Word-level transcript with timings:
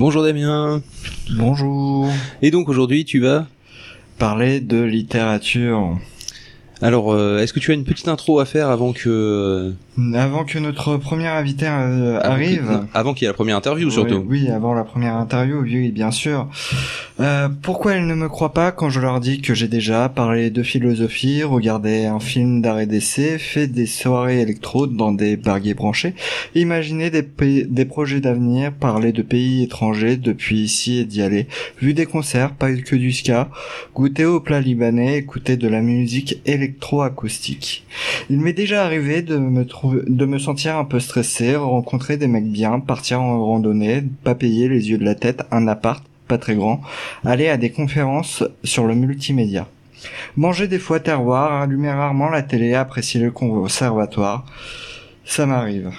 Bonjour 0.00 0.22
Damien. 0.22 0.80
Bonjour. 1.36 2.08
Et 2.40 2.50
donc 2.50 2.70
aujourd'hui 2.70 3.04
tu 3.04 3.20
vas 3.20 3.46
Parler 4.16 4.60
de 4.60 4.80
littérature. 4.80 5.98
Alors 6.82 7.12
euh, 7.12 7.38
est-ce 7.38 7.52
que 7.52 7.60
tu 7.60 7.70
as 7.72 7.74
une 7.74 7.84
petite 7.84 8.08
intro 8.08 8.40
à 8.40 8.46
faire 8.46 8.70
avant 8.70 8.92
que 8.92 9.08
euh, 9.08 10.14
Avant 10.14 10.44
que 10.44 10.58
notre 10.58 10.96
premier 10.96 11.26
invité 11.26 11.66
euh, 11.68 12.18
arrive. 12.22 12.86
Avant 12.94 13.12
qu'il 13.12 13.24
y 13.24 13.26
ait 13.26 13.30
la 13.30 13.34
première 13.34 13.56
interview 13.56 13.90
surtout. 13.90 14.24
Oui, 14.26 14.44
oui, 14.44 14.50
avant 14.50 14.72
la 14.72 14.84
première 14.84 15.14
interview, 15.16 15.60
oui, 15.60 15.90
bien 15.90 16.10
sûr. 16.10 16.48
Euh, 17.20 17.50
pourquoi 17.62 17.96
ils 17.96 18.06
ne 18.06 18.14
me 18.14 18.28
croient 18.28 18.54
pas 18.54 18.72
quand 18.72 18.88
je 18.88 18.98
leur 18.98 19.20
dis 19.20 19.42
que 19.42 19.52
j'ai 19.52 19.68
déjà 19.68 20.08
parlé 20.08 20.48
de 20.48 20.62
philosophie, 20.62 21.42
regardé 21.42 22.06
un 22.06 22.20
film 22.20 22.62
d'arrêt 22.62 22.86
d'essai, 22.86 23.38
fait 23.38 23.66
des 23.66 23.84
soirées 23.84 24.40
électro 24.40 24.86
dans 24.86 25.12
des 25.12 25.36
barguets 25.36 25.74
branchés, 25.74 26.14
imaginé 26.54 27.10
des, 27.10 27.84
projets 27.84 28.20
d'avenir, 28.20 28.72
parlé 28.72 29.12
de 29.12 29.20
pays 29.20 29.64
étrangers 29.64 30.16
depuis 30.16 30.60
ici 30.60 31.00
et 31.00 31.04
d'y 31.04 31.20
aller, 31.20 31.46
vu 31.78 31.92
des 31.92 32.06
concerts, 32.06 32.54
pas 32.54 32.72
que 32.72 32.96
du 32.96 33.12
ska, 33.12 33.50
goûté 33.94 34.24
au 34.24 34.40
plat 34.40 34.60
libanais, 34.60 35.18
écouté 35.18 35.58
de 35.58 35.68
la 35.68 35.82
musique 35.82 36.40
électro-acoustique. 36.70 37.84
Il 38.30 38.40
m'est 38.40 38.52
déjà 38.52 38.84
arrivé 38.84 39.22
de 39.22 39.36
me 39.36 39.64
de 39.64 40.24
me 40.24 40.38
sentir 40.38 40.76
un 40.76 40.84
peu 40.84 41.00
stressé, 41.00 41.56
rencontrer 41.56 42.16
des 42.16 42.28
mecs 42.28 42.50
bien, 42.50 42.80
partir 42.80 43.20
en 43.20 43.44
randonnée, 43.44 44.02
pas 44.24 44.34
payer 44.34 44.68
les 44.68 44.90
yeux 44.90 44.98
de 44.98 45.04
la 45.04 45.14
tête, 45.14 45.42
un 45.50 45.66
appart, 45.68 46.04
pas 46.28 46.38
très 46.38 46.54
grand, 46.54 46.80
aller 47.24 47.48
à 47.48 47.56
des 47.56 47.70
conférences 47.70 48.44
sur 48.64 48.86
le 48.86 48.94
multimédia. 48.94 49.66
Manger 50.36 50.68
des 50.68 50.78
fois 50.78 51.00
terroir, 51.00 51.60
allumer 51.60 51.90
rarement 51.90 52.30
la 52.30 52.42
télé, 52.42 52.74
apprécier 52.74 53.20
le 53.20 53.30
conservatoire. 53.30 54.46
Ça 55.24 55.44
m'arrive. 55.44 55.90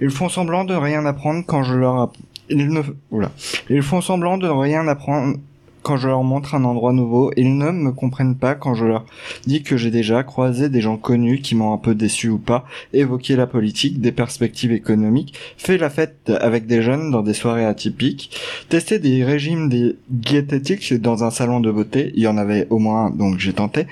Ils 0.00 0.10
font 0.10 0.28
semblant 0.28 0.64
de 0.64 0.74
rien 0.74 1.04
apprendre 1.06 1.44
quand 1.46 1.62
je 1.62 1.74
leur 1.74 2.10
ils 2.50 2.68
ne 2.68 2.82
oula. 3.10 3.30
Ils 3.70 3.82
font 3.82 4.00
semblant 4.00 4.36
de 4.36 4.48
rien 4.48 4.86
apprendre 4.88 5.38
quand 5.84 5.96
je 5.98 6.08
leur 6.08 6.24
montre 6.24 6.54
un 6.56 6.64
endroit 6.64 6.92
nouveau. 6.92 7.30
Ils 7.36 7.56
ne 7.56 7.70
me 7.70 7.92
comprennent 7.92 8.34
pas 8.36 8.54
quand 8.56 8.74
je 8.74 8.86
leur 8.86 9.04
dis 9.46 9.62
que 9.62 9.76
j'ai 9.76 9.90
déjà 9.92 10.24
croisé 10.24 10.68
des 10.68 10.80
gens 10.80 10.96
connus 10.96 11.40
qui 11.40 11.54
m'ont 11.54 11.72
un 11.72 11.78
peu 11.78 11.94
déçu 11.94 12.28
ou 12.30 12.38
pas, 12.38 12.64
évoqué 12.92 13.36
la 13.36 13.46
politique, 13.46 14.00
des 14.00 14.10
perspectives 14.10 14.72
économiques, 14.72 15.34
fait 15.56 15.78
la 15.78 15.90
fête 15.90 16.32
avec 16.40 16.66
des 16.66 16.82
jeunes 16.82 17.10
dans 17.10 17.22
des 17.22 17.34
soirées 17.34 17.66
atypiques, 17.66 18.30
testé 18.68 18.98
des 18.98 19.22
régimes 19.22 19.68
des 19.68 19.96
diététiques 20.08 20.94
dans 20.94 21.22
un 21.22 21.30
salon 21.30 21.60
de 21.60 21.70
beauté, 21.70 22.12
il 22.16 22.22
y 22.22 22.26
en 22.26 22.38
avait 22.38 22.66
au 22.70 22.78
moins 22.78 23.06
un, 23.06 23.10
donc 23.10 23.38
j'ai 23.38 23.52
tenté, 23.52 23.86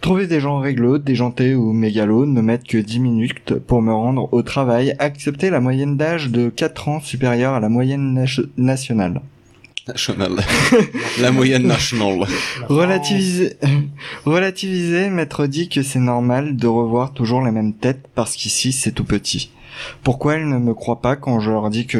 trouver 0.00 0.28
des 0.28 0.40
gens 0.40 0.58
réglo, 0.60 0.98
déjantés 0.98 1.54
ou 1.56 1.72
mégalos, 1.72 2.26
ne 2.26 2.40
mettre 2.40 2.66
que 2.66 2.78
10 2.78 3.00
minutes 3.00 3.54
pour 3.54 3.82
me 3.82 3.92
rendre 3.92 4.28
au 4.32 4.42
travail, 4.42 4.94
accepter 5.00 5.50
la 5.50 5.60
moyenne 5.60 5.96
d'âge 5.96 6.30
de 6.30 6.48
4 6.48 6.88
ans 6.88 7.00
supérieure 7.00 7.54
à 7.54 7.60
la 7.60 7.68
moyenne 7.68 8.14
nation- 8.14 8.46
nationale. 8.56 9.20
National. 9.88 10.36
la 11.20 11.32
moyenne 11.32 11.66
nationale. 11.66 12.26
Relativiser, 12.68 13.56
relativiser, 14.24 15.08
m'être 15.10 15.46
dit 15.46 15.68
que 15.68 15.82
c'est 15.82 15.98
normal 15.98 16.56
de 16.56 16.66
revoir 16.66 17.12
toujours 17.12 17.42
les 17.42 17.50
mêmes 17.50 17.74
têtes 17.74 18.06
parce 18.14 18.36
qu'ici 18.36 18.72
c'est 18.72 18.92
tout 18.92 19.04
petit. 19.04 19.50
Pourquoi 20.02 20.36
ils 20.36 20.48
ne 20.48 20.58
me 20.58 20.74
croient 20.74 21.00
pas 21.00 21.16
quand 21.16 21.40
je 21.40 21.50
leur 21.50 21.70
dis 21.70 21.86
que 21.86 21.98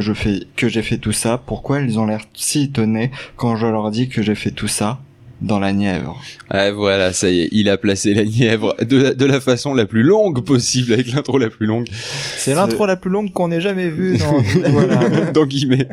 que 0.56 0.68
j'ai 0.68 0.82
fait 0.82 0.98
tout 0.98 1.12
ça? 1.12 1.38
Pourquoi 1.38 1.80
ils 1.80 1.98
ont 1.98 2.06
l'air 2.06 2.20
si 2.34 2.64
étonnés 2.64 3.10
quand 3.36 3.56
je 3.56 3.66
leur 3.66 3.90
dis 3.90 4.08
que 4.08 4.22
j'ai 4.22 4.34
fait 4.34 4.50
tout 4.50 4.68
ça? 4.68 5.00
Dans 5.42 5.58
la 5.58 5.72
Nièvre. 5.72 6.20
Ah 6.50 6.70
voilà, 6.72 7.12
ça 7.12 7.28
y 7.30 7.40
est, 7.40 7.48
il 7.52 7.68
a 7.68 7.76
placé 7.76 8.14
la 8.14 8.24
Nièvre 8.24 8.76
de 8.80 8.96
la, 8.96 9.14
de 9.14 9.24
la 9.26 9.40
façon 9.40 9.74
la 9.74 9.86
plus 9.86 10.02
longue 10.02 10.44
possible, 10.44 10.92
avec 10.92 11.12
l'intro 11.12 11.36
la 11.38 11.50
plus 11.50 11.66
longue. 11.66 11.88
C'est 12.36 12.54
l'intro 12.54 12.86
la 12.86 12.96
plus 12.96 13.10
longue 13.10 13.32
qu'on 13.32 13.50
ait 13.50 13.60
jamais 13.60 13.88
vue 13.88 14.18
dans... 14.18 14.38
voilà. 14.70 15.08
Dans 15.32 15.44
guillemets. 15.46 15.88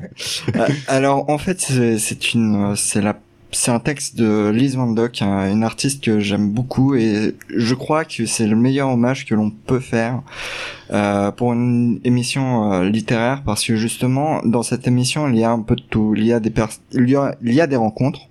Ah, 0.53 0.67
Alors 0.87 1.29
en 1.29 1.37
fait 1.37 1.59
c'est 1.59 2.33
une 2.33 2.73
c'est 2.75 3.01
la 3.01 3.19
c'est 3.51 3.71
un 3.71 3.79
texte 3.79 4.15
de 4.15 4.49
Liz 4.53 4.75
Van 4.75 4.85
Dock, 4.91 5.23
un- 5.23 5.51
une 5.51 5.63
artiste 5.63 6.03
que 6.03 6.19
j'aime 6.19 6.51
beaucoup 6.51 6.93
et 6.93 7.33
je 7.55 7.73
crois 7.73 8.05
que 8.05 8.27
c'est 8.27 8.45
le 8.45 8.55
meilleur 8.55 8.89
hommage 8.89 9.25
que 9.25 9.33
l'on 9.33 9.49
peut 9.49 9.79
faire 9.79 10.21
euh, 10.91 11.31
pour 11.31 11.53
une 11.53 11.99
émission 12.03 12.71
euh, 12.71 12.87
littéraire 12.87 13.41
parce 13.43 13.65
que 13.65 13.75
justement 13.75 14.41
dans 14.45 14.61
cette 14.61 14.85
émission 14.87 15.27
il 15.29 15.39
y 15.39 15.43
a 15.43 15.49
un 15.49 15.61
peu 15.61 15.75
de 15.75 15.81
tout, 15.89 16.13
il 16.15 16.25
y 16.25 16.33
a 16.33 16.39
des 16.39 16.51
pers- 16.51 16.69
il 16.93 17.09
y 17.09 17.15
a 17.15 17.35
il 17.43 17.53
y 17.55 17.61
a 17.61 17.65
des 17.65 17.75
rencontres. 17.77 18.21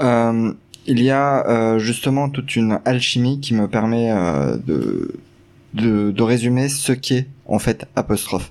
Euh, 0.00 0.52
il 0.86 1.02
y 1.02 1.10
a 1.10 1.46
euh, 1.48 1.78
justement 1.78 2.28
toute 2.28 2.56
une 2.56 2.78
alchimie 2.84 3.40
qui 3.40 3.54
me 3.54 3.68
permet 3.68 4.10
euh, 4.10 4.56
de, 4.66 5.14
de 5.74 6.10
de 6.10 6.22
résumer 6.22 6.68
ce 6.68 6.92
qu'est 6.92 7.26
en 7.46 7.58
fait 7.58 7.86
apostrophe. 7.96 8.50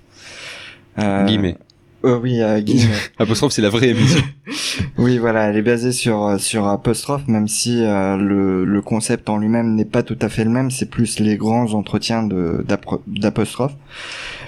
Euh, 0.99 1.25
Guillemets. 1.25 1.57
euh, 2.05 2.19
oui, 2.19 2.41
euh, 2.41 2.59
guillemets. 2.61 2.93
Apostrophe, 3.19 3.51
c'est 3.53 3.61
la 3.61 3.69
vraie 3.69 3.89
émission. 3.89 4.21
oui, 4.97 5.17
voilà, 5.19 5.43
elle 5.49 5.57
est 5.57 5.61
basée 5.61 5.91
sur 5.91 6.39
sur 6.39 6.67
apostrophe, 6.67 7.27
même 7.27 7.47
si 7.47 7.83
euh, 7.83 8.17
le 8.17 8.65
le 8.65 8.81
concept 8.81 9.29
en 9.29 9.37
lui-même 9.37 9.75
n'est 9.75 9.85
pas 9.85 10.03
tout 10.03 10.17
à 10.21 10.29
fait 10.29 10.43
le 10.43 10.49
même. 10.49 10.71
C'est 10.71 10.89
plus 10.89 11.19
les 11.19 11.37
grands 11.37 11.73
entretiens 11.73 12.23
de 12.23 12.65
d'apostrophe. 13.07 13.73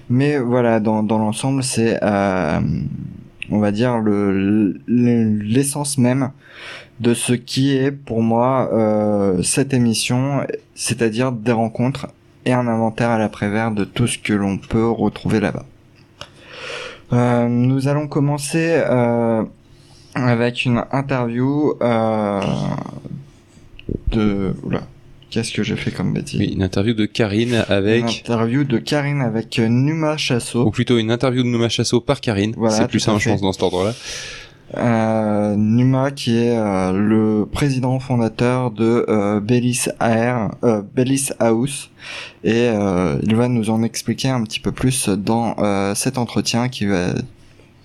Mais 0.10 0.38
voilà, 0.40 0.80
dans 0.80 1.02
dans 1.04 1.18
l'ensemble, 1.18 1.64
c'est 1.64 2.00
euh, 2.04 2.60
on 3.52 3.60
va 3.60 3.72
dire 3.72 3.98
le 4.00 4.78
le- 4.86 5.40
l'essence 5.40 5.98
même 5.98 6.32
de 7.00 7.14
ce 7.14 7.34
qui 7.34 7.76
est 7.76 7.92
pour 7.92 8.22
moi 8.22 8.70
euh, 8.74 9.42
cette 9.44 9.74
émission, 9.74 10.42
c'est-à-dire 10.76 11.32
des 11.32 11.52
rencontres 11.52 12.08
et 12.46 12.54
un 12.54 12.68
inventaire 12.68 13.10
à 13.10 13.18
l'après-vert 13.18 13.72
de 13.72 13.84
tout 13.84 14.08
ce 14.08 14.18
que 14.18 14.34
l'on 14.34 14.58
peut 14.58 14.88
retrouver 14.90 15.40
là-bas. 15.40 15.66
Euh, 17.14 17.48
nous 17.50 17.88
allons 17.88 18.08
commencer 18.08 18.82
euh, 18.88 19.44
avec 20.16 20.66
une 20.66 20.84
interview 20.92 21.74
de... 24.12 24.54
Oula, 24.64 24.82
qu'est-ce 25.30 25.52
que 25.52 25.64
j'ai 25.64 25.76
fait 25.76 25.92
comme 25.92 26.14
bêtise 26.14 26.40
Oui, 26.40 26.54
une 26.54 26.64
interview 26.64 26.94
de 26.94 27.06
Karine 27.06 27.64
Une 27.70 27.74
avec, 27.74 28.20
interview 28.22 28.64
de 28.64 28.78
Karine 28.78 29.22
avec 29.22 29.60
euh, 29.60 29.68
Numa 29.68 30.18
Chasso. 30.18 30.66
ou 30.66 30.72
plutôt 30.72 30.98
une 30.98 31.12
interview 31.12 31.44
de 31.44 31.48
Numa 31.48 31.70
Chasso 31.70 32.02
par 32.02 32.22
Karine. 32.22 32.54
Voilà, 32.58 32.76
c'est 32.76 32.88
plus 32.88 33.00
simple, 33.00 33.22
je 33.22 33.30
pense, 33.30 33.42
dans 33.42 33.52
cet 33.54 33.64
ordre-là. 33.64 33.94
Euh, 34.78 35.56
Numa 35.56 36.10
qui 36.10 36.36
est 36.38 36.58
euh, 36.58 36.92
le 36.92 37.46
président 37.46 38.00
fondateur 38.00 38.72
de 38.72 39.06
euh, 39.08 39.40
Bellis 39.40 39.86
Air, 40.02 40.50
euh, 40.64 40.82
Bellis 40.96 41.30
House 41.40 41.92
et 42.44 42.70
euh, 42.74 43.18
il 43.22 43.36
va 43.36 43.48
nous 43.48 43.70
en 43.70 43.84
expliquer 43.84 44.30
un 44.30 44.44
petit 44.44 44.60
peu 44.60 44.72
plus 44.72 45.08
dans 45.08 45.56
euh, 45.60 45.94
cet 45.94 46.18
entretien 46.18 46.68
qui 46.68 46.88
va 46.88 47.10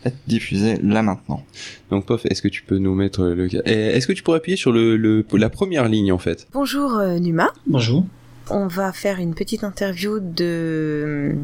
être 0.05 0.16
diffusé 0.27 0.77
là 0.83 1.03
maintenant. 1.03 1.44
Donc, 1.91 2.06
Pof, 2.06 2.25
est-ce 2.27 2.43
que 2.43 2.49
tu 2.49 2.62
peux 2.62 2.78
nous 2.78 2.94
mettre 2.94 3.25
le... 3.25 3.49
Eh, 3.66 3.71
Est-ce 3.71 4.06
que 4.06 4.12
tu 4.12 4.22
pourrais 4.22 4.38
appuyer 4.38 4.56
sur 4.56 4.72
le, 4.72 4.97
le, 4.97 5.25
la 5.34 5.50
première 5.50 5.88
ligne, 5.88 6.12
en 6.12 6.19
fait? 6.19 6.47
Bonjour 6.53 6.97
euh, 6.99 7.19
Numa, 7.19 7.53
Bonjour. 7.66 8.06
on 8.50 8.66
va 8.66 8.93
faire 8.93 9.19
une 9.19 9.34
petite 9.34 9.65
interview 9.65 10.19
de 10.21 11.34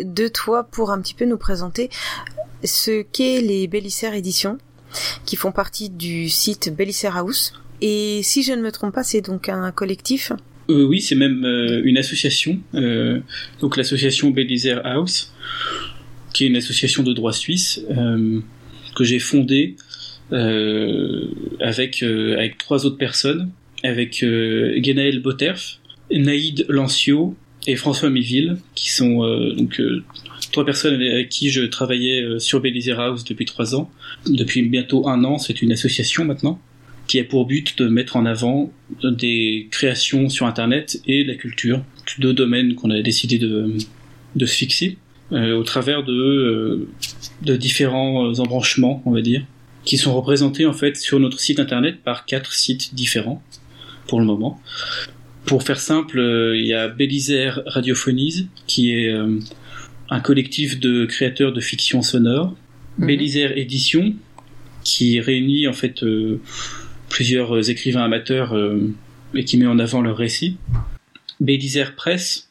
de 0.00 0.26
toi 0.26 0.64
pour 0.64 0.90
un 0.90 1.00
petit 1.00 1.14
peu 1.14 1.24
nous 1.24 1.36
présenter 1.36 1.88
ce 2.64 3.02
qu'est 3.02 3.40
les 3.40 3.68
Bellissaires 3.68 4.14
Éditions, 4.14 4.58
qui 5.24 5.36
font 5.36 5.52
partie 5.52 5.88
du 5.88 6.28
site 6.28 6.74
Bellissaire 6.74 7.16
House. 7.16 7.52
Et 7.80 8.20
si 8.24 8.42
je 8.42 8.52
ne 8.52 8.62
me 8.62 8.72
trompe 8.72 8.94
pas, 8.94 9.04
c'est 9.04 9.20
donc 9.20 9.48
un 9.48 9.70
collectif? 9.70 10.32
Euh, 10.70 10.84
oui, 10.84 11.00
c'est 11.00 11.14
même 11.14 11.44
euh, 11.44 11.82
une 11.84 11.98
association, 11.98 12.58
euh, 12.74 13.20
donc 13.60 13.76
l'association 13.76 14.30
Belizer 14.30 14.80
House, 14.84 15.32
qui 16.34 16.44
est 16.44 16.48
une 16.48 16.56
association 16.56 17.02
de 17.02 17.14
droit 17.14 17.32
suisse 17.32 17.80
euh, 17.90 18.40
que 18.94 19.04
j'ai 19.04 19.20
fondée 19.20 19.76
euh, 20.32 21.28
avec 21.60 22.02
euh, 22.02 22.36
avec 22.36 22.58
trois 22.58 22.84
autres 22.84 22.98
personnes, 22.98 23.50
avec 23.82 24.20
Genaël 24.20 25.20
Boterf, 25.20 25.80
Naïd 26.10 26.66
Lancio 26.68 27.34
et 27.66 27.76
François 27.76 28.10
Miville, 28.10 28.58
qui 28.74 28.90
sont 28.90 29.20
donc 29.56 29.80
trois 30.52 30.66
personnes 30.66 31.00
avec 31.00 31.28
qui 31.30 31.50
je 31.50 31.62
travaillais 31.62 32.38
sur 32.38 32.60
Belizer 32.60 32.98
House 32.98 33.24
depuis 33.24 33.44
trois 33.46 33.74
ans. 33.74 33.90
Depuis 34.26 34.62
bientôt 34.62 35.08
un 35.08 35.24
an, 35.24 35.38
c'est 35.38 35.62
une 35.62 35.72
association 35.72 36.24
maintenant 36.24 36.60
qui 37.06 37.18
a 37.18 37.24
pour 37.24 37.46
but 37.46 37.76
de 37.78 37.86
mettre 37.88 38.16
en 38.16 38.24
avant 38.24 38.72
des 39.02 39.68
créations 39.70 40.30
sur 40.30 40.46
Internet 40.46 41.00
et 41.06 41.24
la 41.24 41.34
culture, 41.34 41.82
deux 42.18 42.32
domaines 42.32 42.74
qu'on 42.74 42.90
a 42.90 43.02
décidé 43.02 43.38
de, 43.38 43.74
de 44.36 44.46
se 44.46 44.54
fixer 44.54 44.96
au 45.34 45.62
travers 45.62 46.04
de, 46.04 46.12
euh, 46.12 46.88
de 47.42 47.56
différents 47.56 48.26
euh, 48.26 48.40
embranchements, 48.40 49.02
on 49.04 49.12
va 49.12 49.20
dire, 49.20 49.42
qui 49.84 49.96
sont 49.98 50.14
représentés 50.14 50.66
en 50.66 50.72
fait 50.72 50.96
sur 50.96 51.20
notre 51.20 51.40
site 51.40 51.60
Internet 51.60 52.02
par 52.02 52.24
quatre 52.24 52.52
sites 52.52 52.94
différents 52.94 53.42
pour 54.06 54.20
le 54.20 54.26
moment. 54.26 54.60
Pour 55.44 55.62
faire 55.62 55.80
simple, 55.80 56.18
euh, 56.18 56.56
il 56.56 56.66
y 56.66 56.72
a 56.72 56.88
Belizer 56.88 57.62
Radiophonies, 57.66 58.48
qui 58.66 58.92
est 58.92 59.10
euh, 59.10 59.38
un 60.08 60.20
collectif 60.20 60.80
de 60.80 61.04
créateurs 61.04 61.52
de 61.52 61.60
fiction 61.60 62.00
sonore, 62.00 62.54
Mhm. 62.98 63.06
Belizer 63.06 63.58
Édition, 63.58 64.14
qui 64.84 65.20
réunit 65.20 65.66
en 65.66 65.72
fait 65.72 66.02
euh, 66.02 66.40
plusieurs 67.08 67.56
euh, 67.56 67.62
écrivains 67.62 68.04
amateurs 68.04 68.54
euh, 68.54 68.92
et 69.34 69.44
qui 69.44 69.56
met 69.56 69.66
en 69.66 69.78
avant 69.78 70.02
leurs 70.02 70.16
récits. 70.16 70.56
Belizer 71.40 71.94
Press, 71.96 72.48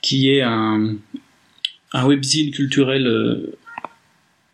qui 0.00 0.30
est 0.30 0.42
un, 0.42 0.96
un 1.92 2.06
webzine 2.06 2.50
culturel 2.50 3.06
euh, 3.06 3.56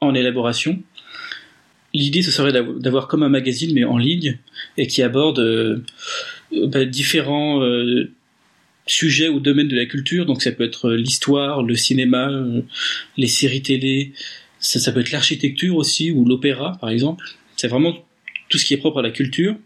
en 0.00 0.14
élaboration. 0.14 0.82
L'idée, 1.94 2.22
ce 2.22 2.30
serait 2.30 2.52
d'avoir 2.52 3.06
comme 3.06 3.22
un 3.22 3.28
magazine, 3.28 3.72
mais 3.74 3.84
en 3.84 3.98
ligne, 3.98 4.38
et 4.78 4.86
qui 4.86 5.02
aborde 5.02 5.38
euh, 5.38 5.84
bah, 6.66 6.84
différents 6.84 7.62
euh, 7.62 8.10
sujets 8.86 9.28
ou 9.28 9.40
domaines 9.40 9.68
de 9.68 9.76
la 9.76 9.84
culture. 9.84 10.24
Donc 10.24 10.42
ça 10.42 10.52
peut 10.52 10.64
être 10.64 10.90
l'histoire, 10.92 11.62
le 11.62 11.76
cinéma, 11.76 12.30
euh, 12.30 12.62
les 13.18 13.26
séries 13.26 13.62
télé, 13.62 14.12
ça, 14.58 14.80
ça 14.80 14.92
peut 14.92 15.00
être 15.00 15.12
l'architecture 15.12 15.76
aussi, 15.76 16.10
ou 16.10 16.24
l'opéra, 16.24 16.78
par 16.80 16.88
exemple. 16.90 17.26
C'est 17.56 17.68
vraiment 17.68 17.94
tout 18.48 18.58
ce 18.58 18.64
qui 18.64 18.74
est 18.74 18.78
propre 18.78 19.00
à 19.00 19.02
la 19.02 19.10
culture. 19.10 19.56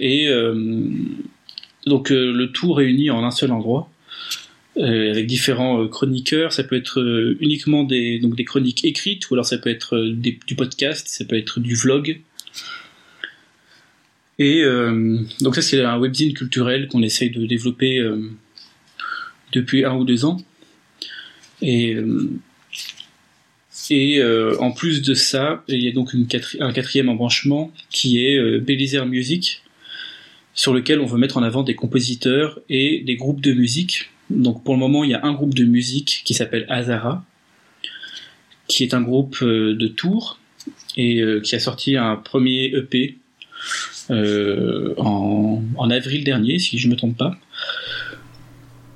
Et 0.00 0.28
donc 1.86 2.10
le 2.10 2.46
tout 2.46 2.72
réuni 2.72 3.10
en 3.10 3.22
un 3.22 3.30
seul 3.30 3.52
endroit. 3.52 3.88
Euh, 4.76 5.12
avec 5.12 5.28
différents 5.28 5.84
euh, 5.84 5.86
chroniqueurs. 5.86 6.52
Ça 6.52 6.64
peut 6.64 6.74
être 6.74 7.00
euh, 7.00 7.36
uniquement 7.38 7.84
des, 7.84 8.18
donc 8.18 8.34
des 8.34 8.44
chroniques 8.44 8.84
écrites, 8.84 9.30
ou 9.30 9.34
alors 9.34 9.46
ça 9.46 9.56
peut 9.56 9.70
être 9.70 9.96
des, 9.98 10.36
du 10.48 10.56
podcast, 10.56 11.06
ça 11.06 11.24
peut 11.24 11.36
être 11.36 11.60
du 11.60 11.76
vlog. 11.76 12.20
Et 14.40 14.64
donc 15.42 15.54
ça 15.54 15.62
c'est 15.62 15.80
un 15.84 15.96
webzine 15.96 16.34
culturel 16.34 16.88
qu'on 16.88 17.04
essaye 17.04 17.30
de 17.30 17.46
développer 17.46 18.04
depuis 19.52 19.84
un 19.84 19.94
ou 19.94 20.04
deux 20.04 20.24
ans. 20.24 20.38
Et 21.62 21.96
et 23.90 24.20
en 24.58 24.72
plus 24.72 25.02
de 25.02 25.14
ça, 25.14 25.62
il 25.68 25.84
y 25.84 25.86
a 25.86 25.92
donc 25.92 26.16
un 26.58 26.72
quatrième 26.72 27.08
embranchement 27.08 27.70
qui 27.90 28.26
est 28.26 28.36
euh, 28.36 29.04
Music, 29.04 29.62
sur 30.52 30.74
lequel 30.74 30.98
on 30.98 31.06
veut 31.06 31.18
mettre 31.18 31.36
en 31.36 31.44
avant 31.44 31.62
des 31.62 31.76
compositeurs 31.76 32.58
et 32.68 33.04
des 33.06 33.14
groupes 33.14 33.40
de 33.40 33.52
musique 33.52 34.10
donc 34.30 34.64
pour 34.64 34.74
le 34.74 34.80
moment, 34.80 35.04
il 35.04 35.10
y 35.10 35.14
a 35.14 35.24
un 35.24 35.32
groupe 35.32 35.54
de 35.54 35.64
musique 35.64 36.22
qui 36.24 36.34
s'appelle 36.34 36.66
Azara, 36.68 37.24
qui 38.66 38.82
est 38.82 38.94
un 38.94 39.02
groupe 39.02 39.38
euh, 39.42 39.74
de 39.74 39.88
Tours 39.88 40.38
et 40.96 41.20
euh, 41.20 41.40
qui 41.40 41.54
a 41.54 41.60
sorti 41.60 41.96
un 41.96 42.16
premier 42.16 42.72
EP 42.74 43.18
euh, 44.10 44.94
en, 44.96 45.90
avril 45.90 46.24
dernier, 46.24 46.58
si 46.58 46.78
je 46.78 46.88
ne 46.88 46.92
me 46.92 46.96
trompe 46.96 47.16
pas, 47.16 47.36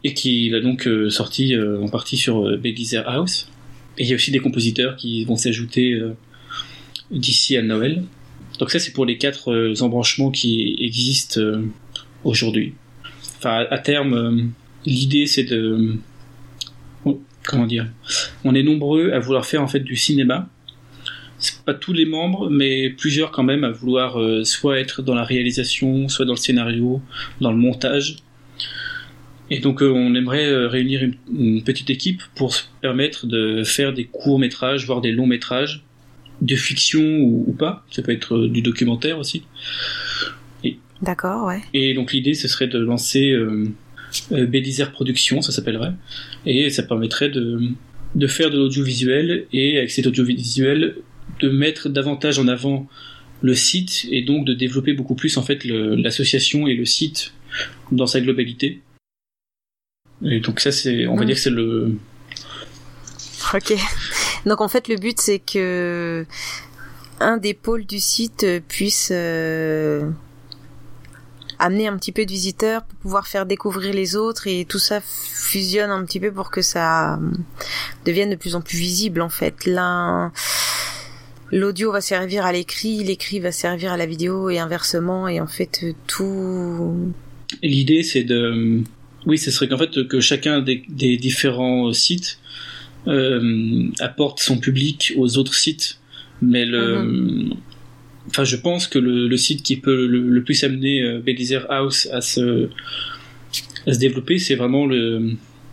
et 0.05 0.15
qui 0.15 0.49
l'a 0.51 0.61
donc 0.61 0.89
sorti 1.11 1.55
en 1.57 1.89
partie 1.89 2.17
sur 2.17 2.57
Belizer 2.59 3.07
House. 3.09 3.49
Et 3.99 4.05
il 4.05 4.09
y 4.09 4.13
a 4.13 4.15
aussi 4.15 4.31
des 4.31 4.39
compositeurs 4.39 4.97
qui 4.97 5.25
vont 5.25 5.37
s'ajouter 5.37 6.01
d'ici 7.11 7.57
à 7.57 7.63
Noël. 7.63 8.05
Donc 8.59 8.71
ça, 8.71 8.79
c'est 8.79 8.93
pour 8.93 9.07
les 9.07 9.19
quatre 9.19 9.77
embranchements 9.81 10.31
qui 10.31 10.77
existent 10.81 11.41
aujourd'hui. 12.25 12.75
Enfin, 13.39 13.67
à 13.71 13.79
terme, 13.79 14.53
l'idée 14.87 15.27
c'est 15.27 15.45
de 15.45 15.97
comment 17.49 17.67
dire 17.67 17.89
on 18.45 18.55
est 18.55 18.63
nombreux 18.63 19.11
à 19.13 19.19
vouloir 19.19 19.47
faire 19.47 19.63
en 19.63 19.69
fait 19.69 19.81
du 19.81 19.97
cinéma. 19.97 20.49
C'est 21.41 21.65
pas 21.65 21.75
tous 21.75 21.93
les 21.93 22.05
membres 22.05 22.51
mais 22.51 22.91
plusieurs 22.91 23.31
quand 23.31 23.45
même 23.45 23.65
à 23.65 23.71
vouloir 23.71 24.21
euh, 24.21 24.45
soit 24.45 24.81
être 24.81 25.03
dans 25.03 25.15
la 25.15 25.25
réalisation 25.25 26.09
soit 26.09 26.25
dans 26.25 26.33
le 26.33 26.39
scénario 26.39 27.01
dans 27.41 27.51
le 27.51 27.57
montage. 27.57 28.17
Et 29.51 29.61
donc 29.61 29.83
euh, 29.83 29.91
on 29.91 30.15
aimerait 30.15 30.47
euh, 30.47 30.69
réunir 30.69 31.09
une, 31.33 31.63
petite 31.63 31.91
équipe 31.91 32.23
pour 32.35 32.53
se 32.53 32.65
permettre 32.83 33.27
de 33.27 33.63
faire 33.65 33.95
des 33.95 34.05
courts 34.05 34.39
métrages 34.39 34.85
voire 34.85 35.01
des 35.01 35.13
longs 35.13 35.27
métrages 35.27 35.85
de 36.43 36.55
fiction 36.55 37.03
ou, 37.03 37.53
pas. 37.59 37.85
Ça 37.91 38.03
peut 38.03 38.13
être 38.13 38.47
du 38.47 38.63
documentaire 38.63 39.19
aussi. 39.19 39.43
D'accord 41.01 41.47
ouais. 41.47 41.63
Et 41.75 41.95
donc 41.95 42.13
l'idée 42.13 42.35
ce 42.35 42.49
serait 42.49 42.67
de 42.67 42.79
lancer 42.79 43.33
euh, 44.33 44.47
Belizer 44.47 44.93
Productions, 44.93 45.43
ça 45.43 45.53
s'appellerait, 45.53 45.93
et 46.47 46.71
ça 46.71 46.83
permettrait 46.83 47.29
de, 47.29 47.61
de 48.15 48.27
faire 48.27 48.51
de 48.51 48.59
l'audiovisuel 48.59 49.47
et 49.53 49.79
avec 49.79 49.91
cet 49.91 50.07
audiovisuel 50.07 50.97
de 51.41 51.49
mettre 51.49 51.89
davantage 51.89 52.39
en 52.39 52.49
avant 52.49 52.89
le 53.43 53.55
site 53.55 54.07
et 54.11 54.23
donc 54.23 54.45
de 54.45 54.55
développer 54.55 54.93
beaucoup 54.93 55.15
plus 55.15 55.37
en 55.37 55.43
fait 55.43 55.65
l'association 55.65 56.67
et 56.67 56.75
le 56.75 56.85
site 56.85 57.33
dans 57.93 58.07
sa 58.07 58.21
globalité. 58.21 58.81
Et 60.25 60.41
donc 60.41 60.61
ça 60.61 60.73
c'est, 60.73 61.07
on 61.07 61.17
va 61.17 61.23
mm. 61.23 61.27
dire 61.27 61.37
que 61.37 61.41
c'est 61.43 61.51
le. 61.51 61.97
Ok. 63.55 63.75
Donc 64.47 64.61
en 64.61 64.69
fait 64.69 64.89
le 64.89 64.97
but 64.97 65.21
c'est 65.21 65.39
que 65.39 66.27
un 67.21 67.37
des 67.37 67.55
pôles 67.55 67.85
du 67.85 68.01
site 68.01 68.47
puisse 68.69 69.11
euh, 69.13 70.11
amener 71.59 71.89
un 71.89 71.97
petit 71.97 72.13
peu 72.13 72.25
de 72.25 72.31
visiteurs 72.31 72.85
pour 72.85 72.99
pouvoir 72.99 73.27
faire 73.27 73.47
découvrir 73.47 73.93
les 73.93 74.17
autres 74.17 74.47
et 74.47 74.65
tout 74.65 74.79
ça 74.79 75.01
fusionne 75.03 75.91
un 75.91 76.05
petit 76.05 76.21
peu 76.21 76.33
pour 76.33 76.51
que 76.51 76.63
ça 76.63 77.15
euh, 77.15 77.19
devienne 78.05 78.31
de 78.31 78.37
plus 78.37 78.55
en 78.55 78.61
plus 78.61 78.79
visible 78.79 79.21
en 79.21 79.29
fait. 79.29 79.67
L'un 79.67 80.33
l'audio 81.51 81.93
va 81.93 82.01
servir 82.01 82.45
à 82.45 82.53
l'écrit, 82.53 83.03
l'écrit 83.03 83.41
va 83.41 83.53
servir 83.53 83.93
à 83.93 83.97
la 83.97 84.07
vidéo 84.07 84.51
et 84.51 84.59
inversement. 84.59 85.29
Et 85.29 85.41
en 85.41 85.47
fait 85.47 85.85
tout 86.07 87.13
L'idée 87.63 88.03
c'est 88.03 88.25
de 88.25 88.83
oui, 89.27 89.39
ce 89.39 89.51
serait 89.51 89.69
qu'en 89.69 89.79
fait 89.79 90.07
que 90.07 90.21
chacun 90.21 90.61
des, 90.61 91.17
différents 91.17 91.93
sites 91.93 92.39
euh, 93.09 93.89
apporte 94.01 94.41
son 94.41 94.59
public 94.59 95.13
aux 95.17 95.39
autres 95.39 95.55
sites. 95.55 95.99
Mais 96.41 96.65
le 96.65 97.03
mhm 97.03 97.57
enfin, 98.29 98.45
je 98.45 98.57
pense 98.57 98.87
que 98.87 98.99
le, 98.99 99.37
site 99.37 99.63
qui 99.63 99.77
peut 99.77 100.07
le, 100.07 100.43
plus 100.43 100.63
amener 100.65 101.03
euh, 101.03 101.21
Belizer 101.21 101.67
House 101.71 102.09
à 102.13 102.21
se, 102.21 102.69
développer, 103.87 104.39
c'est 104.39 104.55
vraiment 104.55 104.89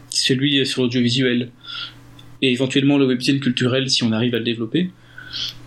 celui 0.09 0.65
sur 0.65 0.83
l'audiovisuel. 0.83 1.51
Et 2.41 2.51
éventuellement 2.51 2.97
le 2.97 3.05
webzine 3.05 3.39
culturel 3.39 3.89
si 3.89 4.03
on 4.03 4.11
arrive 4.11 4.35
à 4.35 4.39
le 4.39 4.43
développer. 4.43 4.89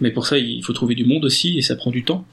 Mais 0.00 0.10
pour 0.10 0.26
ça, 0.26 0.38
il 0.38 0.62
faut 0.62 0.72
trouver 0.72 0.94
du 0.94 1.04
monde 1.04 1.24
aussi 1.24 1.58
et 1.58 1.62
ça 1.62 1.76
prend 1.76 1.90
du 1.90 2.04
temps. 2.04 2.26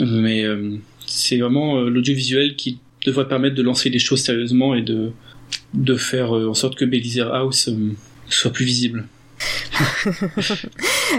Mais 0.00 0.44
euh, 0.44 0.76
c'est 1.06 1.38
vraiment 1.38 1.78
euh, 1.78 1.88
l'audiovisuel 1.88 2.56
qui 2.56 2.78
devrait 3.06 3.28
permettre 3.28 3.54
de 3.54 3.62
lancer 3.62 3.90
des 3.90 3.98
choses 3.98 4.20
sérieusement 4.20 4.74
et 4.74 4.82
de, 4.82 5.12
de 5.74 5.94
faire 5.94 6.32
en 6.32 6.54
sorte 6.54 6.76
que 6.76 6.84
Belizer 6.84 7.32
House 7.32 7.70
soit 8.28 8.52
plus 8.52 8.64
visible. 8.64 9.06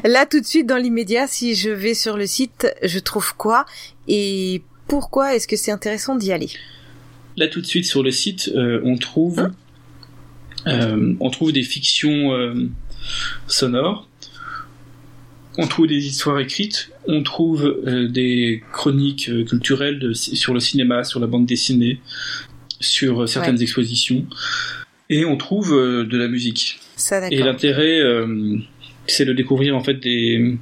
Là, 0.04 0.26
tout 0.26 0.40
de 0.40 0.46
suite, 0.46 0.68
dans 0.68 0.78
l'immédiat, 0.78 1.28
si 1.28 1.56
je 1.56 1.70
vais 1.70 1.94
sur 1.94 2.18
le 2.18 2.28
site, 2.28 2.68
je 2.84 3.00
trouve 3.00 3.36
quoi 3.36 3.66
et 4.08 4.62
pourquoi 4.88 5.36
est-ce 5.36 5.48
que 5.48 5.56
c'est 5.56 5.72
intéressant 5.72 6.16
d'y 6.16 6.32
aller? 6.32 6.50
Là, 7.38 7.48
tout 7.48 7.62
de 7.62 7.66
suite, 7.66 7.86
sur 7.86 8.04
le 8.04 8.12
site, 8.12 8.52
euh, 8.56 8.82
on 8.84 8.98
trouve, 8.98 9.40
hein? 9.40 9.52
euh, 10.68 11.14
on 11.20 11.30
trouve 11.30 11.54
des 11.54 11.64
fictions 11.64 12.34
euh, 12.34 12.70
sonores, 13.48 14.10
on 15.58 15.68
trouve 15.68 15.88
des 15.88 16.06
histoires 16.06 16.40
écrites, 16.40 16.92
on 17.08 17.24
trouve 17.24 17.82
des 18.10 18.64
chroniques 18.72 19.30
culturelles 19.46 20.14
sur 20.14 20.54
le 20.54 20.60
cinéma, 20.60 21.04
sur 21.04 21.20
la 21.20 21.28
bande 21.28 21.46
dessinée, 21.46 22.00
sur 22.80 23.28
certaines 23.28 23.62
expositions, 23.62 24.26
et 25.10 25.26
on 25.26 25.36
trouve 25.36 25.72
de 25.72 26.18
la 26.18 26.28
musique. 26.28 26.80
Et 27.32 27.38
l'intérêt, 27.38 28.00
euh, 28.00 28.58
c'est 29.08 29.26
de 29.26 29.34
découvrir 29.34 29.76
en 29.76 29.84
fait 29.84 29.96
des, 29.96 30.58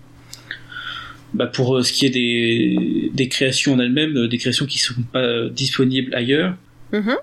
bah, 1.34 1.48
pour 1.48 1.78
euh, 1.78 1.84
ce 1.84 1.94
qui 1.94 2.06
est 2.06 2.10
des, 2.10 3.12
des 3.14 3.28
créations 3.28 3.74
en 3.74 3.80
elles-mêmes, 3.80 4.16
euh, 4.18 4.28
des 4.28 4.38
créations 4.38 4.66
qui 4.66 4.80
sont 4.80 4.96
pas 5.12 5.50
disponibles 5.50 6.14
ailleurs. 6.16 6.56
Mhm. 6.92 7.16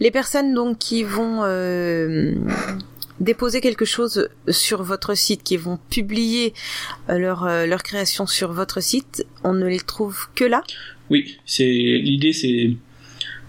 Les 0.00 0.10
personnes 0.10 0.54
donc 0.54 0.78
qui 0.78 1.02
vont 1.02 1.42
déposer 3.20 3.60
quelque 3.60 3.84
chose 3.84 4.28
sur 4.48 4.82
votre 4.82 5.14
site, 5.14 5.42
qui 5.42 5.56
vont 5.56 5.78
publier 5.90 6.54
leur 7.08 7.44
leur 7.66 7.82
création 7.82 8.26
sur 8.26 8.52
votre 8.52 8.82
site, 8.82 9.26
on 9.44 9.52
ne 9.52 9.66
les 9.66 9.80
trouve 9.80 10.28
que 10.34 10.44
là? 10.44 10.62
Oui, 11.10 11.36
c'est 11.44 11.66
l'idée, 11.66 12.32
c'est 12.32 12.70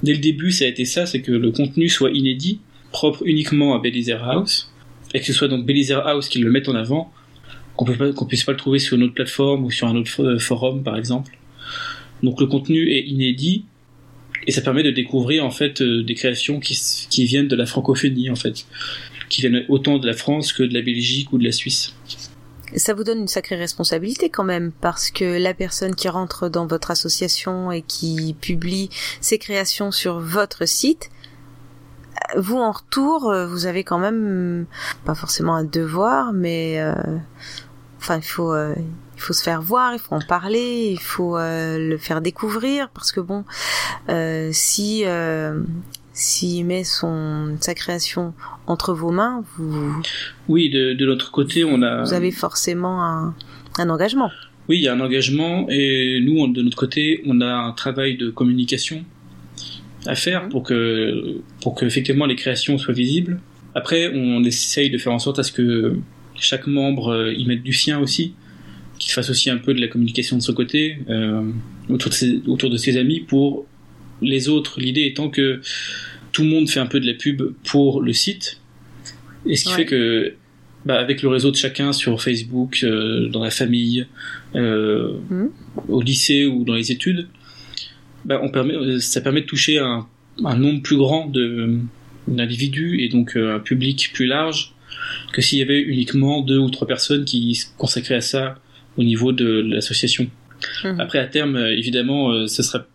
dès 0.03 0.12
le 0.12 0.20
début, 0.20 0.51
ça 0.51 0.65
a 0.65 0.67
été 0.67 0.84
ça, 0.84 1.05
c'est 1.05 1.22
que 1.22 1.32
le 1.32 1.51
contenu 1.51 1.88
soit 1.88 2.12
inédit, 2.12 2.60
propre 2.91 3.24
uniquement 3.25 3.74
à 3.74 3.79
Belizer 3.79 4.22
House 4.22 4.73
et 5.13 5.20
que 5.20 5.25
ce 5.25 5.34
soit 5.34 5.48
donc 5.48 5.65
Belizer 5.65 6.05
House 6.05 6.29
qui 6.29 6.39
le 6.39 6.50
mette 6.50 6.67
en 6.70 6.75
avant, 6.75 7.12
qu'on 7.75 7.86
ne 7.86 8.27
puisse 8.27 8.43
pas 8.43 8.51
le 8.51 8.58
trouver 8.58 8.79
sur 8.79 8.98
une 8.98 9.03
autre 9.03 9.13
plateforme 9.13 9.65
ou 9.65 9.72
sur 9.72 9.88
un 9.88 9.96
autre 9.96 10.24
euh, 10.24 10.39
forum 10.39 10.84
par 10.84 10.98
exemple. 10.98 11.38
Donc 12.22 12.39
le 12.39 12.48
contenu 12.48 12.91
est 12.91 13.01
inédit 13.01 13.65
et 14.48 14.51
ça 14.51 14.62
permet 14.62 14.84
de 14.84 14.91
découvrir 14.91 15.46
en 15.46 15.51
fait 15.51 15.82
euh, 15.82 16.03
des 16.03 16.13
créations 16.15 16.60
qui, 16.60 16.79
qui 17.10 17.25
viennent 17.25 17.48
de 17.48 17.55
la 17.55 17.65
francophonie 17.65 18.29
en 18.29 18.36
fait, 18.36 18.65
qui 19.29 19.41
viennent 19.41 19.65
autant 19.70 20.00
de 20.00 20.08
la 20.08 20.13
France 20.13 20.53
que 20.53 20.63
de 20.63 20.74
la 20.74 20.82
Belgique 20.82 21.32
ou 21.34 21.38
de 21.38 21.43
la 21.43 21.51
Suisse. 21.51 21.93
Ça 22.75 22.96
vous 22.96 23.03
donne 23.03 23.20
une 23.20 23.27
sacrée 23.27 23.55
responsabilité 23.55 24.29
quand 24.29 24.43
même, 24.43 24.72
parce 24.82 25.12
que 25.12 25.38
la 25.38 25.53
personne 25.53 25.93
qui 25.93 26.08
rentre 26.08 26.50
dans 26.50 26.65
votre 26.65 26.89
association 26.89 27.72
et 27.72 27.84
qui 27.84 28.36
publie 28.41 28.89
ses 29.22 29.38
créations 29.38 29.91
sur 29.91 30.20
votre 30.20 30.67
site, 30.67 31.12
vous 32.38 32.58
en 32.58 32.72
retour, 32.72 33.29
euh, 33.29 33.48
vous 33.48 33.65
avez 33.65 33.84
quand 33.84 34.00
même 34.00 34.65
pas 35.05 35.15
forcément 35.15 35.55
un 35.55 35.63
devoir, 35.63 36.34
mais 36.34 36.79
euh, 36.79 36.93
enfin 38.00 38.17
il 38.17 38.24
faut 38.24 38.53
euh, 38.53 38.74
il 39.15 39.22
faut 39.22 39.34
se 39.34 39.43
faire 39.43 39.62
voir, 39.62 39.93
il 39.93 40.00
faut 40.00 40.15
en 40.15 40.22
parler, 40.22 40.89
il 40.91 41.00
faut 41.00 41.38
le 41.38 41.98
faire 41.98 42.22
découvrir 42.22 42.89
parce 42.89 43.12
que 43.12 43.22
bon, 43.22 43.46
si 44.51 45.03
s'il 46.15 46.65
met 46.65 46.84
son 46.84 47.58
sa 47.62 47.74
création 47.74 48.34
entre 48.67 48.93
vos 48.93 49.12
mains, 49.12 49.43
vous 49.58 49.96
Oui, 50.50 50.70
de, 50.70 50.93
de 50.93 51.05
l'autre 51.05 51.32
côté, 51.32 51.63
on 51.63 51.82
a. 51.82 52.03
vous 52.03 52.13
avez 52.13 52.32
forcément 52.32 53.03
un, 53.03 53.34
un 53.77 53.89
engagement. 53.89 54.29
Oui, 54.70 54.77
il 54.77 54.84
y 54.84 54.88
a 54.88 54.93
un 54.93 55.00
engagement 55.01 55.65
et 55.70 56.20
nous, 56.22 56.48
de 56.48 56.62
notre 56.62 56.77
côté, 56.77 57.22
on 57.25 57.41
a 57.41 57.53
un 57.53 57.72
travail 57.74 58.17
de 58.17 58.29
communication 58.29 59.03
à 60.05 60.15
faire 60.15 60.43
Mhm. 60.43 60.50
pour 60.50 60.63
que, 60.63 61.38
pour 61.62 61.75
que 61.75 61.86
effectivement 61.86 62.25
les 62.25 62.36
créations 62.36 62.77
soient 62.77 62.93
visibles. 62.93 63.39
Après, 63.75 64.12
on 64.13 64.43
essaye 64.43 64.89
de 64.89 64.98
faire 64.98 65.13
en 65.13 65.19
sorte 65.19 65.39
à 65.39 65.43
ce 65.43 65.51
que 65.51 65.95
chaque 66.36 66.67
membre 66.67 67.10
euh, 67.10 67.33
y 67.33 67.45
mette 67.45 67.63
du 67.63 67.74
sien 67.74 68.00
aussi, 68.00 68.33
qu'il 69.00 69.12
fasse 69.13 69.29
aussi 69.29 69.50
un 69.50 69.57
peu 69.57 69.74
de 69.74 69.81
la 69.81 69.88
communication 69.88 70.38
de 70.38 70.41
son 70.41 70.53
côté 70.53 70.98
euh, 71.10 71.41
autour, 71.89 72.10
de 72.10 72.15
ses, 72.15 72.41
autour 72.48 72.69
de 72.69 72.77
ses 72.77 72.98
amis 72.98 73.22
pour 73.22 73.65
les 74.22 74.50
autres. 74.50 74.79
L'idée 74.79 75.05
étant 75.05 75.29
que 75.29 75.62
tout 76.31 76.43
le 76.43 76.50
monde 76.50 76.69
fait 76.69 76.79
un 76.79 76.86
peu 76.86 77.00
de 77.00 77.05
la 77.07 77.13
pub 77.13 77.41
pour 77.63 78.01
le 78.01 78.13
site, 78.13 78.60
et 79.45 79.55
ce 79.55 79.63
qui 79.65 79.69
Ouais. 79.72 79.75
fait 79.77 79.86
que 79.86 80.33
bah, 80.86 81.00
avec 81.00 81.22
le 81.22 81.29
réseau 81.29 81.50
de 81.50 81.55
chacun 81.55 81.93
sur 81.93 82.22
Facebook, 82.22 82.81
euh, 82.83 83.29
dans 83.29 83.41
la 83.43 83.51
famille, 83.51 84.05
euh, 84.55 85.13
Mhm. 85.29 85.50
au 85.88 86.01
lycée 86.01 86.45
ou 86.45 86.63
dans 86.65 86.74
les 86.75 86.91
études, 86.91 87.27
bah, 88.25 88.39
on 88.42 88.50
permet, 88.50 88.75
euh, 88.75 89.00
ça 89.00 89.22
permet 89.22 89.42
de 89.42 89.46
toucher 89.46 89.80
un, 89.80 90.08
un 90.44 90.58
nombre 90.58 90.82
plus 90.82 90.98
grand 90.98 91.27
de 91.27 91.80
d'individus 92.25 93.01
et 93.01 93.10
donc 93.10 93.36
euh, 93.36 93.58
un 93.58 93.60
public 93.60 94.12
plus 94.13 94.27
large 94.27 94.74
que 95.34 95.42
s'il 95.42 95.60
y 95.60 95.62
avait 95.62 95.82
uniquement 95.82 96.42
deux 96.42 96.58
ou 96.58 96.70
trois 96.70 96.88
personnes 96.88 97.25
qui 97.25 97.53
se 97.56 97.65
consacraient 97.77 98.15
à 98.15 98.22
ça 98.22 98.56
au 98.98 99.03
niveau 99.03 99.34
de 99.34 99.46
l'association. 99.46 100.30
Mhm. 100.86 101.01
Après, 101.01 101.20
à 101.20 101.25
terme, 101.25 101.58
euh, 101.58 101.75
évidemment, 101.75 102.32
euh, 102.32 102.48
ce 102.48 102.63
sera 102.63 102.86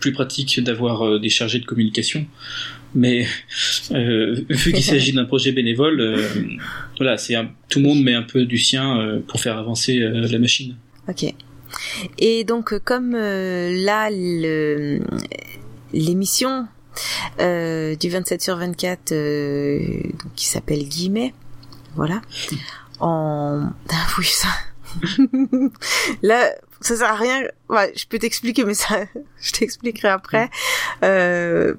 plus 0.00 0.12
pratique 0.12 0.62
d'avoir 0.62 1.18
des 1.18 1.28
chargés 1.28 1.58
de 1.58 1.66
communication, 1.66 2.24
mais 2.94 3.26
euh, 3.92 4.40
vu 4.48 4.72
qu'il 4.72 4.82
s'agit 4.82 5.12
d'un 5.12 5.24
projet 5.24 5.52
bénévole, 5.52 6.00
euh, 6.00 6.28
voilà, 6.96 7.16
c'est 7.16 7.34
tout 7.68 7.80
le 7.80 7.84
monde 7.84 8.02
met 8.02 8.14
un 8.14 8.22
peu 8.22 8.44
du 8.44 8.58
sien 8.58 8.98
euh, 8.98 9.20
pour 9.26 9.40
faire 9.40 9.58
avancer 9.58 10.00
euh, 10.00 10.26
la 10.26 10.38
machine. 10.38 10.76
Ok. 11.08 11.34
Et 12.18 12.44
donc, 12.44 12.72
euh, 12.72 12.80
comme 12.82 13.14
euh, 13.14 13.70
là, 13.84 14.10
l'émission 15.92 16.66
euh, 17.40 17.94
du 17.96 18.08
27 18.08 18.42
sur 18.42 18.56
24, 18.56 19.12
euh, 19.12 19.78
donc, 20.04 20.34
qui 20.34 20.46
s'appelle 20.46 20.88
Guillemets, 20.88 21.34
voilà, 21.94 22.20
en... 23.00 23.68
Ah 23.92 24.06
oui, 24.18 24.24
ça... 24.24 24.48
là, 26.22 26.50
ça 26.80 26.96
sert 26.96 27.10
à 27.10 27.16
rien. 27.16 27.42
Ouais, 27.68 27.92
je 27.96 28.06
peux 28.06 28.18
t'expliquer, 28.18 28.64
mais 28.64 28.74
ça, 28.74 29.00
je 29.40 29.52
t'expliquerai 29.52 30.08
après. 30.08 30.50
Euh, 31.02 31.74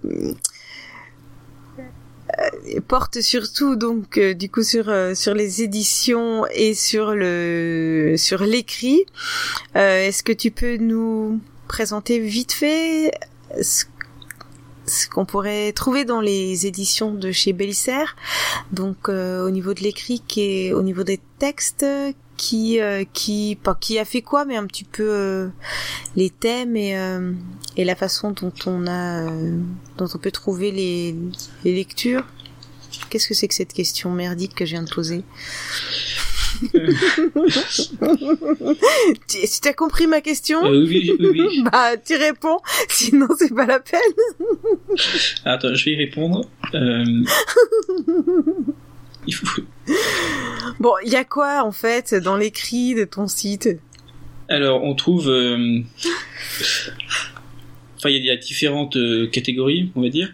porte 2.88 3.22
surtout 3.22 3.76
donc 3.76 4.18
euh, 4.18 4.34
du 4.34 4.50
coup 4.50 4.64
sur 4.64 4.90
euh, 4.90 5.16
sur 5.16 5.34
les 5.34 5.62
éditions 5.64 6.46
et 6.54 6.74
sur 6.74 7.12
le 7.16 8.16
sur 8.18 8.44
l'écrit. 8.44 9.06
Euh, 9.76 10.08
Est-ce 10.08 10.24
que 10.24 10.34
tu 10.34 10.52
peux 10.52 10.78
nous 10.78 11.40
présenter 11.68 12.20
vite 12.20 12.52
fait 12.52 13.12
ce, 13.62 13.86
ce 14.86 15.08
qu'on 15.08 15.26
pourrait 15.26 15.72
trouver 15.72 16.06
dans 16.06 16.22
les 16.22 16.66
éditions 16.66 17.14
de 17.14 17.32
chez 17.32 17.54
Bélissaire 17.54 18.16
Donc 18.72 19.10
euh, 19.10 19.46
au 19.46 19.52
niveau 19.52 19.74
de 19.74 19.82
l'écrit, 19.82 20.22
est 20.38 20.74
au 20.74 20.82
niveau 20.82 21.04
des 21.04 21.20
textes, 21.38 21.86
qui 22.42 22.80
euh, 22.80 23.04
qui 23.12 23.58
pas 23.62 23.76
qui 23.76 24.00
a 24.00 24.06
fait 24.06 24.22
quoi, 24.22 24.46
mais 24.46 24.56
un 24.56 24.66
petit 24.66 24.86
peu 24.86 25.04
euh, 25.10 25.50
les 26.16 26.30
thèmes 26.30 26.78
et 26.78 26.98
euh, 26.98 27.34
et 27.76 27.84
la 27.84 27.96
façon 27.96 28.32
dont 28.32 28.54
on 28.66 28.88
a 28.88 29.26
dont 29.98 30.08
on 30.14 30.18
peut 30.18 30.32
trouver 30.32 30.72
les 30.72 31.16
les 31.66 31.76
lectures. 31.76 32.24
Qu'est-ce 33.10 33.28
que 33.28 33.34
c'est 33.34 33.48
que 33.48 33.54
cette 33.56 33.74
question 33.74 34.12
merdique 34.12 34.56
que 34.56 34.66
je 34.66 34.72
viens 34.72 34.84
de 34.84 34.90
poser 34.90 35.24
Tu- 39.28 39.46
Si 39.48 39.62
t'as 39.62 39.74
compris 39.74 40.08
ma 40.08 40.22
question, 40.22 40.64
Euh, 40.66 40.86
oui, 40.88 41.12
oui, 41.20 41.28
oui. 41.32 41.64
bah 41.72 41.98
tu 41.98 42.16
réponds. 42.16 42.60
Sinon 42.90 43.28
c'est 43.38 43.54
pas 43.54 43.66
la 43.66 43.80
peine. 43.80 44.00
Attends, 45.46 45.74
je 45.76 45.86
vais 45.86 45.92
y 45.92 45.96
répondre. 45.96 46.50
Euh, 46.74 47.04
il 49.30 49.34
faut... 49.34 49.62
Bon, 50.80 50.94
il 51.06 51.12
y 51.12 51.16
a 51.16 51.24
quoi 51.26 51.64
en 51.64 51.72
fait 51.72 52.14
dans 52.16 52.38
l'écrit 52.38 52.96
de 52.96 53.04
ton 53.06 53.28
site? 53.28 53.70
Alors, 54.50 54.84
on 54.84 54.96
trouve... 54.96 55.30
euh, 55.30 55.80
Enfin, 57.98 58.10
il 58.10 58.24
y 58.24 58.30
a 58.30 58.38
différentes 58.38 58.96
euh, 58.96 59.28
catégories, 59.28 59.92
on 59.96 60.02
va 60.02 60.10
dire. 60.10 60.32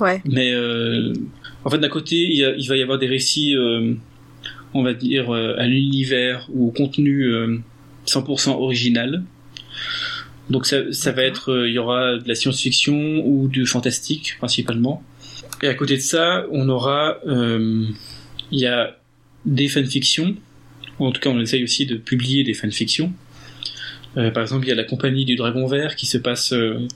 Ouais. 0.00 0.22
Mais 0.24 0.52
euh, 0.54 1.12
en 1.64 1.70
fait, 1.70 1.78
d'un 1.78 1.88
côté, 1.90 2.16
il, 2.16 2.36
y 2.36 2.44
a- 2.44 2.54
il 2.56 2.66
va 2.68 2.76
y 2.76 2.82
avoir 2.82 2.98
des 2.98 3.06
récits, 3.06 3.54
on 4.72 4.82
va 4.82 4.94
dire, 4.94 5.30
à 5.32 5.66
l'univers 5.66 6.46
ou 6.52 6.68
au 6.68 6.70
contenu 6.70 7.24
euh, 7.24 7.58
100% 8.06 8.50
original. 8.52 9.22
Donc 10.50 10.66
ça, 10.66 10.92
ça 10.92 11.12
va 11.12 11.22
être, 11.22 11.66
il 11.66 11.72
y 11.74 11.78
aura 11.78 12.16
de 12.16 12.26
la 12.28 12.34
science-fiction 12.34 13.22
ou 13.26 13.48
du 13.48 13.66
fantastique 13.66 14.34
principalement. 14.38 15.02
Et 15.62 15.68
à 15.68 15.74
côté 15.74 15.96
de 15.96 16.02
ça, 16.02 16.44
on 16.50 16.68
aura, 16.68 17.18
il 18.50 18.60
y 18.60 18.66
a 18.66 18.96
des 19.44 19.68
fanfictions. 19.68 20.36
En 20.98 21.10
tout 21.10 21.20
cas, 21.20 21.30
on 21.30 21.40
essaye 21.40 21.64
aussi 21.64 21.86
de 21.86 21.96
publier 21.96 22.44
des 22.44 22.54
fanfictions. 22.54 23.12
Euh, 24.16 24.30
par 24.30 24.42
exemple, 24.42 24.66
il 24.66 24.68
y 24.68 24.72
a 24.72 24.76
la 24.76 24.84
compagnie 24.84 25.24
du 25.24 25.36
Dragon 25.36 25.66
Vert 25.66 25.96
qui 25.96 26.06
se 26.06 26.18
passe 26.18 26.52
euh, 26.52 26.86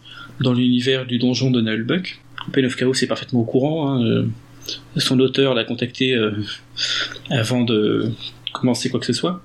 dans 0.41 0.53
l'univers 0.53 1.05
du 1.05 1.19
donjon 1.19 1.51
de 1.51 1.61
Nullbuck. 1.61 2.21
Pen 2.53 2.65
of 2.65 2.77
Chaos 2.77 2.95
est 2.95 3.07
parfaitement 3.07 3.41
au 3.41 3.45
courant. 3.45 3.91
hein, 3.91 4.05
euh, 4.05 4.27
son 4.97 5.19
auteur 5.19 5.55
l'a 5.55 5.65
contacté 5.65 6.15
avant 7.31 7.65
de 7.65 8.13
commencer 8.53 8.91
quoi 8.91 9.01
que 9.01 9.07
ce 9.07 9.15
soit. 9.15 9.43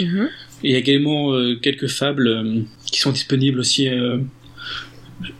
Mhm. 0.00 0.28
Il 0.62 0.70
y 0.70 0.74
a 0.76 0.78
également 0.78 1.32
quelques 1.60 1.88
fables 1.88 2.64
qui 2.86 3.00
sont 3.00 3.10
disponibles 3.10 3.58
aussi, 3.58 3.88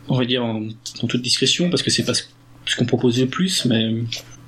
on 0.09 0.19
va 0.19 0.25
dire, 0.25 0.45
en, 0.45 0.67
en 1.03 1.07
toute 1.07 1.23
discrétion, 1.23 1.71
parce 1.71 1.85
que 1.85 1.91
c'est 1.91 2.05
pas 2.05 2.15
ce 2.15 2.25
ce 2.67 2.77
qu'on 2.77 2.87
propose 2.87 3.21
le 3.21 3.27
plus, 3.27 3.65
mais, 3.67 3.95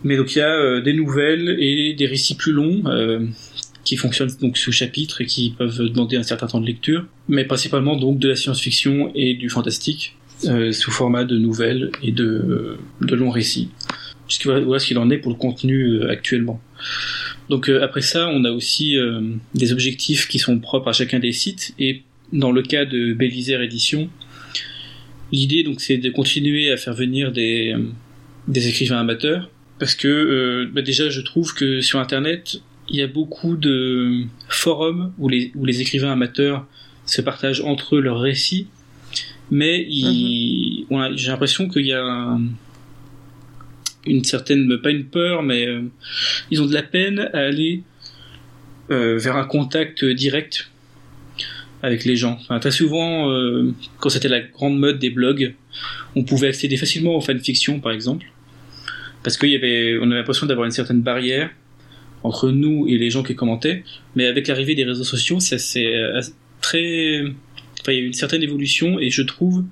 mais 0.05 0.17
donc 0.17 0.35
il 0.35 0.38
y 0.38 0.43
a 0.43 0.55
euh, 0.55 0.81
des 0.81 0.93
nouvelles 0.93 1.57
et 1.61 1.95
des 1.95 2.07
récits 2.07 2.37
plus 2.37 2.53
longs 2.53 2.83
euh, 2.87 3.26
qui 3.85 3.97
fonctionnent 3.97 4.31
donc 4.41 4.59
sous 4.59 4.73
chapitre 4.73 5.21
et 5.21 5.26
qui 5.26 5.50
peuvent 5.50 5.79
demander 5.79 6.17
un 6.17 6.23
certain 6.23 6.47
temps 6.47 6.61
de 6.61 6.67
lecture, 6.67 7.07
mais 7.29 7.45
principalement 7.45 7.97
donc 7.97 8.19
de 8.19 8.29
la 8.29 8.37
science-fiction 8.37 9.12
et 9.15 9.35
du 9.35 9.49
fantastique 9.49 10.17
euh, 10.45 10.73
sous 10.73 10.91
format 10.91 11.25
de 11.25 11.38
nouvelles 11.38 11.91
et 12.03 12.12
de, 12.12 12.79
de 13.00 13.15
longs 13.15 13.31
récits. 13.31 13.71
Puisque 14.26 14.47
voilà, 14.47 14.81
ce 14.81 14.87
qu'il 14.87 14.99
en 14.99 15.09
est 15.11 15.19
pour 15.19 15.31
le 15.31 15.38
contenu 15.38 16.03
actuellement. 16.09 16.61
Donc 17.49 17.69
après 17.69 18.00
ça, 18.00 18.29
on 18.29 18.45
a 18.45 18.50
aussi 18.50 18.97
des 19.55 19.73
objectifs 19.73 20.26
qui 20.26 20.41
sont 20.41 20.59
propres 20.59 20.88
à 20.88 20.93
chacun 20.93 21.21
des 21.21 21.31
sites 21.31 21.75
et 21.79 22.03
dans 22.33 22.50
le 22.50 22.62
cas 22.62 22.85
de 22.85 23.12
Bélisère 23.12 23.62
Édition, 23.62 24.11
l'idée 25.31 25.62
donc 25.62 25.81
c'est 25.81 25.99
de 25.99 26.11
continuer 26.11 26.73
à 26.73 26.76
faire 26.76 26.95
venir 26.95 27.31
des, 27.31 27.76
des 28.49 28.67
écrivains 28.67 28.99
amateurs 28.99 29.49
parce 29.78 29.95
que 29.95 30.09
euh, 30.09 30.71
bah, 30.73 30.83
déjà 30.83 31.09
je 31.11 31.21
trouve 31.21 31.54
que 31.54 31.80
sur 31.80 31.99
internet 32.00 32.61
il 32.88 32.97
y 32.97 33.02
a 33.02 33.06
beaucoup 33.09 33.56
de 33.56 34.23
forums 34.49 35.12
où 35.18 35.28
les, 35.28 35.50
où 35.56 35.64
les 35.64 35.80
écrivains 35.80 36.12
amateurs 36.12 36.66
se 37.04 37.21
partagent 37.21 37.61
entre 37.61 37.97
eux 37.97 38.00
leurs 38.00 38.21
récits. 38.21 38.68
Mais 39.50 39.85
il- 39.88 40.87
on 40.90 40.99
a- 41.00 41.14
j'ai 41.14 41.28
l'impression 41.28 41.68
qu'il 41.68 41.87
y 41.87 41.92
a 41.92 42.02
un- 42.04 42.42
une 44.06 44.23
certaine 44.25 44.78
pas 44.78 44.90
une 44.90 45.04
peur 45.06 45.42
mais 45.42 45.66
euh, 45.66 45.83
ils 46.50 46.62
ont 46.62 46.66
de 46.66 46.75
la 46.75 46.83
peine 46.83 47.28
à 47.33 47.38
aller 47.38 47.83
euh, 48.92 49.18
vers 49.18 49.37
un 49.37 49.45
contact 49.45 50.04
direct 50.04 50.71
avec 51.83 52.04
les 52.04 52.14
gens. 52.16 52.38
Enfin, 52.40 52.59
très 52.61 52.71
souvent, 52.71 53.30
euh, 53.30 53.73
quand 53.99 54.09
c'était 54.09 54.28
la 54.28 54.40
grande 54.40 54.78
mode 54.78 54.99
des 55.00 55.11
blogs, 55.11 55.54
on 56.14 56.23
pouvait 56.25 56.49
accéder 56.49 56.76
facilement 56.76 57.16
aux 57.16 57.21
fanfictions, 57.21 57.80
par 57.80 57.92
exemple, 57.92 58.26
parce 59.26 59.42
y 59.42 59.56
avait, 59.56 59.99
on 60.00 60.04
avait 60.04 60.21
l'impression 60.21 60.47
d'avoir 60.47 60.66
une 60.66 60.71
certaine 60.73 61.00
barrière 61.02 61.50
entre 62.23 62.50
nous 62.50 62.87
et 62.87 62.97
les 62.97 63.11
gens 63.11 63.25
qui 63.25 63.35
commentaient. 63.35 63.83
Mais 64.14 64.26
avec 64.26 64.47
l'arrivée 64.47 64.76
des 64.76 64.85
réseaux 64.85 65.02
sociaux, 65.02 65.40
ça 65.40 65.59
c'est 65.59 65.97
euh, 65.97 66.21
très, 66.61 67.23
enfin, 67.80 67.90
il 67.92 67.95
y 67.95 67.99
a 67.99 68.02
eu 68.02 68.06
une 68.06 68.12
certaine 68.12 68.45
évolution 68.45 69.00
et 69.00 69.11
je 69.11 69.23
trouve 69.23 69.64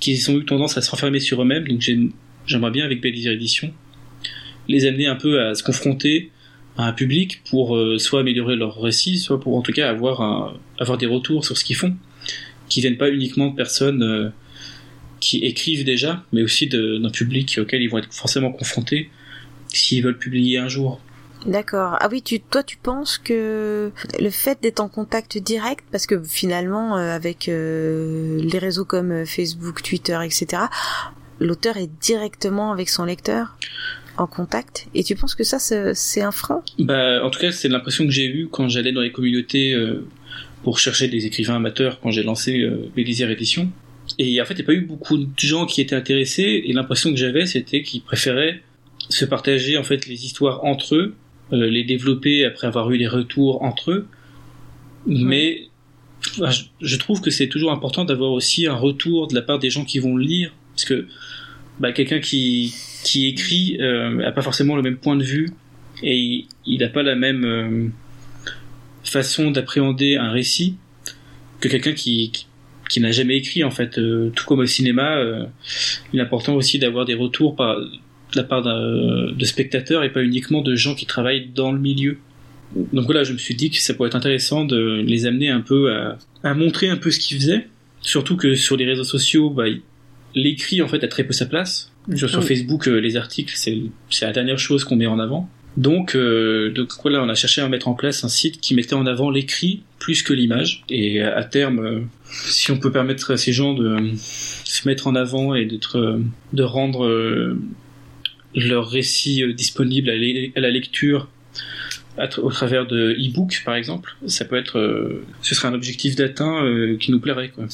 qu'ils 0.00 0.28
ont 0.30 0.38
eu 0.40 0.44
tendance 0.44 0.76
à 0.76 0.82
se 0.82 0.90
renfermer 0.90 1.20
sur 1.20 1.40
eux-mêmes. 1.40 1.68
Donc 1.68 1.80
j'ai- 1.82 2.08
j'aimerais 2.46 2.72
bien 2.72 2.84
avec 2.84 3.00
Belize 3.00 3.28
Edition 3.28 3.72
les 4.68 4.86
amener 4.86 5.06
un 5.06 5.14
peu 5.14 5.40
à 5.40 5.54
se 5.54 5.62
confronter 5.62 6.32
à 6.76 6.88
un 6.88 6.92
public 6.92 7.42
pour 7.48 7.76
euh, 7.76 7.98
soit 7.98 8.20
améliorer 8.20 8.56
leur 8.56 8.80
récit, 8.82 9.18
soit 9.18 9.38
pour 9.40 9.56
en 9.56 9.62
tout 9.62 9.72
cas 9.72 9.88
avoir 9.88 10.58
avoir 10.80 10.98
des 10.98 11.06
retours 11.06 11.44
sur 11.44 11.56
ce 11.56 11.64
qu'ils 11.64 11.76
font, 11.76 11.94
qui 12.68 12.80
viennent 12.80 12.96
pas 12.98 13.08
uniquement 13.10 13.50
de 13.50 13.54
personnes 13.56 14.02
euh, 14.02 14.28
qui 15.20 15.38
écrivent 15.38 15.84
déjà, 15.84 16.24
mais 16.32 16.42
aussi 16.42 16.66
d'un 16.68 17.10
public 17.10 17.58
auquel 17.60 17.82
ils 17.82 17.88
vont 17.88 17.98
être 17.98 18.12
forcément 18.12 18.52
confrontés 18.52 19.10
s'ils 19.68 20.02
veulent 20.02 20.18
publier 20.18 20.58
un 20.58 20.68
jour. 20.68 21.00
D'accord. 21.46 21.96
Ah 22.00 22.08
oui, 22.10 22.22
tu, 22.22 22.40
toi, 22.40 22.62
tu 22.62 22.76
penses 22.76 23.18
que 23.18 23.92
le 24.18 24.30
fait 24.30 24.58
d'être 24.62 24.80
en 24.80 24.88
contact 24.88 25.38
direct, 25.38 25.84
parce 25.92 26.06
que 26.06 26.20
finalement, 26.22 26.96
euh, 26.96 27.14
avec 27.14 27.48
euh, 27.48 28.40
les 28.42 28.58
réseaux 28.58 28.84
comme 28.84 29.12
euh, 29.12 29.24
Facebook, 29.24 29.82
Twitter, 29.82 30.18
etc., 30.24 30.64
l'auteur 31.38 31.76
est 31.76 31.90
directement 32.00 32.72
avec 32.72 32.88
son 32.88 33.04
lecteur 33.04 33.56
en 34.16 34.26
contact. 34.26 34.86
Et 34.94 35.04
tu 35.04 35.14
penses 35.14 35.34
que 35.34 35.44
ça, 35.44 35.58
c'est 35.58 36.22
un 36.22 36.32
frein? 36.32 36.62
Bah, 36.78 37.22
en 37.22 37.30
tout 37.30 37.38
cas, 37.38 37.52
c'est 37.52 37.68
l'impression 37.68 38.06
que 38.06 38.10
j'ai 38.10 38.26
eue 38.26 38.48
quand 38.50 38.68
j'allais 38.68 38.92
dans 38.92 39.02
les 39.02 39.12
communautés 39.12 39.74
euh, 39.74 40.06
pour 40.64 40.78
chercher 40.78 41.06
des 41.06 41.26
écrivains 41.26 41.56
amateurs 41.56 42.00
quand 42.00 42.10
j'ai 42.10 42.22
lancé 42.22 42.66
Bélizière 42.96 43.30
Édition. 43.30 43.70
Et 44.18 44.40
en 44.40 44.44
fait, 44.44 44.54
il 44.54 44.58
n'y 44.58 44.62
a 44.62 44.66
pas 44.66 44.72
eu 44.72 44.80
beaucoup 44.82 45.18
de 45.18 45.28
gens 45.36 45.66
qui 45.66 45.80
étaient 45.80 45.96
intéressés. 45.96 46.62
Et 46.64 46.72
l'impression 46.72 47.10
que 47.10 47.16
j'avais, 47.16 47.46
c'était 47.46 47.82
qu'ils 47.82 48.02
préféraient 48.02 48.62
se 49.08 49.24
partager 49.24 49.76
en 49.76 49.84
fait 49.84 50.06
les 50.06 50.24
histoires 50.24 50.64
entre 50.64 50.96
eux, 50.96 51.14
euh, 51.52 51.70
les 51.70 51.84
développer 51.84 52.44
après 52.44 52.66
avoir 52.66 52.90
eu 52.90 52.96
les 52.96 53.08
retours 53.08 53.62
entre 53.62 53.92
eux. 53.92 54.06
Mais 55.06 55.68
je, 56.36 56.62
je 56.80 56.96
trouve 56.96 57.20
que 57.20 57.30
c'est 57.30 57.48
toujours 57.48 57.72
important 57.72 58.04
d'avoir 58.04 58.32
aussi 58.32 58.66
un 58.66 58.74
retour 58.74 59.28
de 59.28 59.34
la 59.34 59.42
part 59.42 59.58
des 59.58 59.70
gens 59.70 59.84
qui 59.84 59.98
vont 59.98 60.16
le 60.16 60.24
lire, 60.24 60.52
parce 60.74 60.86
que 60.86 61.06
bah, 61.78 61.92
quelqu'un 61.92 62.20
qui 62.20 62.74
qui 63.06 63.28
écrit 63.28 63.78
euh, 63.80 64.26
a 64.26 64.32
pas 64.32 64.42
forcément 64.42 64.74
le 64.74 64.82
même 64.82 64.96
point 64.96 65.14
de 65.14 65.22
vue 65.22 65.50
et 66.02 66.44
il 66.66 66.80
n'a 66.80 66.88
pas 66.88 67.04
la 67.04 67.14
même 67.14 67.44
euh, 67.44 67.88
façon 69.04 69.52
d'appréhender 69.52 70.16
un 70.16 70.30
récit 70.30 70.76
que 71.60 71.68
quelqu'un 71.68 71.92
qui, 71.92 72.30
qui, 72.32 72.46
qui 72.88 73.00
n'a 73.00 73.12
jamais 73.12 73.36
écrit 73.36 73.64
en 73.64 73.70
fait. 73.70 73.98
Euh, 73.98 74.30
tout 74.34 74.44
comme 74.44 74.60
au 74.60 74.66
cinéma, 74.66 75.16
euh, 75.16 75.44
il 76.12 76.18
est 76.18 76.22
important 76.22 76.54
aussi 76.54 76.78
d'avoir 76.78 77.04
des 77.04 77.14
retours 77.14 77.56
par 77.56 77.78
de 77.78 77.90
la 78.34 78.42
part 78.44 78.62
de 78.62 79.44
spectateurs 79.44 80.02
et 80.04 80.12
pas 80.12 80.22
uniquement 80.22 80.60
de 80.60 80.74
gens 80.74 80.94
qui 80.94 81.06
travaillent 81.06 81.48
dans 81.54 81.72
le 81.72 81.78
milieu. 81.78 82.18
Donc 82.92 83.04
voilà, 83.06 83.22
je 83.22 83.32
me 83.32 83.38
suis 83.38 83.54
dit 83.54 83.70
que 83.70 83.78
ça 83.78 83.94
pourrait 83.94 84.08
être 84.08 84.16
intéressant 84.16 84.64
de 84.64 85.02
les 85.06 85.26
amener 85.26 85.48
un 85.48 85.60
peu 85.60 85.92
à, 85.94 86.18
à 86.42 86.52
montrer 86.54 86.88
un 86.88 86.96
peu 86.96 87.10
ce 87.10 87.20
qu'ils 87.20 87.38
faisaient. 87.38 87.68
Surtout 88.02 88.36
que 88.36 88.54
sur 88.56 88.76
les 88.76 88.84
réseaux 88.84 89.04
sociaux, 89.04 89.50
bah, 89.50 89.64
l'écrit 90.34 90.82
en 90.82 90.88
fait 90.88 91.02
a 91.04 91.08
très 91.08 91.24
peu 91.24 91.32
sa 91.32 91.46
place. 91.46 91.92
Sur, 92.14 92.28
sur 92.28 92.40
Oui. 92.40 92.46
Facebook, 92.46 92.86
euh, 92.88 92.98
les 93.00 93.16
articles, 93.16 93.54
c'est 93.56 93.80
la 94.22 94.32
dernière 94.32 94.58
chose 94.58 94.84
qu'on 94.84 94.96
met 94.96 95.06
en 95.06 95.18
avant. 95.18 95.48
Donc, 95.76 96.14
euh, 96.14 96.70
donc 96.70 96.92
voilà, 97.02 97.22
on 97.22 97.28
a 97.28 97.34
cherché 97.34 97.60
à 97.60 97.68
mettre 97.68 97.88
en 97.88 97.94
place 97.94 98.24
un 98.24 98.28
site 98.28 98.60
qui 98.60 98.74
mettait 98.74 98.94
en 98.94 99.06
avant 99.06 99.30
l'écrit 99.30 99.82
plus 99.98 100.22
que 100.22 100.32
l'image. 100.32 100.84
Et 100.88 101.20
à 101.20 101.36
à 101.36 101.44
terme, 101.44 101.78
euh, 101.80 102.00
si 102.30 102.70
on 102.72 102.78
peut 102.78 102.90
permettre 102.92 103.32
à 103.32 103.36
ces 103.36 103.52
gens 103.52 103.74
de 103.74 103.88
euh, 103.88 104.10
se 104.16 104.86
mettre 104.88 105.06
en 105.06 105.14
avant 105.14 105.54
et 105.54 105.64
d'être, 105.64 105.98
euh, 105.98 106.20
de 106.52 106.62
rendre 106.62 107.04
euh, 107.04 107.58
leur 108.54 108.88
récit 108.88 109.42
disponible 109.54 110.10
à, 110.10 110.60
la- 110.60 110.70
lecture 110.70 111.28
au 112.38 112.50
travers 112.50 112.86
de 112.86 113.12
e-book 113.12 113.62
par 113.66 113.74
exemple, 113.74 114.16
ça 114.26 114.46
peut 114.46 114.56
être, 114.56 115.20
ce 115.42 115.54
serait 115.54 115.68
un 115.68 115.74
objectif 115.74 116.16
d'atteint 116.16 116.64
qui 116.98 117.10
nous 117.10 117.20
plairait 117.20 117.50
quoi. 117.50 117.66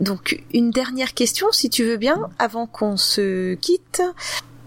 Donc 0.00 0.42
une 0.52 0.72
dernière 0.72 1.14
question, 1.14 1.46
si 1.52 1.70
tu 1.70 1.84
veux 1.84 1.96
bien, 1.96 2.28
avant 2.40 2.66
qu'on 2.66 2.96
se 2.96 3.54
quitte. 3.54 4.02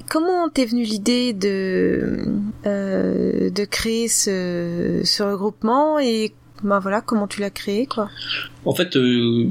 Comment 0.10 0.48
t'es 0.48 0.64
venue 0.66 0.84
l'idée 0.86 1.34
de 1.34 2.24
de 2.64 3.66
créer 3.66 4.08
ce, 4.08 5.02
ce 5.04 5.24
regroupement 5.24 6.00
et 6.00 6.32
ben 6.64 6.80
voilà 6.80 7.02
comment 7.02 7.28
tu 7.28 7.40
l'as 7.42 7.50
créé 7.50 7.86
quoi 7.86 8.10
En 8.66 8.74
fait, 8.74 8.96
euh, 8.98 9.48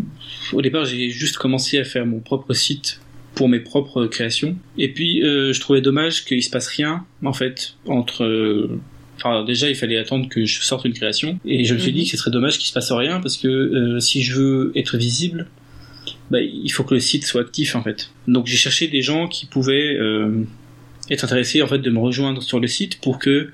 au 0.52 0.62
départ, 0.62 0.84
j'ai 0.84 1.10
juste 1.10 1.36
commencé 1.38 1.78
à 1.78 1.84
faire 1.84 2.04
mon 2.06 2.20
propre 2.20 2.52
site 2.52 3.00
pour 3.34 3.48
mes 3.48 3.60
propres 3.60 4.06
créations. 4.06 4.56
Et 4.78 4.92
puis, 4.92 5.22
euh, 5.22 5.52
je 5.52 5.60
trouvais 5.60 5.80
dommage 5.82 6.24
qu'il 6.24 6.42
se 6.42 6.50
passe 6.50 6.68
rien, 6.68 7.04
en 7.24 7.32
fait, 7.32 7.74
entre... 7.86 8.24
euh, 8.24 8.80
Enfin, 9.18 9.44
déjà, 9.44 9.70
il 9.70 9.74
fallait 9.76 9.96
attendre 9.96 10.28
que 10.28 10.44
je 10.44 10.60
sorte 10.62 10.84
une 10.84 10.92
création. 10.92 11.38
Et 11.46 11.64
je 11.64 11.72
me 11.72 11.78
suis 11.78 11.90
Mhm. 11.90 11.96
dit 11.96 12.04
que 12.04 12.10
ce 12.10 12.16
serait 12.18 12.30
dommage 12.30 12.58
qu'il 12.58 12.66
se 12.66 12.72
passe 12.74 12.92
rien, 12.92 13.18
parce 13.20 13.38
que 13.38 13.98
si 13.98 14.22
je 14.22 14.34
veux 14.34 14.72
être 14.74 14.98
visible, 14.98 15.46
bah, 16.30 16.38
il 16.42 16.68
faut 16.70 16.84
que 16.84 16.92
le 16.92 17.00
site 17.00 17.24
soit 17.24 17.40
actif, 17.40 17.76
en 17.76 17.82
fait. 17.82 18.10
Donc, 18.28 18.46
j'ai 18.46 18.58
cherché 18.58 18.88
des 18.88 19.00
gens 19.00 19.26
qui 19.26 19.46
pouvaient 19.46 19.96
être 21.10 21.24
intéressés, 21.24 21.62
en 21.62 21.66
fait, 21.66 21.78
de 21.78 21.88
me 21.90 21.98
rejoindre 21.98 22.42
sur 22.42 22.60
le 22.60 22.66
site 22.68 23.00
pour 23.00 23.18
que 23.18 23.48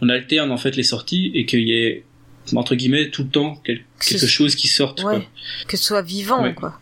on 0.00 0.08
alterne, 0.08 0.50
en 0.50 0.56
fait, 0.56 0.74
les 0.74 0.82
sorties 0.82 1.30
et 1.34 1.44
qu'il 1.44 1.68
y 1.68 1.72
ait, 1.72 2.04
entre 2.54 2.74
guillemets, 2.74 3.10
tout 3.10 3.22
le 3.24 3.28
temps 3.30 3.60
quel- 3.64 3.82
quelque 4.00 4.26
chose 4.26 4.54
qui 4.54 4.68
sorte, 4.68 5.02
quoi. 5.02 5.14
Ouais, 5.18 5.28
que 5.68 5.76
ce 5.76 5.84
soit 5.84 6.02
vivant 6.02 6.42
Ouais. 6.42 6.54
quoi. 6.54 6.78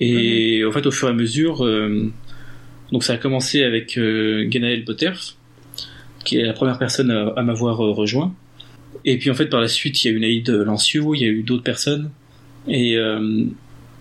Et 0.00 0.64
en 0.64 0.72
fait, 0.72 0.86
au 0.86 0.90
fur 0.90 1.08
et 1.08 1.10
à 1.10 1.14
mesure, 1.14 1.64
euh, 1.64 2.10
donc 2.92 3.04
ça 3.04 3.14
a 3.14 3.16
commencé 3.18 3.62
avec 3.62 3.98
euh, 3.98 4.48
Genaël 4.50 4.84
Botterf, 4.84 5.36
qui 6.24 6.38
est 6.38 6.44
la 6.44 6.52
première 6.54 6.78
personne 6.78 7.10
à, 7.10 7.28
à 7.36 7.42
m'avoir 7.42 7.80
euh, 7.84 7.92
rejoint. 7.92 8.34
Et 9.04 9.18
puis 9.18 9.30
en 9.30 9.34
fait, 9.34 9.46
par 9.46 9.60
la 9.60 9.68
suite, 9.68 10.02
il 10.04 10.08
y 10.08 10.10
a 10.10 10.16
eu 10.16 10.20
Naïd 10.20 10.48
Lancio, 10.48 11.14
il 11.14 11.20
y 11.20 11.24
a 11.24 11.28
eu 11.28 11.42
d'autres 11.42 11.62
personnes. 11.62 12.10
Et, 12.68 12.96
euh, 12.96 13.44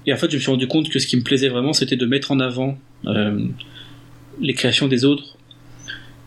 et 0.05 0.13
en 0.13 0.17
fait, 0.17 0.29
je 0.31 0.35
me 0.35 0.41
suis 0.41 0.51
rendu 0.51 0.67
compte 0.67 0.89
que 0.89 0.99
ce 0.99 1.07
qui 1.07 1.15
me 1.17 1.21
plaisait 1.23 1.49
vraiment, 1.49 1.73
c'était 1.73 1.95
de 1.95 2.05
mettre 2.05 2.31
en 2.31 2.39
avant 2.39 2.77
euh, 3.05 3.39
les 4.41 4.53
créations 4.53 4.87
des 4.87 5.05
autres. 5.05 5.37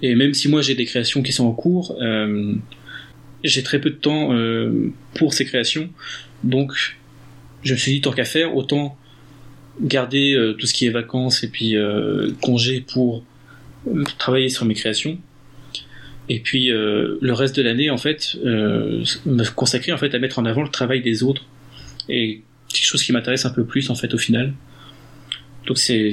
Et 0.02 0.14
même 0.14 0.34
si 0.34 0.48
moi 0.48 0.62
j'ai 0.62 0.74
des 0.74 0.84
créations 0.84 1.22
qui 1.22 1.32
sont 1.32 1.44
en 1.46 1.52
cours, 1.52 1.96
euh, 2.00 2.54
j'ai 3.44 3.62
très 3.62 3.80
peu 3.80 3.90
de 3.90 3.96
temps 3.96 4.32
euh, 4.32 4.92
pour 5.14 5.34
ces 5.34 5.44
créations. 5.44 5.90
Donc, 6.44 6.72
je 7.62 7.72
me 7.72 7.78
suis 7.78 7.92
dit, 7.92 8.00
tant 8.00 8.12
qu'à 8.12 8.24
faire, 8.24 8.56
autant 8.56 8.96
garder 9.80 10.34
euh, 10.34 10.52
tout 10.52 10.66
ce 10.66 10.74
qui 10.74 10.86
est 10.86 10.90
vacances 10.90 11.42
et 11.44 11.48
puis 11.48 11.76
euh, 11.76 12.32
congés 12.40 12.80
pour 12.80 13.24
travailler 14.18 14.48
sur 14.48 14.64
mes 14.64 14.74
créations. 14.74 15.18
Et 16.28 16.38
puis 16.38 16.68
le 16.68 17.32
reste 17.32 17.56
de 17.56 17.62
l'année 17.62 17.90
en 17.90 17.98
fait 17.98 18.38
me 18.44 19.44
consacrer 19.50 19.92
en 19.92 19.98
fait 19.98 20.14
à 20.14 20.20
mettre 20.20 20.38
en 20.38 20.44
avant 20.44 20.62
le 20.62 20.68
travail 20.68 21.02
des 21.02 21.24
autres. 21.24 21.44
Et 22.08 22.42
quelque 22.68 22.86
chose 22.86 23.02
qui 23.02 23.12
m'intéresse 23.12 23.44
un 23.44 23.50
peu 23.50 23.64
plus 23.64 23.90
en 23.90 23.96
fait 23.96 24.14
au 24.14 24.18
final. 24.18 24.54
Donc 25.66 25.78
c'est 25.78 26.12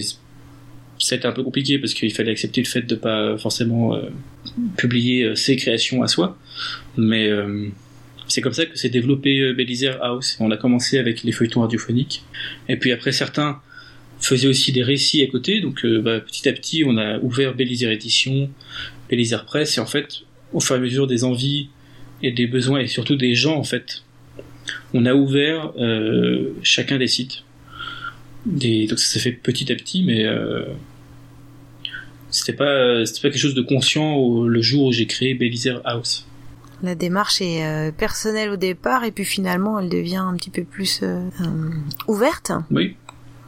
c'était 0.97 1.27
un 1.27 1.31
peu 1.31 1.43
compliqué 1.43 1.77
parce 1.77 1.93
qu'il 1.93 2.11
fallait 2.11 2.31
accepter 2.31 2.61
le 2.61 2.67
fait 2.67 2.81
de 2.81 2.95
pas 2.95 3.37
forcément 3.37 4.01
publier 4.77 5.35
ses 5.35 5.55
créations 5.55 6.01
à 6.01 6.07
soi 6.07 6.39
mais 6.99 7.27
euh, 7.27 7.67
c'est 8.27 8.41
comme 8.41 8.53
ça 8.53 8.65
que 8.65 8.77
s'est 8.77 8.89
développé 8.89 9.39
euh, 9.39 9.53
Belisaire 9.53 10.01
House. 10.03 10.37
On 10.39 10.51
a 10.51 10.57
commencé 10.57 10.97
avec 10.99 11.23
les 11.23 11.31
feuilletons 11.31 11.61
radiophoniques. 11.61 12.23
Et 12.67 12.77
puis 12.77 12.91
après, 12.91 13.11
certains 13.11 13.59
faisaient 14.19 14.47
aussi 14.47 14.71
des 14.71 14.83
récits 14.83 15.23
à 15.23 15.27
côté. 15.27 15.61
Donc 15.61 15.85
euh, 15.85 16.01
bah, 16.01 16.19
petit 16.19 16.47
à 16.49 16.53
petit, 16.53 16.83
on 16.85 16.97
a 16.97 17.19
ouvert 17.19 17.55
Belisaire 17.55 17.91
Édition, 17.91 18.49
Belisaire 19.09 19.45
Presse. 19.45 19.77
Et 19.77 19.81
en 19.81 19.85
fait, 19.85 20.21
au 20.53 20.59
fur 20.59 20.75
et 20.75 20.79
à 20.79 20.81
mesure 20.81 21.07
des 21.07 21.23
envies 21.23 21.69
et 22.21 22.31
des 22.31 22.47
besoins, 22.47 22.79
et 22.79 22.87
surtout 22.87 23.15
des 23.15 23.33
gens, 23.35 23.55
en 23.57 23.63
fait, 23.63 24.03
on 24.93 25.05
a 25.05 25.13
ouvert 25.13 25.71
chacun 26.63 26.97
des 26.97 27.07
sites. 27.07 27.43
Donc 28.45 28.99
ça 28.99 29.13
s'est 29.13 29.19
fait 29.19 29.31
petit 29.31 29.71
à 29.71 29.75
petit, 29.75 30.03
mais 30.03 30.25
euh, 30.25 30.63
c'était 32.29 32.53
pas 32.53 33.03
pas 33.03 33.29
quelque 33.29 33.37
chose 33.37 33.53
de 33.55 33.61
conscient 33.61 34.15
au- 34.15 34.47
le 34.47 34.61
jour 34.61 34.85
où 34.87 34.91
j'ai 34.91 35.07
créé 35.07 35.33
Belisaire 35.33 35.81
House. 35.85 36.27
La 36.81 36.95
démarche 36.95 37.41
est 37.41 37.65
euh, 37.65 37.91
personnelle 37.91 38.49
au 38.51 38.55
départ 38.55 39.03
et 39.03 39.11
puis 39.11 39.25
finalement 39.25 39.79
elle 39.79 39.89
devient 39.89 40.17
un 40.17 40.35
petit 40.35 40.49
peu 40.49 40.63
plus 40.63 41.01
euh, 41.03 41.27
euh, 41.41 41.69
ouverte 42.07 42.51
Oui. 42.71 42.95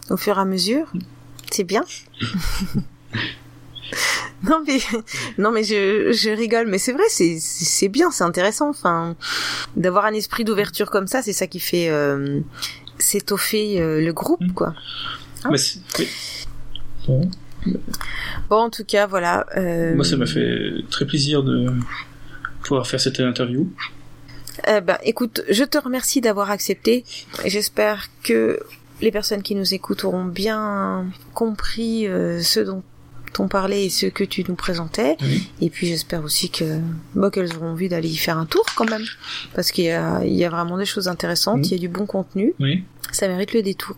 au 0.10 0.18
fur 0.18 0.38
et 0.38 0.42
à 0.42 0.46
mesure. 0.46 0.92
C'est 1.52 1.64
bien. 1.64 1.84
non 4.44 4.64
mais 4.66 4.80
non 5.38 5.52
mais 5.52 5.64
je, 5.64 6.12
je 6.14 6.30
rigole 6.30 6.66
mais 6.68 6.78
c'est 6.78 6.94
vrai 6.94 7.04
c'est 7.10 7.38
c'est 7.40 7.90
bien 7.90 8.10
c'est 8.10 8.24
intéressant 8.24 8.70
enfin 8.70 9.16
d'avoir 9.76 10.06
un 10.06 10.14
esprit 10.14 10.44
d'ouverture 10.46 10.90
comme 10.90 11.08
ça 11.08 11.22
c'est 11.22 11.34
ça 11.34 11.46
qui 11.46 11.60
fait 11.60 11.90
euh, 11.90 12.40
s'étoffer 12.98 13.78
le 13.80 14.12
groupe 14.14 14.42
Mm. 14.42 14.52
quoi. 14.54 14.74
Ah. 15.44 15.50
Mais 15.52 15.58
oui. 16.00 16.08
Bon. 17.08 17.30
Bon 18.50 18.56
en 18.58 18.70
tout 18.70 18.84
cas 18.86 19.06
voilà. 19.08 19.46
Moi, 19.96 20.04
ça 20.06 20.16
m'a 20.18 20.26
fait 20.26 20.72
très 20.90 21.06
plaisir 21.06 21.44
de 21.44 21.72
pouvoir 22.64 22.88
faire 22.88 23.00
cette 23.00 23.20
interview. 23.20 23.68
Eh 24.68 24.82
ben, 24.82 24.98
écoute, 25.04 25.42
je 25.50 25.64
te 25.64 25.78
remercie 25.78 26.22
d'avoir 26.22 26.52
accepté. 26.52 27.04
J'espère 27.46 28.08
que 28.24 28.60
les 29.02 29.12
personnes 29.12 29.42
qui 29.42 29.56
nous 29.56 29.74
écoutent 29.74 30.04
auront 30.04 30.26
bien 30.26 31.06
compris 31.34 32.08
euh, 32.08 32.42
ce 32.42 32.60
dont 32.60 32.84
on 33.40 33.48
parlait 33.48 33.86
et 33.86 33.90
ce 33.90 34.06
que 34.08 34.24
tu 34.26 34.44
nous 34.48 34.56
présentais. 34.56 35.16
Oui. 35.22 35.50
Et 35.62 35.70
puis 35.70 35.88
j'espère 35.88 36.24
aussi 36.24 36.50
que 36.52 36.80
bon, 37.16 37.30
qu'elles 37.32 37.56
auront 37.56 37.70
envie 37.72 37.88
d'aller 37.90 38.10
y 38.10 38.18
faire 38.18 38.38
un 38.38 38.46
tour 38.46 38.66
quand 38.76 38.90
même, 38.90 39.06
parce 39.56 39.72
qu'il 39.72 39.86
y 39.86 39.90
a, 39.92 40.22
il 40.24 40.34
y 40.34 40.44
a 40.44 40.50
vraiment 40.50 40.78
des 40.78 40.86
choses 40.86 41.08
intéressantes, 41.08 41.66
il 41.68 41.72
y 41.72 41.76
a 41.76 41.80
du 41.80 41.88
bon 41.88 42.06
contenu, 42.06 42.54
Oui. 42.60 42.84
ça 43.12 43.28
mérite 43.30 43.54
le 43.54 43.62
détour. 43.64 43.96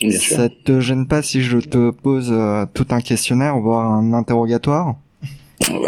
Bien 0.00 0.18
sûr. 0.18 0.36
Ça 0.36 0.48
te 0.48 0.80
gêne 0.80 1.06
pas 1.06 1.22
si 1.22 1.42
je 1.42 1.58
te 1.58 1.90
pose 1.90 2.30
euh, 2.32 2.66
tout 2.74 2.86
un 2.90 3.00
questionnaire, 3.00 3.56
voire 3.58 3.92
un 3.92 4.12
interrogatoire? 4.12 4.96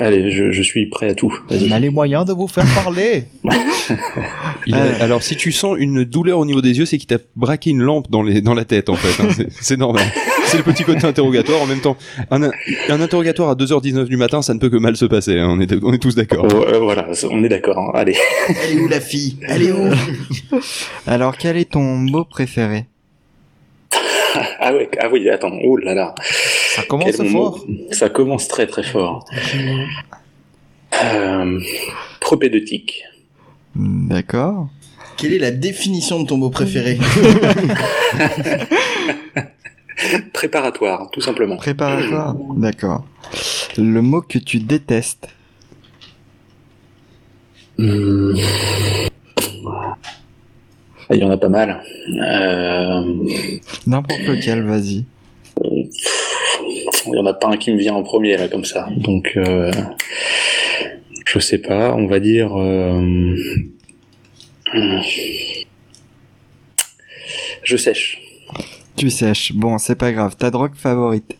Allez, 0.00 0.30
je, 0.32 0.50
je 0.50 0.62
suis 0.62 0.86
prêt 0.86 1.10
à 1.10 1.14
tout. 1.14 1.32
On 1.48 1.70
a 1.70 1.78
les 1.78 1.90
moyens 1.90 2.24
de 2.26 2.32
vous 2.32 2.48
faire 2.48 2.66
parler. 2.74 3.24
Il 4.66 4.74
a-. 4.74 5.00
Alors 5.02 5.22
si 5.22 5.36
tu 5.36 5.52
sens 5.52 5.76
une 5.78 6.04
douleur 6.04 6.38
au 6.40 6.44
niveau 6.44 6.60
des 6.60 6.76
yeux, 6.76 6.84
c'est 6.86 6.98
qu'il 6.98 7.06
t'a 7.06 7.18
braqué 7.36 7.70
une 7.70 7.80
lampe 7.80 8.10
dans, 8.10 8.22
les, 8.22 8.40
dans 8.42 8.52
la 8.54 8.64
tête 8.64 8.88
en 8.88 8.96
fait. 8.96 9.22
hein. 9.22 9.28
C'est- 9.34 9.46
C'est 9.60 9.76
normal. 9.76 10.02
C'est 10.46 10.56
le 10.58 10.64
petit 10.64 10.82
côté 10.82 11.06
interrogatoire 11.06 11.62
en 11.62 11.66
même 11.66 11.80
temps. 11.80 11.96
Un, 12.32 12.42
un 12.42 13.00
interrogatoire 13.00 13.50
à 13.50 13.54
2h19 13.54 14.06
du 14.06 14.16
matin, 14.16 14.42
ça 14.42 14.52
ne 14.54 14.58
peut 14.58 14.68
que 14.70 14.76
mal 14.76 14.96
se 14.96 15.04
passer. 15.04 15.38
hein. 15.38 15.46
On, 15.48 15.60
est, 15.60 15.72
on 15.84 15.92
est 15.92 15.98
tous 15.98 16.16
d'accord. 16.16 16.46
Oh, 16.52 16.64
euh, 16.66 16.78
voilà, 16.80 17.06
on 17.30 17.44
est 17.44 17.48
d'accord. 17.48 17.78
hein. 17.78 17.90
Allez. 17.94 18.16
Elle 18.48 18.76
est 18.78 18.80
où 18.80 18.88
la 18.88 19.00
fille? 19.00 19.36
Elle 19.46 19.62
est 19.62 19.72
où? 19.72 19.88
Alors, 21.06 21.36
quel 21.36 21.56
est 21.56 21.70
ton 21.70 21.82
mot 21.96 22.24
préféré? 22.24 22.86
Ah 24.62 24.72
ah 25.00 25.08
oui, 25.10 25.28
attends. 25.28 25.58
Oh 25.64 25.76
là 25.76 25.94
là. 25.94 26.14
Ça 26.22 26.82
commence 26.84 27.16
Quel 27.16 27.28
fort. 27.30 27.66
Ça 27.90 28.08
commence 28.08 28.46
très 28.46 28.66
très 28.66 28.84
fort. 28.84 29.24
Euh, 31.02 31.60
propédeutique. 32.20 33.02
D'accord. 33.74 34.68
Quelle 35.16 35.32
est 35.32 35.38
la 35.38 35.50
définition 35.50 36.22
de 36.22 36.28
ton 36.28 36.36
mot 36.36 36.50
préféré 36.50 36.98
Préparatoire, 40.32 41.10
tout 41.10 41.20
simplement. 41.20 41.56
Préparatoire 41.56 42.36
D'accord. 42.56 43.04
Le 43.76 44.00
mot 44.00 44.22
que 44.22 44.38
tu 44.38 44.60
détestes 44.60 45.28
Hmm. 47.80 48.34
Il 51.12 51.18
y 51.18 51.24
en 51.24 51.30
a 51.30 51.36
pas 51.36 51.48
mal. 51.48 51.82
Euh, 52.08 53.02
N'importe 53.86 54.20
lequel, 54.22 54.62
vas-y. 54.62 55.04
il 55.62 55.88
y 57.14 57.18
en 57.18 57.26
a 57.26 57.34
pas 57.34 57.48
un 57.48 57.56
qui 57.56 57.72
me 57.72 57.78
vient 57.78 57.94
en 57.94 58.02
premier 58.02 58.36
là 58.36 58.48
comme 58.48 58.64
ça. 58.64 58.88
Donc 58.96 59.32
euh, 59.36 59.72
je 61.26 61.38
sais 61.38 61.58
pas, 61.58 61.94
on 61.94 62.06
va 62.06 62.20
dire 62.20 62.56
euh, 62.56 63.34
je 67.64 67.76
sèche. 67.76 68.20
Tu 68.96 69.10
sèches. 69.10 69.52
Bon, 69.54 69.78
c'est 69.78 69.96
pas 69.96 70.12
grave. 70.12 70.36
Ta 70.36 70.50
drogue 70.50 70.74
favorite? 70.76 71.36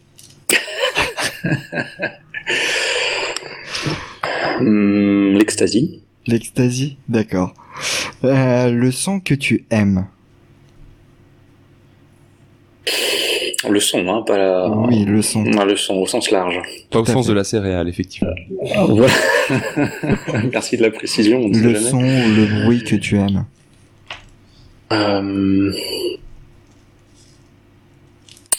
Hmm, 4.61 5.37
L'ecstasy. 5.39 6.03
L'ecstasy 6.27 6.99
D'accord. 7.09 7.55
Euh, 8.25 8.71
le 8.71 8.91
son 8.91 9.21
que 9.21 9.35
tu 9.35 9.65
aimes 9.71 10.07
Le 13.69 13.81
son, 13.81 14.09
hein, 14.09 14.23
pas 14.27 14.37
la. 14.39 14.69
Oui, 14.71 15.05
le 15.05 15.23
son. 15.23 15.43
Non, 15.43 15.65
le 15.65 15.77
son 15.77 15.95
au 15.97 16.07
sens 16.07 16.31
large. 16.31 16.61
Pas 16.91 17.01
au 17.01 17.05
sens 17.05 17.27
fait. 17.27 17.33
de 17.33 17.37
la 17.37 17.45
céréale, 17.45 17.89
effectivement. 17.89 18.33
Voilà. 18.89 19.13
Merci 20.53 20.77
de 20.77 20.83
la 20.83 20.91
précision. 20.91 21.41
on 21.41 21.49
Le 21.49 21.75
jamais. 21.75 21.79
son 21.91 21.99
ou 21.99 22.35
le 22.37 22.63
bruit 22.65 22.83
que 22.85 22.97
tu 22.97 23.17
aimes 23.19 23.45
Euh, 24.93 25.71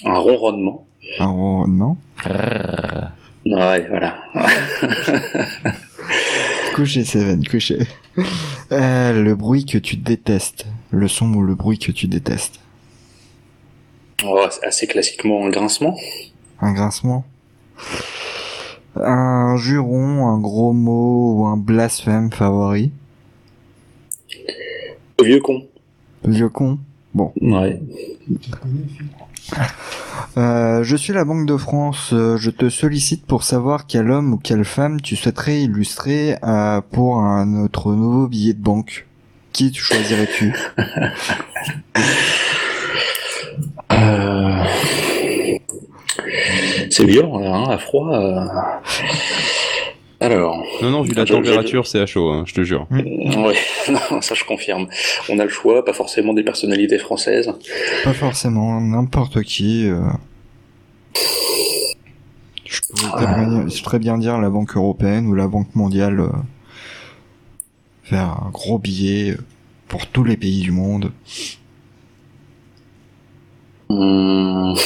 Un 0.05 0.17
ronronnement. 0.17 0.85
Un 1.19 1.25
ronronnement 1.25 1.97
Ouais, 3.45 3.87
voilà. 3.89 4.17
Couché, 6.75 7.03
Seven, 7.03 7.45
couché. 7.45 7.79
Euh, 8.71 9.23
le 9.23 9.35
bruit 9.35 9.65
que 9.65 9.77
tu 9.77 9.97
détestes. 9.97 10.65
Le 10.91 11.07
son 11.07 11.33
ou 11.33 11.41
le 11.41 11.55
bruit 11.55 11.77
que 11.77 11.91
tu 11.91 12.07
détestes. 12.07 12.59
Oh, 14.23 14.39
assez 14.63 14.87
classiquement 14.87 15.45
un 15.45 15.49
grincement. 15.49 15.97
Un 16.61 16.73
grincement. 16.73 17.25
Un 18.95 19.57
juron, 19.57 20.27
un 20.27 20.39
gros 20.39 20.73
mot 20.73 21.33
ou 21.35 21.45
un 21.47 21.57
blasphème 21.57 22.31
favori. 22.31 22.91
Vieux 25.21 25.39
con. 25.41 25.65
Vieux 26.25 26.49
con. 26.49 26.79
Bon. 27.13 27.33
Ouais. 27.41 27.81
Euh, 30.37 30.83
je 30.83 30.95
suis 30.95 31.11
la 31.13 31.25
Banque 31.25 31.45
de 31.45 31.57
France. 31.57 32.11
Euh, 32.13 32.37
Je 32.37 32.51
te 32.51 32.69
sollicite 32.69 33.25
pour 33.25 33.43
savoir 33.43 33.85
quel 33.85 34.09
homme 34.11 34.33
ou 34.33 34.37
quelle 34.37 34.63
femme 34.63 35.01
tu 35.01 35.15
souhaiterais 35.15 35.61
illustrer 35.61 36.37
euh, 36.43 36.79
pour 36.91 37.21
notre 37.45 37.91
nouveau 37.91 38.27
billet 38.27 38.53
de 38.53 38.61
banque. 38.61 39.07
Qui 39.51 39.71
tu 39.71 39.81
choisirais-tu? 39.81 40.53
C'est 46.89 47.05
violent 47.05 47.41
hein, 47.41 47.69
à 47.71 47.77
froid. 47.77 48.09
Alors, 50.21 50.63
Non, 50.83 50.91
non, 50.91 51.01
vu 51.01 51.13
la 51.13 51.23
Ah, 51.23 51.25
température, 51.25 51.87
c'est 51.87 51.99
à 51.99 52.05
chaud, 52.05 52.29
hein, 52.29 52.43
je 52.45 52.53
te 52.53 52.63
jure. 52.63 52.85
ouais, 52.91 53.03
non, 54.11 54.21
ça 54.21 54.35
je 54.35 54.43
confirme. 54.43 54.87
On 55.29 55.39
a 55.39 55.43
le 55.43 55.49
choix, 55.49 55.83
pas 55.83 55.93
forcément 55.93 56.33
des 56.35 56.43
personnalités 56.43 56.99
françaises. 56.99 57.51
Pas 58.03 58.13
forcément, 58.13 58.79
n'importe 58.79 59.41
qui. 59.41 59.89
euh. 59.89 59.99
Je 62.65 62.79
pourrais 62.89 63.25
très 63.25 63.35
bien, 63.35 63.65
très 63.83 63.99
bien 63.99 64.17
dire 64.19 64.37
la 64.39 64.49
Banque 64.51 64.77
européenne 64.77 65.25
ou 65.27 65.33
la 65.33 65.47
Banque 65.47 65.73
mondiale. 65.75 66.19
euh, 66.19 66.29
Faire 68.03 68.37
un 68.45 68.49
gros 68.51 68.77
billet 68.77 69.31
euh, 69.31 69.37
pour 69.87 70.05
tous 70.07 70.23
les 70.23 70.37
pays 70.37 70.61
du 70.61 70.71
monde. 70.71 71.11
Hum. 73.89 74.75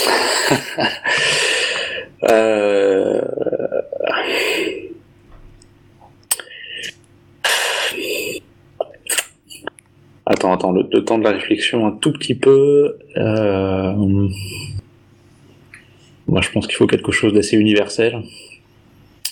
Euh, 2.27 3.21
Attends, 10.25 10.53
attends, 10.53 10.71
le, 10.71 10.87
le 10.91 11.03
temps 11.05 11.19
de 11.19 11.23
la 11.23 11.31
réflexion 11.31 11.85
un 11.85 11.91
tout 11.91 12.11
petit 12.11 12.35
peu. 12.35 12.97
Euh... 13.17 13.93
Moi, 16.27 16.41
je 16.41 16.49
pense 16.49 16.65
qu'il 16.65 16.75
faut 16.75 16.87
quelque 16.87 17.11
chose 17.11 17.33
d'assez 17.33 17.55
universel. 17.57 18.23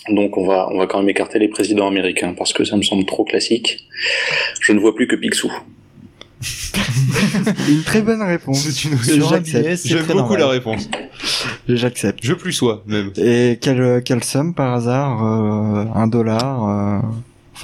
Donc, 0.10 0.38
on 0.38 0.46
va, 0.46 0.68
on 0.72 0.78
va 0.78 0.86
quand 0.86 1.00
même 1.00 1.10
écarter 1.10 1.40
les 1.40 1.48
présidents 1.48 1.88
américains 1.88 2.36
parce 2.38 2.54
que 2.54 2.64
ça 2.64 2.78
me 2.78 2.84
semble 2.84 3.06
trop 3.06 3.24
classique. 3.24 3.88
Je 4.60 4.74
ne 4.74 4.80
vois 4.80 4.94
plus 4.94 5.08
que 5.08 5.16
Picsou. 5.16 5.52
Une 7.70 7.84
très 7.84 8.02
bonne 8.02 8.22
réponse. 8.22 8.60
C'est 8.60 8.90
J'aime 9.86 10.06
beaucoup 10.06 10.16
normal. 10.16 10.40
la 10.40 10.48
réponse. 10.50 10.90
J'accepte. 11.68 12.20
Je 12.22 12.34
plus 12.34 12.52
sois, 12.52 12.84
même. 12.86 13.12
Et 13.18 13.58
quelle, 13.62 14.04
quelle 14.04 14.24
somme 14.24 14.54
par 14.54 14.74
hasard 14.74 15.24
euh, 15.24 15.86
Un 15.96 16.08
dollar 16.08 16.70
euh, 16.70 17.00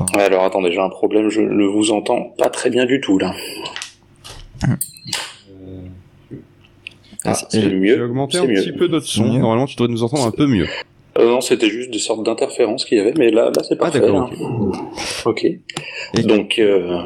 Enfin, 0.01 0.19
Alors 0.19 0.43
attendez, 0.43 0.71
j'ai 0.71 0.79
un 0.79 0.89
problème, 0.89 1.29
je 1.29 1.41
ne 1.41 1.65
vous 1.65 1.91
entends 1.91 2.33
pas 2.37 2.49
très 2.49 2.69
bien 2.69 2.85
du 2.85 2.99
tout 3.01 3.17
là. 3.17 3.33
Ah, 7.25 7.33
c'est 7.33 7.57
et- 7.57 7.61
J'ai 7.61 7.75
mieux. 7.75 8.03
augmenté 8.03 8.37
un 8.37 8.45
mieux. 8.45 8.61
petit 8.61 8.71
peu 8.71 8.87
notre 8.87 9.05
son. 9.05 9.25
Mieux. 9.33 9.39
Normalement, 9.39 9.65
tu 9.65 9.75
devrais 9.75 9.91
nous 9.91 10.03
entendre 10.03 10.25
un 10.25 10.31
peu 10.31 10.47
mieux. 10.47 10.67
Euh, 11.17 11.25
non, 11.27 11.41
c'était 11.41 11.69
juste 11.69 11.91
des 11.91 11.99
sortes 11.99 12.23
d'interférences 12.25 12.85
qu'il 12.85 12.97
y 12.97 13.01
avait, 13.01 13.13
mais 13.17 13.29
là, 13.29 13.45
là 13.45 13.63
c'est 13.67 13.73
Ah, 13.75 13.89
parfait. 13.91 13.99
d'accord, 13.99 14.31
hein. 14.31 14.71
Ok. 15.25 15.45
Donc, 16.23 16.59
euh, 16.59 16.97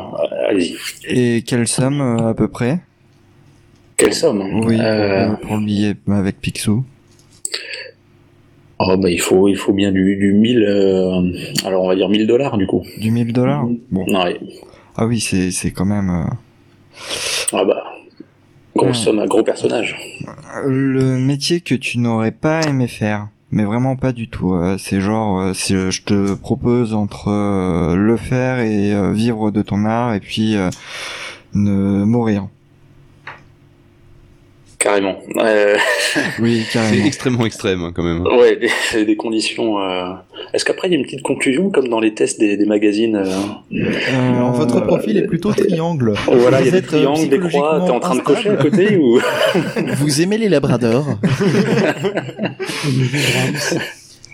allez-y. 0.47 0.75
et 1.08 1.41
quelle 1.41 1.67
somme 1.67 2.01
euh, 2.01 2.29
à 2.29 2.34
peu 2.36 2.47
près? 2.47 2.79
Quelle 3.97 4.13
somme? 4.13 4.63
Oui, 4.65 4.77
Euh, 4.79 5.29
pour, 5.29 5.39
pour 5.39 5.58
le 5.58 5.65
billet 5.65 5.95
avec 6.08 6.39
Picsou. 6.41 6.84
Oh, 8.80 8.98
bah, 8.98 9.10
il 9.10 9.20
faut, 9.20 9.48
il 9.48 9.56
faut 9.56 9.74
bien 9.74 9.92
du, 9.92 10.16
du 10.18 10.34
1000, 10.34 10.64
euh, 10.64 11.32
alors 11.66 11.84
on 11.84 11.88
va 11.88 11.96
dire 11.96 12.10
1000 12.10 12.28
dollars 12.28 12.58
du 12.58 12.68
coup. 12.68 12.84
Du 13.00 13.12
1000 13.12 13.34
dollars 13.34 13.66
Bon. 13.92 14.06
Ouais. 14.06 14.40
Ah 14.96 15.06
oui, 15.08 15.20
c'est 15.20 15.52
c'est 15.52 15.72
quand 15.72 15.86
même... 15.86 16.10
euh, 16.10 16.34
Ah 17.54 17.66
bah, 17.66 17.84
grosse 18.76 18.98
somme, 19.00 19.20
un 19.20 19.26
gros 19.26 19.44
personnage. 19.44 19.96
Le 20.66 21.18
métier 21.18 21.62
que 21.62 21.76
tu 21.76 21.98
n'aurais 22.00 22.32
pas 22.32 22.62
aimé 22.62 22.88
faire, 22.88 23.28
mais 23.52 23.64
vraiment 23.64 23.96
pas 23.96 24.12
du 24.12 24.28
tout. 24.28 24.54
euh, 24.54 24.78
c'est 24.78 25.02
genre, 25.02 25.56
si 25.56 25.74
je 25.74 26.04
te 26.04 26.34
propose 26.36 26.94
entre 26.94 27.30
le 27.96 28.18
faire 28.18 28.60
et 28.60 29.14
vivre 29.14 29.50
de 29.52 29.62
ton 29.62 29.86
art, 29.86 30.14
et 30.14 30.20
puis 30.20 30.56
ne 31.56 32.04
mourir. 32.04 32.48
Carrément. 34.84 35.17
Euh, 35.38 35.78
Oui, 36.39 36.63
C'est 36.67 36.74
carrément. 36.74 37.06
extrêmement 37.06 37.46
extrême, 37.46 37.82
hein, 37.84 37.91
quand 37.96 38.04
même. 38.04 38.22
ouais, 38.28 38.58
des, 38.58 39.06
des 39.06 39.15
conditions. 39.15 39.80
euh, 39.80 40.12
Est-ce 40.54 40.65
qu'après 40.65 40.89
il 40.89 40.91
y 40.91 40.96
a 40.96 40.98
une 41.00 41.06
petite 41.06 41.22
conclusion 41.22 41.69
comme 41.69 41.88
dans 41.88 42.02
les 42.02 42.13
tests 42.13 42.38
des, 42.38 42.58
des 42.58 42.65
magazines 42.65 43.15
euh, 43.15 43.26
Euh, 43.74 44.52
votre 44.52 44.82
profil 44.82 45.17
est 45.17 45.26
plutôt 45.26 45.54
triangle. 45.54 46.13
Voilà, 46.28 46.60
il 46.60 46.65
y 46.65 46.69
a 46.69 46.72
Vous 46.72 46.72
des 46.72 46.78
êtes, 46.80 46.93
euh, 46.93 47.06
triangles, 47.06 47.30
des 47.30 47.39
croix. 47.39 47.82
T'es 47.86 47.91
en 47.91 48.00
train 48.02 48.15
de 48.15 48.22
cocher 48.22 48.50
à 48.50 48.56
côté 48.58 48.98
ou 48.98 49.19
Vous 49.96 50.22
aimez 50.22 50.38
les 50.38 50.50
labradors 50.50 51.08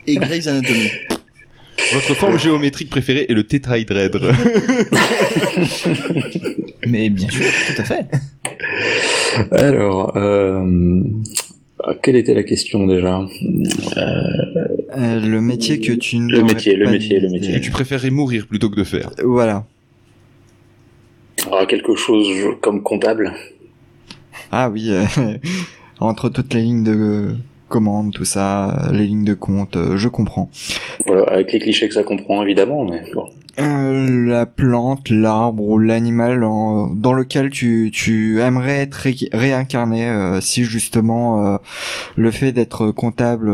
et 0.08 0.16
Grey's 0.16 0.48
Anatomy. 0.48 0.90
Votre 1.94 2.14
forme 2.16 2.40
géométrique 2.40 2.90
préférée 2.90 3.26
est 3.30 3.34
le 3.34 3.44
tétrahydraèdre. 3.44 4.32
Mais 6.88 7.10
bien 7.10 7.30
sûr, 7.30 7.46
tout 7.68 7.82
à 7.82 7.86
fait. 7.86 8.06
Alors, 9.52 10.16
euh, 10.18 11.02
quelle 12.02 12.16
était 12.16 12.34
la 12.34 12.44
question 12.44 12.88
déjà 12.88 13.22
euh, 13.98 15.20
le 15.20 15.40
métier 15.40 15.80
que 15.80 15.94
tu 15.94 16.18
Le 16.18 16.40
n'aurais 16.40 16.54
métier, 16.54 16.76
le 16.76 16.90
métier, 16.90 17.20
le 17.20 17.30
métier. 17.30 17.62
Tu 17.62 17.72
préférerais 17.72 18.10
mourir 18.10 18.48
plutôt 18.48 18.70
que 18.70 18.76
de 18.76 18.84
faire. 18.84 19.12
Voilà. 19.24 19.66
Ah, 21.52 21.66
Quelque 21.68 21.96
chose 21.96 22.28
comme 22.62 22.84
comptable. 22.84 23.34
Ah 24.52 24.70
oui, 24.70 24.90
euh, 24.92 25.06
entre 26.00 26.30
toutes 26.30 26.54
les 26.54 26.62
lignes 26.62 26.84
de 26.84 27.36
commande, 27.70 28.12
tout 28.14 28.26
ça, 28.26 28.90
les 28.92 29.06
lignes 29.08 29.24
de 29.24 29.34
compte, 29.34 29.78
euh, 29.78 29.96
je 29.96 30.10
comprends. 30.10 30.50
Voilà, 31.06 31.24
avec 31.32 31.54
les 31.54 31.60
clichés 31.60 31.88
que 31.88 31.94
ça 31.94 32.04
comprend 32.04 32.44
évidemment, 32.44 32.84
mais 32.84 33.02
bon. 33.14 33.26
Euh, 33.60 34.26
la 34.28 34.46
plante, 34.46 35.10
l'arbre 35.10 35.64
ou 35.64 35.80
l'animal 35.80 36.40
dans 36.42 37.14
lequel 37.14 37.50
tu, 37.50 37.90
tu 37.94 38.40
aimerais 38.42 38.80
être 38.80 38.96
ré- 38.96 39.30
réincarné 39.34 40.08
euh, 40.08 40.40
si 40.42 40.64
justement 40.64 41.46
euh, 41.46 41.58
le 42.16 42.32
fait 42.32 42.52
d'être 42.52 42.92
comptable 42.92 43.50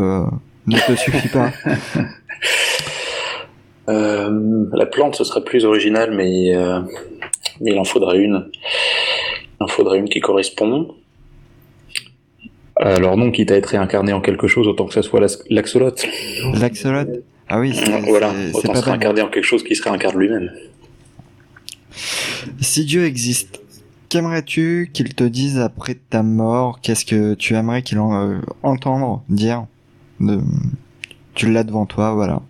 ne 0.67 0.77
te 0.87 0.95
suffit 0.95 1.27
pas. 1.29 1.51
Euh, 3.89 4.65
la 4.73 4.85
plante, 4.85 5.15
ce 5.15 5.23
serait 5.23 5.43
plus 5.43 5.65
original, 5.65 6.11
mais, 6.15 6.53
mais 7.61 7.71
il 7.71 7.79
en 7.79 7.83
faudrait 7.83 8.17
une. 8.19 8.49
Il 9.59 9.63
en 9.63 9.67
faudrait 9.67 9.99
une 9.99 10.09
qui 10.09 10.19
correspond. 10.19 10.89
Alors 12.77 13.15
non, 13.17 13.31
quitte 13.31 13.51
à 13.51 13.55
être 13.55 13.67
réincarné 13.67 14.11
en 14.13 14.21
quelque 14.21 14.47
chose, 14.47 14.67
autant 14.67 14.85
que 14.85 14.93
ça 14.93 15.01
soit 15.01 15.21
l'axolote. 15.49 16.05
L'axolote 16.59 17.23
Ah 17.47 17.59
oui, 17.59 17.73
c'est 17.73 17.89
Voilà, 18.01 18.33
autant 18.53 18.73
pas 18.73 18.81
se 18.81 18.85
réincarner 18.85 19.21
en 19.21 19.29
quelque 19.29 19.45
chose 19.45 19.63
qui 19.63 19.75
se 19.75 19.83
réincarne 19.83 20.17
lui-même. 20.17 20.51
Si 22.59 22.83
Dieu 22.85 23.05
existe, 23.05 23.61
qu'aimerais-tu 24.09 24.89
qu'il 24.93 25.13
te 25.13 25.23
dise 25.23 25.57
après 25.59 25.95
ta 26.09 26.21
mort? 26.21 26.79
Qu'est-ce 26.81 27.05
que 27.05 27.33
tu 27.35 27.55
aimerais 27.55 27.81
qu'il 27.81 27.99
en, 27.99 28.13
euh, 28.29 28.37
entendre 28.61 29.23
dire 29.29 29.65
de... 30.19 30.39
Tu 31.33 31.51
l'as 31.51 31.63
devant 31.63 31.85
toi, 31.85 32.13
voilà. 32.13 32.41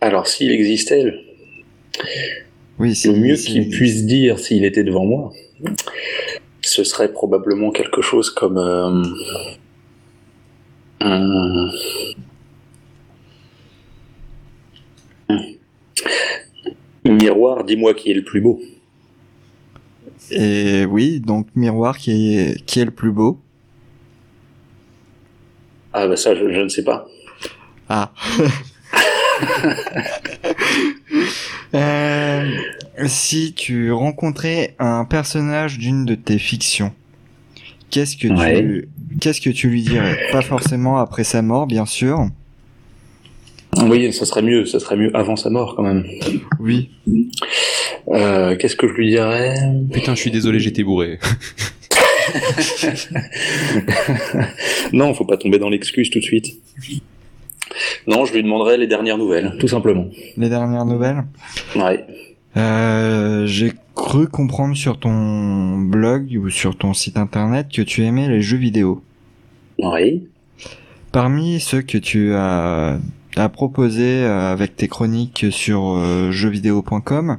Alors 0.00 0.26
s'il 0.28 0.50
existait, 0.52 1.02
le- 1.02 1.18
Oui, 2.78 2.94
c'est 2.94 3.12
le 3.12 3.18
mieux 3.18 3.34
qu'il 3.36 3.68
puisse 3.70 4.04
dire 4.06 4.38
s'il 4.38 4.64
était 4.64 4.84
devant 4.84 5.04
moi, 5.04 5.32
ce 6.66 6.84
serait 6.84 7.12
probablement 7.12 7.70
quelque 7.70 8.02
chose 8.02 8.30
comme... 8.30 8.58
euh, 8.58 9.02
Miroir, 17.04 17.64
dis-moi 17.64 17.94
qui 17.94 18.10
est 18.10 18.14
le 18.14 18.24
plus 18.24 18.40
beau. 18.40 18.60
Et 20.30 20.84
oui, 20.86 21.20
donc 21.20 21.46
miroir 21.54 21.98
qui 21.98 22.36
est 22.36 22.64
qui 22.64 22.80
est 22.80 22.84
le 22.84 22.90
plus 22.90 23.12
beau. 23.12 23.38
Ah 25.92 26.08
bah 26.08 26.16
ça, 26.16 26.34
je, 26.34 26.52
je 26.52 26.60
ne 26.60 26.68
sais 26.68 26.84
pas. 26.84 27.06
Ah. 27.88 28.12
Euh, 31.74 32.58
si 33.06 33.52
tu 33.54 33.92
rencontrais 33.92 34.74
un 34.78 35.04
personnage 35.04 35.78
d'une 35.78 36.04
de 36.04 36.14
tes 36.14 36.38
fictions, 36.38 36.92
qu'est-ce 37.90 38.16
que 38.16 38.28
Ouais. 38.28 38.60
tu 38.62 38.88
qu'est-ce 39.20 39.40
que 39.40 39.50
tu 39.50 39.68
lui 39.68 39.82
dirais? 39.82 40.18
Pas 40.32 40.42
forcément 40.42 40.98
après 40.98 41.24
sa 41.24 41.42
mort, 41.42 41.66
bien 41.66 41.86
sûr. 41.86 42.26
Oui, 43.82 44.12
ça 44.12 44.24
serait 44.24 44.42
mieux, 44.42 44.64
ça 44.64 44.80
serait 44.80 44.96
mieux 44.96 45.14
avant 45.14 45.36
sa 45.36 45.50
mort 45.50 45.74
quand 45.76 45.82
même. 45.82 46.04
Oui. 46.60 46.90
Euh, 48.08 48.56
Qu'est-ce 48.56 48.76
que 48.76 48.88
je 48.88 48.92
lui 48.94 49.10
dirais? 49.10 49.54
Putain, 49.92 50.14
je 50.14 50.20
suis 50.20 50.30
désolé, 50.30 50.58
j'étais 50.60 50.82
bourré. 50.84 51.18
Non, 54.92 55.14
faut 55.14 55.24
pas 55.24 55.36
tomber 55.36 55.58
dans 55.58 55.68
l'excuse 55.68 56.10
tout 56.10 56.18
de 56.18 56.24
suite. 56.24 56.54
Non, 58.06 58.24
je 58.24 58.32
lui 58.34 58.42
demanderais 58.42 58.78
les 58.78 58.86
dernières 58.86 59.18
nouvelles, 59.18 59.56
tout 59.58 59.68
simplement. 59.68 60.06
Les 60.36 60.48
dernières 60.48 60.84
nouvelles? 60.84 61.24
Ouais. 61.74 62.04
Euh, 62.56 63.46
J'ai 63.46 63.72
cru 63.94 64.28
comprendre 64.28 64.76
sur 64.76 64.98
ton 64.98 65.78
blog 65.78 66.38
ou 66.42 66.50
sur 66.50 66.76
ton 66.76 66.92
site 66.94 67.16
internet 67.16 67.68
que 67.72 67.82
tu 67.82 68.02
aimais 68.04 68.28
les 68.28 68.40
jeux 68.42 68.56
vidéo. 68.56 69.02
Oui. 69.78 70.26
Parmi 71.12 71.60
ceux 71.60 71.82
que 71.82 71.98
tu 71.98 72.32
as, 72.34 72.98
as 73.36 73.48
proposés 73.48 74.22
euh, 74.24 74.52
avec 74.52 74.76
tes 74.76 74.88
chroniques 74.88 75.46
sur 75.50 75.96
euh, 75.96 76.30
jeuxvideo.com, 76.30 77.38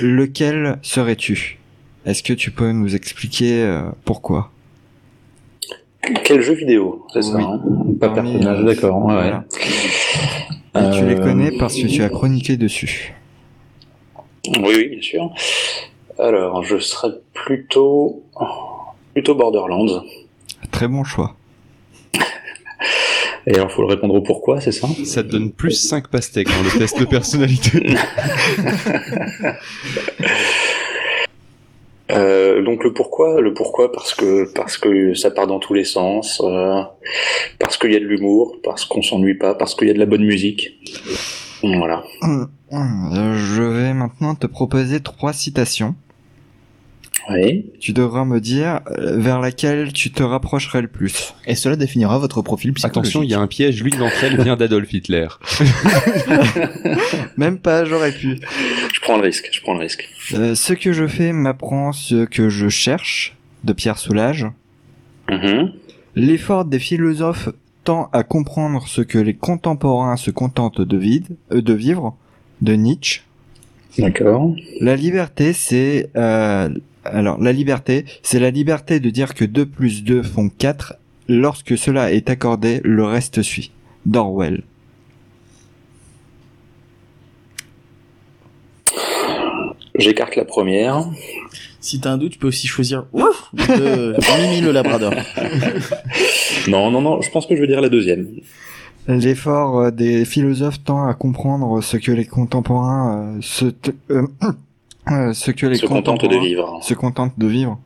lequel 0.00 0.78
serais-tu? 0.82 1.58
Est-ce 2.06 2.22
que 2.22 2.32
tu 2.32 2.50
peux 2.50 2.72
nous 2.72 2.94
expliquer 2.94 3.62
euh, 3.62 3.82
pourquoi? 4.04 4.50
Quel 6.24 6.40
jeu 6.40 6.54
vidéo, 6.54 7.04
c'est 7.12 7.22
ça 7.22 7.36
Oui. 7.36 7.44
hein? 7.44 7.60
Pas 8.00 8.08
personnage, 8.08 8.64
d'accord. 8.64 9.04
Ouais, 9.04 9.14
voilà. 9.14 9.44
ouais. 10.74 10.86
Et 10.86 10.90
tu 10.98 11.04
les 11.04 11.16
connais 11.16 11.52
parce 11.58 11.74
que 11.76 11.86
tu 11.86 12.02
as 12.02 12.08
chroniqué 12.08 12.56
dessus. 12.56 13.12
Oui, 14.48 14.72
oui, 14.74 14.88
bien 14.88 15.02
sûr. 15.02 15.30
Alors, 16.18 16.62
je 16.64 16.78
serais 16.78 17.12
plutôt 17.32 18.22
plutôt 19.12 19.34
Borderlands. 19.34 20.04
Très 20.70 20.88
bon 20.88 21.04
choix. 21.04 21.34
Et 23.46 23.54
alors, 23.54 23.70
faut 23.70 23.82
le 23.82 23.88
répondre 23.88 24.14
au 24.14 24.20
pourquoi, 24.20 24.60
c'est 24.60 24.72
ça? 24.72 24.88
Ça 25.04 25.22
te 25.22 25.28
donne 25.28 25.50
plus 25.50 25.72
5 25.72 26.08
pastèques 26.08 26.48
dans 26.48 26.62
le 26.62 26.78
test 26.78 26.98
de 26.98 27.04
personnalité. 27.04 27.96
Euh, 32.12 32.62
donc 32.62 32.82
le 32.82 32.92
pourquoi, 32.92 33.40
le 33.40 33.54
pourquoi 33.54 33.92
parce 33.92 34.14
que 34.14 34.52
parce 34.52 34.76
que 34.78 35.14
ça 35.14 35.30
part 35.30 35.46
dans 35.46 35.60
tous 35.60 35.74
les 35.74 35.84
sens, 35.84 36.42
euh, 36.44 36.82
parce 37.60 37.76
qu'il 37.76 37.92
y 37.92 37.96
a 37.96 38.00
de 38.00 38.04
l'humour, 38.04 38.56
parce 38.64 38.84
qu'on 38.84 39.00
s'ennuie 39.00 39.36
pas, 39.36 39.54
parce 39.54 39.76
qu'il 39.76 39.86
y 39.86 39.90
a 39.92 39.94
de 39.94 39.98
la 40.00 40.06
bonne 40.06 40.24
musique. 40.24 40.72
Voilà. 41.62 42.02
Euh, 42.72 43.34
Je 43.36 43.62
vais 43.62 43.94
maintenant 43.94 44.34
te 44.34 44.46
proposer 44.46 45.00
trois 45.00 45.32
citations. 45.32 45.94
Oui. 47.28 47.66
Tu 47.80 47.92
devras 47.92 48.24
me 48.24 48.40
dire 48.40 48.80
euh, 48.90 49.18
vers 49.18 49.40
laquelle 49.40 49.92
tu 49.92 50.10
te 50.10 50.22
rapprocherais 50.22 50.82
le 50.82 50.88
plus. 50.88 51.34
Et 51.46 51.54
cela 51.54 51.76
définira 51.76 52.18
votre 52.18 52.42
profil 52.42 52.72
psychologique. 52.72 52.98
Attention, 52.98 53.22
il 53.22 53.30
y 53.30 53.34
a 53.34 53.40
un 53.40 53.46
piège, 53.46 53.82
l'une 53.82 53.96
d'entre 53.98 54.24
elles 54.24 54.40
vient 54.42 54.56
d'Adolf 54.56 54.92
Hitler. 54.92 55.28
Même 57.36 57.58
pas, 57.58 57.84
j'aurais 57.84 58.12
pu. 58.12 58.38
Je 58.92 59.00
prends 59.00 59.16
le 59.16 59.22
risque. 59.22 59.48
Je 59.52 59.60
prends 59.60 59.74
le 59.74 59.80
risque. 59.80 60.08
Euh, 60.32 60.54
ce 60.54 60.72
que 60.72 60.92
je 60.92 61.06
fais 61.06 61.32
m'apprend 61.32 61.92
ce 61.92 62.24
que 62.24 62.48
je 62.48 62.68
cherche 62.68 63.36
de 63.64 63.72
Pierre 63.72 63.98
Soulages. 63.98 64.46
Mhm. 65.28 65.72
L'effort 66.16 66.64
des 66.64 66.78
philosophes 66.78 67.50
tend 67.84 68.08
à 68.12 68.22
comprendre 68.22 68.86
ce 68.88 69.02
que 69.02 69.18
les 69.18 69.34
contemporains 69.34 70.16
se 70.16 70.30
contentent 70.30 70.80
de, 70.80 70.96
vide, 70.96 71.36
euh, 71.52 71.62
de 71.62 71.72
vivre, 71.72 72.16
de 72.62 72.74
Nietzsche. 72.74 73.22
D'accord. 73.98 74.54
La 74.80 74.96
liberté, 74.96 75.52
c'est 75.52 76.10
euh, 76.16 76.68
alors 77.04 77.40
la 77.40 77.52
liberté, 77.52 78.04
c'est 78.22 78.38
la 78.38 78.50
liberté 78.50 79.00
de 79.00 79.10
dire 79.10 79.34
que 79.34 79.44
2 79.44 79.66
plus 79.66 80.04
2 80.04 80.22
font 80.22 80.48
4. 80.48 80.94
Lorsque 81.28 81.78
cela 81.78 82.12
est 82.12 82.28
accordé, 82.28 82.80
le 82.84 83.04
reste 83.04 83.42
suit. 83.42 83.70
Dorwell. 84.06 84.62
J'écarte 89.94 90.34
la 90.36 90.44
première. 90.44 91.04
Si 91.80 92.00
t'as 92.00 92.10
un 92.10 92.18
doute, 92.18 92.32
tu 92.32 92.38
peux 92.38 92.48
aussi 92.48 92.66
choisir 92.66 93.06
ouf 93.12 93.50
de 93.52 94.16
Mimi 94.40 94.60
le 94.60 94.72
Labrador. 94.72 95.12
Non, 96.68 96.90
non, 96.90 97.00
non, 97.00 97.22
je 97.22 97.30
pense 97.30 97.46
que 97.46 97.56
je 97.56 97.60
veux 97.60 97.66
dire 97.66 97.80
la 97.80 97.88
deuxième. 97.88 98.28
L'effort 99.14 99.78
euh, 99.80 99.90
des 99.90 100.24
philosophes 100.24 100.82
tend 100.84 101.06
à 101.06 101.14
comprendre 101.14 101.80
ce 101.82 101.96
que 101.96 102.12
les 102.12 102.26
contemporains 102.26 103.34
euh, 103.36 103.38
se 103.40 103.66
t- 103.66 103.92
euh, 104.10 104.26
ce 105.32 105.50
que 105.50 105.66
les 105.66 105.76
Se 105.76 105.86
contente 105.86 106.04
de 106.16 106.26
contemporains 106.26 106.40
vivre. 106.46 106.78
se 106.82 106.94
contentent 106.94 107.38
de 107.38 107.46
vivre. 107.46 107.78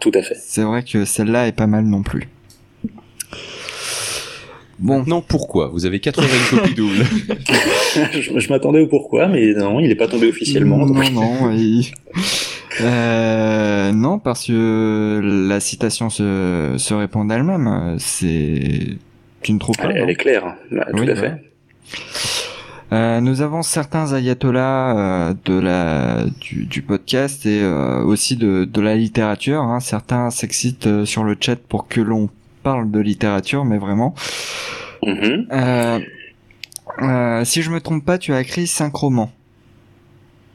Tout 0.00 0.10
à 0.14 0.22
fait. 0.22 0.36
C'est 0.40 0.62
vrai 0.64 0.82
que 0.82 1.04
celle-là 1.04 1.46
est 1.46 1.52
pas 1.52 1.66
mal 1.68 1.84
non 1.84 2.02
plus. 2.02 2.28
Bon, 4.80 5.04
Non, 5.06 5.20
pourquoi? 5.22 5.68
Vous 5.68 5.86
avez 5.86 6.00
80 6.00 6.26
copies 6.50 6.74
doubles. 6.74 7.04
je 8.14 8.40
je 8.40 8.48
m'attendais 8.48 8.80
au 8.80 8.88
pourquoi, 8.88 9.28
mais 9.28 9.54
non, 9.54 9.78
il 9.78 9.86
n'est 9.88 9.94
pas 9.94 10.08
tombé 10.08 10.28
officiellement. 10.28 10.78
Non, 10.78 10.86
donc- 10.86 11.12
non, 11.12 11.50
il- 11.56 11.92
Euh, 12.80 13.92
non, 13.92 14.18
parce 14.18 14.46
que 14.46 15.20
la 15.48 15.60
citation 15.60 16.10
se, 16.10 16.74
se 16.78 16.94
répond 16.94 17.24
d'elle-même. 17.24 17.94
C'est, 17.98 18.96
tu 19.42 19.52
ne 19.52 19.58
trouves 19.58 19.76
pas 19.76 19.90
Elle, 19.90 20.10
est 20.10 20.14
claire, 20.14 20.56
là, 20.70 20.86
tout 20.90 20.98
Oui, 20.98 21.10
à 21.10 21.14
bah. 21.14 21.20
fait. 21.20 21.52
Euh, 22.92 23.20
nous 23.22 23.40
avons 23.40 23.62
certains 23.62 24.12
ayatollahs 24.12 24.98
euh, 25.30 25.34
de 25.46 25.58
la 25.58 26.24
du, 26.40 26.66
du 26.66 26.82
podcast 26.82 27.46
et 27.46 27.62
euh, 27.62 28.02
aussi 28.02 28.36
de, 28.36 28.64
de 28.64 28.80
la 28.82 28.96
littérature. 28.96 29.62
Hein. 29.62 29.80
Certains 29.80 30.30
s'excitent 30.30 31.04
sur 31.06 31.24
le 31.24 31.36
chat 31.40 31.56
pour 31.56 31.88
que 31.88 32.02
l'on 32.02 32.28
parle 32.62 32.90
de 32.90 33.00
littérature, 33.00 33.64
mais 33.64 33.78
vraiment. 33.78 34.14
Euh, 37.00 37.44
si 37.44 37.62
je 37.62 37.70
me 37.70 37.80
trompe 37.80 38.04
pas, 38.04 38.18
tu 38.18 38.34
as 38.34 38.40
écrit 38.40 38.66
cinq 38.66 38.94
romans. 38.94 39.32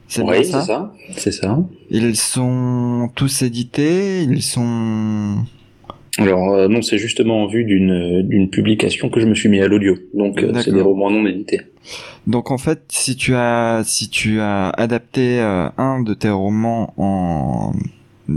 C'est 0.07 0.21
Oui, 0.21 0.45
ça, 0.45 0.61
c'est 0.61 0.67
ça. 0.67 0.93
C'est 1.17 1.31
ça. 1.31 1.57
Ils 1.89 2.15
sont 2.15 3.09
tous 3.15 3.41
édités. 3.41 4.21
Ils 4.23 4.43
sont. 4.43 5.43
Alors 6.17 6.53
euh, 6.53 6.67
non, 6.67 6.81
c'est 6.81 6.97
justement 6.97 7.43
en 7.43 7.47
vue 7.47 7.63
d'une 7.63 8.21
d'une 8.27 8.49
publication 8.49 9.09
que 9.09 9.19
je 9.19 9.25
me 9.25 9.35
suis 9.35 9.49
mis 9.49 9.61
à 9.61 9.67
l'audio. 9.67 9.95
Donc 10.13 10.41
euh, 10.41 10.51
c'est 10.61 10.71
des 10.73 10.81
romans 10.81 11.11
non 11.11 11.25
édités. 11.27 11.61
Donc 12.25 12.49
en 12.51 12.57
fait, 12.57 12.81
si 12.89 13.15
tu 13.15 13.35
as 13.35 13.83
si 13.85 14.09
tu 14.09 14.39
as 14.39 14.69
adapté 14.69 15.39
euh, 15.39 15.69
un 15.77 16.01
de 16.01 16.13
tes 16.13 16.29
romans 16.29 16.93
en 16.97 17.73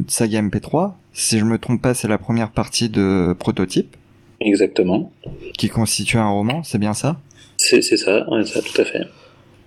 saga 0.09 0.43
MP3, 0.43 0.93
si 1.13 1.39
je 1.39 1.45
me 1.45 1.59
trompe 1.59 1.81
pas, 1.83 1.95
c'est 1.95 2.07
la 2.09 2.19
première 2.19 2.51
partie 2.51 2.89
de 2.89 3.35
Prototype 3.39 3.97
Exactement. 4.41 5.11
qui 5.59 5.69
constitue 5.69 6.19
un 6.19 6.29
roman, 6.29 6.63
c'est 6.63 6.79
bien 6.79 6.95
ça? 6.95 7.19
C'est 7.57 7.83
c'est 7.83 7.97
ça, 7.97 8.29
ouais, 8.31 8.45
ça 8.45 8.61
tout 8.63 8.81
à 8.81 8.85
fait. 8.85 9.03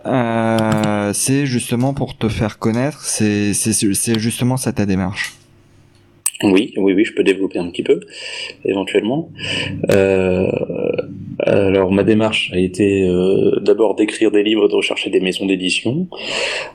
euh, 0.05 1.11
C'est 1.13 1.45
justement 1.45 1.93
pour 1.93 2.17
te 2.17 2.27
faire 2.29 2.59
connaître, 2.59 3.01
c'est 3.03 3.53
c'est 3.53 3.73
c'est 3.73 4.19
justement 4.19 4.57
ça 4.57 4.71
ta 4.71 4.85
démarche. 4.85 5.33
Oui, 6.41 6.73
oui, 6.77 6.93
oui, 6.93 7.05
je 7.05 7.13
peux 7.13 7.23
développer 7.23 7.59
un 7.59 7.69
petit 7.69 7.83
peu, 7.83 7.99
éventuellement. 8.65 9.29
Euh, 9.91 10.49
alors, 11.39 11.91
ma 11.91 12.03
démarche 12.03 12.51
a 12.53 12.57
été 12.59 13.03
euh, 13.07 13.59
d'abord 13.61 13.95
d'écrire 13.95 14.31
des 14.31 14.43
livres, 14.43 14.67
de 14.67 14.75
rechercher 14.75 15.09
des 15.09 15.19
maisons 15.19 15.45
d'édition, 15.45 16.07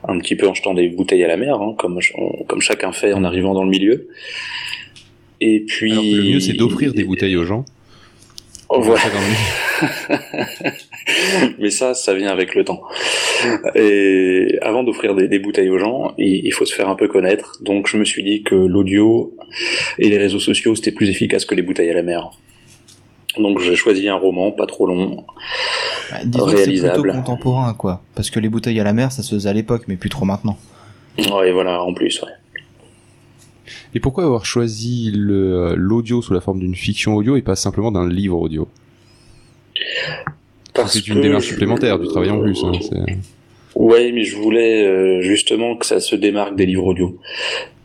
un 0.07 0.19
petit 0.21 0.37
peu 0.37 0.47
en 0.49 0.55
jetant 0.55 0.75
des 0.75 0.89
bouteilles 0.89 1.25
à 1.25 1.29
la 1.29 1.37
mer, 1.37 1.61
hein, 1.61 1.75
comme, 1.77 2.01
ch- 2.01 2.15
comme 2.47 2.61
chacun 2.61 2.93
fait 2.93 3.13
en 3.13 3.25
arrivant 3.25 3.53
dans 3.53 3.65
le 3.65 3.71
milieu. 3.71 4.09
Et 5.41 5.61
puis... 5.61 5.93
Alors 5.93 6.05
le 6.05 6.23
mieux, 6.23 6.41
c'est 6.41 6.53
d'offrir 6.55 6.95
des 6.95 7.05
bouteilles 7.05 7.37
aux 7.37 7.45
gens. 7.45 7.65
Oh, 8.71 8.81
voilà. 8.81 9.01
Mais 11.59 11.71
ça, 11.71 11.95
ça 11.95 12.15
vient 12.15 12.31
avec 12.31 12.55
le 12.55 12.65
temps. 12.65 12.83
Et 13.75 14.59
avant 14.63 14.85
d'offrir 14.85 15.15
des, 15.15 15.29
des 15.29 15.39
bouteilles 15.39 15.71
aux 15.71 15.79
gens, 15.79 16.15
il, 16.19 16.45
il 16.45 16.53
faut 16.53 16.65
se 16.67 16.75
faire 16.75 16.89
un 16.89 16.97
peu 16.97 17.09
connaître. 17.09 17.59
Donc 17.63 17.87
je 17.89 17.97
me 17.97 18.05
suis 18.05 18.23
dit 18.23 18.43
que 18.43 18.55
l'audio 18.55 19.35
et 19.99 20.09
les 20.09 20.19
réseaux 20.19 20.41
sociaux, 20.41 20.75
c'était 20.75 20.93
plus 20.93 21.09
efficace 21.09 21.45
que 21.45 21.55
les 21.55 21.63
bouteilles 21.63 21.91
à 21.91 21.95
la 21.95 22.03
mer. 22.03 22.31
Donc 23.39 23.61
j'ai 23.61 23.77
choisi 23.77 24.09
un 24.09 24.17
roman 24.17 24.51
pas 24.51 24.67
trop 24.67 24.87
long. 24.87 25.25
Bah, 26.11 26.19
disons 26.25 26.45
que 26.47 26.51
c'est 26.53 26.57
Réalisable. 26.65 27.03
plutôt 27.03 27.17
contemporain, 27.19 27.75
quoi. 27.75 28.03
Parce 28.15 28.31
que 28.31 28.41
les 28.41 28.49
bouteilles 28.49 28.81
à 28.81 28.85
la 28.85 28.93
mer, 28.93 29.13
ça 29.13 29.23
se 29.23 29.35
faisait 29.35 29.49
à 29.49 29.53
l'époque, 29.53 29.85
mais 29.87 29.97
plus 29.97 30.09
trop 30.11 30.25
maintenant. 30.25 30.59
Ouais, 31.19 31.53
voilà, 31.53 31.83
en 31.83 31.95
plus, 31.95 32.23
ouais. 32.23 32.33
Et 33.95 34.01
pourquoi 34.01 34.25
avoir 34.25 34.45
choisi 34.45 35.11
l'audio 35.15 36.21
sous 36.23 36.35
la 36.35 36.41
forme 36.41 36.61
d'une 36.61 36.75
fiction 36.75 37.15
audio 37.15 37.37
et 37.37 37.43
pas 37.43 37.57
simplement 37.57 37.91
d'un 37.91 38.09
livre 38.09 38.39
audio? 38.39 38.69
C'est 40.87 41.09
une 41.09 41.21
démarche 41.21 41.47
supplémentaire, 41.47 41.99
du 41.99 42.07
travail 42.07 42.31
en 42.31 42.41
plus. 42.41 42.63
hein, 42.65 42.73
Ouais, 43.75 44.11
mais 44.13 44.25
je 44.25 44.37
voulais 44.37 44.85
euh, 44.87 45.21
justement 45.23 45.77
que 45.77 45.87
ça 45.87 46.01
se 46.01 46.17
démarque 46.17 46.57
des 46.57 46.67
livres 46.67 46.85
audio. 46.87 47.19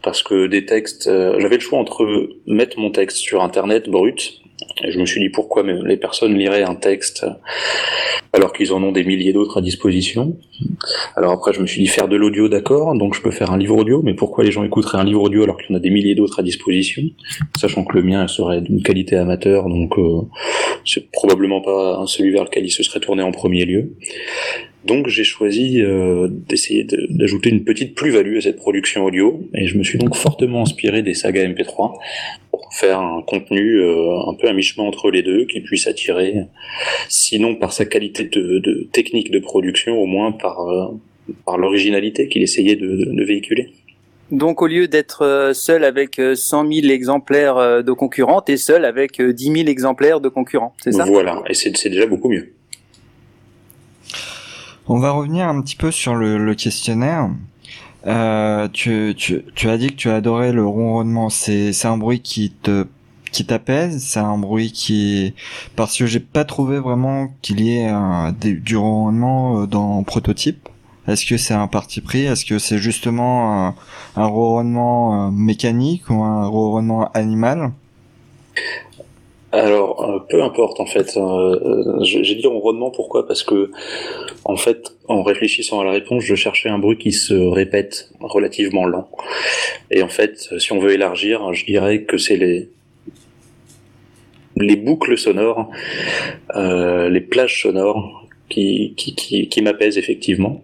Parce 0.01 0.21
que 0.23 0.47
des 0.47 0.65
textes, 0.65 1.07
euh, 1.07 1.39
j'avais 1.39 1.55
le 1.55 1.61
choix 1.61 1.79
entre 1.79 2.05
mettre 2.47 2.79
mon 2.79 2.89
texte 2.91 3.17
sur 3.17 3.41
Internet 3.43 3.89
brut, 3.89 4.41
je 4.89 4.99
me 4.99 5.05
suis 5.05 5.19
dit 5.19 5.29
pourquoi 5.29 5.63
les 5.63 5.97
personnes 5.97 6.37
liraient 6.37 6.63
un 6.63 6.75
texte 6.75 7.25
alors 8.33 8.51
qu'ils 8.53 8.73
en 8.73 8.81
ont 8.83 8.91
des 8.91 9.03
milliers 9.03 9.33
d'autres 9.33 9.59
à 9.59 9.61
disposition? 9.61 10.37
Alors 11.15 11.31
après, 11.31 11.53
je 11.53 11.61
me 11.61 11.67
suis 11.67 11.81
dit 11.81 11.87
faire 11.87 12.07
de 12.07 12.15
l'audio, 12.15 12.49
d'accord, 12.49 12.95
donc 12.95 13.15
je 13.15 13.21
peux 13.21 13.31
faire 13.31 13.51
un 13.51 13.57
livre 13.57 13.77
audio, 13.77 14.01
mais 14.03 14.13
pourquoi 14.13 14.43
les 14.43 14.51
gens 14.51 14.63
écouteraient 14.63 14.97
un 14.97 15.03
livre 15.03 15.21
audio 15.21 15.43
alors 15.43 15.57
qu'il 15.57 15.69
y 15.69 15.73
en 15.73 15.77
a 15.77 15.79
des 15.79 15.89
milliers 15.89 16.15
d'autres 16.15 16.39
à 16.39 16.43
disposition, 16.43 17.03
sachant 17.55 17.83
que 17.83 17.95
le 17.95 18.03
mien 18.03 18.27
serait 18.27 18.61
d'une 18.61 18.81
qualité 18.81 19.15
amateur, 19.15 19.69
donc 19.69 19.97
euh, 19.97 20.21
c'est 20.85 21.11
probablement 21.11 21.61
pas 21.61 22.03
celui 22.07 22.31
vers 22.31 22.43
lequel 22.43 22.65
il 22.65 22.71
se 22.71 22.83
serait 22.83 22.99
tourné 22.99 23.23
en 23.23 23.31
premier 23.31 23.65
lieu. 23.65 23.93
Donc 24.85 25.07
j'ai 25.07 25.23
choisi 25.23 25.81
euh, 25.81 26.27
d'essayer 26.29 26.83
de- 26.83 27.07
d'ajouter 27.09 27.49
une 27.49 27.63
petite 27.63 27.95
plus-value 27.95 28.37
à 28.37 28.41
cette 28.41 28.57
production 28.57 29.05
audio, 29.05 29.41
et 29.53 29.65
je 29.67 29.77
me 29.77 29.83
suis 29.83 29.97
donc 29.97 30.15
fortement 30.15 30.61
inspiré 30.63 31.01
des 31.01 31.13
sagas 31.13 31.43
MP3 31.47 31.93
pour 32.51 32.67
faire 32.73 32.99
un 32.99 33.21
contenu 33.25 33.79
euh, 33.79 34.19
un 34.29 34.33
peu 34.33 34.47
à 34.49 34.53
mi-chemin 34.53 34.85
entre 34.85 35.09
les 35.09 35.23
deux, 35.23 35.45
qui 35.45 35.61
puisse 35.61 35.87
attirer, 35.87 36.35
sinon 37.09 37.55
par 37.55 37.71
sa 37.73 37.85
qualité 37.85 38.23
de, 38.25 38.59
de 38.59 38.87
technique 38.91 39.31
de 39.31 39.39
production, 39.39 39.97
au 40.01 40.05
moins 40.05 40.31
par, 40.33 40.59
euh, 40.67 40.87
par 41.45 41.57
l'originalité 41.57 42.27
qu'il 42.27 42.41
essayait 42.43 42.75
de, 42.75 42.87
de- 43.13 43.23
véhiculer. 43.23 43.69
Donc 44.31 44.61
au 44.61 44.67
lieu 44.67 44.87
d'être 44.87 45.21
euh, 45.23 45.53
seul 45.53 45.83
avec 45.83 46.19
euh, 46.19 46.33
100 46.35 46.71
000 46.81 46.87
exemplaires 46.93 47.57
euh, 47.57 47.81
de 47.83 47.91
concurrents, 47.91 48.41
t'es 48.41 48.57
seul 48.57 48.83
avec 48.83 49.21
euh, 49.21 49.31
10 49.31 49.43
000 49.45 49.67
exemplaires 49.67 50.19
de 50.19 50.27
concurrents, 50.29 50.73
c'est 50.83 50.91
ça? 50.91 51.05
Voilà, 51.05 51.41
et 51.49 51.53
c'est 51.53 51.71
déjà 51.89 52.05
beaucoup 52.05 52.29
mieux. 52.29 52.53
On 54.87 54.99
va 54.99 55.11
revenir 55.11 55.47
un 55.47 55.61
petit 55.61 55.77
peu 55.77 55.91
sur 55.91 56.13
le, 56.13 56.53
questionnaire. 56.55 57.29
Euh, 58.05 58.67
tu, 58.67 59.15
as 59.63 59.77
dit 59.77 59.87
que 59.87 59.95
tu 59.95 60.09
adoré 60.09 60.51
le 60.51 60.65
ronronnement. 60.65 61.29
C'est, 61.29 61.85
un 61.85 61.97
bruit 61.97 62.19
qui 62.19 62.51
te, 62.51 62.85
qui 63.31 63.45
t'apaise. 63.45 64.03
C'est 64.03 64.19
un 64.19 64.37
bruit 64.37 64.73
qui, 64.73 65.35
parce 65.77 65.97
que 65.97 66.05
j'ai 66.05 66.19
pas 66.19 66.43
trouvé 66.43 66.79
vraiment 66.79 67.29
qu'il 67.41 67.61
y 67.61 67.77
ait 67.77 67.93
du 68.41 68.75
ronronnement 68.75 69.61
euh, 69.61 69.67
dans 69.67 70.03
Prototype. 70.03 70.67
Est-ce 71.07 71.25
que 71.25 71.37
c'est 71.37 71.53
un 71.53 71.67
parti 71.67 72.01
pris? 72.01 72.25
Est-ce 72.25 72.43
que 72.43 72.59
c'est 72.59 72.77
justement 72.77 73.67
un, 73.67 73.75
un 74.17 74.25
ronronnement 74.25 75.27
euh, 75.27 75.31
mécanique 75.31 76.09
ou 76.09 76.23
un 76.23 76.45
ronronnement 76.45 77.09
animal? 77.13 77.71
Alors, 79.53 80.09
euh, 80.09 80.19
peu 80.27 80.41
importe 80.41 80.79
en 80.79 80.87
fait. 80.87 81.15
Euh, 81.15 81.21
euh, 81.21 82.03
j'ai 82.03 82.35
dit 82.35 82.47
ronronnement 82.47 82.89
pourquoi 82.89 83.27
Parce 83.27 83.43
que, 83.43 83.69
en 84.45 84.57
fait, 84.57 84.95
en 85.07 85.21
réfléchissant 85.21 85.79
à 85.79 85.83
la 85.83 85.91
réponse, 85.91 86.23
je 86.23 86.33
cherchais 86.33 86.69
un 86.69 86.79
bruit 86.79 86.97
qui 86.97 87.11
se 87.11 87.35
répète 87.35 88.09
relativement 88.19 88.85
lent. 88.85 89.07
Et 89.91 90.01
en 90.01 90.07
fait, 90.07 90.49
si 90.57 90.73
on 90.73 90.79
veut 90.79 90.91
élargir, 90.91 91.53
je 91.53 91.65
dirais 91.65 92.01
que 92.01 92.17
c'est 92.17 92.35
les 92.35 92.69
les 94.55 94.75
boucles 94.75 95.17
sonores, 95.17 95.69
euh, 96.55 97.09
les 97.09 97.21
plages 97.21 97.61
sonores 97.61 98.27
qui 98.49 98.93
qui 98.97 99.13
qui, 99.13 99.49
qui 99.49 99.61
m'apaisent 99.61 99.99
effectivement. 99.99 100.63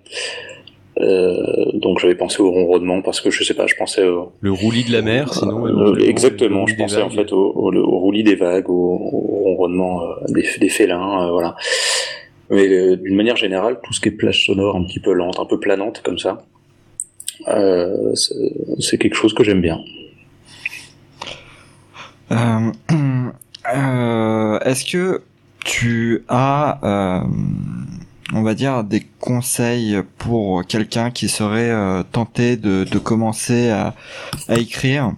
Euh, 1.01 1.71
donc 1.75 1.99
j'avais 1.99 2.15
pensé 2.15 2.41
au 2.41 2.51
ronronnement 2.51 3.01
parce 3.01 3.21
que 3.21 3.31
je 3.31 3.43
sais 3.43 3.53
pas, 3.53 3.67
je 3.67 3.75
pensais 3.75 4.03
au, 4.03 4.33
Le 4.41 4.51
roulis 4.51 4.83
de 4.83 4.91
la 4.91 5.01
mer, 5.01 5.33
sinon. 5.33 5.65
euh, 5.65 5.95
exactement, 5.99 6.67
je 6.67 6.75
pensais 6.75 7.01
en 7.01 7.09
fait 7.09 7.31
au, 7.31 7.51
au, 7.55 7.73
au 7.73 7.98
roulis 8.09 8.23
des 8.23 8.35
vagues, 8.35 8.69
au, 8.69 8.73
au 8.73 9.43
ronronnement 9.55 10.01
euh, 10.01 10.15
des, 10.29 10.69
félins, 10.69 11.27
euh, 11.27 11.31
voilà. 11.31 11.55
Mais 12.49 12.67
euh, 12.67 12.95
d'une 12.95 13.15
manière 13.15 13.35
générale, 13.35 13.79
tout 13.83 13.93
ce 13.93 13.99
qui 13.99 14.09
est 14.09 14.11
plage 14.11 14.47
sonore 14.47 14.75
un 14.75 14.83
petit 14.83 14.99
peu 14.99 15.13
lente, 15.13 15.39
un 15.39 15.45
peu 15.45 15.59
planante 15.59 16.01
comme 16.03 16.17
ça, 16.17 16.39
c'est 17.45 18.97
quelque 18.97 19.15
chose 19.15 19.35
que 19.35 19.43
j'aime 19.43 19.61
bien. 19.61 19.79
Est-ce 24.65 24.91
que 24.91 25.21
tu 25.63 26.23
as, 26.27 27.23
on 28.33 28.41
va 28.41 28.53
dire, 28.55 28.83
des 28.83 29.03
conseils 29.19 29.99
pour 30.17 30.65
quelqu'un 30.65 31.11
qui 31.11 31.29
serait 31.29 32.03
tenté 32.11 32.57
de, 32.57 32.97
commencer 32.97 33.69
à 33.69 33.93
écrire? 34.49 35.13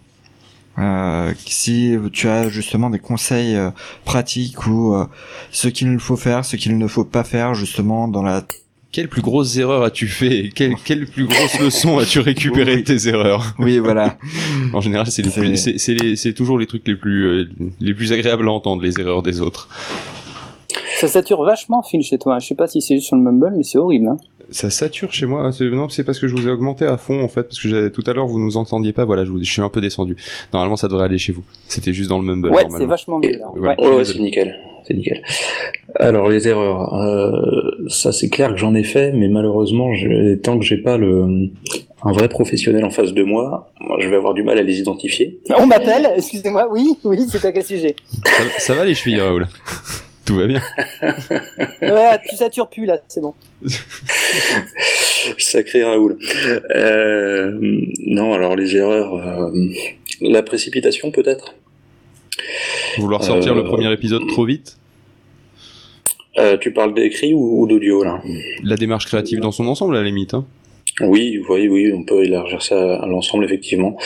Euh, 0.81 1.33
si 1.45 1.95
tu 2.11 2.27
as 2.27 2.49
justement 2.49 2.89
des 2.89 2.99
conseils 2.99 3.55
euh, 3.55 3.69
pratiques 4.03 4.65
ou 4.65 4.95
euh, 4.95 5.05
ce 5.51 5.67
qu'il 5.67 5.99
faut 5.99 6.17
faire, 6.17 6.43
ce 6.43 6.55
qu'il 6.55 6.77
ne 6.77 6.87
faut 6.87 7.03
pas 7.03 7.23
faire 7.23 7.53
justement 7.53 8.07
dans 8.07 8.23
la 8.23 8.43
Quelle 8.91 9.07
plus 9.07 9.21
grosse 9.21 9.57
erreur 9.57 9.83
as-tu 9.83 10.07
fait 10.07 10.49
Quelle, 10.55 10.75
quelle 10.85 11.05
plus 11.05 11.25
grosse 11.25 11.59
leçon 11.59 11.99
as-tu 11.99 12.19
récupéré 12.19 12.77
de 12.77 12.81
tes 12.81 13.07
erreurs 13.07 13.53
oui 13.59 13.77
voilà 13.77 14.17
En 14.73 14.81
général, 14.81 15.07
c'est 15.07 16.33
toujours 16.33 16.57
les 16.57 16.65
trucs 16.65 16.87
les 16.87 16.95
plus 16.95 17.25
euh, 17.25 17.49
les 17.79 17.93
plus 17.93 18.11
agréables 18.11 18.47
à 18.47 18.51
entendre, 18.51 18.81
les 18.81 18.99
erreurs 18.99 19.21
des 19.21 19.39
autres. 19.39 19.69
Ça 21.01 21.07
sature 21.07 21.43
vachement, 21.43 21.81
Phil, 21.83 22.01
chez 22.03 22.17
toi. 22.17 22.39
Je 22.39 22.47
sais 22.47 22.55
pas 22.55 22.67
si 22.67 22.81
c'est 22.81 22.95
juste 22.95 23.07
sur 23.07 23.15
le 23.15 23.21
Mumble, 23.23 23.53
mais 23.57 23.63
c'est 23.63 23.77
horrible. 23.77 24.07
Hein. 24.07 24.17
Ça 24.51 24.69
sature 24.69 25.13
chez 25.13 25.25
moi. 25.25 25.51
C'est- 25.51 25.63
Non, 25.69 25.87
c'est 25.89 26.03
parce 26.03 26.19
que 26.19 26.27
je 26.27 26.35
vous 26.35 26.47
ai 26.47 26.51
augmenté 26.51 26.85
à 26.85 26.97
fond 26.97 27.23
en 27.23 27.27
fait, 27.27 27.43
parce 27.43 27.59
que 27.59 27.87
tout 27.87 28.03
à 28.05 28.13
l'heure 28.13 28.27
vous 28.27 28.39
nous 28.39 28.57
entendiez 28.57 28.91
pas. 28.93 29.05
Voilà, 29.05 29.23
je, 29.25 29.31
vous- 29.31 29.39
je 29.43 29.49
suis 29.51 29.61
un 29.61 29.69
peu 29.69 29.79
descendu. 29.81 30.15
Normalement, 30.53 30.75
ça 30.75 30.87
devrait 30.87 31.05
aller 31.05 31.17
chez 31.17 31.31
vous. 31.31 31.43
C'était 31.67 31.93
juste 31.93 32.09
dans 32.09 32.19
le 32.19 32.25
mumble. 32.25 32.49
ouais, 32.49 32.65
c'est 32.77 32.85
vachement 32.85 33.19
mieux. 33.19 33.37
Là. 33.37 33.49
Ouais. 33.55 33.75
Ouais. 33.79 34.05
C'est 34.05 34.19
nickel. 34.19 34.55
C'est 34.87 34.93
nickel. 34.95 35.21
Alors 35.95 36.27
les 36.29 36.47
erreurs, 36.47 36.93
euh, 36.95 37.31
ça 37.87 38.11
c'est 38.11 38.29
clair 38.29 38.49
que 38.51 38.57
j'en 38.57 38.73
ai 38.75 38.83
fait, 38.83 39.11
mais 39.13 39.27
malheureusement, 39.29 39.93
je, 39.93 40.35
tant 40.35 40.57
que 40.59 40.65
j'ai 40.65 40.77
pas 40.77 40.97
le 40.97 41.49
un 42.03 42.11
vrai 42.13 42.27
professionnel 42.29 42.83
en 42.83 42.89
face 42.89 43.13
de 43.13 43.23
moi, 43.23 43.71
moi, 43.79 43.97
je 44.01 44.09
vais 44.09 44.15
avoir 44.15 44.33
du 44.33 44.41
mal 44.43 44.57
à 44.57 44.63
les 44.63 44.79
identifier. 44.79 45.39
On 45.57 45.67
m'appelle, 45.67 46.09
excusez-moi. 46.17 46.67
Oui, 46.71 46.95
oui, 47.03 47.19
c'est 47.29 47.45
à 47.45 47.51
quel 47.51 47.63
sujet? 47.63 47.95
Ça, 48.25 48.43
va- 48.43 48.49
ça 48.59 48.73
va 48.73 48.85
les 48.85 48.95
chevilles, 48.95 49.21
Raoul? 49.21 49.47
Tout 50.31 50.37
va 50.37 50.47
bien. 50.47 50.61
Ouais, 51.81 52.19
tu 52.29 52.37
satures 52.37 52.69
plus 52.69 52.85
là, 52.85 52.99
c'est 53.09 53.19
bon. 53.19 53.33
Sacré 55.37 55.83
Raoul. 55.83 56.17
Euh, 56.73 57.57
non, 58.07 58.33
alors 58.33 58.55
les 58.55 58.77
erreurs, 58.77 59.15
euh, 59.15 59.51
la 60.21 60.41
précipitation 60.41 61.11
peut-être? 61.11 61.53
Vouloir 62.97 63.23
sortir 63.23 63.51
Euh, 63.51 63.55
le 63.55 63.63
premier 63.65 63.91
épisode 63.91 64.25
trop 64.29 64.45
vite? 64.45 64.77
Euh, 66.37 66.55
tu 66.57 66.71
parles 66.71 66.93
d'écrit 66.93 67.33
ou, 67.33 67.61
ou 67.61 67.67
d'audio 67.67 68.03
là? 68.05 68.21
La 68.63 68.77
démarche 68.77 69.07
créative 69.07 69.41
dans 69.41 69.51
son 69.51 69.67
ensemble, 69.67 69.97
à 69.97 69.99
la 69.99 70.05
limite. 70.05 70.33
Hein. 70.33 70.45
Oui, 71.03 71.41
oui, 71.49 71.67
oui, 71.67 71.93
on 71.93 72.03
peut 72.03 72.23
élargir 72.23 72.61
ça 72.61 72.95
à 72.95 73.07
l'ensemble 73.07 73.45
effectivement. 73.45 73.97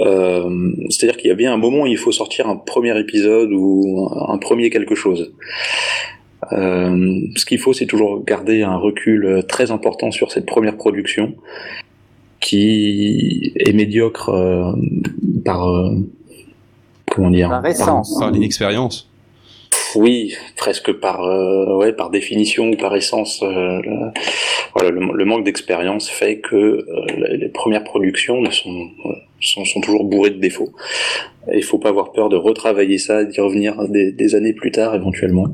Euh, 0.00 0.72
C'est-à-dire 0.90 1.16
qu'il 1.16 1.28
y 1.28 1.32
a 1.32 1.36
bien 1.36 1.52
un 1.52 1.56
moment 1.56 1.82
où 1.82 1.86
il 1.86 1.98
faut 1.98 2.12
sortir 2.12 2.48
un 2.48 2.56
premier 2.56 2.98
épisode 2.98 3.50
ou 3.52 4.08
un 4.28 4.38
premier 4.38 4.70
quelque 4.70 4.94
chose. 4.94 5.32
Euh, 6.52 7.20
ce 7.36 7.44
qu'il 7.44 7.58
faut, 7.58 7.72
c'est 7.72 7.86
toujours 7.86 8.24
garder 8.24 8.62
un 8.62 8.76
recul 8.76 9.44
très 9.48 9.70
important 9.70 10.10
sur 10.10 10.30
cette 10.30 10.46
première 10.46 10.76
production 10.76 11.34
qui 12.40 13.52
est 13.56 13.72
médiocre 13.72 14.30
euh, 14.30 14.72
par 15.44 15.68
euh, 15.68 15.96
comment 17.10 17.30
dire 17.30 17.48
Par 17.48 17.66
essence. 17.66 18.18
Par 18.18 18.30
l'inexpérience. 18.30 19.07
Oui, 19.94 20.34
presque 20.56 20.92
par 20.92 21.22
euh, 21.22 21.76
ouais 21.76 21.92
par 21.92 22.10
définition 22.10 22.70
ou 22.70 22.76
par 22.76 22.94
essence. 22.94 23.42
euh, 23.42 23.80
le, 23.82 24.12
voilà, 24.74 24.90
le, 24.90 25.24
manque 25.24 25.44
d'expérience 25.44 26.08
fait 26.08 26.40
que 26.40 26.56
euh, 26.56 27.36
les, 27.36 27.48
premières 27.48 27.84
productions 27.84 28.42
euh, 28.44 28.50
sont 28.50 29.64
sont 29.64 29.80
toujours 29.80 30.04
bourrées 30.04 30.30
de 30.30 30.40
défauts. 30.40 30.72
Il 31.54 31.62
faut 31.64 31.78
pas 31.78 31.88
avoir 31.88 32.12
peur 32.12 32.28
de 32.28 32.36
retravailler 32.36 32.98
ça, 32.98 33.24
d'y 33.24 33.40
revenir 33.40 33.88
des, 33.88 34.34
années 34.34 34.52
plus 34.52 34.72
tard 34.72 34.94
éventuellement 34.94 35.46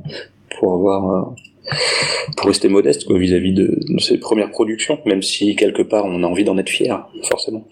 pour 0.59 0.75
avoir 0.75 1.35
pour 2.37 2.47
rester 2.47 2.69
modeste 2.69 3.11
vis-à-vis 3.11 3.53
de, 3.53 3.79
de 3.89 4.01
ces 4.01 4.19
premières 4.19 4.51
productions, 4.51 4.99
même 5.07 5.23
si 5.23 5.55
quelque 5.55 5.83
part 5.83 6.07
on 6.07 6.23
a 6.23 6.27
envie 6.27 6.45
d'en 6.45 6.59
être 6.59 6.71
fier, 6.71 7.07
forcément. 7.23 7.65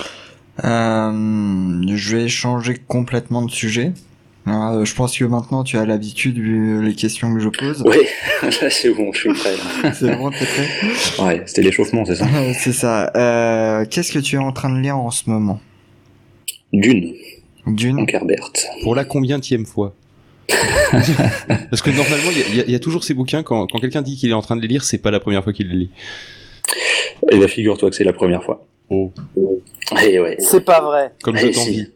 Euh, 0.00 0.49
je 0.62 2.16
vais 2.16 2.28
changer 2.28 2.76
complètement 2.86 3.42
de 3.42 3.50
sujet. 3.50 3.92
Euh, 4.48 4.84
je 4.86 4.94
pense 4.94 5.16
que 5.16 5.24
maintenant 5.24 5.62
tu 5.64 5.76
as 5.76 5.84
l'habitude 5.84 6.38
vu 6.38 6.82
les 6.82 6.94
questions 6.94 7.32
que 7.34 7.40
je 7.40 7.48
pose. 7.50 7.82
Ouais, 7.82 8.08
là 8.42 8.70
c'est 8.70 8.90
bon, 8.90 9.12
je 9.12 9.18
suis 9.20 9.32
prêt. 9.34 9.54
C'est 9.92 10.16
bon, 10.16 10.30
t'es 10.30 10.46
prêt? 10.46 10.68
Ouais, 11.24 11.42
c'était 11.46 11.62
l'échauffement, 11.62 12.04
c'est 12.06 12.16
ça? 12.16 12.26
C'est 12.54 12.72
ça. 12.72 13.12
Euh, 13.16 13.84
Qu'est-ce 13.88 14.10
que 14.12 14.18
tu 14.18 14.36
es 14.36 14.38
en 14.38 14.52
train 14.52 14.70
de 14.74 14.80
lire 14.80 14.96
en 14.96 15.10
ce 15.10 15.28
moment? 15.28 15.60
Dune, 16.72 17.12
Dune? 17.66 17.96
Frank 17.96 18.14
Herbert. 18.14 18.50
Pour 18.82 18.94
la 18.94 19.04
combienième 19.04 19.66
fois 19.66 19.94
Parce 21.70 21.82
que 21.82 21.90
normalement, 21.90 22.30
il 22.50 22.56
y 22.56 22.60
a- 22.60 22.64
y, 22.66 22.72
y 22.74 22.80
toujours 22.80 23.04
ces 23.04 23.14
bouquins, 23.14 23.42
quand, 23.42 23.66
quand 23.66 23.78
quelqu'un 23.78 24.02
dit 24.02 24.16
qu'il 24.16 24.30
est 24.30 24.34
en 24.34 24.42
train 24.42 24.56
de 24.56 24.62
les 24.62 24.68
lire, 24.68 24.84
c'est 24.84 24.98
pas 24.98 25.10
la 25.10 25.20
première 25.20 25.44
fois 25.44 25.52
qu'il 25.52 25.68
les 25.68 25.76
lit. 25.76 25.90
Et 27.30 27.36
bah 27.38 27.46
figure-toi 27.48 27.90
que 27.90 27.96
c'est 27.96 28.04
la 28.04 28.12
première 28.14 28.42
fois. 28.42 28.66
Oh. 28.90 29.12
Et 30.04 30.18
ouais. 30.18 30.36
C'est 30.40 30.64
pas 30.64 30.80
vrai. 30.80 31.12
Comme 31.22 31.36
je 31.36 31.46
Eh, 31.46 31.50
t'envie. 31.52 31.86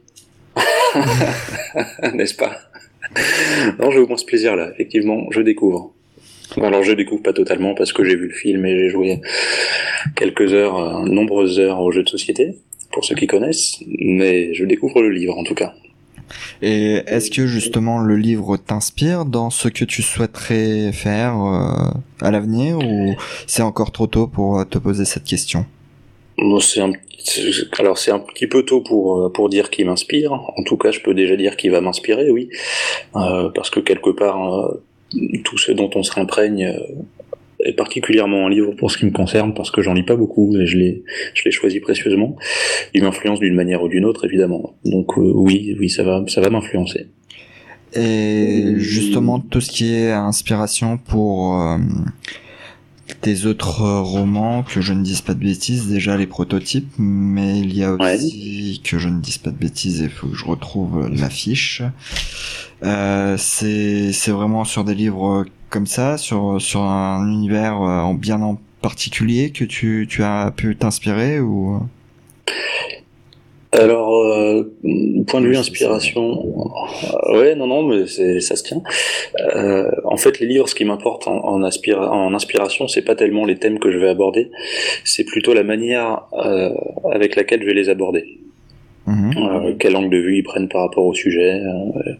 N'est-ce 2.15 2.35
pas? 2.35 2.57
Non, 3.79 3.91
j'ai 3.91 3.99
au 3.99 4.07
moins 4.07 4.17
ce 4.17 4.25
plaisir-là, 4.25 4.71
effectivement, 4.73 5.27
je 5.31 5.41
découvre. 5.41 5.93
Alors 6.61 6.83
je 6.85 6.93
découvre 6.93 7.23
pas 7.23 7.33
totalement 7.33 7.75
parce 7.75 7.93
que 7.93 8.05
j'ai 8.05 8.15
vu 8.17 8.29
le 8.29 8.35
film 8.35 8.65
et 8.67 8.79
j'ai 8.79 8.89
joué 8.91 9.21
quelques 10.15 10.53
heures, 10.53 10.79
euh, 10.79 11.03
nombreuses 11.05 11.59
heures 11.59 11.81
au 11.81 11.91
jeu 11.91 12.03
de 12.05 12.09
société, 12.09 12.59
pour 12.93 13.05
ceux 13.05 13.15
qui 13.17 13.27
connaissent, 13.27 13.77
mais 13.99 14.55
je 14.55 14.65
découvre 14.65 15.03
le 15.03 15.11
livre 15.11 15.37
en 15.37 15.43
tout 15.43 15.55
cas. 15.55 15.73
Et 16.63 17.03
est-ce 17.07 17.31
que 17.31 17.47
justement 17.47 17.99
le 17.99 18.17
livre 18.17 18.57
t'inspire 18.57 19.25
dans 19.25 19.51
ce 19.51 19.69
que 19.69 19.85
tu 19.85 20.03
souhaiterais 20.03 20.93
faire 20.93 21.35
euh, 21.37 21.91
à 22.21 22.31
l'avenir 22.31 22.79
ou 22.79 23.15
c'est 23.47 23.63
encore 23.63 23.91
trop 23.91 24.07
tôt 24.07 24.27
pour 24.29 24.61
euh, 24.61 24.65
te 24.65 24.79
poser 24.79 25.05
cette 25.05 25.25
question? 25.25 25.67
Bon, 26.37 26.59
c'est 26.59 26.81
un, 26.81 26.93
alors 27.79 27.97
c'est 27.97 28.11
un 28.11 28.19
petit 28.19 28.47
peu 28.47 28.65
tôt 28.65 28.81
pour 28.81 29.21
euh, 29.21 29.33
pour 29.33 29.49
dire 29.49 29.71
qu'il 29.71 29.87
m'inspire. 29.87 30.33
En 30.33 30.63
tout 30.65 30.77
cas, 30.77 30.91
je 30.91 31.01
peux 31.01 31.15
déjà 31.15 31.37
dire 31.37 31.57
qu'il 31.57 31.71
va 31.71 31.81
m'inspirer, 31.81 32.31
oui, 32.31 32.49
Euh, 33.17 33.51
parce 33.55 33.71
que 33.71 33.81
quelque 33.81 34.11
part, 34.11 34.55
euh, 34.55 34.83
tout 35.45 35.59
ce 35.59 35.73
dont 35.73 35.91
on 35.95 36.03
se 36.03 36.19
imprègne 36.19 36.67
euh, 36.67 37.65
est 37.65 37.73
particulièrement 37.73 38.47
un 38.47 38.51
livre 38.51 38.73
pour 38.73 38.91
ce 38.91 38.99
qui 38.99 39.07
me 39.07 39.13
concerne, 39.13 39.55
parce 39.55 39.71
que 39.71 39.81
j'en 39.81 39.95
lis 39.95 40.03
pas 40.03 40.17
beaucoup 40.17 40.57
et 40.57 40.67
je 40.67 40.77
l'ai 40.77 41.05
je 41.35 41.45
l'ai 41.45 41.53
choisi 41.53 41.81
précieusement. 41.81 42.37
Il 42.95 43.05
m'influence 43.05 43.39
d'une 43.39 43.55
manière 43.55 43.83
ou 43.83 43.89
d'une 43.89 44.05
autre, 44.05 44.25
évidemment. 44.25 44.75
Donc 44.85 45.17
euh, 45.17 45.33
oui, 45.35 45.77
oui, 45.79 45.89
ça 45.89 46.03
va 46.03 46.25
ça 46.27 46.41
va 46.41 46.51
m'influencer. 46.51 47.07
Et 47.97 48.75
justement 48.77 49.39
tout 49.39 49.61
ce 49.61 49.71
qui 49.71 49.95
est 49.95 50.11
inspiration 50.11 50.99
pour 50.99 51.61
euh, 51.61 51.79
tes 53.21 53.45
autres 53.47 53.83
romans, 54.01 54.63
que 54.63 54.81
je 54.81 54.93
ne 54.93 55.03
dise 55.03 55.21
pas 55.21 55.35
de 55.35 55.41
bêtises, 55.41 55.89
déjà 55.89 56.17
les 56.17 56.27
prototypes, 56.27 56.93
mais 56.99 57.59
il 57.61 57.77
y 57.77 57.85
a 57.85 57.93
Ouais. 57.95 58.15
aussi, 58.17 58.81
que 58.85 58.99
je 58.99 59.09
ne 59.09 59.21
dise 59.21 59.39
pas 59.39 59.51
de 59.51 59.57
bêtises, 59.59 60.01
il 60.01 60.11
faut 60.11 60.29
que 60.29 60.37
je 60.37 60.45
retrouve 60.45 61.09
l'affiche. 61.09 61.83
Euh, 62.83 63.37
c'est 63.39 64.13
c'est 64.13 64.31
vraiment 64.31 64.65
sur 64.65 64.85
des 64.85 64.95
livres 64.95 65.45
comme 65.71 65.87
ça, 65.87 66.19
sur 66.19 66.61
sur 66.61 66.83
un 66.83 67.27
univers 67.31 67.81
euh, 67.83 68.01
en 68.01 68.15
bien 68.15 68.41
en 68.43 68.61
particulier 68.83 69.51
que 69.51 69.65
tu 69.65 70.07
tu 70.09 70.23
as 70.23 70.51
pu 70.51 70.77
t'inspirer 70.77 71.41
ou? 71.41 71.81
Alors, 73.75 74.15
euh, 74.25 74.63
point 75.27 75.41
de 75.41 75.49
vue 75.49 75.57
inspiration, 75.57 76.55
euh, 77.33 77.39
ouais, 77.39 77.55
non, 77.57 77.67
non, 77.67 77.83
mais 77.83 78.07
ça 78.41 78.57
se 78.57 78.63
tient. 78.63 78.83
Euh, 79.57 79.91
en 80.05 80.17
fait, 80.17 80.39
les 80.39 80.47
livres, 80.47 80.69
ce 80.69 80.75
qui 80.75 80.85
m'importe 80.85 81.27
en, 81.27 81.45
en, 81.45 81.63
en 81.63 82.35
inspiration, 82.35 82.89
c'est 82.89 83.03
pas 83.03 83.17
tellement 83.17 83.45
les 83.45 83.57
thèmes 83.57 83.79
que 83.79 83.91
je 83.91 83.99
vais 83.99 84.09
aborder, 84.09 84.51
c'est 85.05 85.25
plutôt 85.25 85.55
la 85.55 85.65
manière 85.65 86.23
euh, 86.35 86.71
avec 87.11 87.37
laquelle 87.37 87.63
je 87.63 87.67
vais 87.67 87.75
les 87.75 87.89
aborder. 87.89 88.39
Mhm. 89.07 89.33
Euh, 89.37 89.75
quel 89.79 89.97
angle 89.97 90.11
de 90.11 90.19
vue 90.19 90.39
ils 90.39 90.43
prennent 90.43 90.69
par 90.69 90.83
rapport 90.83 91.05
au 91.05 91.15
sujet, 91.15 91.61
euh, 91.61 92.13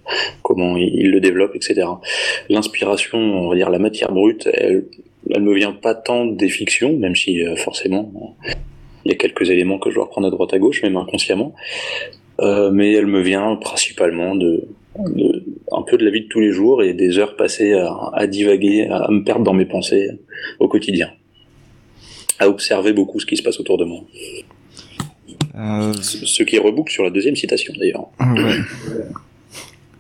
comment 0.43 0.77
ils, 0.77 0.95
ils 0.95 1.11
le 1.11 1.21
développent, 1.21 1.57
etc. 1.57 1.87
L'inspiration, 2.51 3.19
on 3.19 3.49
va 3.49 3.55
dire 3.55 3.71
la 3.71 3.79
matière 3.79 4.13
brute, 4.13 4.49
elle, 4.53 4.85
elle 5.31 5.43
me 5.43 5.55
vient 5.55 5.73
pas 5.73 5.95
tant 5.95 6.27
des 6.27 6.49
fictions, 6.49 6.97
même 6.97 7.17
si 7.17 7.43
euh, 7.43 7.57
forcément 7.57 8.13
il 9.05 9.11
y 9.11 9.15
a 9.15 9.17
quelques 9.17 9.49
éléments 9.51 9.79
que 9.79 9.91
je 9.91 9.97
dois 9.97 10.05
reprendre 10.05 10.27
à 10.27 10.31
droite 10.31 10.53
à 10.55 10.59
gauche, 10.59 10.83
même 10.83 10.97
inconsciemment, 10.97 11.55
euh, 12.41 12.71
mais 12.71 12.93
elle 12.93 13.07
me 13.07 13.21
vient 13.21 13.57
principalement 13.57 14.35
de, 14.35 14.67
de 14.99 15.45
un 15.73 15.83
peu 15.83 15.97
de 15.99 16.05
la 16.05 16.11
vie 16.11 16.23
de 16.23 16.29
tous 16.29 16.41
les 16.41 16.53
jours 16.53 16.83
et 16.83 16.95
des 16.95 17.19
heures 17.19 17.37
passées 17.37 17.73
à, 17.75 17.93
à 18.13 18.27
divaguer, 18.27 18.87
à 18.91 19.11
me 19.11 19.23
perdre 19.25 19.45
dans 19.45 19.55
mes 19.55 19.67
pensées 19.67 20.09
au 20.61 20.69
quotidien, 20.69 21.11
à 22.39 22.49
observer 22.49 22.93
beaucoup 22.93 23.21
ce 23.21 23.27
qui 23.27 23.37
se 23.37 23.43
passe 23.43 23.61
autour 23.61 23.79
de 23.79 23.85
moi. 23.85 24.01
Euh, 25.57 25.93
Ce 25.95 26.27
ce 26.27 26.43
qui 26.43 26.59
reboucle 26.59 26.93
sur 26.93 27.05
la 27.05 27.11
deuxième 27.11 27.37
citation 27.37 27.73
d'ailleurs. 27.79 28.07
ouais. 28.21 28.57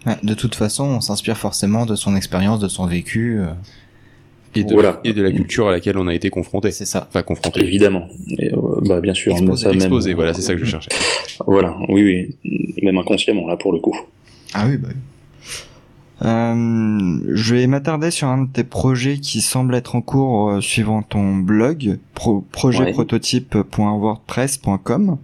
Ouais, 0.07 0.17
de 0.23 0.35
toute 0.35 0.55
façon, 0.55 0.85
on 0.85 1.01
s'inspire 1.01 1.39
forcément 1.39 1.87
de 1.87 1.95
son 1.95 2.15
expérience, 2.15 2.61
de 2.61 2.69
son 2.69 2.85
vécu. 2.87 3.41
Et 4.57 4.63
de, 4.65 4.73
Voilà. 4.73 5.01
et 5.05 5.13
de 5.13 5.21
la 5.23 5.31
culture 5.33 5.69
à 5.69 5.73
laquelle 5.73 5.99
on 5.99 6.07
a 6.07 6.15
été 6.15 6.31
confronté. 6.31 6.71
C'est 6.71 6.85
ça. 6.87 7.07
Enfin, 7.09 7.23
confronté. 7.23 7.61
Évidemment. 7.63 8.07
Et, 8.39 8.53
euh, 8.55 8.59
bah, 8.87 9.01
bien 9.01 9.15
sûr. 9.15 9.33
Exposé, 9.33 9.63
ça 9.63 9.69
même- 9.71 9.77
Exposé, 9.77 10.15
voilà, 10.15 10.33
c'est 10.35 10.43
ça 10.43 10.55
que 10.55 10.61
je 10.61 10.65
cherchais. 10.67 10.91
Voilà, 11.47 11.77
oui, 11.89 12.37
oui. 12.45 12.75
Même 12.83 12.99
inconsciemment, 12.99 13.47
là, 13.49 13.57
pour 13.57 13.73
le 13.73 13.79
coup. 13.81 13.97
Ah 14.53 14.67
oui, 14.69 14.77
bah 14.77 14.89
oui. 14.91 14.97
Euh, 16.23 17.19
je 17.35 17.55
vais 17.57 17.67
m'attarder 17.67 18.13
sur 18.13 18.29
un 18.29 18.45
de 18.45 18.49
tes 18.49 18.63
projets 18.63 19.19
qui 19.19 19.41
semble 19.41 19.75
être 19.75 19.97
en 19.97 20.01
cours 20.01 20.51
euh, 20.51 20.61
suivant 20.61 21.03
ton 21.03 21.35
blog, 21.37 21.99
pro 22.15 22.45
projetprototype.wordpress.com. 22.53 25.19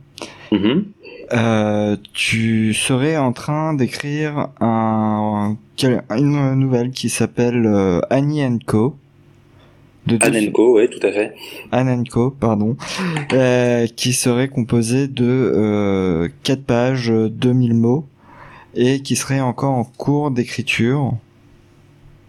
Mhm. 0.53 0.85
Euh, 1.33 1.97
tu 2.13 2.75
serais 2.75 3.17
en 3.17 3.33
train 3.33 3.73
d'écrire 3.75 4.49
un, 4.61 5.57
une 5.83 6.55
nouvelle 6.57 6.91
qui 6.91 7.09
s'appelle 7.09 7.65
euh, 7.67 8.01
Annie 8.11 8.43
Co. 8.67 8.97
De 10.07 10.19
Anenco, 10.21 10.77
ouais, 10.77 10.89
tout 10.89 11.05
à 11.07 11.13
fait. 11.13 11.35
Anne 11.73 12.09
Co, 12.09 12.31
pardon, 12.31 12.77
euh, 13.33 13.87
qui 13.87 14.13
serait 14.13 14.49
composé 14.49 15.09
de 15.09 15.25
euh, 15.27 16.29
4 16.43 16.65
pages, 16.65 17.11
euh, 17.11 17.29
2000 17.29 17.75
mots, 17.75 18.07
et 18.75 19.03
qui 19.03 19.15
serait 19.15 19.41
encore 19.41 19.73
en 19.73 19.85
cours 19.85 20.31
d'écriture. 20.31 21.13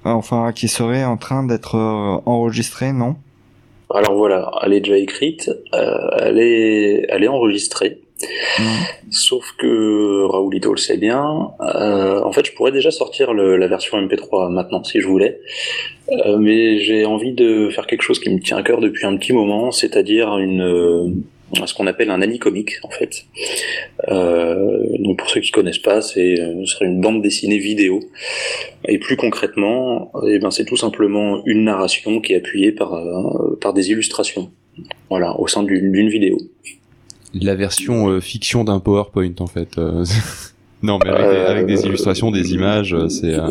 Enfin, 0.03 0.51
qui 0.51 0.67
serait 0.67 1.05
en 1.05 1.17
train 1.17 1.43
d'être 1.43 1.75
euh, 1.75 2.19
enregistré, 2.25 2.91
non? 2.91 3.15
Alors 3.93 4.15
voilà, 4.15 4.51
elle 4.63 4.73
est 4.73 4.81
déjà 4.81 4.97
écrite, 4.97 5.51
euh, 5.73 5.97
elle 6.19 6.39
est, 6.39 7.05
elle 7.09 7.23
est 7.23 7.27
enregistrée. 7.27 7.99
Sauf 9.09 9.53
que 9.57 10.23
Raoulito 10.25 10.71
le 10.71 10.77
sait 10.77 10.97
bien. 10.97 11.51
euh, 11.61 12.21
en 12.23 12.31
fait, 12.31 12.45
je 12.45 12.53
pourrais 12.53 12.71
déjà 12.71 12.91
sortir 12.91 13.33
le- 13.33 13.57
la 13.57 13.67
version 13.67 13.97
MP3 13.97 14.49
maintenant 14.49 14.83
si 14.83 14.99
je 15.01 15.07
voulais, 15.07 15.39
Euh, 16.25 16.37
mais 16.37 16.79
j'ai 16.79 17.05
envie 17.05 17.31
de 17.33 17.69
faire 17.69 17.87
quelque 17.87 18.01
chose 18.01 18.19
qui 18.19 18.29
me 18.29 18.39
tient 18.39 18.57
à 18.57 18.63
cœur 18.63 18.81
depuis 18.81 19.05
un 19.05 19.15
petit 19.17 19.31
moment, 19.33 19.71
c'est-à-dire 19.71 20.37
une 20.39 20.61
euh, 20.61 21.07
ce 21.65 21.73
qu'on 21.73 21.87
appelle 21.87 22.09
un 22.09 22.21
comique 22.37 22.73
en 22.83 22.89
fait. 22.89 23.25
Euh, 24.09 24.79
donc 24.99 25.19
pour 25.19 25.29
ceux 25.29 25.39
qui 25.41 25.51
connaissent 25.51 25.77
pas, 25.91 26.01
c'est 26.01 26.39
euh, 26.39 26.65
serait 26.65 26.85
une 26.85 26.99
bande 27.01 27.21
dessinée 27.21 27.59
vidéo. 27.59 27.99
Et 28.87 28.97
plus 28.99 29.15
concrètement, 29.15 30.11
eh 30.27 30.39
ben 30.39 30.51
c'est 30.51 30.65
tout 30.65 30.77
simplement 30.77 31.41
une 31.45 31.63
narration 31.63 32.19
qui 32.21 32.33
est 32.33 32.37
appuyée 32.37 32.71
par 32.71 32.93
euh, 32.93 33.57
par 33.61 33.73
des 33.73 33.91
illustrations. 33.91 34.51
Voilà, 35.09 35.39
au 35.39 35.47
sein 35.47 35.63
d'une 35.63 36.09
vidéo. 36.09 36.37
La 37.33 37.55
version 37.55 38.09
euh, 38.09 38.19
fiction 38.21 38.63
d'un 38.63 38.79
PowerPoint, 38.79 39.33
en 39.39 39.47
fait. 39.47 39.77
euh, 39.77 40.03
non, 40.83 40.99
mais 41.03 41.09
avec, 41.09 41.29
des, 41.29 41.37
avec 41.37 41.65
des 41.67 41.83
Euh, 41.85 41.87
illustrations, 41.89 42.31
des 42.31 42.53
images, 42.53 42.95
c'est. 43.07 43.33
euh, 43.33 43.49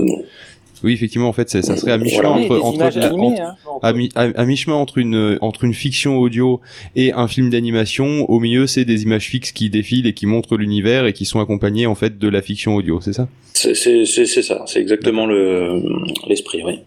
Oui, 0.82 0.92
effectivement, 0.92 1.28
en 1.28 1.32
fait, 1.34 1.48
ça 1.50 1.62
serait 1.62 1.92
à 1.92 1.98
mi-chemin. 1.98 2.36
Oui, 2.36 2.44
entre, 2.46 2.58
entre, 2.60 2.82
animées, 2.98 3.26
entre- 3.26 3.40
hein. 3.42 3.56
à 3.82 3.92
mi- 3.92 4.08
à- 4.14 4.28
à 4.34 4.44
mi-chemin 4.46 4.76
entre 4.76 4.96
une 4.98 5.36
entre 5.42 5.64
une 5.64 5.74
fiction 5.74 6.16
audio 6.18 6.60
et 6.96 7.12
un 7.12 7.28
film 7.28 7.50
d'animation. 7.50 8.24
Au 8.30 8.38
milieu, 8.40 8.66
c'est 8.66 8.84
des 8.86 9.02
images 9.02 9.26
fixes 9.26 9.52
qui 9.52 9.68
défilent 9.68 10.06
et 10.06 10.14
qui 10.14 10.24
montrent 10.26 10.56
l'univers 10.56 11.04
et 11.06 11.12
qui 11.12 11.26
sont 11.26 11.38
accompagnées 11.40 11.86
en 11.86 11.94
fait 11.94 12.18
de 12.18 12.28
la 12.28 12.40
fiction 12.40 12.76
audio. 12.76 12.98
C'est 13.02 13.12
ça? 13.12 13.28
C'est 13.52 14.04
ça, 14.06 14.62
c'est 14.66 14.80
exactement 14.80 15.26
le 15.26 15.82
l'esprit, 16.26 16.62
oui. 16.64 16.78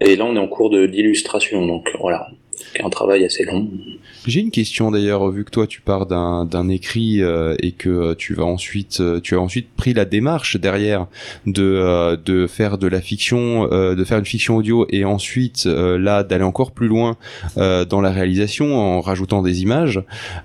Et 0.00 0.16
là, 0.16 0.24
on 0.24 0.34
est 0.34 0.38
en 0.38 0.48
cours 0.48 0.70
de 0.70 0.86
d'illustration, 0.86 1.66
donc 1.66 1.90
voilà, 2.00 2.26
un 2.82 2.90
travail 2.90 3.24
assez 3.24 3.44
long. 3.44 3.68
J'ai 4.26 4.40
une 4.40 4.50
question 4.50 4.90
d'ailleurs, 4.90 5.30
vu 5.30 5.44
que 5.44 5.50
toi 5.50 5.66
tu 5.66 5.80
pars 5.80 6.06
d'un 6.06 6.68
écrit 6.68 7.22
euh, 7.22 7.54
et 7.60 7.72
que 7.72 8.14
tu 8.14 8.34
vas 8.34 8.44
ensuite, 8.44 9.00
euh, 9.00 9.20
tu 9.20 9.34
as 9.34 9.40
ensuite 9.40 9.68
pris 9.76 9.94
la 9.94 10.04
démarche 10.04 10.56
derrière 10.56 11.06
de 11.46 11.62
euh, 11.62 12.16
de 12.16 12.46
faire 12.46 12.76
de 12.78 12.86
la 12.86 13.00
fiction, 13.00 13.68
euh, 13.72 13.94
de 13.94 14.04
faire 14.04 14.18
une 14.18 14.24
fiction 14.24 14.56
audio 14.56 14.86
et 14.90 15.04
ensuite 15.04 15.64
euh, 15.66 15.98
là 15.98 16.22
d'aller 16.22 16.44
encore 16.44 16.72
plus 16.72 16.88
loin 16.88 17.16
euh, 17.56 17.84
dans 17.84 18.00
la 18.00 18.10
réalisation 18.10 18.74
en 18.76 19.00
rajoutant 19.00 19.42
des 19.42 19.62
images. 19.62 20.02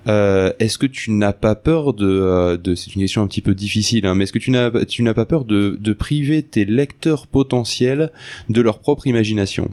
Est-ce 0.07 0.77
que 0.77 0.85
tu 0.85 1.11
n'as 1.11 1.33
pas 1.33 1.55
peur 1.55 1.93
de, 1.93 2.55
de 2.55 2.75
c'est 2.75 2.95
une 2.95 3.01
question 3.01 3.21
un 3.21 3.27
petit 3.27 3.41
peu 3.41 3.53
difficile, 3.53 4.05
hein, 4.05 4.15
mais 4.15 4.23
est-ce 4.23 4.33
que 4.33 4.39
tu 4.39 4.51
n'as 4.51 4.71
tu 4.85 5.03
n'as 5.03 5.13
pas 5.13 5.25
peur 5.25 5.45
de 5.45 5.77
de 5.79 5.93
priver 5.93 6.43
tes 6.43 6.65
lecteurs 6.65 7.27
potentiels 7.27 8.11
de 8.49 8.61
leur 8.61 8.79
propre 8.79 9.07
imagination? 9.07 9.69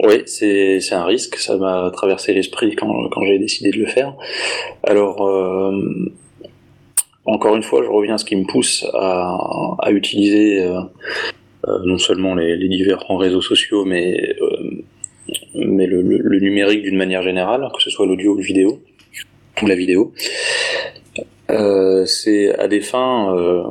Oui, 0.00 0.22
c'est 0.26 0.80
un 0.92 1.04
risque, 1.04 1.36
ça 1.36 1.56
m'a 1.56 1.90
traversé 1.92 2.32
l'esprit 2.32 2.76
quand, 2.76 3.08
quand 3.10 3.24
j'ai 3.24 3.38
décidé 3.38 3.70
de 3.70 3.78
le 3.78 3.86
faire. 3.86 4.14
Alors, 4.84 5.26
euh, 5.26 5.72
encore 7.24 7.56
une 7.56 7.62
fois, 7.64 7.82
je 7.82 7.88
reviens 7.88 8.14
à 8.14 8.18
ce 8.18 8.24
qui 8.24 8.36
me 8.36 8.44
pousse 8.46 8.86
à, 8.94 9.36
à 9.80 9.90
utiliser 9.90 10.60
euh, 10.62 10.80
euh, 11.66 11.78
non 11.84 11.98
seulement 11.98 12.34
les, 12.36 12.56
les 12.56 12.68
différents 12.68 13.16
réseaux 13.16 13.40
sociaux, 13.42 13.84
mais, 13.84 14.34
euh, 14.40 14.84
mais 15.56 15.86
le, 15.86 16.00
le- 16.02 16.18
le 16.22 16.38
numérique 16.40 16.82
d'une 16.82 16.96
manière 16.96 17.22
générale, 17.22 17.68
que 17.76 17.82
ce 17.82 17.90
soit 17.90 18.06
l'audio 18.06 18.32
ou 18.34 18.36
le 18.36 18.42
vidéo, 18.44 18.80
ou 19.62 19.66
la 19.66 19.74
vidéo. 19.74 20.12
Euh, 21.50 22.04
c'est 22.06 22.54
à 22.58 22.68
des 22.68 22.80
fins, 22.82 23.34
euh, 23.34 23.62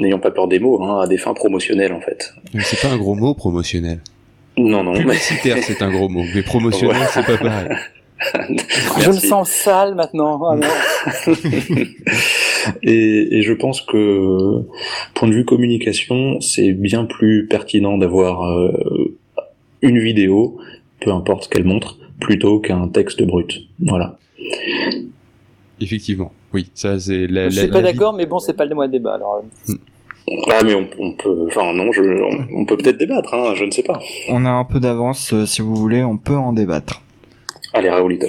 n'ayons 0.00 0.18
pas 0.18 0.30
peur 0.30 0.48
des 0.48 0.58
mots, 0.58 0.82
hein, 0.82 1.00
à 1.02 1.06
des 1.06 1.18
fins 1.18 1.34
promotionnelles 1.34 1.92
en 1.92 2.00
fait. 2.00 2.32
C'est 2.60 2.80
pas 2.80 2.88
un 2.92 2.96
gros 2.98 3.14
mot 3.14 3.34
promotionnel. 3.34 4.00
Non, 4.58 4.82
non, 4.82 4.92
mais 4.92 5.00
Publicitaire, 5.00 5.58
c'est 5.62 5.82
un 5.82 5.90
gros 5.90 6.08
mot, 6.08 6.24
mais 6.34 6.42
promotionnel, 6.42 6.96
Ouais. 6.96 7.06
c'est 7.12 7.26
pas 7.26 7.36
pareil. 7.36 7.68
Je 9.00 9.08
me 9.10 9.12
sens 9.18 9.50
sale 9.50 9.94
maintenant. 9.94 10.40
Ah 10.42 10.56
et, 12.82 13.38
et 13.38 13.42
je 13.42 13.52
pense 13.52 13.82
que, 13.82 14.62
point 15.14 15.28
de 15.28 15.34
vue 15.34 15.44
communication, 15.44 16.40
c'est 16.40 16.72
bien 16.72 17.04
plus 17.04 17.46
pertinent 17.46 17.98
d'avoir 17.98 18.42
euh, 18.44 19.14
une 19.82 19.98
vidéo, 19.98 20.58
peu 21.00 21.10
importe 21.12 21.44
ce 21.44 21.48
qu'elle 21.50 21.64
montre, 21.64 21.98
plutôt 22.18 22.58
qu'un 22.58 22.88
texte 22.88 23.22
brut. 23.22 23.60
Voilà. 23.80 24.18
Effectivement, 25.80 26.32
oui, 26.54 26.70
ça 26.74 26.98
c'est 26.98 27.26
la. 27.26 27.50
Je 27.50 27.56
la- 27.56 27.62
suis 27.64 27.70
pas 27.70 27.82
la 27.82 27.92
d'accord, 27.92 28.14
mais 28.14 28.24
bon, 28.24 28.38
c'est 28.38 28.54
pas 28.56 28.64
le 28.64 28.74
mois 28.74 28.86
de 28.86 28.92
débat. 28.92 29.14
Alors, 29.16 29.42
euh, 29.68 29.74
Ah, 30.50 30.60
mais 30.64 30.74
on, 30.74 30.88
on 30.98 31.12
peut, 31.12 31.46
enfin 31.48 31.72
non, 31.72 31.92
je, 31.92 32.02
on, 32.02 32.60
on 32.60 32.64
peut 32.64 32.76
peut-être 32.76 32.98
débattre, 32.98 33.32
hein, 33.34 33.54
je 33.54 33.64
ne 33.64 33.70
sais 33.70 33.84
pas. 33.84 33.98
On 34.28 34.44
a 34.44 34.50
un 34.50 34.64
peu 34.64 34.80
d'avance, 34.80 35.32
euh, 35.32 35.46
si 35.46 35.62
vous 35.62 35.74
voulez, 35.76 36.02
on 36.02 36.16
peut 36.18 36.34
en 36.36 36.52
débattre. 36.52 37.02
Allez, 37.72 37.90
Raoulito. 37.90 38.26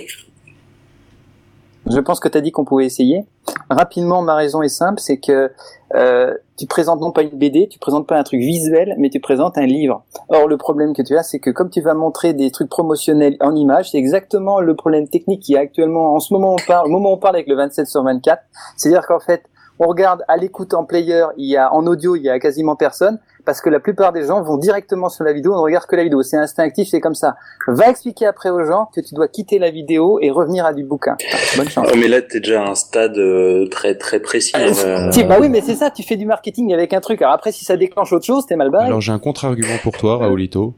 je 1.89 1.99
pense 1.99 2.19
que 2.19 2.27
tu 2.27 2.37
as 2.37 2.41
dit 2.41 2.51
qu'on 2.51 2.65
pouvait 2.65 2.85
essayer. 2.85 3.25
Rapidement, 3.69 4.21
ma 4.21 4.35
raison 4.35 4.61
est 4.61 4.69
simple, 4.69 4.99
c'est 4.99 5.17
que 5.17 5.51
euh, 5.95 6.33
tu 6.57 6.67
présentes 6.67 6.99
non 6.99 7.11
pas 7.11 7.23
une 7.23 7.29
BD, 7.29 7.67
tu 7.67 7.79
présentes 7.79 8.05
pas 8.05 8.19
un 8.19 8.23
truc 8.23 8.41
visuel, 8.41 8.93
mais 8.99 9.09
tu 9.09 9.19
présentes 9.19 9.57
un 9.57 9.65
livre. 9.65 10.03
Or, 10.29 10.47
le 10.47 10.57
problème 10.57 10.93
que 10.93 11.01
tu 11.01 11.17
as, 11.17 11.23
c'est 11.23 11.39
que 11.39 11.49
comme 11.49 11.69
tu 11.69 11.81
vas 11.81 11.93
montrer 11.95 12.33
des 12.33 12.51
trucs 12.51 12.69
promotionnels 12.69 13.37
en 13.39 13.55
images, 13.55 13.91
c'est 13.91 13.97
exactement 13.97 14.59
le 14.59 14.75
problème 14.75 15.07
technique 15.07 15.41
qui 15.41 15.55
est 15.55 15.59
actuellement, 15.59 16.13
en 16.13 16.19
ce 16.19 16.33
moment 16.33 16.53
on 16.53 16.67
parle, 16.67 16.87
au 16.87 16.91
moment 16.91 17.11
où 17.11 17.13
on 17.13 17.17
parle 17.17 17.35
avec 17.35 17.47
le 17.47 17.55
27 17.55 17.87
sur 17.87 18.03
24, 18.03 18.43
c'est-à-dire 18.75 19.07
qu'en 19.07 19.19
fait, 19.19 19.43
on 19.79 19.87
regarde 19.87 20.23
à 20.27 20.37
l'écoute 20.37 20.73
en 20.73 20.85
player, 20.85 21.25
il 21.37 21.49
y 21.49 21.57
a 21.57 21.73
en 21.73 21.85
audio, 21.87 22.15
il 22.15 22.23
y 22.23 22.29
a 22.29 22.39
quasiment 22.39 22.75
personne, 22.75 23.19
parce 23.45 23.61
que 23.61 23.69
la 23.69 23.79
plupart 23.79 24.11
des 24.11 24.25
gens 24.25 24.41
vont 24.41 24.57
directement 24.57 25.07
sur 25.09 25.23
la 25.23 25.31
vidéo, 25.33 25.53
on 25.53 25.57
ne 25.57 25.61
regarde 25.61 25.85
que 25.85 25.95
la 25.95 26.03
vidéo. 26.03 26.21
C'est 26.23 26.37
instinctif, 26.37 26.89
c'est 26.89 26.99
comme 26.99 27.15
ça. 27.15 27.35
Va 27.67 27.89
expliquer 27.89 28.25
après 28.25 28.49
aux 28.49 28.65
gens 28.65 28.89
que 28.93 28.99
tu 29.01 29.15
dois 29.15 29.27
quitter 29.27 29.59
la 29.59 29.69
vidéo 29.69 30.19
et 30.21 30.31
revenir 30.31 30.65
à 30.65 30.73
du 30.73 30.83
bouquin. 30.83 31.15
Bonne 31.55 31.69
chance. 31.69 31.87
Ah, 31.89 31.95
mais 31.97 32.07
là, 32.07 32.21
t'es 32.21 32.39
déjà 32.39 32.63
à 32.63 32.69
un 32.69 32.75
stade 32.75 33.17
euh, 33.17 33.67
très 33.67 33.95
très 33.95 34.19
précis. 34.19 34.53
euh, 34.55 35.11
Si, 35.11 35.23
bah 35.23 35.37
oui, 35.39 35.47
mais 35.49 35.61
c'est 35.61 35.75
ça, 35.75 35.91
tu 35.91 36.03
fais 36.03 36.17
du 36.17 36.25
marketing 36.25 36.73
avec 36.73 36.93
un 36.93 36.99
truc. 36.99 37.21
Alors 37.21 37.33
après, 37.33 37.51
si 37.51 37.63
ça 37.63 37.77
déclenche 37.77 38.11
autre 38.11 38.25
chose, 38.25 38.45
t'es 38.45 38.55
mal 38.55 38.69
barré. 38.69 38.87
Alors 38.87 39.01
j'ai 39.01 39.11
un 39.11 39.19
contre-argument 39.19 39.77
pour 39.83 39.97
toi, 39.97 40.17
Raoulito. 40.17 40.73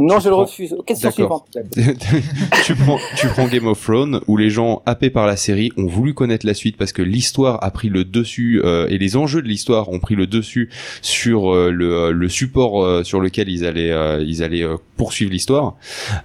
Non, 0.00 0.18
je 0.18 0.28
le 0.28 0.34
refuse. 0.34 0.76
Question 0.86 1.10
suivante. 1.10 1.46
tu 2.64 2.74
prends, 2.74 2.98
tu 3.16 3.26
prends 3.28 3.46
Game 3.46 3.66
of 3.66 3.82
Thrones 3.82 4.20
où 4.26 4.36
les 4.36 4.50
gens 4.50 4.82
happés 4.86 5.10
par 5.10 5.26
la 5.26 5.36
série 5.36 5.70
ont 5.76 5.86
voulu 5.86 6.14
connaître 6.14 6.46
la 6.46 6.54
suite 6.54 6.76
parce 6.76 6.92
que 6.92 7.02
l'histoire 7.02 7.62
a 7.62 7.70
pris 7.70 7.88
le 7.88 8.04
dessus 8.04 8.60
euh, 8.64 8.86
et 8.88 8.98
les 8.98 9.16
enjeux 9.16 9.42
de 9.42 9.48
l'histoire 9.48 9.90
ont 9.90 10.00
pris 10.00 10.14
le 10.14 10.26
dessus 10.26 10.70
sur 11.02 11.54
euh, 11.54 11.70
le, 11.70 11.92
euh, 11.92 12.10
le 12.12 12.28
support 12.28 12.82
euh, 12.82 13.02
sur 13.04 13.20
lequel 13.20 13.48
ils 13.48 13.64
allaient 13.64 13.92
euh, 13.92 14.24
ils 14.26 14.42
allaient 14.42 14.66
poursuivre 15.00 15.32
l'histoire, 15.32 15.76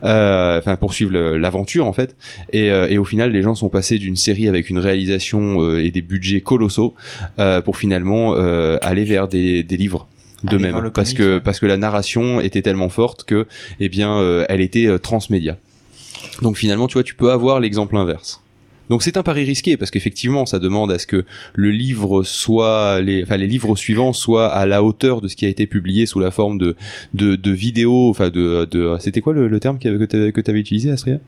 euh, 0.03 0.59
enfin 0.59 0.75
poursuivre 0.75 1.13
l'aventure 1.13 1.87
en 1.87 1.93
fait. 1.93 2.15
Et, 2.51 2.71
euh, 2.71 2.89
et 2.89 2.97
au 2.97 3.05
final, 3.05 3.31
les 3.31 3.41
gens 3.41 3.55
sont 3.55 3.69
passés 3.69 3.97
d'une 3.99 4.17
série 4.17 4.49
avec 4.49 4.69
une 4.69 4.79
réalisation 4.79 5.61
euh, 5.61 5.83
et 5.83 5.91
des 5.91 6.01
budgets 6.01 6.41
colossaux 6.41 6.93
euh, 7.39 7.61
pour 7.61 7.77
finalement 7.77 8.35
euh, 8.35 8.77
aller 8.81 9.05
vers 9.05 9.29
des, 9.29 9.63
des 9.63 9.77
livres 9.77 10.07
de 10.45 10.55
Aller 10.55 10.71
vers 10.71 10.81
même 10.81 10.91
parce 10.91 11.13
que 11.13 11.39
parce 11.39 11.59
que 11.59 11.65
la 11.65 11.77
narration 11.77 12.39
était 12.39 12.61
tellement 12.61 12.89
forte 12.89 13.23
que 13.23 13.47
eh 13.79 13.89
bien 13.89 14.17
euh, 14.17 14.45
elle 14.49 14.61
était 14.61 14.87
euh, 14.87 14.97
transmédia. 14.97 15.57
Donc 16.41 16.57
finalement, 16.57 16.87
tu 16.87 16.93
vois, 16.93 17.03
tu 17.03 17.15
peux 17.15 17.31
avoir 17.31 17.59
l'exemple 17.59 17.95
inverse. 17.97 18.41
Donc 18.89 19.01
c'est 19.01 19.17
un 19.17 19.23
pari 19.23 19.43
risqué 19.45 19.77
parce 19.77 19.89
qu'effectivement, 19.89 20.45
ça 20.45 20.59
demande 20.59 20.91
à 20.91 20.99
ce 20.99 21.07
que 21.07 21.25
le 21.55 21.71
livre 21.71 22.23
soit, 22.23 23.01
les, 23.01 23.23
enfin 23.23 23.37
les 23.37 23.47
livres 23.47 23.75
suivants 23.75 24.13
soient 24.13 24.47
à 24.47 24.65
la 24.65 24.83
hauteur 24.83 25.21
de 25.21 25.27
ce 25.27 25.35
qui 25.35 25.45
a 25.45 25.49
été 25.49 25.65
publié 25.65 26.05
sous 26.05 26.19
la 26.19 26.31
forme 26.31 26.57
de 26.57 26.75
de, 27.13 27.35
de 27.35 27.51
vidéos, 27.51 28.09
enfin 28.09 28.29
de, 28.29 28.65
de 28.69 28.95
c'était 28.99 29.21
quoi 29.21 29.33
le, 29.33 29.47
le 29.47 29.59
terme 29.59 29.79
que 29.79 30.05
que 30.29 30.41
t'avais 30.41 30.59
utilisé, 30.59 30.91
Astria 30.91 31.19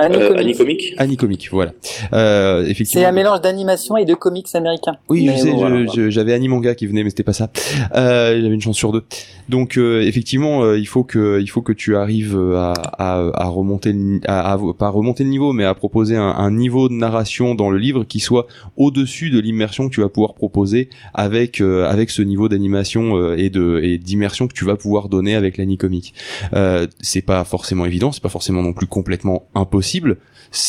Euh, 0.00 0.34
Anicomic 0.36 0.94
Anicomic, 0.98 1.48
voilà. 1.52 1.72
Euh, 2.12 2.66
effectivement. 2.66 3.02
C'est 3.02 3.06
un 3.06 3.12
mélange 3.12 3.40
d'animation 3.42 3.96
et 3.96 4.04
de 4.04 4.14
comics 4.14 4.48
américains. 4.54 4.96
Oui, 5.08 5.24
Mais 5.26 5.36
je 5.36 5.42
sais, 5.42 5.50
bon, 5.52 5.58
je- 5.58 5.84
voilà. 5.94 6.10
j'avais 6.10 6.32
Animanga 6.32 6.74
qui 6.74 6.86
venait, 6.88 7.04
mais 7.04 7.10
c'était 7.10 7.22
pas 7.22 7.32
ça. 7.32 7.48
Euh, 7.94 8.40
j'avais 8.42 8.54
une 8.54 8.60
chance 8.60 8.76
sur 8.76 8.90
deux. 8.90 9.04
Donc 9.48 9.78
euh, 9.78 10.00
effectivement, 10.02 10.62
euh, 10.64 10.78
il 10.78 10.86
faut 10.86 11.04
que 11.04 11.38
il 11.40 11.46
faut 11.46 11.62
que 11.62 11.72
tu 11.72 11.96
arrives 11.96 12.36
euh, 12.36 12.56
à, 12.56 12.72
à, 12.98 13.30
à 13.34 13.46
remonter, 13.46 13.94
à, 14.26 14.54
à- 14.54 14.58
pas 14.76 14.88
remonter 14.88 15.22
le 15.22 15.30
niveau, 15.30 15.52
mais 15.52 15.64
à 15.64 15.74
proposer 15.74 16.16
un, 16.16 16.22
un 16.28 16.50
niveau 16.50 16.88
de 16.88 16.94
narration 16.94 17.54
dans 17.54 17.70
le 17.70 17.78
livre 17.78 18.02
qui 18.02 18.18
soit 18.18 18.48
au-dessus 18.76 19.30
de 19.30 19.38
l'immersion 19.38 19.88
que 19.88 19.94
tu 19.94 20.00
vas 20.00 20.08
pouvoir 20.08 20.34
proposer 20.34 20.88
avec 21.12 21.60
euh, 21.60 21.88
avec 21.88 22.10
ce 22.10 22.22
niveau 22.22 22.48
d'animation 22.48 23.16
euh, 23.16 23.36
et 23.38 23.48
de 23.48 23.80
et 23.82 23.98
d'immersion 23.98 24.48
que 24.48 24.54
tu 24.54 24.64
vas 24.64 24.74
pouvoir 24.76 25.08
donner 25.08 25.36
avec 25.36 25.56
l'Anicomic. 25.56 26.14
Euh, 26.52 26.88
c'est 27.00 27.22
pas 27.22 27.44
forcément 27.44 27.84
évident, 27.86 28.10
c'est 28.10 28.22
pas 28.22 28.28
forcément 28.28 28.62
non 28.62 28.72
plus 28.72 28.88
complètement 28.88 29.46
impossible. 29.54 29.83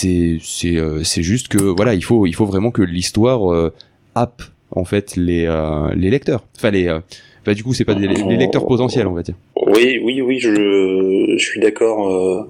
Euh, 0.04 1.04
c'est 1.04 1.24
juste 1.24 1.48
que 1.48 1.58
voilà, 1.58 1.94
il 1.94 2.04
faut 2.04 2.46
vraiment 2.46 2.72
que 2.72 2.82
l'histoire 2.82 3.54
euh, 3.54 3.74
happe 4.16 4.42
en 4.72 4.86
fait 4.86 5.16
les 5.16 5.46
euh, 5.46 5.94
lecteurs. 5.96 6.44
Enfin 6.58 6.72
les 6.72 6.86
bah, 7.46 7.54
du 7.54 7.64
coup 7.64 7.74
c'est 7.74 7.86
pas 7.86 7.94
des, 7.94 8.08
les 8.08 8.38
lecteurs 8.38 8.66
potentiels 8.66 9.08
on 9.08 9.14
va 9.14 9.22
dire. 9.22 9.36
Oui, 9.68 10.00
oui, 10.04 10.22
oui, 10.22 10.40
je, 10.40 11.36
suis 11.38 11.60
d'accord. 11.60 12.48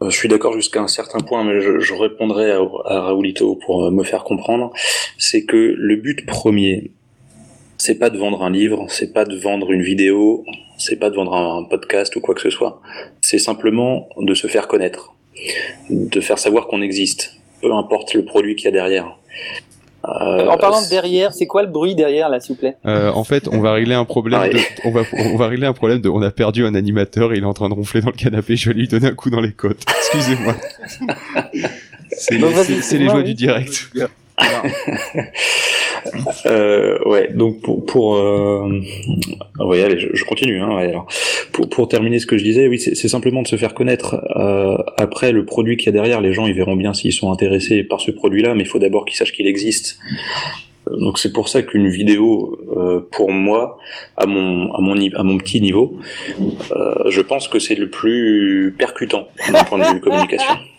je 0.00 0.10
suis 0.10 0.28
d'accord 0.28 0.54
jusqu'à 0.54 0.80
un 0.80 0.88
certain 0.88 1.20
point, 1.20 1.44
mais 1.44 1.60
je, 1.60 1.94
répondrai 1.94 2.50
à, 2.52 3.00
Raoulito 3.00 3.58
pour 3.66 3.90
me 3.90 4.04
faire 4.04 4.24
comprendre. 4.24 4.72
C'est 5.18 5.44
que 5.44 5.74
le 5.76 5.96
but 5.96 6.24
premier, 6.24 6.92
c'est 7.76 7.98
pas 7.98 8.10
de 8.10 8.18
vendre 8.18 8.42
un 8.42 8.50
livre, 8.50 8.86
c'est 8.88 9.12
pas 9.12 9.24
de 9.24 9.36
vendre 9.36 9.70
une 9.70 9.82
vidéo, 9.82 10.44
c'est 10.78 10.96
pas 10.96 11.10
de 11.10 11.16
vendre 11.16 11.34
un 11.34 11.64
podcast 11.64 12.16
ou 12.16 12.20
quoi 12.20 12.34
que 12.34 12.40
ce 12.40 12.50
soit. 12.50 12.80
C'est 13.20 13.38
simplement 13.38 14.08
de 14.18 14.34
se 14.34 14.46
faire 14.46 14.68
connaître, 14.68 15.14
de 15.90 16.20
faire 16.20 16.38
savoir 16.38 16.66
qu'on 16.66 16.82
existe, 16.82 17.36
peu 17.62 17.72
importe 17.74 18.14
le 18.14 18.24
produit 18.24 18.56
qu'il 18.56 18.66
y 18.66 18.68
a 18.68 18.72
derrière. 18.72 19.16
Euh, 20.04 20.46
En 20.46 20.56
parlant 20.56 20.80
de 20.80 20.88
derrière, 20.88 21.32
c'est 21.34 21.46
quoi 21.46 21.62
le 21.62 21.68
bruit 21.68 21.94
derrière 21.94 22.28
là, 22.28 22.38
s'il 22.40 22.54
vous 22.54 22.60
plaît? 22.60 22.76
Euh, 22.86 23.10
en 23.12 23.24
fait, 23.24 23.48
on 23.48 23.60
va 23.60 23.72
régler 23.72 23.94
un 23.94 24.04
problème. 24.04 24.40
Ah 24.42 24.48
De, 24.48 24.58
on 24.84 24.90
va 24.92 25.02
on 25.12 25.36
va 25.36 25.48
régler 25.48 25.66
un 25.66 25.72
problème 25.72 26.00
de. 26.00 26.08
On 26.08 26.22
a 26.22 26.30
perdu 26.30 26.64
un 26.64 26.74
animateur. 26.74 27.32
Et 27.32 27.38
il 27.38 27.42
est 27.42 27.46
en 27.46 27.52
train 27.52 27.68
de 27.68 27.74
ronfler 27.74 28.00
dans 28.00 28.10
le 28.10 28.16
canapé. 28.16 28.54
Je 28.56 28.70
vais 28.70 28.74
lui 28.76 28.86
donner 28.88 29.08
un 29.08 29.14
coup 29.14 29.28
dans 29.28 29.40
les 29.40 29.52
côtes. 29.52 29.82
Excusez-moi. 29.88 30.54
C'est 32.10 32.38
Bon, 32.38 32.48
les, 32.48 32.80
c'est 32.80 32.98
moi, 33.00 33.12
joies 33.12 33.18
oui. 33.20 33.24
du 33.24 33.34
direct. 33.34 33.90
Euh, 36.46 36.98
ouais, 37.04 37.28
donc 37.34 37.60
pour, 37.60 37.84
pour 37.84 38.16
euh... 38.16 38.80
ouais, 39.58 39.82
allez, 39.82 39.98
je, 39.98 40.08
je 40.14 40.24
continue. 40.24 40.60
Hein, 40.60 40.74
ouais, 40.76 40.88
alors. 40.88 41.06
Pour, 41.52 41.68
pour 41.68 41.88
terminer 41.88 42.18
ce 42.18 42.26
que 42.26 42.38
je 42.38 42.44
disais, 42.44 42.68
oui, 42.68 42.78
c'est 42.78 42.94
c'est 42.94 43.08
simplement 43.08 43.42
de 43.42 43.48
se 43.48 43.56
faire 43.56 43.74
connaître. 43.74 44.14
Euh, 44.36 44.76
après, 44.96 45.32
le 45.32 45.44
produit 45.44 45.76
qu'il 45.76 45.86
y 45.86 45.88
a 45.90 45.92
derrière, 45.92 46.20
les 46.20 46.32
gens, 46.32 46.46
ils 46.46 46.54
verront 46.54 46.76
bien 46.76 46.94
s'ils 46.94 47.12
sont 47.12 47.32
intéressés 47.32 47.82
par 47.82 48.00
ce 48.00 48.10
produit-là, 48.10 48.54
mais 48.54 48.62
il 48.62 48.68
faut 48.68 48.78
d'abord 48.78 49.04
qu'ils 49.04 49.16
sachent 49.16 49.32
qu'il 49.32 49.46
existe. 49.46 49.98
Euh, 50.88 50.96
Donc 50.96 51.18
c'est 51.18 51.32
pour 51.32 51.48
ça 51.48 51.62
qu'une 51.62 51.88
vidéo, 51.88 52.58
euh, 52.76 53.00
pour 53.10 53.30
moi, 53.30 53.78
à 54.16 54.26
mon 54.26 54.72
à 54.72 54.80
mon 54.80 54.94
à 55.14 55.22
mon 55.22 55.38
petit 55.38 55.60
niveau, 55.60 55.98
euh, 56.72 57.10
je 57.10 57.20
pense 57.20 57.48
que 57.48 57.58
c'est 57.58 57.74
le 57.74 57.90
plus 57.90 58.74
percutant 58.78 59.28
d'un 59.52 59.64
point 59.64 59.78
de 59.78 59.94
vue 59.94 60.00
communication. 60.00 60.54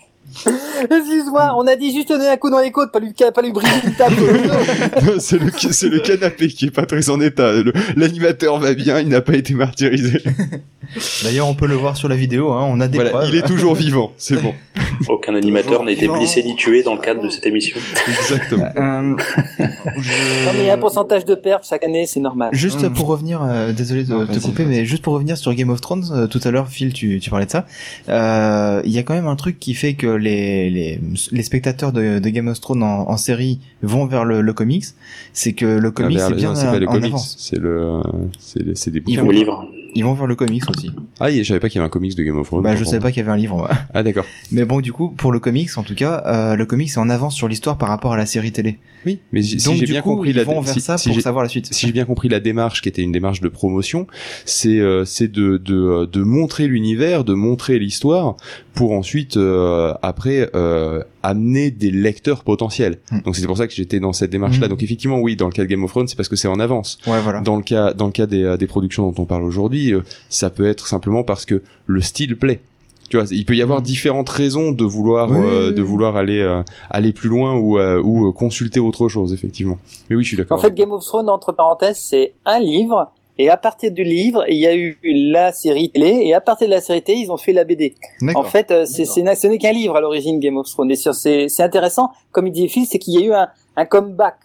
Excuse-moi, 0.89 1.53
on 1.57 1.67
a 1.67 1.75
dit 1.75 1.93
juste 1.93 2.09
donner 2.09 2.27
un 2.27 2.37
coup 2.37 2.49
dans 2.49 2.59
les 2.59 2.71
côtes, 2.71 2.91
pas 2.91 2.99
lui, 2.99 3.11
pas 3.13 3.41
lui 3.41 3.51
briser 3.51 3.71
une 3.85 3.93
table. 3.93 4.15
c'est 5.19 5.37
le 5.39 5.51
c'est 5.57 5.89
le 5.89 5.99
canapé 5.99 6.47
qui 6.47 6.65
est 6.65 6.71
pas 6.71 6.85
très 6.85 7.09
en 7.09 7.19
état. 7.21 7.51
Le- 7.51 7.73
L'animateur 7.95 8.59
va 8.59 8.73
bien. 8.73 8.99
Il 8.99 9.09
n'a 9.09 9.21
pas 9.21 9.35
été 9.35 9.53
martyrisé. 9.53 10.21
D'ailleurs, 11.23 11.47
on 11.47 11.53
peut 11.53 11.67
le 11.67 11.75
voir 11.75 11.97
sur 11.97 12.09
la 12.09 12.15
vidéo, 12.15 12.51
hein, 12.51 12.65
on 12.67 12.79
a 12.79 12.87
des 12.87 12.97
Voilà, 12.97 13.11
preuves. 13.11 13.29
il 13.29 13.35
est 13.35 13.45
toujours 13.45 13.75
vivant. 13.75 14.11
C'est 14.17 14.41
bon. 14.41 14.53
Aucun 15.07 15.35
animateur 15.35 15.83
n'a 15.83 15.91
été 15.91 16.07
blessé 16.07 16.41
ni 16.43 16.55
tué 16.55 16.81
dans 16.83 16.95
le 16.95 17.01
cadre 17.01 17.21
de 17.21 17.29
cette 17.29 17.45
émission. 17.45 17.77
Exactement. 18.07 18.69
Euh, 18.75 19.01
Non, 19.01 20.51
mais 20.53 20.59
il 20.61 20.65
y 20.65 20.69
a 20.69 20.73
un 20.73 20.77
pourcentage 20.79 21.25
de 21.25 21.35
pertes 21.35 21.65
chaque 21.69 21.83
année, 21.83 22.05
c'est 22.07 22.19
normal. 22.19 22.49
Juste 22.53 22.83
Mm. 22.83 22.93
pour 22.93 23.07
revenir, 23.07 23.41
euh, 23.43 23.71
désolé 23.71 24.03
de 24.03 24.13
Non, 24.13 24.25
te 24.25 24.39
couper, 24.39 24.65
mais 24.65 24.85
juste 24.85 25.03
pour 25.03 25.13
revenir 25.13 25.37
sur 25.37 25.53
Game 25.53 25.69
of 25.69 25.79
Thrones, 25.81 26.05
euh, 26.11 26.27
tout 26.27 26.39
à 26.43 26.49
l'heure, 26.51 26.67
Phil, 26.69 26.91
tu, 26.93 27.19
tu 27.19 27.29
parlais 27.29 27.45
de 27.45 27.51
ça. 27.51 27.65
Euh, 28.09 28.81
Il 28.85 28.91
y 28.91 28.97
a 28.97 29.03
quand 29.03 29.13
même 29.13 29.27
un 29.27 29.35
truc 29.35 29.59
qui 29.59 29.73
fait 29.75 29.93
que 29.93 30.07
les, 30.19 30.69
les, 30.69 30.99
les 31.31 31.43
spectateurs 31.43 31.91
de, 31.91 32.19
de 32.19 32.29
Game 32.29 32.47
of 32.47 32.59
Thrones 32.61 32.83
en, 32.83 33.09
en 33.09 33.17
série 33.17 33.59
vont 33.81 34.05
vers 34.05 34.25
le, 34.25 34.41
le 34.41 34.53
comics, 34.53 34.85
c'est 35.33 35.53
que 35.53 35.65
le 35.65 35.91
comics 35.91 36.19
Ah, 36.21 36.27
est 36.27 36.29
mais, 36.31 36.35
bien 36.35 36.49
non, 36.49 36.55
c'est 36.55 36.65
pas 36.67 36.79
le 36.79 36.87
en 36.87 36.91
comics. 36.91 37.05
avance. 37.07 37.35
C'est 37.39 37.57
le 37.59 38.01
c'est 38.39 38.77
c'est 38.77 38.91
des 38.91 38.99
Ils 38.99 39.03
bouquins. 39.17 39.21
vont- 39.23 39.27
Au 39.27 39.31
livre. 39.31 39.67
Ils 39.95 40.03
vont 40.03 40.13
vers 40.13 40.27
le 40.27 40.35
comics 40.35 40.63
aussi. 40.69 40.91
Ah, 41.19 41.31
je 41.31 41.43
savais 41.43 41.59
pas 41.59 41.67
qu'il 41.69 41.77
y 41.77 41.79
avait 41.79 41.87
un 41.87 41.89
comics 41.89 42.15
de 42.15 42.23
Game 42.23 42.37
of 42.37 42.47
Thrones. 42.47 42.63
Bah, 42.63 42.75
je 42.75 42.83
savais 42.83 42.99
pas 42.99 43.11
qu'il 43.11 43.21
y 43.21 43.23
avait 43.23 43.31
un 43.31 43.37
livre. 43.37 43.57
moi. 43.57 43.69
Ah 43.93 44.03
d'accord. 44.03 44.25
Mais 44.51 44.63
bon, 44.65 44.81
du 44.81 44.93
coup, 44.93 45.09
pour 45.09 45.31
le 45.31 45.39
comics, 45.39 45.75
en 45.77 45.83
tout 45.83 45.95
cas, 45.95 46.23
euh, 46.25 46.55
le 46.55 46.65
comics 46.65 46.89
est 46.89 46.97
en 46.97 47.09
avance 47.09 47.35
sur 47.35 47.47
l'histoire 47.47 47.77
par 47.77 47.89
rapport 47.89 48.13
à 48.13 48.17
la 48.17 48.25
série 48.25 48.51
télé. 48.51 48.77
Oui, 49.05 49.19
mais 49.31 49.41
si 49.41 49.57
j'ai 49.59 49.85
bien 49.85 50.01
coup, 50.01 50.15
compris 50.15 50.31
ils 50.31 50.35
la 50.35 50.43
vont 50.43 50.59
vers 50.61 50.73
si- 50.73 50.81
ça 50.81 50.97
si 50.97 51.09
pour 51.09 51.21
savoir 51.21 51.43
la 51.43 51.49
suite. 51.49 51.73
si 51.73 51.85
j'ai 51.87 51.93
bien 51.93 52.03
compris 52.05 52.27
la 52.27 52.39
démarche 52.41 52.81
qui 52.81 52.89
était 52.89 53.01
une 53.01 53.13
démarche 53.13 53.39
de 53.39 53.47
promotion, 53.47 54.07
c'est 54.45 54.79
euh, 54.79 55.05
c'est 55.05 55.29
de, 55.31 55.57
de 55.57 56.05
de 56.05 56.21
montrer 56.23 56.67
l'univers, 56.67 57.23
de 57.23 57.33
montrer 57.33 57.79
l'histoire 57.79 58.35
pour 58.73 58.91
ensuite 58.91 59.37
euh, 59.37 59.93
après 60.01 60.49
euh, 60.53 61.01
amener 61.23 61.71
des 61.71 61.91
lecteurs 61.91 62.43
potentiels. 62.43 62.99
Hmm. 63.11 63.21
Donc 63.25 63.35
c'est 63.35 63.45
pour 63.47 63.57
ça 63.57 63.67
que 63.67 63.73
j'étais 63.73 63.99
dans 63.99 64.13
cette 64.13 64.31
démarche 64.31 64.59
là. 64.59 64.67
Hmm. 64.67 64.71
Donc 64.71 64.83
effectivement 64.83 65.19
oui, 65.19 65.35
dans 65.35 65.47
le 65.47 65.51
cas 65.51 65.63
de 65.63 65.67
Game 65.67 65.83
of 65.83 65.91
Thrones, 65.91 66.07
c'est 66.07 66.15
parce 66.15 66.29
que 66.29 66.35
c'est 66.35 66.47
en 66.47 66.59
avance. 66.59 66.97
Ouais, 67.07 67.19
voilà. 67.21 67.41
Dans 67.41 67.55
le 67.57 67.63
cas 67.63 67.93
dans 67.93 68.05
le 68.05 68.11
cas 68.11 68.25
des 68.25 68.43
euh, 68.43 68.57
des 68.57 68.67
productions 68.67 69.09
dont 69.09 69.23
on 69.23 69.25
parle 69.25 69.43
aujourd'hui, 69.43 69.93
euh, 69.93 70.01
ça 70.29 70.49
peut 70.49 70.67
être 70.67 70.87
simplement 70.87 71.23
parce 71.23 71.45
que 71.45 71.61
le 71.85 72.01
style 72.01 72.37
plaît. 72.37 72.61
Tu 73.09 73.17
vois, 73.17 73.25
il 73.31 73.43
peut 73.43 73.55
y 73.55 73.61
avoir 73.63 73.81
différentes 73.81 74.29
raisons 74.29 74.71
de 74.71 74.83
vouloir 74.83 75.31
Oui, 75.31 75.37
euh, 75.39 75.69
oui, 75.69 75.73
de 75.73 75.81
vouloir 75.81 76.15
aller 76.15 76.41
euh, 76.41 76.61
aller 76.91 77.11
plus 77.11 77.27
loin 77.27 77.55
ou 77.55 77.79
euh, 77.79 77.99
ou 77.99 78.31
consulter 78.31 78.79
autre 78.79 79.09
chose 79.09 79.33
effectivement. 79.33 79.79
Mais 80.09 80.15
oui, 80.15 80.23
je 80.23 80.29
suis 80.29 80.37
En 80.37 80.43
d'accord. 80.43 80.61
fait, 80.61 80.75
Game 80.75 80.91
of 80.91 81.03
Thrones, 81.03 81.27
entre 81.27 81.51
parenthèses, 81.51 81.97
c'est 81.97 82.33
un 82.45 82.59
livre, 82.59 83.11
et 83.39 83.49
à 83.49 83.55
partir 83.55 83.91
du 83.91 84.03
livre, 84.03 84.43
il 84.49 84.57
y 84.57 84.67
a 84.67 84.75
eu 84.75 84.99
la 85.01 85.53
série 85.53 85.89
télé, 85.89 86.23
et 86.25 86.33
à 86.33 86.41
partir 86.41 86.67
de 86.67 86.73
la 86.73 86.81
série 86.81 87.01
télé, 87.01 87.19
ils 87.19 87.31
ont 87.31 87.37
fait 87.37 87.53
la 87.53 87.63
BD. 87.63 87.95
En 88.35 88.43
fait, 88.43 88.69
euh, 88.69 88.85
c'est, 88.85 89.05
ce 89.05 89.47
n'est 89.47 89.57
qu'un 89.57 89.71
livre 89.71 89.95
à 89.95 90.01
l'origine, 90.01 90.41
Game 90.41 90.57
of 90.57 90.69
Thrones. 90.69 90.91
Et 90.91 90.95
c'est, 90.97 91.47
c'est 91.47 91.63
intéressant, 91.63 92.11
comme 92.33 92.47
il 92.47 92.51
dit 92.51 92.67
Phil, 92.67 92.85
c'est 92.85 92.99
qu'il 92.99 93.13
y 93.13 93.23
a 93.23 93.25
eu 93.25 93.33
un, 93.33 93.47
un 93.77 93.85
comeback. 93.85 94.35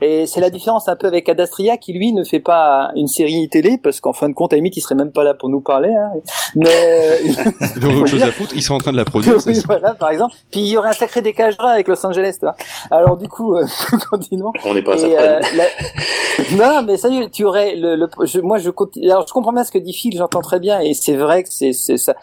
Et 0.00 0.26
c'est 0.26 0.40
la 0.40 0.50
différence 0.50 0.88
un 0.88 0.96
peu 0.96 1.06
avec 1.06 1.28
Adastria, 1.28 1.76
qui 1.76 1.92
lui 1.92 2.12
ne 2.12 2.24
fait 2.24 2.40
pas 2.40 2.90
une 2.96 3.06
série 3.08 3.48
télé, 3.48 3.78
parce 3.82 4.00
qu'en 4.00 4.12
fin 4.12 4.28
de 4.28 4.34
compte, 4.34 4.52
à 4.52 4.56
la 4.56 4.58
limite, 4.58 4.76
il 4.76 4.80
serait 4.80 4.94
même 4.94 5.12
pas 5.12 5.24
là 5.24 5.34
pour 5.34 5.48
nous 5.48 5.60
parler. 5.60 5.94
Hein. 5.94 6.10
Mais 6.56 6.68
euh, 6.70 7.16
Ils 7.76 7.86
ont 7.86 7.94
autre 7.96 8.06
chose 8.06 8.22
à 8.22 8.32
foutre, 8.32 8.52
ils 8.54 8.62
sont 8.62 8.74
en 8.74 8.78
train 8.78 8.92
de 8.92 8.96
la 8.96 9.04
produire. 9.04 9.36
oui, 9.46 9.58
voilà, 9.66 9.94
par 9.94 10.10
exemple. 10.10 10.34
Puis 10.50 10.60
il 10.60 10.68
y 10.68 10.76
aurait 10.76 10.90
un 10.90 10.92
sacré 10.94 11.22
décalage 11.22 11.54
avec 11.60 11.88
Los 11.88 12.04
Angeles, 12.04 12.36
tu 12.38 12.46
vois. 12.46 12.56
Alors 12.90 13.16
du 13.16 13.28
coup, 13.28 13.54
euh, 13.56 13.64
continuons. 14.10 14.52
On 14.64 14.74
n'est 14.74 14.82
pas 14.82 14.94
à 14.94 14.98
ça 14.98 15.06
Et, 15.06 15.16
euh, 15.18 15.40
la- 15.56 16.56
non, 16.56 16.82
mais 16.86 16.96
sérieux, 16.96 17.28
tu 17.30 17.44
aurais 17.44 17.76
le, 17.76 17.96
le 17.96 18.08
je, 18.24 18.40
moi 18.40 18.58
je 18.58 18.70
continue. 18.70 19.10
Alors 19.10 19.26
je 19.26 19.32
comprends 19.32 19.52
bien 19.52 19.64
ce 19.64 19.72
que 19.72 19.78
dit 19.78 19.92
Phil, 19.92 20.16
j'entends 20.16 20.40
très 20.42 20.60
bien, 20.60 20.80
et 20.80 20.94
c'est 20.94 21.16
vrai 21.16 21.42
que 21.42 21.48
c'est 21.52 21.72
c'est 21.72 21.96
ça. 21.96 22.14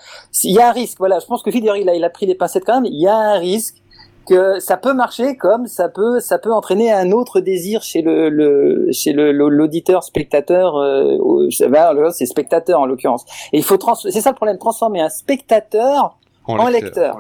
Il 0.44 0.52
y 0.52 0.60
a 0.60 0.70
un 0.70 0.72
risque, 0.72 0.98
voilà. 1.00 1.20
Je 1.20 1.26
pense 1.26 1.42
que 1.42 1.52
Phil 1.52 1.62
d'ailleurs 1.62 1.78
il 1.78 1.90
a 1.90 1.96
il 1.96 2.04
a 2.04 2.10
pris 2.10 2.26
les 2.26 2.36
pincettes 2.36 2.64
quand 2.66 2.76
même. 2.82 2.86
Il 2.86 3.00
y 3.02 3.08
a 3.08 3.16
un 3.16 3.38
risque 3.40 3.76
que 4.28 4.60
ça 4.60 4.78
peut 4.78 4.94
marcher 4.94 5.36
comme 5.36 5.66
ça 5.68 5.90
peut 5.90 6.20
ça 6.20 6.38
peut 6.38 6.54
entraîner 6.54 6.92
un 6.92 7.12
autre 7.12 7.40
désir 7.40 7.82
chez 7.82 8.02
le, 8.02 8.30
le 8.30 8.88
chez 8.92 9.14
le 9.14 9.32
le- 9.32 9.50
l'auditeur 9.50 10.04
spectateur 10.04 10.76
euh, 10.78 11.18
ben, 11.70 12.12
c'est 12.12 12.26
spectateur 12.28 12.80
en 12.80 12.86
l'occurrence. 12.86 13.26
Et 13.52 13.58
il 13.58 13.64
faut 13.64 13.78
trans 13.78 13.96
c'est 13.96 14.22
ça 14.22 14.30
le 14.30 14.36
problème 14.36 14.58
transformer 14.60 15.02
un 15.02 15.10
spectateur 15.10 16.18
en 16.60 16.68
lecteur. 16.70 17.16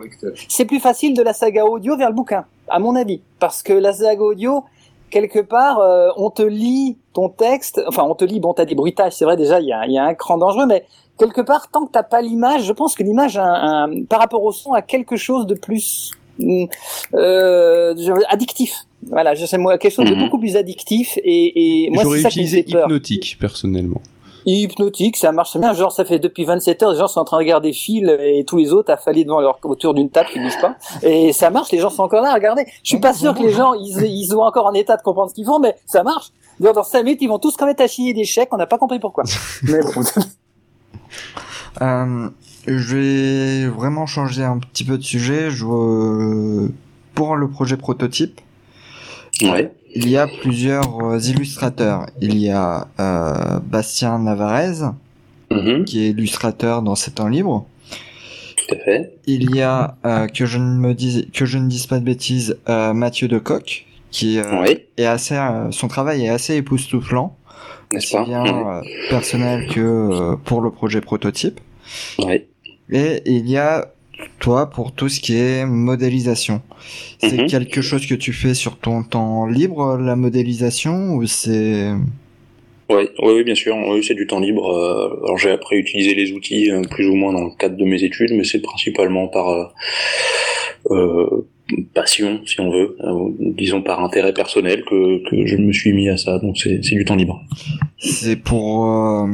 C'est 0.47 0.65
plus 0.65 0.79
facile 0.79 1.15
de 1.15 1.21
la 1.23 1.33
saga 1.33 1.65
audio 1.65 1.95
vers 1.97 2.09
le 2.09 2.15
bouquin, 2.15 2.45
à 2.67 2.79
mon 2.79 2.95
avis, 2.95 3.21
parce 3.39 3.61
que 3.63 3.73
la 3.73 3.93
saga 3.93 4.21
audio, 4.21 4.63
quelque 5.09 5.39
part, 5.39 5.79
euh, 5.79 6.09
on 6.17 6.29
te 6.29 6.41
lit 6.41 6.97
ton 7.13 7.29
texte, 7.29 7.81
enfin 7.87 8.03
on 8.03 8.15
te 8.15 8.25
lit, 8.25 8.39
bon, 8.39 8.53
t'as 8.53 8.65
des 8.65 8.75
bruitages, 8.75 9.13
c'est 9.13 9.25
vrai 9.25 9.37
déjà, 9.37 9.59
il 9.59 9.67
y 9.67 9.73
a, 9.73 9.85
il 9.85 9.91
y 9.91 9.97
a 9.97 10.03
un 10.05 10.13
cran 10.15 10.37
dangereux, 10.37 10.65
mais 10.65 10.85
quelque 11.19 11.41
part, 11.41 11.69
tant 11.71 11.85
que 11.85 11.91
t'as 11.91 12.03
pas 12.03 12.21
l'image, 12.21 12.63
je 12.63 12.73
pense 12.73 12.95
que 12.95 13.03
l'image, 13.03 13.37
a 13.37 13.43
un- 13.43 13.91
un- 13.91 14.03
par 14.05 14.19
rapport 14.19 14.43
au 14.43 14.51
son, 14.51 14.73
a 14.73 14.81
quelque 14.81 15.17
chose 15.17 15.45
de 15.45 15.53
plus 15.55 16.11
addictif. 18.29 18.85
Voilà, 19.07 19.33
je 19.35 19.45
sais 19.45 19.57
moi 19.57 19.77
quelque 19.77 19.93
chose 19.93 20.09
de 20.09 20.13
Mhm. 20.15 20.19
beaucoup 20.25 20.39
plus 20.39 20.55
addictif 20.55 21.17
et, 21.23 21.85
et 21.85 21.89
moi 21.89 22.03
J'aurais 22.03 22.17
c'est 22.17 22.23
ça 22.23 22.29
qui 22.29 22.39
me 22.39 22.43
utilisé 22.45 22.63
fait 22.63 22.71
peur. 22.73 22.85
hypnotique 22.85 23.37
personnellement. 23.39 24.01
Hypnotique, 24.45 25.17
ça 25.17 25.31
marche 25.31 25.55
bien. 25.57 25.71
Genre, 25.73 25.91
ça 25.91 26.03
fait 26.03 26.17
depuis 26.17 26.45
27 26.45 26.81
heures, 26.81 26.91
les 26.93 26.97
gens 26.97 27.07
sont 27.07 27.19
en 27.19 27.23
train 27.25 27.37
de 27.37 27.43
regarder 27.43 27.73
Phil 27.73 28.09
et 28.19 28.43
tous 28.43 28.57
les 28.57 28.73
autres 28.73 28.91
affalés 28.91 29.23
devant 29.23 29.39
leur 29.39 29.59
autour 29.63 29.93
d'une 29.93 30.09
table 30.09 30.29
qui 30.33 30.39
bougent 30.39 30.59
pas. 30.59 30.77
Et 31.03 31.31
ça 31.31 31.51
marche, 31.51 31.71
les 31.71 31.77
gens 31.77 31.91
sont 31.91 32.01
encore 32.01 32.23
là 32.23 32.31
à 32.31 32.33
regarder. 32.33 32.65
Je 32.83 32.89
suis 32.89 32.99
pas 32.99 33.13
sûr 33.13 33.35
que 33.35 33.43
les 33.43 33.51
gens, 33.51 33.73
ils, 33.75 34.03
ils 34.03 34.25
sont 34.25 34.39
encore 34.39 34.65
en 34.65 34.73
état 34.73 34.97
de 34.97 35.03
comprendre 35.03 35.29
ce 35.29 35.35
qu'ils 35.35 35.45
font, 35.45 35.59
mais 35.59 35.75
ça 35.85 36.01
marche. 36.01 36.29
D'ailleurs, 36.59 36.73
dans 36.73 36.83
5 36.83 37.03
minutes, 37.03 37.19
ils 37.21 37.27
vont 37.29 37.37
tous 37.37 37.55
quand 37.55 37.67
même 37.67 37.75
à 37.77 37.87
chier 37.87 38.13
des 38.13 38.23
chèques, 38.23 38.49
on 38.51 38.57
n'a 38.57 38.65
pas 38.65 38.79
compris 38.79 38.99
pourquoi. 38.99 39.23
mais 39.63 39.79
bon. 39.83 40.01
Euh, 41.81 42.29
je 42.67 42.95
vais 42.95 43.67
vraiment 43.67 44.05
changer 44.05 44.43
un 44.43 44.59
petit 44.59 44.83
peu 44.83 44.97
de 44.97 45.03
sujet. 45.03 45.49
Je, 45.49 45.65
euh, 45.65 46.69
pour 47.15 47.35
le 47.35 47.49
projet 47.49 47.77
prototype, 47.77 48.39
Ouais. 49.41 49.71
il 49.95 50.07
y 50.09 50.17
a 50.17 50.27
plusieurs 50.27 50.99
euh, 51.03 51.19
illustrateurs. 51.19 52.05
Il 52.21 52.37
y 52.37 52.49
a 52.49 52.87
euh, 52.99 53.59
Bastien 53.59 54.19
Navarez, 54.19 54.91
Mhm, 55.51 55.83
qui 55.85 56.03
est 56.05 56.09
illustrateur 56.11 56.81
dans 56.81 56.95
7 56.95 57.19
ans 57.19 57.27
libre. 57.27 57.65
Tout 58.55 58.75
à 58.75 58.77
fait. 58.79 59.17
Il 59.25 59.53
y 59.53 59.61
a 59.61 59.97
euh, 60.05 60.27
que 60.27 60.45
je 60.45 60.57
ne 60.59 60.77
me 60.77 60.93
dise 60.93 61.27
que 61.33 61.45
je 61.45 61.57
ne 61.57 61.67
dise 61.67 61.87
pas 61.87 61.99
de 61.99 62.05
bêtises, 62.05 62.57
euh, 62.69 62.93
Mathieu 62.93 63.27
Decoq 63.27 63.85
qui 64.11 64.39
euh, 64.39 64.61
Oui, 64.61 64.79
est 64.97 65.05
assez 65.05 65.35
euh, 65.35 65.71
son 65.71 65.87
travail 65.87 66.25
est 66.25 66.29
assez 66.29 66.55
époustouflant, 66.55 67.35
aussi 67.93 68.15
bien 68.25 68.45
euh, 68.45 68.81
personnel 69.09 69.67
que 69.67 69.79
euh, 69.79 70.35
pour 70.43 70.61
le 70.61 70.69
projet 70.71 71.01
prototype. 71.01 71.59
Oui. 72.19 72.43
Et 72.91 73.21
il 73.25 73.49
y 73.49 73.57
a 73.57 73.91
toi 74.39 74.69
pour 74.69 74.91
tout 74.91 75.09
ce 75.09 75.19
qui 75.19 75.35
est 75.37 75.65
modélisation. 75.65 76.61
C'est 77.19 77.37
Mhm. 77.41 77.47
quelque 77.47 77.81
chose 77.81 78.05
que 78.05 78.13
tu 78.15 78.33
fais 78.33 78.53
sur 78.53 78.77
ton 78.77 79.03
temps 79.03 79.45
libre, 79.47 79.97
la 79.97 80.15
modélisation, 80.15 81.13
ou 81.15 81.25
c'est... 81.25 81.91
Oui, 82.89 83.07
oui, 83.23 83.33
oui, 83.35 83.43
bien 83.43 83.55
sûr. 83.55 83.75
Oui, 83.87 84.03
c'est 84.03 84.13
du 84.15 84.27
temps 84.27 84.39
libre. 84.41 84.69
euh, 84.69 85.23
alors 85.23 85.37
j'ai 85.37 85.49
appris 85.51 85.77
à 85.77 85.79
utiliser 85.79 86.13
les 86.13 86.33
outils 86.33 86.69
euh, 86.69 86.81
plus 86.81 87.07
ou 87.07 87.15
moins 87.15 87.31
dans 87.33 87.45
le 87.45 87.51
cadre 87.57 87.77
de 87.77 87.85
mes 87.85 88.03
études, 88.03 88.31
mais 88.33 88.43
c'est 88.43 88.59
principalement 88.61 89.27
par 89.29 89.73
euh, 90.91 91.47
passion, 91.93 92.41
si 92.45 92.59
on 92.59 92.69
veut, 92.69 92.95
euh, 93.01 93.29
disons 93.39 93.81
par 93.81 94.03
intérêt 94.03 94.33
personnel 94.33 94.83
que, 94.83 95.29
que 95.29 95.45
je 95.45 95.57
me 95.57 95.71
suis 95.71 95.93
mis 95.93 96.09
à 96.09 96.17
ça. 96.17 96.39
Donc 96.39 96.57
c'est 96.57 96.79
du 96.79 97.05
temps 97.05 97.15
libre. 97.15 97.43
C'est 97.97 98.35
pour... 98.35 98.85
euh, 98.85 99.27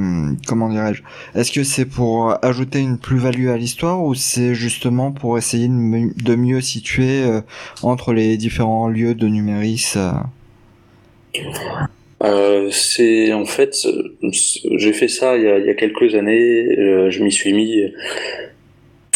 comment 0.48 0.70
dirais-je? 0.70 1.02
Est-ce 1.36 1.52
que 1.52 1.64
c'est 1.64 1.86
pour 1.86 2.38
ajouter 2.44 2.80
une 2.80 2.98
plus-value 2.98 3.50
à 3.50 3.58
l'histoire, 3.58 4.04
ou 4.04 4.14
c'est 4.16 4.54
justement 4.56 5.12
pour 5.12 5.38
essayer 5.38 5.68
de, 5.68 6.36
mieux 6.36 6.62
situer 6.62 7.24
euh, 7.24 7.42
entre 7.84 8.14
les 8.14 8.38
différents 8.38 8.88
lieux 8.88 9.16
de 9.16 9.28
numéris 9.28 9.94
euh, 12.24 12.70
c'est 12.72 13.32
en 13.32 13.46
fait, 13.46 13.76
j'ai 14.76 14.94
fait 14.94 15.08
ça 15.08 15.38
il 15.38 15.44
y 15.44 15.48
a, 15.48 15.60
il 15.60 15.66
y 15.66 15.70
a 15.70 15.76
quelques 15.76 16.16
années. 16.16 16.66
euh, 16.78 17.12
je 17.12 17.24
m'y 17.24 17.32
suis 17.32 17.54
mis 17.54 17.84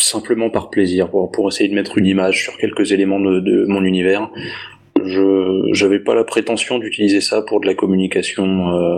simplement 0.03 0.49
par 0.49 0.69
plaisir, 0.69 1.09
pour, 1.09 1.31
pour 1.31 1.47
essayer 1.47 1.69
de 1.69 1.75
mettre 1.75 1.97
une 1.97 2.05
image 2.05 2.43
sur 2.43 2.57
quelques 2.57 2.91
éléments 2.91 3.19
de, 3.19 3.39
de 3.39 3.65
mon 3.65 3.83
univers. 3.83 4.29
Je 5.03 5.69
j'avais 5.71 5.99
pas 5.99 6.15
la 6.15 6.23
prétention 6.23 6.77
d'utiliser 6.79 7.21
ça 7.21 7.41
pour 7.41 7.59
de 7.61 7.65
la 7.67 7.73
communication 7.73 8.73
euh, 8.73 8.97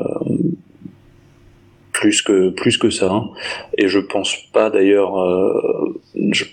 plus 1.93 2.21
que 2.21 2.49
plus 2.49 2.77
que 2.77 2.89
ça. 2.89 3.11
hein. 3.11 3.29
Et 3.77 3.87
je 3.87 3.99
pense 3.99 4.35
pas 4.51 4.69
d'ailleurs, 4.69 5.17
euh, 5.17 6.01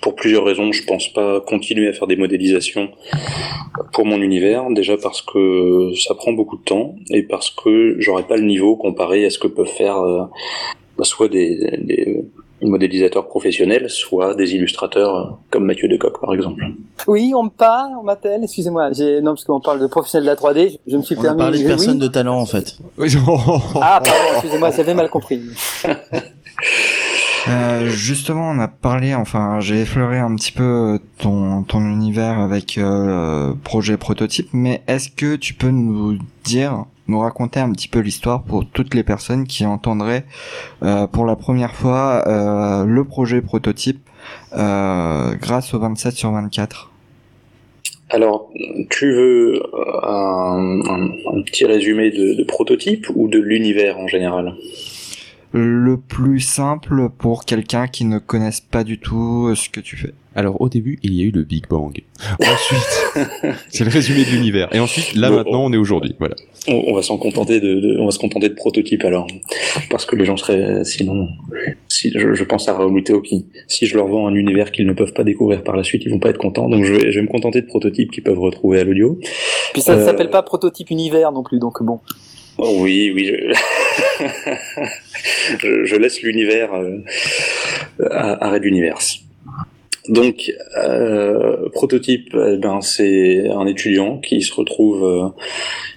pour 0.03 0.15
plusieurs 0.15 0.45
raisons, 0.45 0.71
je 0.73 0.85
pense 0.85 1.13
pas 1.13 1.41
continuer 1.41 1.89
à 1.89 1.93
faire 1.93 2.07
des 2.07 2.17
modélisations 2.17 2.91
pour 3.93 4.05
mon 4.07 4.21
univers. 4.21 4.69
Déjà 4.71 4.97
parce 4.97 5.23
que 5.23 5.93
ça 5.95 6.15
prend 6.15 6.33
beaucoup 6.33 6.59
de 6.59 6.63
temps 6.65 6.95
et 7.11 7.23
parce 7.23 7.51
que 7.51 7.97
j'aurais 7.99 8.25
pas 8.25 8.37
le 8.37 8.45
niveau 8.45 8.77
comparé 8.77 9.25
à 9.25 9.31
ce 9.31 9.39
que 9.39 9.49
peuvent 9.49 9.67
faire 9.67 9.99
euh, 9.99 10.25
soit 11.03 11.29
des, 11.29 11.57
des 11.79 12.23
modélisateurs 12.63 13.27
professionnels, 13.27 13.89
soit 13.89 14.35
des 14.35 14.55
illustrateurs 14.55 15.15
euh, 15.15 15.31
comme 15.51 15.65
Mathieu 15.65 15.89
Decoq 15.89 16.21
par 16.21 16.35
exemple. 16.35 16.65
Oui, 17.07 17.33
on 17.35 17.45
me 17.45 17.51
parle, 17.51 17.93
on 17.99 18.03
m'appelle, 18.03 18.43
excusez-moi. 18.43 18.93
J'ai... 18.93 19.21
Non, 19.21 19.33
parce 19.33 19.45
qu'on 19.45 19.61
parle 19.61 19.81
de 19.81 19.87
professionnels 19.87 20.25
de 20.25 20.31
la 20.31 20.37
3D, 20.37 20.79
je, 20.87 20.93
je 20.93 20.97
me 20.97 21.03
suis 21.03 21.17
On 21.19 21.23
permis... 21.23 21.39
parlé 21.39 21.59
de 21.59 21.65
oui. 21.65 21.69
personnes 21.69 21.99
de 21.99 22.09
talent 22.09 22.39
en 22.39 22.47
fait. 22.47 22.79
Ah, 23.81 24.01
pardon, 24.05 24.11
excusez-moi, 24.35 24.71
j'avais 24.71 24.95
mal 24.95 25.09
compris. 25.11 25.43
Euh, 27.49 27.89
justement, 27.89 28.51
on 28.51 28.59
a 28.59 28.69
parlé, 28.69 29.15
enfin, 29.15 29.61
j'ai 29.61 29.81
effleuré 29.81 30.19
un 30.19 30.35
petit 30.37 30.53
peu 30.53 30.99
ton, 31.19 31.63
ton 31.63 31.81
univers 31.81 32.39
avec 32.39 32.77
euh, 32.77 33.55
projet 33.65 33.97
prototype, 33.97 34.49
mais 34.53 34.83
est-ce 34.87 35.09
que 35.09 35.37
tu 35.37 35.55
peux 35.55 35.71
nous 35.71 36.19
dire, 36.45 36.85
nous 37.11 37.19
raconter 37.19 37.61
un 37.61 37.71
petit 37.73 37.89
peu 37.89 37.99
l'histoire 37.99 38.43
pour 38.43 38.65
toutes 38.65 38.95
les 38.95 39.03
personnes 39.03 39.47
qui 39.47 39.67
entendraient 39.67 40.25
euh, 40.83 41.07
pour 41.07 41.27
la 41.27 41.37
première 41.37 41.75
fois 41.75 42.25
euh, 42.27 42.85
le 42.85 43.05
projet 43.05 43.43
prototype 43.43 44.01
euh, 44.57 45.35
grâce 45.35 45.75
au 45.75 45.79
27 45.79 46.15
sur 46.15 46.31
24 46.31 46.91
Alors, 48.11 48.51
tu 48.89 49.13
veux 49.13 49.63
un, 50.05 51.43
petit 51.45 51.67
résumé 51.67 52.11
de 52.11 52.45
prototype 52.45 53.07
ou 53.15 53.29
de 53.29 53.39
l'univers 53.39 53.99
en 53.99 54.07
général? 54.07 54.55
Le 55.53 55.97
plus 55.97 56.39
simple 56.41 57.09
pour 57.19 57.45
quelqu'un 57.45 57.89
qui 57.89 58.05
ne 58.05 58.19
connaisse 58.19 58.61
pas 58.61 58.85
du 58.85 58.99
tout 58.99 59.49
euh, 59.51 59.55
ce 59.57 59.69
que 59.69 59.81
tu 59.81 59.97
fais. 59.97 60.13
Alors 60.37 60.61
au 60.61 60.69
début, 60.69 61.01
il 61.03 61.13
y 61.15 61.23
a 61.23 61.25
eu 61.25 61.33
le 61.33 61.43
Big 61.43 61.67
Bang. 61.69 62.01
Ensuite, 62.41 63.57
c'est 63.69 63.83
le 63.83 63.91
résumé 63.91 64.25
de 64.25 64.31
l'univers. 64.31 64.69
Et 64.73 64.79
ensuite, 64.79 65.15
là 65.17 65.29
maintenant, 65.29 65.65
on 65.65 65.73
est 65.73 65.77
aujourd'hui. 65.77 66.15
Voilà. 66.21 66.37
on, 66.69 66.85
on 66.87 66.95
va 66.95 67.03
s'en 67.03 67.19
contenter 67.19 67.59
de, 67.59 67.81
de- 67.81 67.99
on 67.99 68.05
va 68.05 68.13
se 68.13 68.21
contenter 68.21 68.49
de 68.49 68.55
prototype 68.55 69.05
alors, 69.05 69.27
parce 69.91 70.07
que 70.07 70.15
les 70.15 70.25
gens 70.25 70.37
seraient 70.37 70.85
sinon, 70.85 71.27
si 71.89 72.13
je, 72.15 72.35
je 72.35 72.45
pense 72.45 72.69
à 72.69 72.75
Raoul 72.75 73.03
qui, 73.25 73.47
si 73.67 73.87
je 73.87 73.97
leur 73.97 74.07
vends 74.07 74.29
un 74.29 74.35
univers 74.37 74.71
qu'ils 74.71 74.87
ne 74.87 74.93
peuvent 74.93 75.13
pas 75.15 75.25
découvrir 75.25 75.65
par 75.65 75.77
la 75.77 75.83
suite, 75.83 76.03
ils 76.05 76.13
vont 76.13 76.21
pas 76.21 76.31
être 76.31 76.39
contents. 76.39 76.69
Donc 76.69 76.85
je 76.85 76.93
vais, 76.93 77.11
je 77.11 77.19
vais 77.19 77.23
me 77.27 77.31
contenter 77.31 77.61
de 77.61 77.67
prototypes 77.67 78.13
qu'ils 78.13 78.23
peuvent 78.23 78.39
retrouver 78.39 78.79
à 78.79 78.85
l'audio. 78.85 79.19
Puis 79.73 79.83
ça 79.83 79.97
ne 79.97 80.01
Euh, 80.03 80.07
s'appelle 80.07 80.31
pas 80.31 80.43
prototype 80.43 80.91
univers 80.91 81.33
non 81.33 81.43
plus, 81.43 81.59
donc 81.59 81.83
bon. 81.83 81.99
Oui, 82.63 83.11
oui. 83.15 83.33
Je, 85.61 85.97
laisse 85.97 86.21
l'univers 86.23 86.75
euh, 86.75 86.99
à, 88.11 88.47
à 88.47 88.51
Red 88.51 88.65
Universe. 88.67 89.21
Donc, 90.09 90.53
euh, 90.77 91.69
prototype, 91.71 92.33
ben, 92.35 92.81
c'est 92.83 93.49
un 93.49 93.67
étudiant 93.67 94.19
qui 94.19 94.43
se 94.43 94.53
retrouve, 94.53 95.05
euh, 95.05 95.29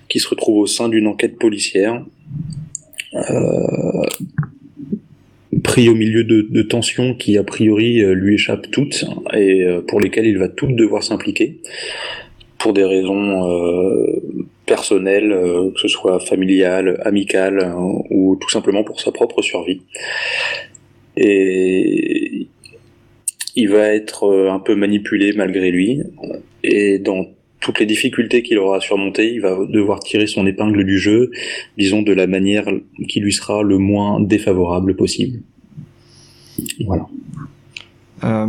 qui 0.07 0.19
se 0.19 0.27
retrouve 0.29 0.59
au 0.59 0.67
sein 0.67 0.87
d'une 0.87 1.07
enquête 1.07 1.37
policière, 1.37 2.03
pris 5.63 5.89
au 5.89 5.95
milieu 5.95 6.23
de, 6.23 6.47
de 6.49 6.61
tensions 6.61 7.13
qui 7.13 7.37
a 7.37 7.43
priori 7.43 8.01
lui 8.15 8.35
échappent 8.35 8.71
toutes 8.71 9.05
et 9.33 9.65
pour 9.87 10.01
lesquelles 10.01 10.25
il 10.25 10.39
va 10.39 10.49
toutes 10.49 10.75
devoir 10.75 11.03
s'impliquer 11.03 11.59
pour 12.57 12.73
des 12.73 12.83
raisons 12.83 13.43
personnelles, 14.65 15.31
euh, 15.31 15.71
que 15.71 15.79
ce 15.79 15.87
soit 15.87 16.19
familiales, 16.19 17.01
amicales 17.03 17.59
euh, 17.59 17.73
ou 18.09 18.37
tout 18.39 18.49
simplement 18.49 18.83
pour 18.83 18.99
sa 18.99 19.11
propre 19.11 19.41
survie. 19.41 19.81
Et 21.17 22.47
il 23.55 23.69
va 23.69 23.87
être 23.93 24.23
euh, 24.23 24.51
un 24.51 24.59
peu 24.59 24.75
manipulé 24.75 25.33
malgré 25.33 25.69
lui 25.71 26.01
et 26.63 26.99
dans 26.99 27.27
toutes 27.59 27.79
les 27.79 27.85
difficultés 27.85 28.43
qu'il 28.43 28.57
aura 28.57 28.77
à 28.77 28.79
surmonter, 28.81 29.33
il 29.33 29.41
va 29.41 29.57
devoir 29.69 30.01
tirer 30.01 30.27
son 30.27 30.45
épingle 30.45 30.83
du 30.83 30.99
jeu, 30.99 31.31
disons 31.77 32.01
de 32.01 32.11
la 32.11 32.27
manière 32.27 32.65
qui 33.07 33.21
lui 33.21 33.31
sera 33.31 33.63
le 33.63 33.77
moins 33.77 34.19
défavorable 34.19 34.95
possible. 34.97 35.39
Voilà. 36.85 37.07
Euh, 38.25 38.47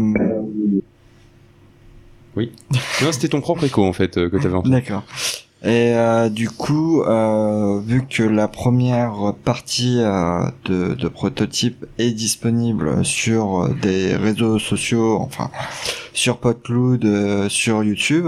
Non, 2.37 3.12
c'était 3.12 3.29
ton 3.29 3.41
propre 3.41 3.65
écho 3.65 3.85
en 3.85 3.93
fait 3.93 4.19
euh, 4.19 4.29
que 4.29 4.37
t'avais 4.37 4.55
entendu. 4.55 4.71
D'accord. 4.71 5.05
Et 5.65 5.95
euh, 5.95 6.29
du 6.29 6.51
coup, 6.51 7.03
euh, 7.03 7.81
vu 7.81 8.05
que 8.07 8.23
la 8.23 8.49
première 8.49 9.33
partie 9.45 9.97
euh, 10.01 10.45
de, 10.67 10.93
de 10.95 11.09
prototype 11.09 11.87
est 11.99 12.11
disponible 12.11 13.03
sur 13.05 13.62
euh, 13.65 13.75
des 13.81 14.15
réseaux 14.15 14.59
sociaux, 14.59 15.17
enfin 15.21 15.51
sur 16.12 16.37
Podcloud, 16.37 17.05
euh, 17.07 17.49
sur 17.49 17.83
YouTube, 17.83 18.27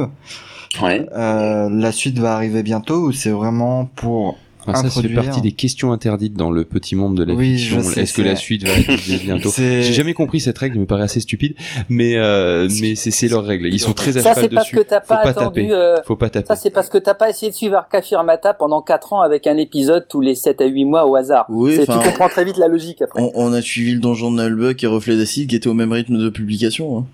Ouais. 0.82 1.06
euh, 1.14 1.68
la 1.70 1.92
suite 1.92 2.18
va 2.18 2.34
arriver 2.34 2.62
bientôt 2.62 3.00
ou 3.06 3.12
c'est 3.12 3.30
vraiment 3.30 3.84
pour 3.84 4.36
Ah, 4.74 4.80
ça, 4.80 4.86
introduire. 4.86 5.22
partie 5.24 5.40
des 5.40 5.52
questions 5.52 5.92
interdites 5.92 6.34
dans 6.34 6.50
le 6.50 6.64
petit 6.64 6.96
monde 6.96 7.16
de 7.16 7.24
la 7.24 7.34
Oui, 7.34 7.56
fiction. 7.58 7.78
Est-ce 7.80 7.94
que 7.94 8.04
c'est- 8.06 8.22
la 8.24 8.36
suite 8.36 8.64
va 8.66 8.72
arriver 8.72 9.18
bientôt 9.24 9.50
C'est- 9.50 9.82
J'ai 9.82 9.92
jamais 9.92 10.14
compris 10.14 10.40
cette 10.40 10.58
règle, 10.58 10.74
elle 10.76 10.80
me 10.82 10.86
paraît 10.86 11.02
assez 11.04 11.20
stupide, 11.20 11.54
mais 11.88 12.16
euh, 12.16 12.68
mais 12.80 12.94
c'est 12.94 13.10
c'est 13.10 13.28
leur 13.28 13.44
règle. 13.44 13.66
Ils 13.66 13.78
sont 13.80 13.92
très 13.92 14.16
à 14.16 14.22
Ça, 14.22 14.30
cheval 14.30 14.44
c'est 14.44 14.54
parce 14.54 14.70
que 14.70 14.80
t'as 14.80 15.00
Faut 15.00 15.08
pas, 15.08 15.16
pas 15.22 15.28
attendu... 15.30 15.62
taper. 15.62 15.72
euh, 15.72 16.02
Faut 16.04 16.16
pas 16.16 16.30
taper. 16.30 16.46
Ça, 16.48 16.56
c'est 16.56 16.70
parce 16.70 16.88
que 16.88 16.98
t'as 16.98 17.14
pas 17.14 17.30
essayé 17.30 17.50
de 17.50 17.56
suivre 17.56 17.76
Arcafirmata 17.76 18.54
pendant 18.54 18.82
4 18.82 19.12
ans 19.12 19.20
avec 19.20 19.46
un 19.46 19.56
épisode 19.56 20.06
tous 20.08 20.20
les 20.20 20.34
7 20.34 20.60
à 20.60 20.66
8 20.66 20.84
mois 20.84 21.06
au 21.06 21.14
hasard. 21.16 21.46
Oui, 21.48 21.76
C'est- 21.76 21.86
Tu 21.86 21.92
comprends 21.98 22.28
très 22.28 22.44
vite 22.44 22.56
la 22.58 22.68
logique 22.68 23.02
après. 23.02 23.20
On, 23.22 23.32
on 23.34 23.52
a 23.52 23.60
suivi 23.62 23.92
le 23.94 24.00
donjon 24.00 24.30
de 24.32 24.42
Nullbuck 24.42 24.82
et 24.82 24.86
Reflet 24.86 25.16
d'acide 25.16 25.48
qui 25.48 25.56
étaient 25.56 25.68
au 25.68 25.74
même 25.74 25.92
rythme 25.92 26.18
de 26.18 26.28
publication. 26.28 26.98
hein. 26.98 27.04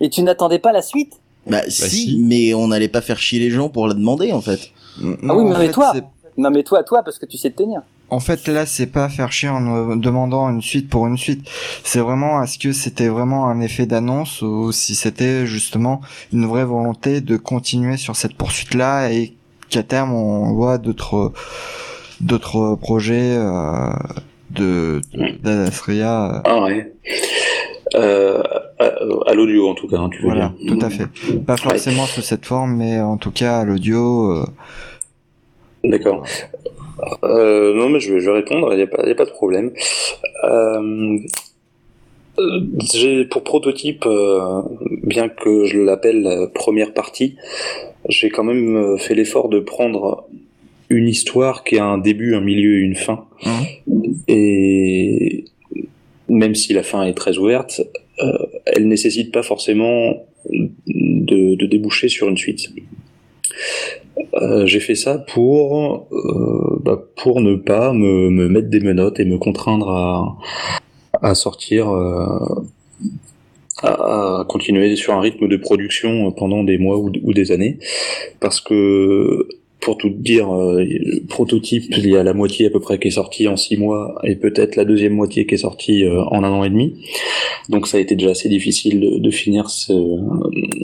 Et 0.00 0.08
tu 0.10 0.22
n'attendais 0.22 0.58
pas 0.58 0.72
la 0.72 0.82
suite? 0.82 1.14
Bah, 1.46 1.62
si, 1.68 1.88
si. 1.88 2.18
mais 2.24 2.54
on 2.54 2.68
n'allait 2.68 2.88
pas 2.88 3.00
faire 3.00 3.18
chier 3.18 3.40
les 3.40 3.50
gens 3.50 3.68
pour 3.68 3.88
la 3.88 3.94
demander 3.94 4.30
en 4.32 4.40
fait. 4.40 4.60
Non, 5.00 5.16
Ah 5.28 5.36
oui, 5.36 5.44
mais 5.44 5.54
en 5.54 5.58
mais 5.58 5.66
fait, 5.66 5.72
toi. 5.72 5.92
Non 6.36 6.50
mais 6.50 6.62
toi, 6.62 6.82
toi, 6.82 7.02
parce 7.02 7.18
que 7.18 7.26
tu 7.26 7.36
sais 7.36 7.50
te 7.50 7.62
tenir. 7.62 7.82
En 8.10 8.20
fait, 8.20 8.46
là, 8.46 8.66
c'est 8.66 8.86
pas 8.88 9.08
faire 9.08 9.32
chier 9.32 9.48
en 9.48 9.60
nous 9.60 9.96
demandant 9.96 10.48
une 10.50 10.60
suite 10.60 10.90
pour 10.90 11.06
une 11.06 11.16
suite. 11.16 11.48
C'est 11.82 12.00
vraiment 12.00 12.42
est-ce 12.42 12.58
que 12.58 12.72
c'était 12.72 13.08
vraiment 13.08 13.48
un 13.48 13.60
effet 13.60 13.86
d'annonce 13.86 14.42
ou 14.42 14.70
si 14.72 14.94
c'était 14.94 15.46
justement 15.46 16.00
une 16.32 16.44
vraie 16.46 16.64
volonté 16.66 17.20
de 17.22 17.36
continuer 17.38 17.96
sur 17.96 18.14
cette 18.16 18.34
poursuite-là 18.34 19.10
et 19.12 19.34
qu'à 19.70 19.82
terme 19.82 20.12
on 20.12 20.52
voit 20.52 20.76
d'autres 20.76 21.32
d'autres 22.20 22.74
projets 22.76 23.34
euh, 23.36 23.90
de 24.50 25.00
d'Adastria. 25.42 26.36
euh, 26.36 26.40
Ah 26.44 26.62
ouais. 26.64 26.92
Euh, 27.94 28.42
à, 28.78 28.84
à 29.30 29.34
l'audio 29.34 29.68
en 29.68 29.74
tout 29.74 29.86
cas, 29.88 29.98
hein, 29.98 30.08
tu 30.10 30.18
veux 30.22 30.28
Voilà, 30.28 30.52
dire. 30.60 30.74
tout 30.74 30.84
à 30.84 30.88
fait. 30.90 31.06
Pas 31.46 31.56
forcément 31.56 32.06
sous 32.06 32.22
cette 32.22 32.46
forme, 32.46 32.76
mais 32.76 33.00
en 33.00 33.16
tout 33.16 33.30
cas 33.32 33.60
à 33.60 33.64
l'audio. 33.64 34.30
euh, 34.32 34.46
D'accord. 35.84 36.24
Euh, 37.24 37.74
non, 37.74 37.88
mais 37.88 38.00
je 38.00 38.12
vais, 38.12 38.20
je 38.20 38.26
vais 38.30 38.36
répondre, 38.36 38.72
il 38.72 38.76
n'y 38.76 38.82
a, 38.82 38.86
pas- 38.86 39.02
il 39.02 39.08
y 39.08 39.12
a 39.12 39.14
pas 39.16 39.24
de 39.24 39.30
problème. 39.30 39.72
Euh, 40.44 41.18
Euh, 42.38 42.60
j'ai 42.94 43.26
pour 43.26 43.44
prototype, 43.44 44.06
euh, 44.06 44.62
bien 45.02 45.28
que 45.28 45.66
je 45.66 45.78
l'appelle 45.78 46.22
la 46.22 46.46
première 46.46 46.94
partie, 46.94 47.36
j'ai 48.08 48.30
quand 48.30 48.42
même 48.42 48.74
euh, 48.74 48.96
fait 48.96 49.14
l'effort 49.14 49.50
de 49.50 49.60
prendre 49.60 50.26
une 50.88 51.08
histoire 51.08 51.62
qui 51.62 51.76
a 51.76 51.84
un 51.84 51.98
début, 51.98 52.34
un 52.34 52.40
milieu 52.40 52.78
et 52.78 52.80
une 52.80 52.94
fin. 52.96 53.26
Et 54.28 55.44
même 56.30 56.54
si 56.54 56.72
la 56.72 56.82
fin 56.82 57.04
est 57.04 57.12
très 57.12 57.36
ouverte, 57.36 57.82
euh, 58.22 58.32
elle 58.64 58.88
nécessite 58.88 59.30
pas 59.30 59.42
forcément 59.42 60.24
de, 60.48 61.54
de 61.54 61.66
déboucher 61.66 62.08
sur 62.08 62.30
une 62.30 62.38
suite. 62.38 62.70
Euh, 64.34 64.66
j'ai 64.66 64.80
fait 64.80 64.94
ça 64.94 65.18
pour 65.18 66.06
euh, 66.12 66.80
bah, 66.82 67.02
pour 67.16 67.40
ne 67.40 67.54
pas 67.54 67.92
me, 67.92 68.30
me 68.30 68.48
mettre 68.48 68.68
des 68.68 68.80
menottes 68.80 69.20
et 69.20 69.24
me 69.24 69.38
contraindre 69.38 69.90
à, 69.90 70.38
à 71.22 71.34
sortir 71.34 71.90
euh, 71.90 72.64
à, 73.82 74.40
à 74.40 74.44
continuer 74.48 74.96
sur 74.96 75.14
un 75.14 75.20
rythme 75.20 75.48
de 75.48 75.56
production 75.56 76.30
pendant 76.32 76.64
des 76.64 76.78
mois 76.78 76.98
ou, 76.98 77.32
des 77.32 77.52
années 77.52 77.78
parce 78.40 78.60
que 78.60 79.48
pour 79.82 79.98
tout 79.98 80.10
dire, 80.10 80.48
euh, 80.54 80.84
le 80.84 81.26
prototype, 81.26 81.84
il 81.90 82.08
y 82.08 82.16
a 82.16 82.22
la 82.22 82.32
moitié 82.32 82.66
à 82.66 82.70
peu 82.70 82.78
près 82.78 82.98
qui 82.98 83.08
est 83.08 83.12
sortie 83.12 83.48
en 83.48 83.56
six 83.56 83.76
mois 83.76 84.14
et 84.22 84.36
peut-être 84.36 84.76
la 84.76 84.84
deuxième 84.84 85.12
moitié 85.12 85.44
qui 85.44 85.56
est 85.56 85.58
sortie 85.58 86.04
euh, 86.04 86.22
en 86.26 86.44
un 86.44 86.50
an 86.50 86.64
et 86.64 86.70
demi. 86.70 87.04
Donc 87.68 87.88
ça 87.88 87.98
a 87.98 88.00
été 88.00 88.14
déjà 88.14 88.30
assez 88.30 88.48
difficile 88.48 89.00
de, 89.00 89.18
de 89.18 89.30
finir 89.30 89.68
ce, 89.68 89.92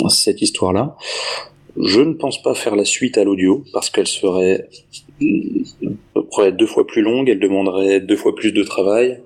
cette 0.09 0.43
histoire-là. 0.43 0.97
Je 1.81 2.01
ne 2.01 2.14
pense 2.14 2.43
pas 2.43 2.55
faire 2.55 2.76
la 2.76 2.85
suite 2.85 3.18
à 3.18 3.24
l'audio 3.24 3.64
parce 3.72 3.91
qu'elle 3.91 4.07
serait 4.07 4.68
deux 6.53 6.66
fois 6.66 6.87
plus 6.87 7.03
longue, 7.03 7.29
elle 7.29 7.41
demanderait 7.41 8.01
deux 8.01 8.16
fois 8.16 8.35
plus 8.35 8.53
de 8.53 8.62
travail, 8.62 9.20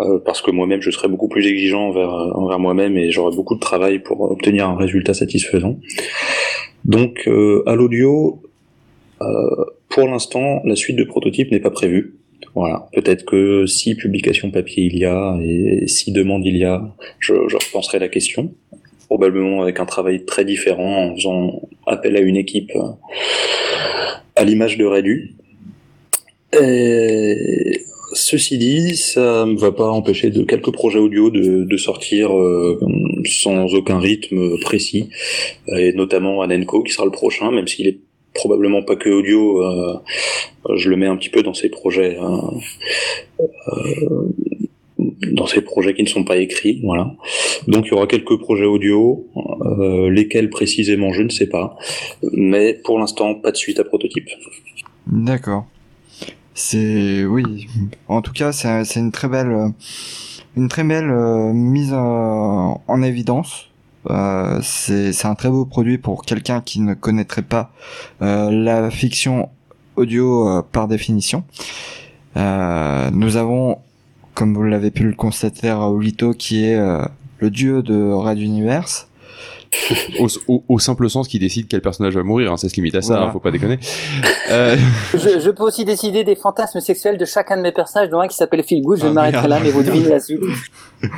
euh, 0.00 0.18
parce 0.24 0.42
que 0.42 0.50
moi-même 0.50 0.82
je 0.82 0.90
serais 0.90 1.08
beaucoup 1.08 1.28
plus 1.28 1.46
exigeant 1.46 1.88
envers, 1.88 2.12
envers 2.12 2.58
moi-même 2.58 2.96
et 2.96 3.10
j'aurais 3.10 3.34
beaucoup 3.34 3.54
de 3.54 3.60
travail 3.60 4.00
pour 4.00 4.20
obtenir 4.20 4.68
un 4.68 4.76
résultat 4.76 5.14
satisfaisant. 5.14 5.78
Donc 6.84 7.26
euh, 7.26 7.62
à 7.66 7.74
l'audio, 7.74 8.42
euh, 9.20 9.64
pour 9.88 10.08
l'instant, 10.08 10.60
la 10.64 10.76
suite 10.76 10.96
de 10.96 11.04
prototypes 11.04 11.50
n'est 11.50 11.60
pas 11.60 11.70
prévue. 11.70 12.14
Voilà. 12.54 12.88
Peut-être 12.92 13.24
que 13.24 13.66
si 13.66 13.94
publication 13.94 14.50
papier 14.50 14.84
il 14.84 14.98
y 14.98 15.04
a 15.04 15.38
et 15.42 15.86
si 15.86 16.12
demande 16.12 16.44
il 16.44 16.56
y 16.56 16.64
a, 16.64 16.82
je, 17.18 17.34
je 17.48 17.56
repenserai 17.56 17.98
la 17.98 18.08
question. 18.08 18.52
Probablement 19.12 19.60
avec 19.60 19.78
un 19.78 19.84
travail 19.84 20.24
très 20.24 20.42
différent 20.42 21.04
en 21.04 21.14
faisant 21.14 21.68
appel 21.86 22.16
à 22.16 22.20
une 22.20 22.38
équipe 22.38 22.72
euh, 22.74 22.92
à 24.36 24.44
l'image 24.44 24.78
de 24.78 24.86
Redu. 24.86 25.34
Ceci 28.14 28.56
dit, 28.56 28.96
ça 28.96 29.44
ne 29.44 29.58
va 29.58 29.70
pas 29.70 29.90
empêcher 29.90 30.30
de 30.30 30.44
quelques 30.44 30.72
projets 30.72 30.98
audio 30.98 31.28
de, 31.28 31.76
sortir 31.76 32.34
euh, 32.34 32.80
sans 33.26 33.74
aucun 33.74 33.98
rythme 33.98 34.58
précis, 34.60 35.10
et 35.68 35.92
notamment 35.92 36.40
Anenco 36.40 36.82
qui 36.82 36.94
sera 36.94 37.04
le 37.04 37.10
prochain, 37.10 37.50
même 37.50 37.68
s'il 37.68 37.88
est 37.88 37.98
probablement 38.32 38.82
pas 38.82 38.96
que 38.96 39.10
audio, 39.10 39.62
euh, 39.62 39.98
je 40.74 40.88
le 40.88 40.96
mets 40.96 41.06
un 41.06 41.16
petit 41.16 41.28
peu 41.28 41.42
dans 41.42 41.52
ces 41.52 41.68
projets, 41.68 42.16
hein, 42.18 42.40
dans 45.30 45.46
ces 45.46 45.60
projets 45.60 45.94
qui 45.94 46.02
ne 46.02 46.08
sont 46.08 46.24
pas 46.24 46.36
écrits, 46.36 46.80
voilà. 46.82 47.12
Donc 47.68 47.86
il 47.86 47.90
y 47.90 47.92
aura 47.94 48.06
quelques 48.06 48.38
projets 48.38 48.64
audio, 48.64 49.26
euh, 49.62 50.10
lesquels 50.10 50.50
précisément 50.50 51.12
je 51.12 51.22
ne 51.22 51.28
sais 51.28 51.46
pas, 51.46 51.76
mais 52.32 52.74
pour 52.84 52.98
l'instant 52.98 53.34
pas 53.34 53.52
de 53.52 53.56
suite 53.56 53.78
à 53.78 53.84
prototype. 53.84 54.28
D'accord. 55.06 55.66
C'est 56.54 57.24
oui. 57.24 57.66
En 58.08 58.20
tout 58.20 58.32
cas, 58.32 58.52
c'est 58.52 59.00
une 59.00 59.12
très 59.12 59.28
belle, 59.28 59.50
euh, 59.50 59.68
une 60.56 60.68
très 60.68 60.84
belle 60.84 61.10
euh, 61.10 61.52
mise 61.52 61.94
en, 61.94 62.82
en 62.86 63.02
évidence. 63.02 63.68
Euh, 64.10 64.58
c'est 64.62 65.24
un 65.24 65.34
très 65.34 65.48
beau 65.48 65.64
produit 65.64 65.96
pour 65.96 66.24
quelqu'un 66.24 66.60
qui 66.60 66.80
ne 66.80 66.94
connaîtrait 66.94 67.42
pas 67.42 67.70
euh, 68.20 68.50
la 68.50 68.90
fiction 68.90 69.48
audio 69.96 70.48
euh, 70.48 70.62
par 70.62 70.88
définition. 70.88 71.44
Euh, 72.36 73.10
nous 73.12 73.36
avons, 73.36 73.78
comme 74.34 74.54
vous 74.54 74.62
l'avez 74.64 74.90
pu 74.90 75.04
le 75.04 75.14
constater, 75.14 75.70
Raoulito 75.70 76.32
qui 76.32 76.64
est 76.66 76.76
euh, 76.76 77.02
le 77.38 77.50
dieu 77.50 77.82
de 77.82 78.10
Radio 78.12 78.44
Universe. 78.44 79.08
au, 80.20 80.26
au- 80.48 80.64
au 80.68 80.78
simple 80.78 81.08
sens 81.08 81.26
qu'il 81.28 81.40
décide 81.40 81.66
quel 81.66 81.80
personnage 81.80 82.14
va 82.14 82.22
mourir, 82.22 82.52
hein, 82.52 82.58
ça 82.58 82.68
se 82.68 82.74
limite 82.74 82.94
à 82.94 83.00
ça, 83.00 83.14
Voilà. 83.14 83.28
hein, 83.28 83.32
faut 83.32 83.40
pas 83.40 83.50
déconner. 83.50 83.78
Euh, 84.50 84.76
Je, 85.14 85.40
je 85.40 85.50
peux 85.50 85.62
aussi 85.62 85.86
décider 85.86 86.24
des 86.24 86.36
fantasmes 86.36 86.80
sexuels 86.80 87.16
de 87.16 87.24
chacun 87.24 87.56
de 87.56 87.62
mes 87.62 87.72
personnages, 87.72 88.10
dont 88.10 88.20
un 88.20 88.28
qui 88.28 88.36
s'appelle 88.36 88.62
Phil 88.64 88.82
Good. 88.82 89.00
Je 89.00 89.06
Ah, 89.06 89.10
m'arrêterai 89.12 89.48
merde. 89.48 89.50
là, 89.50 89.60
mais 89.64 89.70
vous 89.70 89.82
devinez 89.82 90.10
la 90.10 90.20
suite. 90.20 90.40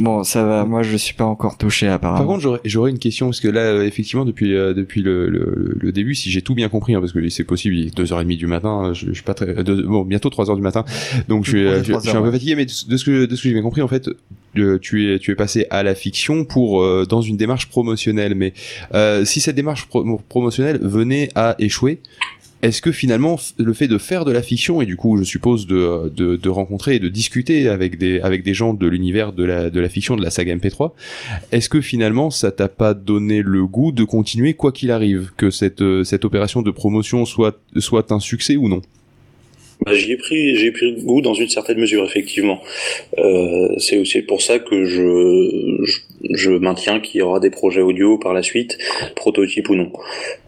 Bon, 0.00 0.24
ça 0.24 0.44
va. 0.44 0.64
Moi, 0.64 0.82
je 0.82 0.96
suis 0.96 1.14
pas 1.14 1.24
encore 1.24 1.56
touché 1.58 1.86
apparemment. 1.88 2.18
Par 2.18 2.26
contre, 2.26 2.40
j'aurais- 2.40 2.60
j'aurais 2.64 2.90
une 2.90 2.98
question 2.98 3.26
parce 3.26 3.40
que 3.40 3.48
là, 3.48 3.60
euh, 3.60 3.84
effectivement, 3.86 4.24
depuis 4.24 4.54
euh, 4.54 4.74
depuis 4.74 5.02
le, 5.02 5.28
le, 5.28 5.76
le 5.80 5.92
début, 5.92 6.14
si 6.14 6.30
j'ai 6.30 6.42
tout 6.42 6.54
bien 6.54 6.68
compris, 6.68 6.94
hein, 6.94 7.00
parce 7.00 7.12
que 7.12 7.28
c'est 7.28 7.44
possible, 7.44 7.74
il 7.76 7.86
est 7.88 7.96
deux 7.96 8.12
heures 8.12 8.20
et 8.20 8.24
demie 8.24 8.36
du 8.36 8.46
matin, 8.46 8.92
je, 8.92 9.06
je 9.06 9.12
suis 9.12 9.22
pas 9.22 9.34
très, 9.34 9.62
deux- 9.64 9.82
bon, 9.82 10.02
bientôt 10.04 10.30
trois 10.30 10.50
heures 10.50 10.56
du 10.56 10.62
matin, 10.62 10.84
donc 11.28 11.44
je, 11.44 11.50
suis, 11.50 11.64
euh, 11.66 11.78
je, 11.78 11.92
suis 12.00 12.10
un 12.10 12.22
peu 12.22 12.32
fatigué, 12.32 12.54
mais 12.56 12.66
de, 12.66 12.72
de 12.88 12.96
ce 12.96 13.04
que 13.04 13.26
de 13.26 13.36
ce 13.36 13.42
que 13.42 13.48
j'ai 13.48 13.54
bien 13.54 13.62
compris, 13.62 13.82
en 13.82 13.88
fait, 13.88 14.08
tu 14.80 15.12
es 15.14 15.18
tu 15.18 15.30
es 15.30 15.34
passé 15.34 15.66
à 15.70 15.82
la 15.82 15.94
fiction 15.94 16.44
pour 16.44 16.82
euh, 16.82 17.06
dans 17.08 17.20
une 17.22 17.36
démarche 17.36 17.68
promotionnelle, 17.68 18.34
mais 18.34 18.52
euh, 18.94 19.24
si 19.24 19.40
cette 19.40 19.56
démarche 19.56 19.86
pro- 19.86 20.20
promotionnelle 20.28 20.78
venait 20.80 21.30
à 21.34 21.56
échouer. 21.58 22.00
Est-ce 22.64 22.80
que 22.80 22.92
finalement 22.92 23.38
le 23.58 23.74
fait 23.74 23.88
de 23.88 23.98
faire 23.98 24.24
de 24.24 24.32
la 24.32 24.40
fiction 24.40 24.80
et 24.80 24.86
du 24.86 24.96
coup 24.96 25.18
je 25.18 25.24
suppose 25.24 25.66
de, 25.66 26.08
de, 26.08 26.36
de 26.36 26.48
rencontrer 26.48 26.96
et 26.96 26.98
de 26.98 27.10
discuter 27.10 27.68
avec 27.68 27.98
des 27.98 28.20
avec 28.20 28.42
des 28.42 28.54
gens 28.54 28.72
de 28.72 28.86
l'univers 28.86 29.34
de 29.34 29.44
la 29.44 29.68
de 29.68 29.80
la 29.80 29.88
fiction 29.90 30.16
de 30.16 30.22
la 30.22 30.30
saga 30.30 30.56
MP3 30.56 30.92
est-ce 31.52 31.68
que 31.68 31.82
finalement 31.82 32.30
ça 32.30 32.52
t'a 32.52 32.68
pas 32.68 32.94
donné 32.94 33.42
le 33.42 33.66
goût 33.66 33.92
de 33.92 34.04
continuer 34.04 34.54
quoi 34.54 34.72
qu'il 34.72 34.90
arrive, 34.90 35.32
que 35.36 35.50
cette 35.50 35.82
euh, 35.82 36.04
cette 36.04 36.24
opération 36.24 36.62
de 36.62 36.70
promotion 36.70 37.26
soit 37.26 37.60
soit 37.78 38.12
un 38.12 38.20
succès 38.20 38.56
ou 38.56 38.68
non? 38.68 38.80
Bah, 39.80 39.92
j'y 39.92 40.12
ai 40.12 40.16
pris, 40.16 40.56
j'ai 40.56 40.72
pris 40.72 40.94
goût 41.02 41.20
dans 41.20 41.34
une 41.34 41.48
certaine 41.48 41.78
mesure, 41.78 42.04
effectivement. 42.04 42.60
Euh, 43.18 43.68
c'est 43.78 43.98
aussi 43.98 44.22
pour 44.22 44.40
ça 44.40 44.58
que 44.58 44.84
je, 44.84 45.78
je, 45.84 45.98
je 46.30 46.50
maintiens 46.52 47.00
qu'il 47.00 47.20
y 47.20 47.22
aura 47.22 47.40
des 47.40 47.50
projets 47.50 47.82
audio 47.82 48.18
par 48.18 48.32
la 48.32 48.42
suite, 48.42 48.78
prototype 49.16 49.68
ou 49.68 49.74
non. 49.74 49.92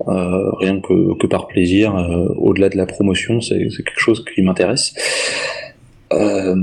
Euh, 0.09 0.51
rien 0.61 0.81
que, 0.81 1.19
que 1.19 1.27
par 1.27 1.49
plaisir, 1.49 1.97
euh, 1.97 2.29
au-delà 2.37 2.69
de 2.69 2.77
la 2.77 2.87
promotion, 2.87 3.41
c'est 3.41 3.59
quelque 3.59 3.99
chose 3.99 4.25
qui 4.35 4.43
m'intéresse. 4.43 4.95
Euh, 6.13 6.55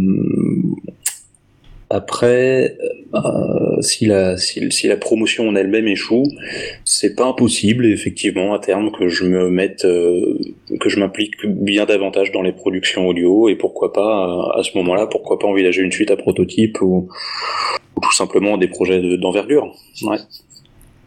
après, 1.94 2.76
euh, 3.14 3.82
si, 3.82 4.06
la, 4.08 4.36
si, 4.38 4.88
la 4.88 4.98
promotion 4.98 5.48
en 5.48 5.56
elle-même 5.56 5.88
échoue, 5.88 6.24
c'est 6.86 7.16
pas 7.16 7.26
impossible, 7.26 7.86
effectivement, 7.86 8.54
à 8.56 8.60
terme, 8.60 8.92
que 8.92 9.08
je 9.08 9.26
me 9.26 9.50
mette, 9.52 9.86
euh, 9.86 10.40
que 10.80 10.90
je 10.90 11.00
m'implique 11.00 11.34
bien 11.46 11.86
davantage 11.86 12.32
dans 12.32 12.42
les 12.42 12.52
productions 12.52 13.08
audio, 13.08 13.48
et 13.48 13.56
pourquoi 13.56 13.94
pas, 13.94 14.28
euh, 14.28 14.60
à 14.60 14.64
ce 14.64 14.76
moment-là, 14.78 15.06
pourquoi 15.06 15.38
pas 15.38 15.48
envisager 15.48 15.84
une 15.84 15.92
suite 15.92 16.10
à 16.10 16.18
prototype 16.18 16.82
ou, 16.82 17.10
ou 17.96 18.00
tout 18.02 18.14
simplement 18.14 18.58
des 18.58 18.68
projets 18.68 19.00
de- 19.00 19.16
d'envergure. 19.16 19.72
Ouais. 20.04 20.18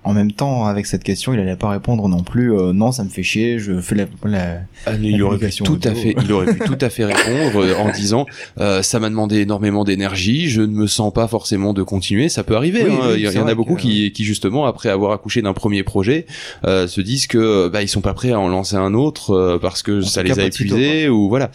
En 0.07 0.15
même 0.15 0.31
temps, 0.31 0.67
avec 0.67 0.87
cette 0.87 1.03
question, 1.03 1.35
il 1.35 1.41
allait 1.41 1.57
pas 1.57 1.69
répondre 1.69 2.09
non 2.09 2.23
plus. 2.23 2.57
euh, 2.57 2.73
non, 2.73 2.93
ça 2.93 3.03
me 3.03 3.09
fait 3.09 3.25
chier. 3.25 3.59
Je 3.59 3.81
fais 3.81 3.97
la. 3.97 4.05
la... 4.23 4.61
Ah, 4.87 4.93
mais 5.01 5.09
il 5.09 5.21
aurait 5.21 5.37
pu 5.37 5.51
tout 5.51 5.81
à 5.83 5.95
fait, 5.95 6.15
il 6.23 6.33
aurait 6.33 6.55
pu 6.55 6.61
tout 6.61 6.79
à 6.81 6.91
fait 6.91 7.05
répondre 7.13 7.65
euh, 7.65 7.75
en 7.75 7.91
disant 7.91 8.25
euh, 8.61 8.83
ça 8.83 9.01
m'a 9.01 9.09
demandé 9.09 9.41
énormément 9.41 9.83
d'énergie, 9.83 10.49
je 10.49 10.63
ne 10.63 10.69
me 10.69 10.87
sens 10.87 11.13
pas 11.13 11.27
forcément 11.27 11.73
de 11.73 11.83
continuer. 11.83 12.29
Ça 12.29 12.45
peut 12.45 12.55
arriver. 12.55 12.85
Oui, 12.85 12.93
hein. 12.93 13.09
oui, 13.09 13.15
il 13.17 13.33
y, 13.33 13.39
en 13.39 13.49
a 13.49 13.55
beaucoup 13.57 13.75
que- 13.75 13.81
qui, 13.81 14.13
qui 14.13 14.25
justement 14.25 14.67
après 14.67 14.91
avoir 14.91 15.11
accouché 15.11 15.43
d'un 15.43 15.55
premier 15.55 15.83
projet 15.83 16.27
euh, 16.65 16.87
se 16.87 17.01
disent 17.01 17.27
que 17.27 17.67
bah 17.67 17.83
ils 17.83 17.89
sont 17.89 18.01
pas 18.01 18.15
prêts 18.15 18.31
à 18.31 18.39
en 18.39 18.47
lancer 18.47 18.77
un 18.77 18.95
autre 18.95 19.33
euh, 19.33 19.59
parce 19.59 19.83
que 19.83 20.03
ça 20.03 20.23
les 20.23 20.31
cas, 20.31 20.41
a 20.41 20.45
épuisés 20.45 21.09
ou 21.09 21.29
voilà. 21.29 21.51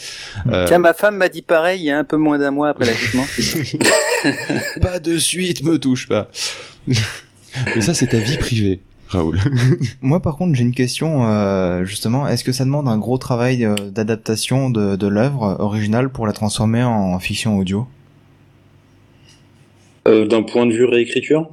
Euh, 0.52 0.68
Tiens, 0.68 0.80
ma 0.80 0.93
femme 0.93 1.16
m'a 1.16 1.30
dit 1.30 1.41
pareil 1.41 1.80
il 1.80 1.86
y 1.86 1.91
a 1.91 1.97
un 1.97 2.04
peu 2.04 2.18
moins 2.18 2.38
d'un 2.38 2.52
mois 2.52 2.68
après 2.68 2.84
l'accouchement. 2.86 3.26
pas 4.82 4.99
de 4.99 5.18
suite, 5.18 5.64
me 5.64 5.80
touche 5.80 6.10
pas. 6.10 6.28
Mais 7.76 7.82
ça 7.82 7.93
c'est 7.93 8.08
ta 8.08 8.20
vie 8.20 8.38
privée, 8.38 8.80
Raoul. 9.08 9.39
Moi, 10.02 10.20
par 10.22 10.38
contre, 10.38 10.56
j'ai 10.56 10.64
une 10.64 10.74
question. 10.74 11.26
euh, 11.28 11.84
justement, 11.86 12.28
est-ce 12.28 12.43
que 12.43 12.52
ça 12.52 12.66
demande 12.66 12.88
un 12.88 12.97
gros 12.97 13.18
travail 13.18 13.66
euh, 13.66 13.76
d'adaptation 13.76 14.70
de, 14.70 14.95
de 14.95 15.08
l'œuvre 15.08 15.58
originale 15.60 16.10
pour 16.10 16.28
la 16.28 16.34
transformer 16.34 16.84
en 16.84 17.20
fiction 17.20 17.58
audio? 17.58 17.88
Euh, 20.08 20.26
D'un 20.26 20.41
point 20.43 20.66
de 20.66 20.74
vue 20.74 20.86
réécriture, 20.86 21.49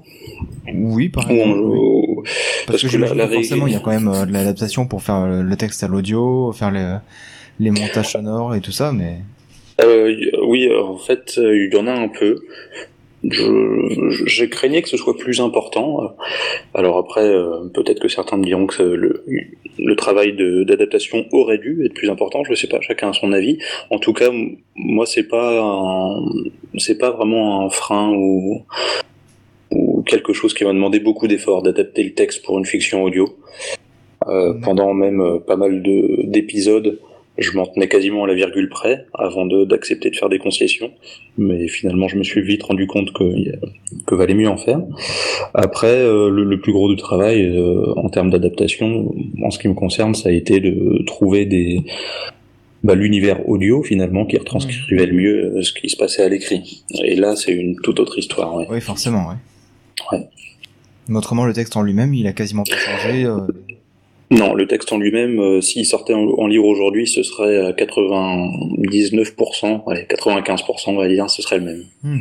Oui, 0.72 1.08
par 1.10 1.28
ou 1.30 1.34
exemple. 1.34 1.60
oui. 1.60 2.30
Parce, 2.66 2.82
que, 2.82 2.88
que 2.88 2.96
la- 2.96 3.08
j'imagine 3.08 3.18
la 3.18 3.26
que 3.28 3.32
forcément, 3.34 3.64
ré- 3.66 3.70
il 3.70 3.74
y 3.74 3.76
a 3.76 3.80
quand 3.80 3.90
même 3.90 4.08
euh, 4.08 4.24
de 4.24 4.32
l'adaptation 4.32 4.86
pour 4.86 5.02
faire 5.02 5.26
le, 5.26 5.56
texte 5.56 5.82
à 5.82 5.88
l'audio, 5.88 6.52
faire 6.52 6.70
les, 6.70 6.96
les 7.60 7.70
montages 7.70 8.12
sonores 8.12 8.54
et 8.54 8.60
tout 8.60 8.72
ça, 8.72 8.92
mais 8.92 9.18
Euh, 9.80 10.14
oui, 10.46 10.68
en 10.74 10.96
fait, 10.96 11.34
il 11.36 11.70
y 11.72 11.76
en 11.76 11.86
a 11.86 11.92
un 11.92 12.08
peu. 12.08 12.40
Je, 13.24 14.24
j'ai 14.26 14.48
craigné 14.48 14.82
que 14.82 14.88
ce 14.88 14.96
soit 14.96 15.16
plus 15.16 15.40
important. 15.40 16.14
Alors 16.74 16.98
après, 16.98 17.24
euh, 17.24 17.68
peut-être 17.74 18.00
que 18.00 18.08
certains 18.08 18.36
me 18.36 18.44
diront 18.44 18.66
que 18.66 18.82
le, 18.82 19.24
le 19.78 19.96
travail 19.96 20.36
d'adaptation 20.36 21.26
aurait 21.32 21.58
dû 21.58 21.84
être 21.84 21.94
plus 21.94 22.10
important. 22.10 22.44
Je 22.44 22.50
ne 22.50 22.56
sais 22.56 22.68
pas, 22.68 22.80
chacun 22.80 23.10
a 23.10 23.12
son 23.12 23.32
avis. 23.32 23.58
En 23.90 23.98
tout 23.98 24.12
cas, 24.12 24.30
moi, 24.76 25.06
c'est 25.06 25.28
pas 25.28 26.20
c'est 26.76 26.98
pas 26.98 27.10
vraiment 27.10 27.66
un 27.66 27.70
frein 27.70 28.12
ou 28.12 28.62
ou 29.70 30.02
quelque 30.02 30.32
chose 30.32 30.54
qui 30.54 30.64
m'a 30.64 30.72
demandé 30.72 31.00
beaucoup 31.00 31.28
d'efforts 31.28 31.62
d'adapter 31.62 32.02
le 32.02 32.14
texte 32.14 32.44
pour 32.44 32.58
une 32.58 32.64
fiction 32.64 33.02
audio. 33.02 33.28
Euh, 34.26 34.52
pendant 34.62 34.92
même 34.94 35.20
euh, 35.20 35.38
pas 35.38 35.56
mal 35.56 35.80
de, 35.80 36.26
d'épisodes, 36.26 36.98
je 37.38 37.56
m'en 37.56 37.66
tenais 37.66 37.88
quasiment 37.88 38.24
à 38.24 38.26
la 38.26 38.34
virgule 38.34 38.68
près 38.68 39.06
avant 39.14 39.46
de, 39.46 39.64
d'accepter 39.64 40.10
de 40.10 40.16
faire 40.16 40.28
des 40.28 40.38
concessions. 40.38 40.90
Mais 41.36 41.68
finalement, 41.68 42.08
je 42.08 42.16
me 42.16 42.24
suis 42.24 42.42
vite 42.42 42.62
rendu 42.64 42.86
compte 42.86 43.12
que, 43.12 43.24
que 44.06 44.14
valait 44.14 44.34
mieux 44.34 44.48
en 44.48 44.56
faire. 44.56 44.80
Après, 45.54 45.86
euh, 45.86 46.30
le, 46.30 46.44
le, 46.44 46.60
plus 46.60 46.72
gros 46.72 46.88
du 46.88 46.96
travail 46.96 47.44
euh, 47.44 47.94
en 47.96 48.08
termes 48.08 48.30
d'adaptation, 48.30 49.14
en 49.42 49.50
ce 49.50 49.58
qui 49.58 49.68
me 49.68 49.74
concerne, 49.74 50.14
ça 50.14 50.28
a 50.30 50.32
été 50.32 50.60
de 50.60 51.02
trouver 51.06 51.46
des 51.46 51.84
bah, 52.82 52.94
l'univers 52.94 53.48
audio 53.48 53.82
finalement 53.82 54.24
qui 54.24 54.36
retranscrivait 54.36 55.06
le 55.06 55.12
mieux 55.12 55.56
euh, 55.56 55.62
ce 55.62 55.72
qui 55.72 55.88
se 55.88 55.96
passait 55.96 56.22
à 56.22 56.28
l'écrit. 56.28 56.84
Et 57.02 57.16
là, 57.16 57.36
c'est 57.36 57.52
une 57.52 57.76
toute 57.76 58.00
autre 58.00 58.18
histoire. 58.18 58.54
Ouais. 58.54 58.66
Oui, 58.70 58.80
forcément. 58.80 59.28
Ouais. 59.28 59.36
Ouais. 60.12 60.26
Mais 61.08 61.16
autrement, 61.16 61.44
le 61.44 61.52
texte 61.52 61.76
en 61.76 61.82
lui-même, 61.82 62.14
il 62.14 62.26
a 62.26 62.32
quasiment 62.32 62.64
pas 62.64 62.76
changé. 62.76 63.24
Euh... 63.24 63.38
Non, 64.30 64.54
le 64.54 64.66
texte 64.66 64.92
en 64.92 64.98
lui-même, 64.98 65.40
euh, 65.40 65.62
s'il 65.62 65.86
sortait 65.86 66.12
en, 66.12 66.20
en 66.20 66.46
livre 66.46 66.66
aujourd'hui, 66.66 67.06
ce 67.06 67.22
serait 67.22 67.66
à 67.66 67.72
99%, 67.72 69.84
ouais, 69.86 70.06
95%, 70.08 70.82
on 70.88 70.96
va 70.96 71.08
dire, 71.08 71.30
ce 71.30 71.40
serait 71.40 71.58
le 71.58 71.64
même. 71.64 71.84
Mmh. 72.02 72.18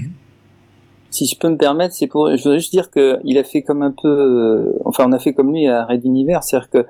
Si 1.09 1.25
je 1.25 1.37
peux 1.37 1.49
me 1.49 1.57
permettre, 1.57 1.95
c'est 1.95 2.07
pour, 2.07 2.33
je 2.35 2.43
voudrais 2.43 2.59
juste 2.59 2.71
dire 2.71 2.91
que 2.91 3.19
il 3.23 3.37
a 3.37 3.43
fait 3.43 3.61
comme 3.61 3.81
un 3.81 3.91
peu, 3.91 4.07
euh, 4.07 4.71
enfin, 4.85 5.05
on 5.07 5.11
a 5.11 5.19
fait 5.19 5.33
comme 5.33 5.53
lui 5.53 5.67
à 5.67 5.85
Red 5.85 6.05
Universe, 6.05 6.47
c'est-à-dire 6.49 6.69
que 6.69 6.85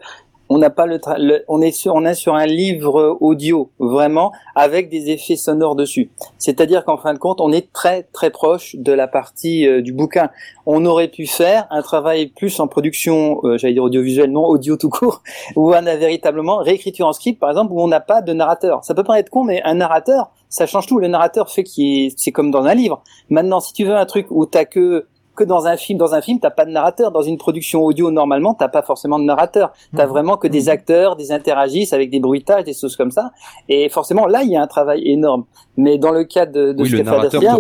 on 0.49 0.57
n'a 0.57 0.69
pas 0.69 0.85
le, 0.85 1.43
on 1.47 1.61
est 1.61 1.71
sur 1.71 1.95
on 1.95 2.05
est 2.05 2.13
sur 2.13 2.35
un 2.35 2.45
livre 2.45 3.17
audio 3.19 3.71
vraiment 3.79 4.31
avec 4.55 4.89
des 4.89 5.09
effets 5.09 5.35
sonores 5.35 5.75
dessus. 5.75 6.09
C'est-à-dire 6.37 6.85
qu'en 6.85 6.97
fin 6.97 7.13
de 7.13 7.19
compte, 7.19 7.41
on 7.41 7.51
est 7.51 7.71
très 7.73 8.03
très 8.03 8.29
proche 8.29 8.75
de 8.75 8.91
la 8.91 9.07
partie 9.07 9.67
euh, 9.67 9.81
du 9.81 9.93
bouquin. 9.93 10.29
On 10.65 10.85
aurait 10.85 11.07
pu 11.07 11.25
faire 11.25 11.67
un 11.69 11.81
travail 11.81 12.27
plus 12.27 12.59
en 12.59 12.67
production, 12.67 13.39
euh, 13.43 13.57
j'allais 13.57 13.73
dire 13.73 13.83
audiovisuel, 13.83 14.31
non 14.31 14.45
audio 14.45 14.77
tout 14.77 14.89
court, 14.89 15.21
où 15.55 15.71
on 15.71 15.73
a 15.73 15.95
véritablement 15.95 16.57
réécriture 16.57 17.07
en 17.07 17.13
script 17.13 17.39
par 17.39 17.49
exemple 17.49 17.73
où 17.73 17.81
on 17.81 17.87
n'a 17.87 17.99
pas 17.99 18.21
de 18.21 18.33
narrateur. 18.33 18.83
Ça 18.83 18.93
peut 18.93 19.03
paraître 19.03 19.29
con 19.29 19.43
mais 19.43 19.61
un 19.63 19.75
narrateur, 19.75 20.31
ça 20.49 20.65
change 20.65 20.87
tout. 20.87 20.99
Le 20.99 21.07
narrateur 21.07 21.49
fait 21.49 21.63
qui 21.63 22.13
c'est 22.15 22.31
comme 22.31 22.51
dans 22.51 22.63
un 22.63 22.73
livre. 22.73 23.03
Maintenant, 23.29 23.59
si 23.59 23.73
tu 23.73 23.85
veux 23.85 23.95
un 23.95 24.05
truc 24.05 24.27
où 24.29 24.45
t'as 24.45 24.65
que 24.65 25.07
que 25.37 25.45
dans 25.45 25.67
un 25.67 25.77
film. 25.77 25.97
Dans 25.97 26.13
un 26.13 26.21
film, 26.21 26.39
t'as 26.39 26.49
pas 26.49 26.65
de 26.65 26.71
narrateur. 26.71 27.11
Dans 27.11 27.21
une 27.21 27.37
production 27.37 27.83
audio, 27.83 28.11
normalement, 28.11 28.53
t'as 28.53 28.67
pas 28.67 28.81
forcément 28.81 29.19
de 29.19 29.23
narrateur. 29.23 29.71
T'as 29.95 30.05
mmh. 30.05 30.09
vraiment 30.09 30.35
que 30.35 30.47
des 30.47 30.67
acteurs, 30.67 31.15
des 31.15 31.31
interagissent 31.31 31.93
avec 31.93 32.09
des 32.09 32.19
bruitages, 32.19 32.65
des 32.65 32.73
choses 32.73 32.97
comme 32.97 33.11
ça. 33.11 33.31
Et 33.69 33.87
forcément, 33.87 34.25
là, 34.25 34.43
il 34.43 34.51
y 34.51 34.57
a 34.57 34.61
un 34.61 34.67
travail 34.67 35.07
énorme. 35.09 35.45
Mais 35.77 35.97
dans 35.97 36.11
le 36.11 36.25
cas 36.25 36.45
de, 36.45 36.73
de 36.73 36.83
oui, 36.83 36.89
ce 36.89 36.97
qu'a 36.97 37.03
fait 37.05 37.15
Adastria, 37.15 37.57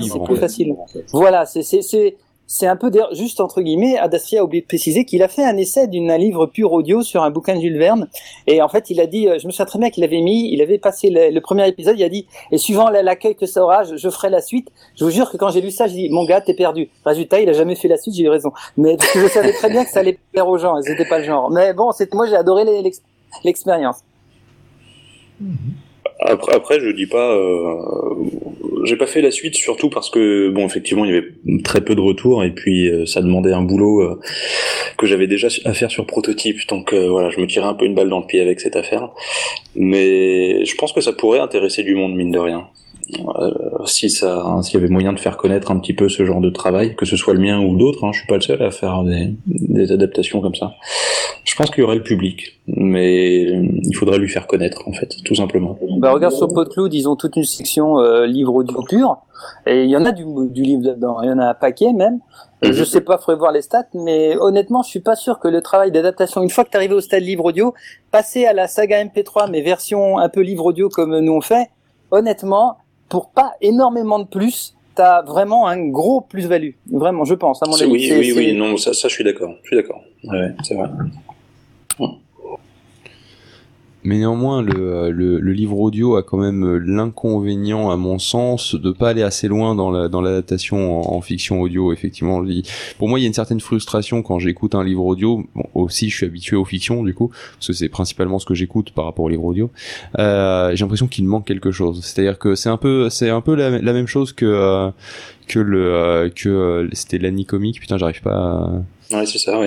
c'est 0.00 0.24
plus 0.24 0.36
facile. 0.36 0.74
Voilà, 1.12 1.46
c'est 1.46 1.62
c'est 2.50 2.66
un 2.66 2.76
peu 2.76 2.90
juste 3.12 3.40
entre 3.40 3.60
guillemets, 3.60 3.98
Adastria 3.98 4.40
a 4.40 4.44
oublié 4.44 4.62
de 4.62 4.66
préciser 4.66 5.04
qu'il 5.04 5.22
a 5.22 5.28
fait 5.28 5.44
un 5.44 5.58
essai 5.58 5.86
d'un 5.86 6.16
livre 6.16 6.46
pur 6.46 6.72
audio 6.72 7.02
sur 7.02 7.22
un 7.22 7.30
bouquin 7.30 7.54
de 7.54 7.60
Jules 7.60 7.76
Verne. 7.76 8.08
Et 8.46 8.62
en 8.62 8.68
fait, 8.70 8.88
il 8.88 9.00
a 9.02 9.06
dit, 9.06 9.28
je 9.38 9.46
me 9.46 9.52
souviens 9.52 9.66
très 9.66 9.78
bien 9.78 9.90
qu'il 9.90 10.02
avait 10.02 10.22
mis, 10.22 10.50
il 10.50 10.62
avait 10.62 10.78
passé 10.78 11.10
le, 11.10 11.38
premier 11.40 11.68
épisode, 11.68 11.98
il 11.98 12.04
a 12.04 12.08
dit, 12.08 12.26
et 12.50 12.56
suivant 12.56 12.88
l'accueil 12.88 13.36
que 13.36 13.44
ça 13.44 13.62
aura, 13.62 13.84
je, 13.84 14.08
ferai 14.08 14.30
la 14.30 14.40
suite. 14.40 14.70
Je 14.96 15.04
vous 15.04 15.10
jure 15.10 15.30
que 15.30 15.36
quand 15.36 15.50
j'ai 15.50 15.60
lu 15.60 15.70
ça, 15.70 15.88
j'ai 15.88 15.96
dit, 15.96 16.08
mon 16.08 16.24
gars, 16.24 16.40
t'es 16.40 16.54
perdu. 16.54 16.88
Résultat, 17.04 17.38
il 17.40 17.50
a 17.50 17.52
jamais 17.52 17.74
fait 17.74 17.88
la 17.88 17.98
suite, 17.98 18.14
j'ai 18.14 18.24
eu 18.24 18.30
raison. 18.30 18.50
Mais 18.78 18.96
je 19.14 19.28
savais 19.28 19.52
très 19.52 19.68
bien 19.68 19.84
que 19.84 19.90
ça 19.90 20.00
allait 20.00 20.18
plaire 20.32 20.48
aux 20.48 20.56
gens, 20.56 20.80
c'était 20.80 21.04
pas 21.06 21.18
le 21.18 21.24
genre. 21.24 21.50
Mais 21.50 21.74
bon, 21.74 21.90
moi 22.14 22.26
j'ai 22.26 22.36
adoré 22.36 22.64
l'expérience. 23.44 23.98
Mmh. 25.38 25.54
Après, 26.20 26.54
après, 26.54 26.80
je 26.80 26.90
dis 26.90 27.06
pas, 27.06 27.32
euh, 27.32 27.76
j'ai 28.84 28.96
pas 28.96 29.06
fait 29.06 29.20
la 29.20 29.30
suite 29.30 29.54
surtout 29.54 29.88
parce 29.88 30.10
que 30.10 30.48
bon, 30.48 30.66
effectivement, 30.66 31.04
il 31.04 31.14
y 31.14 31.16
avait 31.16 31.62
très 31.62 31.80
peu 31.80 31.94
de 31.94 32.00
retours 32.00 32.42
et 32.42 32.50
puis 32.50 32.88
euh, 32.88 33.06
ça 33.06 33.22
demandait 33.22 33.52
un 33.52 33.62
boulot 33.62 34.02
euh, 34.02 34.20
que 34.96 35.06
j'avais 35.06 35.28
déjà 35.28 35.46
à 35.64 35.74
faire 35.74 35.90
sur 35.92 36.06
prototype, 36.06 36.58
donc 36.68 36.92
voilà, 36.92 37.30
je 37.30 37.40
me 37.40 37.46
tirais 37.46 37.66
un 37.66 37.74
peu 37.74 37.84
une 37.84 37.94
balle 37.94 38.08
dans 38.08 38.18
le 38.18 38.26
pied 38.26 38.40
avec 38.40 38.58
cette 38.58 38.74
affaire. 38.74 39.10
Mais 39.76 40.64
je 40.64 40.74
pense 40.74 40.92
que 40.92 41.00
ça 41.00 41.12
pourrait 41.12 41.38
intéresser 41.38 41.84
du 41.84 41.94
monde 41.94 42.14
mine 42.16 42.32
de 42.32 42.38
rien. 42.38 42.66
Euh, 43.16 43.50
si 43.86 44.10
ça, 44.10 44.44
s'il 44.62 44.74
y 44.74 44.82
avait 44.82 44.92
moyen 44.92 45.12
de 45.12 45.18
faire 45.18 45.36
connaître 45.36 45.70
un 45.70 45.78
petit 45.78 45.94
peu 45.94 46.08
ce 46.08 46.24
genre 46.26 46.40
de 46.40 46.50
travail, 46.50 46.94
que 46.94 47.06
ce 47.06 47.16
soit 47.16 47.32
le 47.32 47.40
mien 47.40 47.60
ou 47.60 47.76
d'autres, 47.76 48.04
hein, 48.04 48.10
je 48.12 48.18
suis 48.18 48.26
pas 48.26 48.34
le 48.34 48.42
seul 48.42 48.62
à 48.62 48.70
faire 48.70 49.02
des, 49.02 49.34
des 49.46 49.92
adaptations 49.92 50.40
comme 50.40 50.54
ça. 50.54 50.74
Je 51.44 51.54
pense 51.56 51.70
qu'il 51.70 51.80
y 51.80 51.84
aurait 51.84 51.96
le 51.96 52.02
public, 52.02 52.60
mais 52.66 53.42
il 53.42 53.94
faudrait 53.96 54.18
lui 54.18 54.28
faire 54.28 54.46
connaître 54.46 54.86
en 54.86 54.92
fait, 54.92 55.16
tout 55.24 55.34
simplement. 55.34 55.78
Bah 55.98 56.12
regarde 56.12 56.34
sur 56.34 56.48
PodCloud, 56.48 56.92
ils 56.92 57.08
ont 57.08 57.16
toute 57.16 57.36
une 57.36 57.44
section 57.44 57.98
euh, 57.98 58.26
livre 58.26 58.54
audio 58.54 58.82
pur, 58.82 59.16
et 59.66 59.84
il 59.84 59.90
y 59.90 59.96
en 59.96 60.04
a 60.04 60.12
du, 60.12 60.24
du 60.50 60.62
livre 60.62 60.84
là-dedans, 60.84 61.22
il 61.22 61.28
y 61.28 61.32
en 61.32 61.38
a 61.38 61.46
un 61.46 61.54
paquet 61.54 61.92
même. 61.92 62.20
Mhm. 62.62 62.72
Je 62.72 62.84
sais 62.84 63.00
pas, 63.00 63.18
faudrait 63.18 63.36
voir 63.36 63.52
les 63.52 63.62
stats, 63.62 63.88
mais 63.94 64.36
honnêtement, 64.36 64.82
je 64.82 64.88
suis 64.88 65.00
pas 65.00 65.16
sûr 65.16 65.38
que 65.38 65.48
le 65.48 65.62
travail 65.62 65.92
d'adaptation, 65.92 66.42
une 66.42 66.50
fois 66.50 66.64
que 66.64 66.70
tu 66.70 66.76
arrivé 66.76 66.94
au 66.94 67.00
stade 67.00 67.22
livre 67.22 67.44
audio, 67.44 67.72
passer 68.10 68.44
à 68.44 68.52
la 68.52 68.66
saga 68.66 69.02
MP3, 69.02 69.48
mais 69.50 69.62
version 69.62 70.18
un 70.18 70.28
peu 70.28 70.40
livre 70.40 70.66
audio 70.66 70.88
comme 70.88 71.18
nous 71.18 71.32
on 71.32 71.40
fait, 71.40 71.70
honnêtement, 72.10 72.76
pour 73.08 73.30
pas 73.30 73.52
énormément 73.60 74.18
de 74.18 74.26
plus, 74.26 74.74
t'as 74.94 75.22
vraiment 75.22 75.68
un 75.68 75.88
gros 75.88 76.20
plus-value. 76.20 76.72
Vraiment, 76.90 77.24
je 77.24 77.34
pense. 77.34 77.62
À 77.62 77.66
mon 77.66 77.74
avis, 77.74 77.90
oui, 77.90 78.12
oui, 78.12 78.32
oui, 78.36 78.52
non, 78.56 78.76
ça, 78.76 78.92
ça, 78.92 79.08
je 79.08 79.14
suis 79.14 79.24
d'accord. 79.24 79.54
Je 79.62 79.68
suis 79.68 79.76
d'accord. 79.76 80.02
Ouais, 80.24 80.52
c'est 80.64 80.74
vrai. 80.74 80.88
Mais 84.08 84.16
néanmoins, 84.16 84.62
le, 84.62 85.10
le, 85.10 85.38
le, 85.38 85.52
livre 85.52 85.78
audio 85.78 86.16
a 86.16 86.22
quand 86.22 86.38
même 86.38 86.78
l'inconvénient, 86.78 87.90
à 87.90 87.98
mon 87.98 88.18
sens, 88.18 88.74
de 88.74 88.90
pas 88.90 89.10
aller 89.10 89.22
assez 89.22 89.48
loin 89.48 89.74
dans 89.74 89.90
la 89.90 90.08
dans 90.08 90.22
l'adaptation 90.22 91.02
en, 91.02 91.14
en, 91.14 91.20
fiction 91.20 91.60
audio. 91.60 91.92
Effectivement, 91.92 92.42
pour 92.96 93.10
moi, 93.10 93.18
il 93.18 93.22
y 93.22 93.26
a 93.26 93.28
une 93.28 93.34
certaine 93.34 93.60
frustration 93.60 94.22
quand 94.22 94.38
j'écoute 94.38 94.74
un 94.74 94.82
livre 94.82 95.04
audio. 95.04 95.44
Bon, 95.54 95.64
aussi, 95.74 96.08
je 96.08 96.16
suis 96.16 96.24
habitué 96.24 96.56
aux 96.56 96.64
fictions, 96.64 97.02
du 97.02 97.12
coup, 97.12 97.28
parce 97.56 97.66
que 97.66 97.72
c'est 97.74 97.90
principalement 97.90 98.38
ce 98.38 98.46
que 98.46 98.54
j'écoute 98.54 98.92
par 98.92 99.04
rapport 99.04 99.26
au 99.26 99.28
livre 99.28 99.44
audio. 99.44 99.70
Euh, 100.18 100.70
J'ai 100.74 100.84
l'impression 100.84 101.06
qu'il 101.06 101.26
manque 101.26 101.46
quelque 101.46 101.70
chose. 101.70 102.02
C'est-à-dire 102.02 102.38
que 102.38 102.54
c'est 102.54 102.70
un 102.70 102.78
peu, 102.78 103.10
c'est 103.10 103.28
un 103.28 103.42
peu 103.42 103.54
la, 103.56 103.92
même 103.92 104.06
chose 104.06 104.32
que 104.32 104.46
euh, 104.46 104.90
que 105.48 105.58
le 105.58 105.84
euh, 105.84 106.30
que 106.30 106.88
c'était 106.94 107.18
l'Annie 107.18 107.44
comique. 107.44 107.78
Putain, 107.78 107.98
j'arrive 107.98 108.22
pas. 108.22 108.32
à 108.32 108.82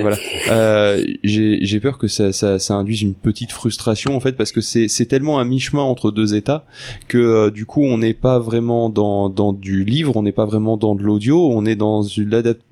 Voilà. 0.01 0.17
Euh, 0.49 1.03
j'ai 1.23 1.79
peur 1.79 1.97
que 1.97 2.07
ça, 2.07 2.31
ça, 2.31 2.73
induise 2.75 3.01
une 3.01 3.15
petite 3.15 3.51
frustration 3.51 4.15
en 4.15 4.19
fait 4.19 4.33
parce 4.33 4.51
que 4.51 4.61
c'est 4.61 5.05
tellement 5.07 5.39
un 5.39 5.45
mi-chemin 5.45 5.81
entre 5.81 6.11
deux 6.11 6.35
états 6.35 6.65
que 7.07 7.17
euh, 7.17 7.51
du 7.51 7.65
coup 7.65 7.83
on 7.83 7.97
n'est 7.97 8.13
pas 8.13 8.37
vraiment 8.39 8.89
dans, 8.89 9.29
dans 9.29 9.51
du 9.53 9.83
livre, 9.83 10.15
on 10.15 10.23
n'est 10.23 10.31
pas 10.31 10.45
vraiment 10.45 10.77
dans 10.77 10.95
de 10.95 11.03
l'audio, 11.03 11.49
on 11.51 11.65
est 11.65 11.75
dans 11.75 12.03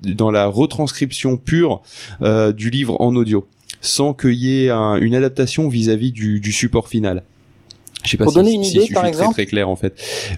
dans 0.04 0.30
la 0.30 0.46
retranscription 0.46 1.36
pure 1.36 1.82
euh, 2.22 2.52
du 2.52 2.70
livre 2.70 3.00
en 3.00 3.16
audio, 3.16 3.46
sans 3.80 4.14
qu'il 4.14 4.34
y 4.34 4.64
ait 4.64 4.70
un, 4.70 4.96
une 4.96 5.14
adaptation 5.14 5.68
vis-à-vis 5.68 6.10
-vis 6.10 6.12
du, 6.12 6.40
du 6.40 6.52
support 6.52 6.88
final. 6.88 7.24
Je 8.04 8.10
sais 8.10 8.16
pas 8.16 8.24
Pour 8.24 8.32
si, 8.32 8.38
donner 8.38 8.52
une 8.52 8.64
si 8.64 8.76
idée, 8.76 8.86
je 8.86 8.94
par 8.94 9.02
suis 9.02 9.08
exemple, 9.08 9.34
très, 9.34 9.44
très 9.44 9.50
clair 9.50 9.68
en 9.68 9.76
fait. 9.76 9.94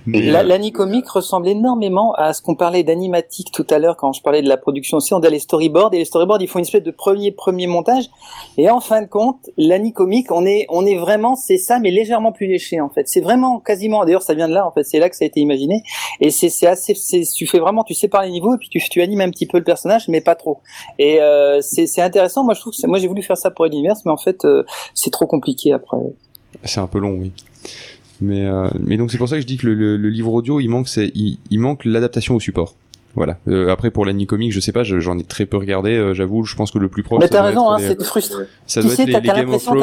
Mais, 0.07 0.23
La, 0.23 0.41
euh, 0.41 0.43
L'anicomique 0.43 1.09
ressemble 1.09 1.49
énormément 1.49 2.13
à 2.15 2.33
ce 2.33 2.43
qu'on 2.43 2.55
parlait 2.55 2.83
d'animatique 2.83 3.53
tout 3.53 3.67
à 3.71 3.79
l'heure 3.79 3.97
quand 3.97 4.13
je 4.13 4.23
parlais 4.23 4.43
de 4.43 4.49
la 4.49 4.57
production 4.57 4.97
aussi. 4.97 5.15
On 5.15 5.21
a 5.21 5.29
les 5.29 5.39
storyboards 5.39 5.95
et 5.95 5.99
les 5.99 6.05
storyboards 6.05 6.43
ils 6.43 6.49
font 6.49 6.59
une 6.59 6.65
espèce 6.65 6.83
de 6.83 6.91
premier 6.91 7.31
premier 7.31 7.67
montage. 7.67 8.11
Et 8.59 8.69
en 8.69 8.81
fin 8.81 9.03
de 9.03 9.07
compte, 9.07 9.51
l'anicomique, 9.57 10.31
on 10.31 10.45
est 10.45 10.67
on 10.69 10.85
est 10.87 10.97
vraiment 10.97 11.37
c'est 11.37 11.57
ça 11.57 11.79
mais 11.79 11.91
légèrement 11.91 12.33
plus 12.33 12.47
léché 12.47 12.81
en 12.81 12.89
fait. 12.89 13.09
C'est 13.09 13.21
vraiment 13.21 13.61
quasiment 13.61 14.05
d'ailleurs 14.05 14.23
ça 14.23 14.35
vient 14.35 14.49
de 14.49 14.55
là 14.55 14.67
en 14.67 14.73
fait. 14.73 14.85
C'est 14.85 14.99
là 14.99 15.09
que 15.09 15.17
ça 15.17 15.25
a 15.25 15.29
été 15.29 15.41
imaginé. 15.41 15.83
Et 16.21 16.31
c'est 16.31 16.49
c'est 16.49 16.67
assez 16.67 16.95
tu 16.95 17.47
fais 17.47 17.59
vraiment 17.59 17.85
tu 17.85 17.95
sépares 17.95 18.25
les 18.25 18.31
niveaux 18.31 18.55
et 18.55 18.59
puis 18.59 18.69
tu 18.69 18.81
tu 18.89 19.01
animes 19.03 19.21
un 19.21 19.31
petit 19.31 19.47
peu 19.47 19.59
le 19.59 19.65
personnage 19.65 20.09
mais 20.09 20.21
pas 20.21 20.35
trop. 20.35 20.59
Et 20.99 21.21
euh, 21.21 21.61
c'est 21.61 22.03
intéressant. 22.03 22.45
Moi 22.45 22.55
je 22.55 22.61
trouve 22.61 22.73
que 22.73 22.87
moi 22.87 22.99
j'ai 22.99 23.09
voulu 23.09 23.23
faire 23.23 23.37
ça 23.37 23.51
pour 23.51 23.67
l'univers 23.67 23.95
mais 24.05 24.13
en 24.13 24.17
fait 24.17 24.45
euh, 24.45 24.65
c'est 24.95 25.11
trop 25.11 25.27
compliqué 25.27 25.73
après. 25.73 25.99
C'est 26.65 26.81
un 26.81 26.87
peu 26.87 26.99
long, 26.99 27.17
oui. 27.19 27.33
Mais, 28.21 28.47
euh, 28.47 28.69
mais 28.79 28.97
donc 28.97 29.11
c'est 29.11 29.19
pour 29.19 29.29
ça 29.29 29.37
que 29.37 29.43
je 29.43 29.47
dis 29.47 29.57
que 29.57 29.67
le, 29.67 29.75
le, 29.75 29.97
le 29.97 30.09
livre 30.09 30.33
audio, 30.33 30.61
il 30.61 30.69
manque, 30.69 30.89
c'est, 30.89 31.11
il, 31.15 31.39
il 31.51 31.59
manque 31.59 31.85
l'adaptation 31.85 32.37
au 32.37 32.41
support. 32.41 32.75
Voilà. 33.15 33.37
Euh, 33.47 33.69
après 33.71 33.91
pour 33.91 34.07
l'anicomique, 34.07 34.53
je 34.53 34.61
sais 34.61 34.73
pas, 34.73 34.85
je- 34.85 34.99
j'en 34.99 35.19
ai 35.19 35.25
très 35.25 35.45
peu 35.45 35.59
regardé. 35.59 35.91
euh, 35.91 36.15
J'avoue, 36.15 36.45
je 36.45 36.57
pense 36.57 36.71
que 36.71 36.79
le 36.79 36.89
plus 36.89 37.03
proche. 37.03 37.21
Mais 37.21 37.29
t'as 37.29 37.43
raison, 37.43 37.69
hein, 37.71 37.77
c'est 37.79 38.03
frustrant. 38.03 38.45
Ça 38.67 38.81
tu 38.81 38.87
doit 38.87 38.97
sais, 38.97 39.03
être 39.03 39.07
les, 39.09 39.13
t'as- 39.13 39.21
les 39.21 39.27
Game 39.41 39.51
of 39.53 39.63
Thrones 39.65 39.79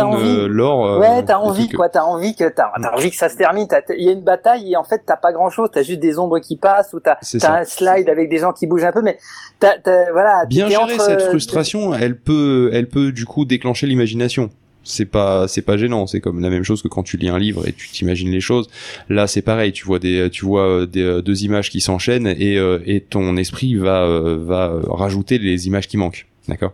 euh, 0.87 0.99
Ouais, 0.99 1.23
t'as 1.25 1.37
envie 1.37 1.69
quoi, 1.69 1.89
t'as 1.89 2.01
envie 2.01 2.33
que 2.33 2.49
t'as 2.49 2.71
envie 2.95 3.11
que 3.11 3.15
ça 3.15 3.29
se 3.29 3.35
termine. 3.37 3.67
Il 3.95 4.03
y 4.03 4.09
a 4.09 4.13
une 4.13 4.23
bataille 4.23 4.71
et 4.71 4.77
en 4.77 4.83
fait 4.83 5.03
t'as 5.05 5.17
pas 5.17 5.31
grand 5.31 5.51
chose, 5.51 5.69
t'as 5.71 5.83
juste 5.83 5.99
des 5.99 6.17
ombres 6.17 6.39
qui 6.39 6.55
passent 6.55 6.91
ou 6.93 6.99
t'as 7.01 7.17
un 7.43 7.65
slide 7.65 8.09
avec 8.09 8.29
des 8.29 8.37
gens 8.39 8.51
qui 8.51 8.65
bougent 8.65 8.85
un 8.85 8.91
peu, 8.93 9.03
mais 9.03 9.19
t'as 9.59 9.75
voilà. 10.11 10.45
Bien 10.47 10.67
gérer 10.69 10.93
entre, 10.95 11.01
cette 11.01 11.21
frustration, 11.23 11.93
elle 11.93 12.17
peut, 12.17 12.71
elle 12.73 12.87
peut 12.89 13.11
du 13.11 13.25
coup 13.25 13.45
déclencher 13.45 13.85
l'imagination. 13.85 14.49
C'est 14.83 15.05
pas 15.05 15.47
c'est 15.47 15.61
pas 15.61 15.77
gênant. 15.77 16.07
C'est 16.07 16.21
comme 16.21 16.39
la 16.39 16.49
même 16.49 16.63
chose 16.63 16.81
que 16.81 16.87
quand 16.87 17.03
tu 17.03 17.17
lis 17.17 17.29
un 17.29 17.39
livre 17.39 17.67
et 17.67 17.73
tu 17.73 17.89
t'imagines 17.89 18.31
les 18.31 18.41
choses. 18.41 18.67
Là 19.09 19.27
c'est 19.27 19.41
pareil. 19.41 19.71
Tu 19.71 19.85
vois 19.85 19.99
des 19.99 20.29
tu 20.31 20.45
vois 20.45 20.67
euh, 20.67 20.85
des 20.85 21.03
euh, 21.03 21.21
deux 21.21 21.43
images 21.43 21.69
qui 21.69 21.81
s'enchaînent 21.81 22.27
et 22.27 22.57
euh, 22.57 22.79
et 22.85 23.01
ton 23.01 23.37
esprit 23.37 23.75
va 23.75 24.07
va 24.37 24.79
rajouter 24.87 25.37
les 25.37 25.67
images 25.67 25.87
qui 25.87 25.97
manquent. 25.97 26.25
D'accord? 26.47 26.73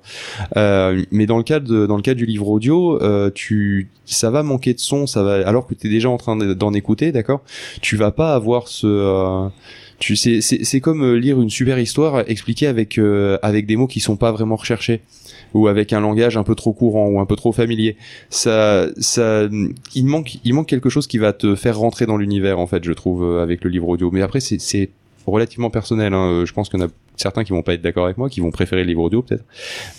Euh, 0.55 1.03
mais 1.11 1.25
dans 1.25 1.37
le 1.37 1.43
cas 1.43 1.59
de 1.59 1.85
dans 1.85 1.97
le 1.97 2.01
cas 2.01 2.13
du 2.13 2.25
livre 2.25 2.47
audio 2.47 3.01
euh, 3.01 3.29
tu 3.33 3.89
ça 4.05 4.29
va 4.29 4.41
manquer 4.41 4.73
de 4.73 4.79
son 4.79 5.05
ça 5.05 5.21
va 5.21 5.45
alors 5.45 5.67
que 5.67 5.73
tu 5.73 5.87
es 5.87 5.89
déjà 5.89 6.09
en 6.09 6.15
train 6.15 6.37
d'en 6.37 6.73
écouter 6.73 7.11
d'accord? 7.11 7.41
Tu 7.81 7.97
vas 7.97 8.11
pas 8.11 8.35
avoir 8.35 8.69
ce 8.69 9.49
tu 9.99 10.15
sais 10.15 10.41
c'est 10.41 10.81
comme 10.81 11.15
lire 11.15 11.41
une 11.41 11.49
super 11.49 11.79
histoire 11.79 12.29
expliquée 12.29 12.67
avec 12.67 12.99
avec 13.41 13.65
des 13.65 13.75
mots 13.75 13.87
qui 13.87 13.99
sont 13.99 14.17
pas 14.17 14.31
vraiment 14.31 14.55
recherchés 14.55 15.01
ou 15.55 15.67
avec 15.67 15.93
un 15.93 16.01
langage 16.01 16.37
un 16.37 16.43
peu 16.43 16.53
trop 16.53 16.73
courant 16.73 17.07
ou 17.07 17.19
un 17.19 17.25
peu 17.25 17.35
trop 17.35 17.53
familier. 17.53 17.95
Ça, 18.29 18.87
ça, 18.97 19.47
il 19.95 20.05
manque, 20.05 20.37
il 20.43 20.53
manque 20.53 20.67
quelque 20.67 20.89
chose 20.89 21.07
qui 21.07 21.17
va 21.17 21.33
te 21.33 21.55
faire 21.55 21.77
rentrer 21.79 22.05
dans 22.05 22.17
l'univers 22.17 22.59
en 22.59 22.67
fait, 22.67 22.83
je 22.83 22.91
trouve, 22.91 23.23
euh, 23.23 23.41
avec 23.41 23.63
le 23.63 23.69
livre 23.69 23.87
audio. 23.87 24.11
Mais 24.11 24.21
après, 24.21 24.41
c'est 24.41 24.89
relativement 25.25 25.69
personnel. 25.69 26.13
Hein. 26.13 26.43
Je 26.45 26.53
pense 26.53 26.69
qu'il 26.69 26.79
y 26.79 26.83
en 26.83 26.87
a 26.87 26.89
certains 27.17 27.43
qui 27.43 27.51
vont 27.51 27.61
pas 27.61 27.73
être 27.73 27.81
d'accord 27.81 28.05
avec 28.05 28.17
moi, 28.17 28.29
qui 28.29 28.41
vont 28.41 28.51
préférer 28.51 28.81
le 28.81 28.87
livre 28.87 29.03
audio 29.03 29.21
peut-être. 29.21 29.43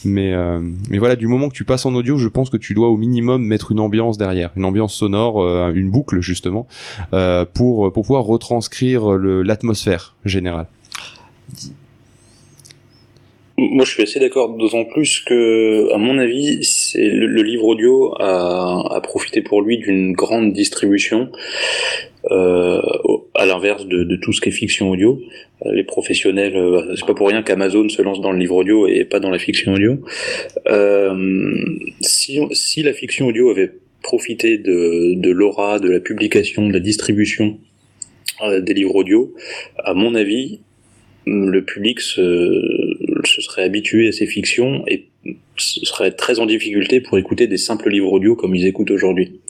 Mais 0.04 0.32
euh, 0.32 0.60
mais 0.90 0.98
voilà, 0.98 1.16
du 1.16 1.26
moment 1.26 1.48
que 1.48 1.54
tu 1.54 1.64
passes 1.64 1.86
en 1.86 1.94
audio, 1.94 2.18
je 2.18 2.28
pense 2.28 2.50
que 2.50 2.56
tu 2.56 2.74
dois 2.74 2.88
au 2.88 2.96
minimum 2.96 3.44
mettre 3.44 3.72
une 3.72 3.80
ambiance 3.80 4.18
derrière, 4.18 4.50
une 4.56 4.64
ambiance 4.64 4.94
sonore, 4.94 5.42
euh, 5.42 5.72
une 5.74 5.90
boucle 5.90 6.20
justement, 6.20 6.66
euh, 7.12 7.44
pour 7.44 7.92
pour 7.92 8.04
pouvoir 8.04 8.24
retranscrire 8.24 9.08
l'atmosphère 9.10 10.16
générale. 10.24 10.66
Moi, 13.58 13.86
je 13.86 13.90
suis 13.90 14.02
assez 14.02 14.20
d'accord, 14.20 14.50
d'autant 14.50 14.84
plus 14.84 15.20
que, 15.20 15.90
à 15.94 15.96
mon 15.96 16.18
avis, 16.18 16.62
c'est 16.62 17.08
le, 17.08 17.42
livre 17.42 17.64
audio 17.64 18.14
a, 18.20 18.96
a 18.96 19.00
profité 19.00 19.40
pour 19.40 19.62
lui 19.62 19.78
d'une 19.78 20.12
grande 20.12 20.52
distribution, 20.52 21.30
euh, 22.30 22.82
à 23.38 23.46
l'inverse 23.46 23.86
de, 23.86 24.04
de, 24.04 24.16
tout 24.16 24.32
ce 24.32 24.40
qui 24.40 24.48
est 24.48 24.52
fiction 24.52 24.90
audio. 24.90 25.20
Les 25.64 25.84
professionnels, 25.84 26.56
euh, 26.56 26.94
c'est 26.96 27.06
pas 27.06 27.14
pour 27.14 27.28
rien 27.28 27.42
qu'Amazon 27.42 27.88
se 27.88 28.02
lance 28.02 28.20
dans 28.20 28.32
le 28.32 28.38
livre 28.38 28.56
audio 28.56 28.86
et 28.86 29.04
pas 29.04 29.20
dans 29.20 29.30
la 29.30 29.38
fiction 29.38 29.74
audio. 29.74 29.98
Euh, 30.68 31.64
si, 32.00 32.40
si 32.52 32.82
la 32.82 32.92
fiction 32.92 33.26
audio 33.26 33.50
avait 33.50 33.72
profité 34.02 34.58
de, 34.58 35.14
de 35.14 35.30
l'aura, 35.30 35.78
de 35.78 35.90
la 35.90 36.00
publication, 36.00 36.68
de 36.68 36.72
la 36.72 36.80
distribution 36.80 37.58
euh, 38.42 38.60
des 38.60 38.74
livres 38.74 38.94
audio, 38.94 39.34
à 39.78 39.94
mon 39.94 40.14
avis, 40.14 40.60
le 41.26 41.64
public 41.64 42.00
se, 42.00 42.62
se 43.24 43.40
serait 43.40 43.64
habitué 43.64 44.08
à 44.08 44.12
ces 44.12 44.26
fictions 44.26 44.84
et 44.86 45.06
serait 45.56 46.12
très 46.12 46.38
en 46.38 46.46
difficulté 46.46 47.00
pour 47.00 47.18
écouter 47.18 47.46
des 47.46 47.56
simples 47.56 47.90
livres 47.90 48.12
audio 48.12 48.36
comme 48.36 48.54
ils 48.54 48.66
écoutent 48.66 48.90
aujourd'hui. 48.90 49.40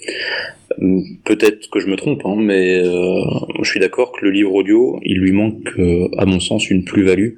Peut-être 1.25 1.71
que 1.71 1.81
je 1.81 1.87
me 1.87 1.97
trompe, 1.97 2.23
hein, 2.25 2.37
mais 2.37 2.83
euh, 2.85 3.21
je 3.63 3.69
suis 3.69 3.81
d'accord 3.81 4.13
que 4.13 4.25
le 4.25 4.31
livre 4.31 4.53
audio, 4.53 5.01
il 5.03 5.19
lui 5.19 5.33
manque, 5.33 5.69
euh, 5.79 6.09
à 6.19 6.27
mon 6.27 6.41
sens, 6.41 6.69
une 6.71 6.85
plus-value 6.85 7.35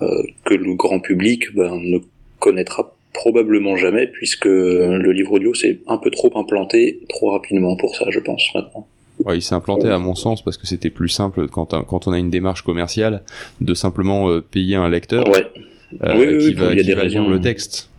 euh, 0.00 0.22
que 0.44 0.54
le 0.54 0.74
grand 0.74 1.00
public 1.00 1.54
ben, 1.54 1.78
ne 1.78 1.98
connaîtra 2.38 2.94
probablement 3.12 3.76
jamais, 3.76 4.06
puisque 4.06 4.46
le 4.46 5.12
livre 5.12 5.32
audio 5.32 5.52
s'est 5.54 5.80
un 5.86 5.98
peu 5.98 6.10
trop 6.10 6.32
implanté 6.36 7.00
trop 7.08 7.32
rapidement 7.32 7.76
pour 7.76 7.94
ça, 7.94 8.06
je 8.10 8.18
pense, 8.18 8.42
maintenant. 8.54 8.86
Ouais, 9.24 9.38
il 9.38 9.42
s'est 9.42 9.54
implanté 9.54 9.88
à 9.88 9.98
mon 9.98 10.14
sens 10.14 10.42
parce 10.42 10.56
que 10.56 10.66
c'était 10.66 10.90
plus 10.90 11.08
simple 11.08 11.48
quand, 11.48 11.74
quand 11.84 12.06
on 12.06 12.12
a 12.12 12.18
une 12.18 12.30
démarche 12.30 12.62
commerciale 12.62 13.22
de 13.60 13.74
simplement 13.74 14.30
euh, 14.30 14.40
payer 14.40 14.76
un 14.76 14.88
lecteur 14.88 15.24
euh, 15.28 16.38
qui 16.40 16.54
va, 16.54 16.74
qui 16.74 16.92
va 16.92 17.04
lire 17.04 17.28
le 17.28 17.40
texte. 17.40 17.90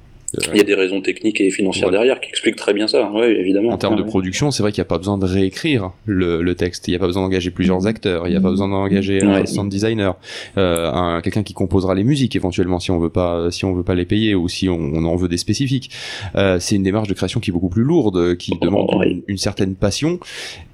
Il 0.52 0.58
y 0.58 0.62
a 0.62 0.64
des 0.64 0.74
raisons 0.74 1.02
techniques 1.02 1.40
et 1.42 1.52
financières 1.52 1.92
derrière 1.92 2.20
qui 2.20 2.30
expliquent 2.30 2.56
très 2.56 2.74
bien 2.74 2.88
ça, 2.88 3.12
oui, 3.14 3.26
évidemment. 3.26 3.70
En 3.70 3.78
termes 3.78 3.96
de 3.96 4.04
production, 4.04 4.50
c'est 4.52 4.64
vrai 4.64 4.72
qu'il 4.72 4.82
n'y 4.82 4.88
a 4.88 4.90
pas 4.90 4.98
besoin 4.98 5.18
de 5.18 5.26
réécrire 5.26 5.92
le, 6.06 6.42
le 6.42 6.56
texte, 6.56 6.88
il 6.88 6.92
n'y 6.92 6.96
a 6.96 7.00
pas 7.00 7.06
besoin 7.06 7.24
d'engager 7.24 7.52
plusieurs 7.52 7.82
mm. 7.82 7.88
acteurs, 7.88 8.28
il 8.28 8.32
n'y 8.32 8.38
a 8.38 8.42
pas 8.42 8.50
besoin 8.50 8.68
d'engager 8.68 9.22
un 9.22 9.46
sound 9.46 9.70
designer, 9.70 10.16
euh, 10.58 11.22
quelqu'un 11.22 11.44
qui 11.44 11.54
composera 11.54 11.94
les 11.94 12.04
musiques 12.04 12.36
éventuellement 12.36 12.80
si 12.80 12.92
on 12.92 13.00
veut 13.00 13.10
pas 13.10 13.52
si 13.52 13.66
on 13.66 13.74
veut 13.74 13.84
pas 13.84 13.96
les 13.96 14.06
payer 14.06 14.36
ou 14.36 14.48
si 14.48 14.70
on, 14.70 14.78
on 14.78 15.06
en 15.06 15.16
veut 15.16 15.28
des 15.28 15.38
spécifiques. 15.38 15.92
Euh, 16.36 16.58
c'est 16.60 16.76
une 16.76 16.84
démarche 16.84 17.08
de 17.08 17.14
création 17.14 17.40
qui 17.40 17.52
est 17.52 17.54
beaucoup 17.54 17.70
plus 17.70 17.84
lourde, 17.84 18.36
qui 18.38 18.54
oh, 18.54 18.66
demande 18.66 18.90
une, 19.06 19.22
une, 19.28 19.38
certaine 19.38 19.76
passion 19.76 20.20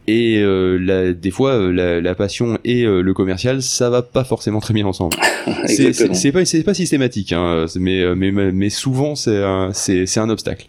et 0.09 0.39
euh, 0.39 0.77
la, 0.77 1.13
des 1.13 1.29
fois 1.29 1.51
euh, 1.51 1.71
la, 1.71 2.01
la, 2.01 2.15
passion 2.15 2.57
et 2.65 2.83
euh, 2.83 3.01
le 3.01 3.13
commercial 3.13 3.61
ça 3.61 3.91
va 3.91 4.01
pas 4.01 4.23
forcément 4.23 4.59
très 4.59 4.73
bien 4.73 4.87
ensemble 4.87 5.15
c'est 5.65 6.31
pas 6.31 6.45
c'est 6.45 6.63
pas 6.63 6.73
systématique 6.73 7.31
hein, 7.31 7.65
mais 7.79 8.03
mais 8.15 8.31
mais 8.31 8.69
souvent 8.69 9.13
c'est 9.15 9.37
un 9.37 10.29
obstacle 10.29 10.67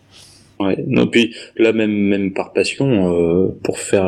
ouais 0.61 0.85
non 0.87 1.07
puis 1.07 1.35
là 1.57 1.73
même 1.73 1.91
même 1.91 2.33
par 2.35 2.53
passion 2.53 3.55
pour 3.63 3.79
faire 3.79 4.07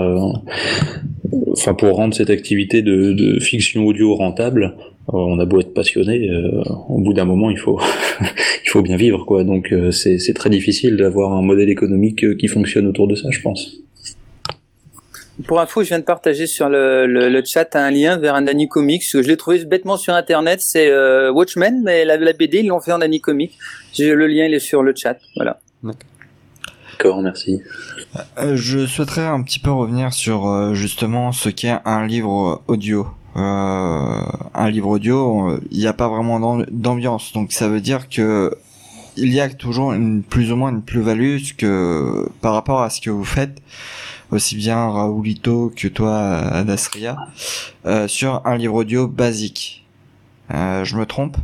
enfin 1.53 1.73
pour 1.73 1.97
rendre 1.97 2.15
cette 2.15 2.31
activité 2.31 2.83
de, 2.83 3.13
de 3.13 3.41
fiction 3.41 3.87
audio 3.87 4.15
rentable 4.15 4.75
on 5.09 5.41
a 5.41 5.45
beau 5.45 5.61
être 5.61 5.75
passionné, 5.75 6.31
au 6.89 7.01
bout 7.01 7.13
d'un 7.13 7.25
moment 7.25 7.51
il 7.51 7.59
faut 7.59 7.81
il 8.65 8.71
faut 8.71 8.83
bien 8.83 8.97
vivre 8.97 9.27
quoi. 9.27 9.43
Donc 9.43 9.75
c'est 9.91 10.33
très 10.33 10.49
difficile 10.49 10.97
d'avoir 10.97 11.33
un 11.33 11.43
modèle 11.43 11.69
économique 11.69 12.37
qui 12.37 12.47
fonctionne 12.47 12.87
autour 12.87 13.09
de 13.09 13.17
ça, 13.17 13.29
je 13.33 13.41
pense. 13.41 13.83
Pour 15.47 15.61
info, 15.61 15.83
je 15.83 15.89
viens 15.89 15.99
de 15.99 16.05
partager 16.05 16.47
sur 16.47 16.69
le, 16.69 17.07
le, 17.07 17.29
le 17.29 17.45
chat 17.45 17.75
un 17.77 17.91
lien 17.91 18.17
vers 18.17 18.35
un 18.35 18.47
Comics. 18.67 19.05
Je 19.11 19.19
l'ai 19.19 19.37
trouvé 19.37 19.65
bêtement 19.65 19.97
sur 19.97 20.15
internet, 20.15 20.61
c'est 20.61 20.89
euh, 20.89 21.33
Watchmen, 21.33 21.83
mais 21.83 22.05
la, 22.05 22.17
la 22.17 22.33
BD 22.33 22.61
ils 22.61 22.69
l'ont 22.69 22.81
fait 22.81 22.93
en 22.93 23.01
Comics. 23.21 23.57
Le 23.99 24.27
lien 24.27 24.47
il 24.47 24.55
est 24.55 24.59
sur 24.59 24.83
le 24.83 24.95
chat, 24.95 25.19
voilà. 25.37 25.61
D'accord, 26.93 27.23
merci. 27.23 27.61
Euh, 28.39 28.57
je 28.57 28.87
souhaiterais 28.87 29.27
un 29.27 29.43
petit 29.43 29.59
peu 29.59 29.71
revenir 29.71 30.13
sur 30.13 30.47
euh, 30.47 30.75
justement 30.75 31.33
ce 31.33 31.49
qu'est 31.49 31.79
un 31.85 32.07
livre 32.07 32.63
audio. 32.69 33.09
Euh, 33.35 34.21
un 34.55 34.71
livre 34.71 34.91
audio, 34.91 35.59
il 35.71 35.79
n'y 35.79 35.87
a 35.87 35.95
pas 35.95 36.09
vraiment 36.09 36.63
d'ambiance, 36.71 37.33
donc 37.33 37.53
ça 37.53 37.69
veut 37.69 37.81
dire 37.81 38.09
que 38.09 38.55
il 39.17 39.33
y 39.33 39.41
a 39.41 39.49
toujours 39.49 39.93
une 39.93 40.23
plus 40.23 40.53
ou 40.53 40.57
moins 40.57 40.71
une 40.71 40.83
plus-value 40.83 41.39
que 41.59 42.29
par 42.41 42.55
rapport 42.55 42.83
à 42.83 42.91
ce 42.91 43.01
que 43.01 43.11
vous 43.11 43.25
faites 43.25 43.61
aussi 44.33 44.57
bien 44.57 44.89
Raoulito 44.89 45.73
que 45.77 45.89
toi, 45.89 46.19
Adasria, 46.19 47.17
euh, 47.87 48.09
sur 48.09 48.45
un 48.47 48.57
livre 48.57 48.75
audio 48.75 49.07
basique. 49.07 49.87
Euh, 50.53 50.85
je 50.85 50.97
me 50.97 51.07
trompe? 51.07 51.37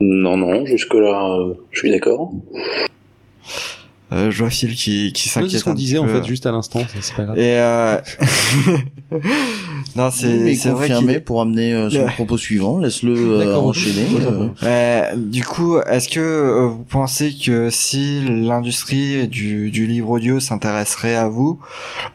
Non, 0.00 0.36
non, 0.36 0.64
jusque-là, 0.64 1.38
euh, 1.38 1.54
je 1.70 1.78
suis 1.78 1.90
d'accord. 1.90 2.32
Euh, 4.12 4.30
je 4.30 4.38
vois 4.38 4.50
Phil 4.50 4.74
qui, 4.74 5.12
qui 5.12 5.28
s'inquiète. 5.28 5.52
C'est 5.52 5.58
ce 5.58 5.64
qu'on 5.64 5.74
disait 5.74 5.98
en 5.98 6.08
fait 6.08 6.24
juste 6.24 6.46
à 6.46 6.52
l'instant, 6.52 6.80
c'est 7.00 7.14
pas 7.14 7.24
grave. 7.24 7.38
Et 7.38 7.58
euh... 7.58 8.00
non, 9.96 10.10
c'est 10.10 10.54
c'est 10.54 10.70
vrai 10.70 10.88
qu'il 10.88 11.20
pour 11.24 11.40
amener 11.40 11.72
euh, 11.72 11.90
son 11.90 12.06
propos 12.06 12.38
suivant, 12.38 12.78
laisse-le 12.78 13.14
euh, 13.16 13.56
enchaîner. 13.56 14.06
Euh, 14.62 15.16
du 15.16 15.44
coup, 15.44 15.78
est-ce 15.80 16.08
que 16.08 16.66
vous 16.68 16.84
pensez 16.84 17.34
que 17.34 17.70
si 17.70 18.20
l'industrie 18.22 19.28
du, 19.28 19.70
du 19.70 19.86
livre 19.86 20.10
audio 20.10 20.40
s'intéresserait 20.40 21.16
à 21.16 21.28
vous, 21.28 21.58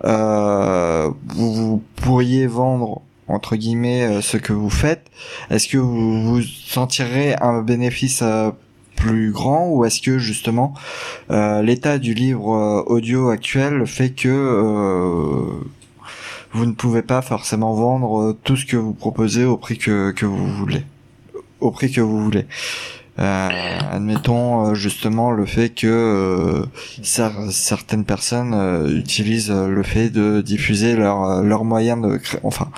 vous 0.03 1.81
pourriez 1.95 2.47
vendre 2.47 3.01
entre 3.27 3.55
guillemets 3.55 4.21
ce 4.21 4.37
que 4.37 4.53
vous 4.53 4.69
faites? 4.69 5.05
Est-ce 5.49 5.67
que 5.67 5.77
vous 5.77 6.23
vous 6.23 6.41
sentirez 6.41 7.35
un 7.41 7.61
bénéfice 7.61 8.23
plus 8.95 9.31
grand 9.31 9.67
ou 9.69 9.85
est-ce 9.85 10.01
que 10.01 10.17
justement 10.17 10.73
euh, 11.31 11.61
l'état 11.61 11.97
du 11.97 12.13
livre 12.13 12.83
audio 12.87 13.29
actuel 13.29 13.85
fait 13.85 14.09
que 14.11 14.29
euh, 14.29 15.63
vous 16.55 16.65
ne 16.65 16.71
pouvez 16.71 17.01
pas 17.01 17.21
forcément 17.21 17.73
vendre 17.73 18.35
tout 18.43 18.55
ce 18.55 18.65
que 18.65 18.77
vous 18.77 18.93
proposez 18.93 19.45
au 19.45 19.57
prix 19.57 19.77
que, 19.77 20.11
que 20.11 20.25
vous 20.25 20.47
voulez 20.47 20.83
au 21.59 21.71
prix 21.71 21.91
que 21.91 22.01
vous 22.01 22.23
voulez 22.23 22.45
admettons 23.17 24.73
justement 24.73 25.31
le 25.31 25.45
fait 25.45 25.69
que 25.69 26.65
certaines 27.03 28.03
personnes 28.03 28.53
utilisent 28.93 29.51
le 29.51 29.83
fait 29.83 30.09
de 30.09 30.41
diffuser 30.41 30.97
leur 30.97 31.41
leur 31.41 31.63
moyen 31.63 31.95
de 31.95 32.19
enfin 32.43 32.69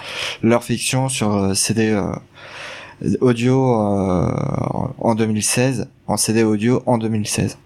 leur 0.43 0.63
fiction 0.63 1.09
sur 1.09 1.55
CD 1.55 1.99
audio 3.21 3.73
euh, 3.73 4.31
en 4.99 5.15
2016, 5.15 5.87
en 6.07 6.17
CD 6.17 6.43
audio 6.43 6.81
en 6.85 6.97
2016. 6.97 7.57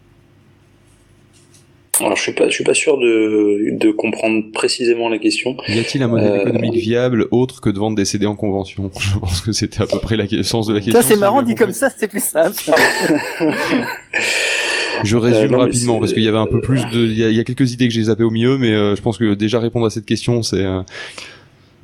Alors 2.03 2.15
je 2.15 2.22
suis 2.22 2.34
pas, 2.34 2.49
je 2.49 2.53
suis 2.53 2.64
pas 2.64 2.73
sûr 2.73 2.98
de, 2.98 3.78
de 3.78 3.91
comprendre 3.91 4.44
précisément 4.53 5.10
la 5.10 5.18
question. 5.18 5.56
Y 5.68 5.80
a-t-il 5.80 6.03
un 6.03 6.07
modèle 6.07 6.32
euh, 6.32 6.41
économique 6.41 6.76
viable 6.76 7.28
autre 7.32 7.61
que 7.61 7.69
de 7.69 7.78
vendre 7.78 7.95
des 7.95 8.06
CD 8.06 8.26
en 8.26 8.36
convention? 8.36 8.91
Je 8.99 9.19
pense 9.19 9.41
que 9.41 9.52
c'était 9.52 9.82
à 9.82 9.88
peu 9.88 9.99
près 9.99 10.18
la, 10.18 10.26
le 10.30 10.44
sens 10.44 10.68
de 10.68 10.73
la 10.73 10.80
question. 10.80 11.02
Ça 11.02 11.07
c'est 11.07 11.18
marrant 11.18 11.41
dit 11.41 11.56
comme 11.56 11.73
ça, 11.73 11.90
c'est 11.95 12.07
plus 12.07 12.23
simple. 12.23 12.56
je 15.03 15.18
résume 15.18 15.53
euh, 15.53 15.57
rapidement 15.57 15.99
parce 15.99 16.14
qu'il 16.14 16.23
y 16.23 16.28
avait 16.28 16.38
un 16.38 16.48
peu 16.48 16.61
plus 16.61 16.82
de, 16.91 17.06
il 17.06 17.18
y, 17.18 17.40
a, 17.40 17.44
quelques 17.44 17.72
idées 17.73 17.88
que 17.88 17.94
j'ai 17.94 18.03
zappées 18.03 18.23
au 18.23 18.32
milieu, 18.32 18.57
mais 18.57 18.72
je 18.72 19.02
pense 19.02 19.18
que 19.18 19.34
déjà 19.34 19.60
répondre 19.60 19.86
à 19.86 19.90
cette 19.90 20.06
question 20.06 20.44
c'est 20.44 20.65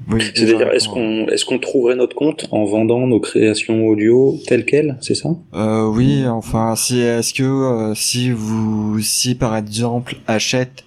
Oui, 0.09 0.21
C'est-à-dire, 0.33 0.71
est-ce 0.71 0.87
qu'on 0.87 1.27
est-ce 1.27 1.43
qu'on 1.45 1.59
trouverait 1.59 1.95
notre 1.95 2.15
compte 2.15 2.47
en 2.51 2.63
vendant 2.65 3.07
nos 3.07 3.19
créations 3.19 3.85
audio 3.87 4.37
telles 4.47 4.65
quelles, 4.65 4.97
c'est 5.01 5.15
ça? 5.15 5.29
Euh, 5.53 5.85
oui, 5.87 6.25
enfin, 6.27 6.75
si 6.75 6.99
est-ce 6.99 7.33
que 7.33 7.43
euh, 7.43 7.93
si 7.93 8.31
vous, 8.31 9.01
si 9.01 9.35
par 9.35 9.55
exemple 9.57 10.15
Hachette 10.27 10.85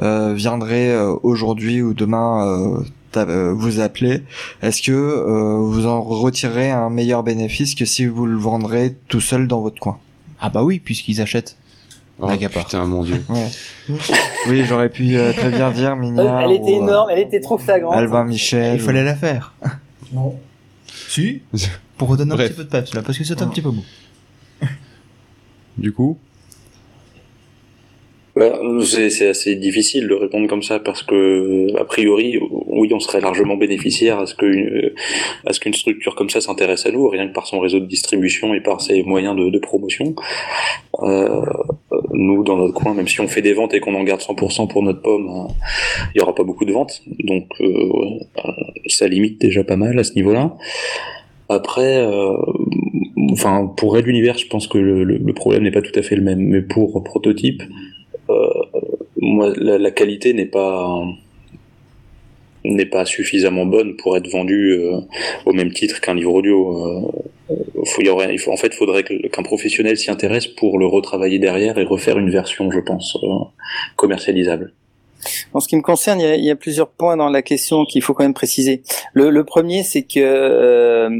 euh, 0.00 0.34
viendrait 0.34 0.90
euh, 0.90 1.14
aujourd'hui 1.22 1.80
ou 1.80 1.94
demain 1.94 2.46
euh, 2.46 2.82
euh, 3.16 3.54
vous 3.54 3.80
appeler, 3.80 4.20
est-ce 4.62 4.82
que 4.82 4.92
euh, 4.92 5.58
vous 5.60 5.86
en 5.86 6.02
retirerez 6.02 6.70
un 6.70 6.90
meilleur 6.90 7.22
bénéfice 7.22 7.74
que 7.74 7.84
si 7.84 8.04
vous 8.06 8.26
le 8.26 8.36
vendrez 8.36 8.94
tout 9.08 9.20
seul 9.20 9.48
dans 9.48 9.60
votre 9.60 9.80
coin? 9.80 9.98
Ah 10.40 10.50
bah 10.50 10.62
oui, 10.62 10.78
puisqu'ils 10.78 11.20
achètent. 11.20 11.56
Oh, 12.20 12.28
putain, 12.28 12.84
mon 12.84 13.04
dieu. 13.04 13.24
Ouais. 13.28 13.48
oui, 14.48 14.64
j'aurais 14.64 14.88
pu 14.88 15.16
euh, 15.16 15.32
très 15.32 15.50
bien 15.50 15.70
dire 15.70 15.94
Mignard 15.96 16.40
Elle 16.40 16.52
était 16.52 16.72
ou, 16.72 16.80
euh, 16.80 16.82
énorme, 16.82 17.10
elle 17.10 17.20
était 17.20 17.40
trop 17.40 17.58
flagrante. 17.58 17.94
Albin 17.94 18.24
Michel. 18.24 18.74
Il 18.74 18.80
fallait 18.80 19.04
la 19.04 19.14
faire. 19.14 19.54
Non. 20.12 20.34
Si. 21.08 21.42
Pour 21.96 22.08
redonner 22.08 22.34
un 22.34 22.36
petit 22.36 22.54
peu 22.54 22.64
de 22.64 22.68
peps 22.68 22.94
là, 22.94 23.02
parce 23.02 23.18
que 23.18 23.24
c'est 23.24 23.40
un 23.42 23.48
petit 23.48 23.62
peu 23.62 23.70
mou. 23.70 23.84
Du 25.76 25.92
coup, 25.92 26.18
Bah, 28.38 28.60
c'est 28.84 29.26
assez 29.28 29.56
difficile 29.56 30.06
de 30.06 30.14
répondre 30.14 30.46
comme 30.48 30.62
ça 30.62 30.78
parce 30.78 31.02
que 31.02 31.74
a 31.76 31.84
priori, 31.84 32.38
oui, 32.66 32.88
on 32.92 33.00
serait 33.00 33.20
largement 33.20 33.56
bénéficiaire 33.56 34.18
à 34.20 34.26
ce 34.26 34.34
qu'une 34.36 34.92
à 35.44 35.52
ce 35.52 35.58
qu'une 35.58 35.74
structure 35.74 36.14
comme 36.14 36.30
ça 36.30 36.40
s'intéresse 36.40 36.86
à 36.86 36.92
nous, 36.92 37.08
rien 37.08 37.26
que 37.26 37.32
par 37.32 37.46
son 37.48 37.58
réseau 37.58 37.80
de 37.80 37.86
distribution 37.86 38.54
et 38.54 38.60
par 38.60 38.80
ses 38.80 39.02
moyens 39.02 39.34
de, 39.34 39.50
de 39.50 39.58
promotion. 39.58 40.14
Euh, 41.02 41.40
nous, 42.12 42.44
dans 42.44 42.56
notre 42.56 42.74
coin, 42.74 42.94
même 42.94 43.08
si 43.08 43.20
on 43.20 43.28
fait 43.28 43.42
des 43.42 43.54
ventes 43.54 43.74
et 43.74 43.80
qu'on 43.80 43.94
en 43.94 44.04
garde 44.04 44.20
100% 44.20 44.68
pour 44.68 44.82
notre 44.84 45.02
pomme, 45.02 45.28
hein, 45.28 45.48
il 46.14 46.18
y 46.18 46.22
aura 46.22 46.34
pas 46.34 46.44
beaucoup 46.44 46.64
de 46.64 46.72
ventes, 46.72 47.02
donc 47.24 47.46
euh, 47.60 47.64
ouais, 47.66 48.20
euh, 48.44 48.50
ça 48.86 49.08
limite 49.08 49.40
déjà 49.40 49.64
pas 49.64 49.76
mal 49.76 49.98
à 49.98 50.04
ce 50.04 50.12
niveau-là. 50.14 50.54
Après, 51.48 51.96
euh, 52.06 52.34
enfin, 53.32 53.72
pour 53.76 53.94
Red 53.94 54.06
Universe, 54.06 54.42
je 54.42 54.48
pense 54.48 54.66
que 54.68 54.78
le, 54.78 55.02
le- 55.04 55.16
le 55.18 55.32
problème 55.32 55.62
n'est 55.62 55.70
pas 55.70 55.82
tout 55.82 55.98
à 55.98 56.02
fait 56.02 56.14
le 56.14 56.22
même, 56.22 56.40
mais 56.40 56.60
pour 56.62 57.02
Prototype, 57.02 57.62
moi, 59.20 59.52
la, 59.56 59.90
qualité 59.90 60.32
n'est 60.32 60.46
pas 60.46 61.02
n'est 62.64 62.86
pas 62.86 63.04
suffisamment 63.04 63.66
bonne 63.66 63.96
pour 63.96 64.16
être 64.16 64.28
vendue 64.30 64.72
euh, 64.72 65.00
au 65.46 65.52
même 65.52 65.72
titre 65.72 66.00
qu'un 66.00 66.14
livre 66.14 66.34
audio. 66.34 67.06
Euh, 67.06 67.28
il 67.98 68.32
il 68.32 68.38
faut, 68.38 68.52
en 68.52 68.56
fait, 68.56 68.74
faudrait 68.74 69.04
que- 69.04 69.28
qu'un 69.28 69.42
professionnel 69.42 69.96
s'y 69.96 70.10
intéresse 70.10 70.46
pour 70.46 70.78
le 70.78 70.86
retravailler 70.86 71.38
derrière 71.38 71.78
et 71.78 71.84
refaire 71.84 72.18
une 72.18 72.30
version, 72.30 72.70
je 72.70 72.80
pense, 72.80 73.16
euh, 73.22 73.28
commercialisable. 73.96 74.72
En 75.52 75.60
ce 75.60 75.68
qui 75.68 75.76
me 75.76 75.82
concerne, 75.82 76.20
il 76.20 76.26
y 76.26 76.30
a, 76.30 76.34
il 76.36 76.56
plusieurs 76.56 76.88
points 76.88 77.16
dans 77.16 77.28
la 77.28 77.42
question 77.42 77.84
qu'il 77.84 78.02
faut 78.02 78.14
quand 78.14 78.24
même 78.24 78.34
préciser. 78.34 78.82
Le, 79.14 79.42
premier, 79.42 79.82
c'est 79.82 80.02
que 80.02 80.20
euh, 80.20 81.10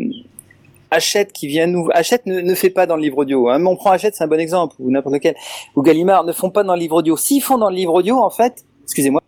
Hachette 0.91 1.33
qui 1.33 1.47
vient 1.47 1.67
nous, 1.67 1.89
Hachette 1.93 2.27
ne, 2.27 2.41
ne 2.41 2.55
fait 2.55 2.71
pas 2.71 2.87
dans 2.87 2.97
le 2.97 3.03
livre 3.03 3.19
audio. 3.19 3.49
Hein. 3.49 3.59
Mais 3.59 3.69
on 3.69 3.77
prend 3.77 3.91
Hachette, 3.91 4.15
c'est 4.15 4.25
un 4.25 4.29
bon 4.29 4.41
exemple, 4.41 4.77
ou 4.79 4.91
n'importe 4.91 5.15
lequel, 5.15 5.35
ou 5.77 5.83
Gallimard 5.83 6.25
ne 6.25 6.33
font 6.33 6.51
pas 6.51 6.63
dans 6.65 6.75
le 6.75 6.81
livre 6.81 6.97
audio. 6.97 7.17
S'ils 7.17 7.43
font 7.43 7.59
dans 7.59 7.71
le 7.71 7.77
livre 7.77 7.95
audio, 7.95 8.19
en 8.19 8.31
fait, 8.31 8.65
excusez-moi. 8.85 9.23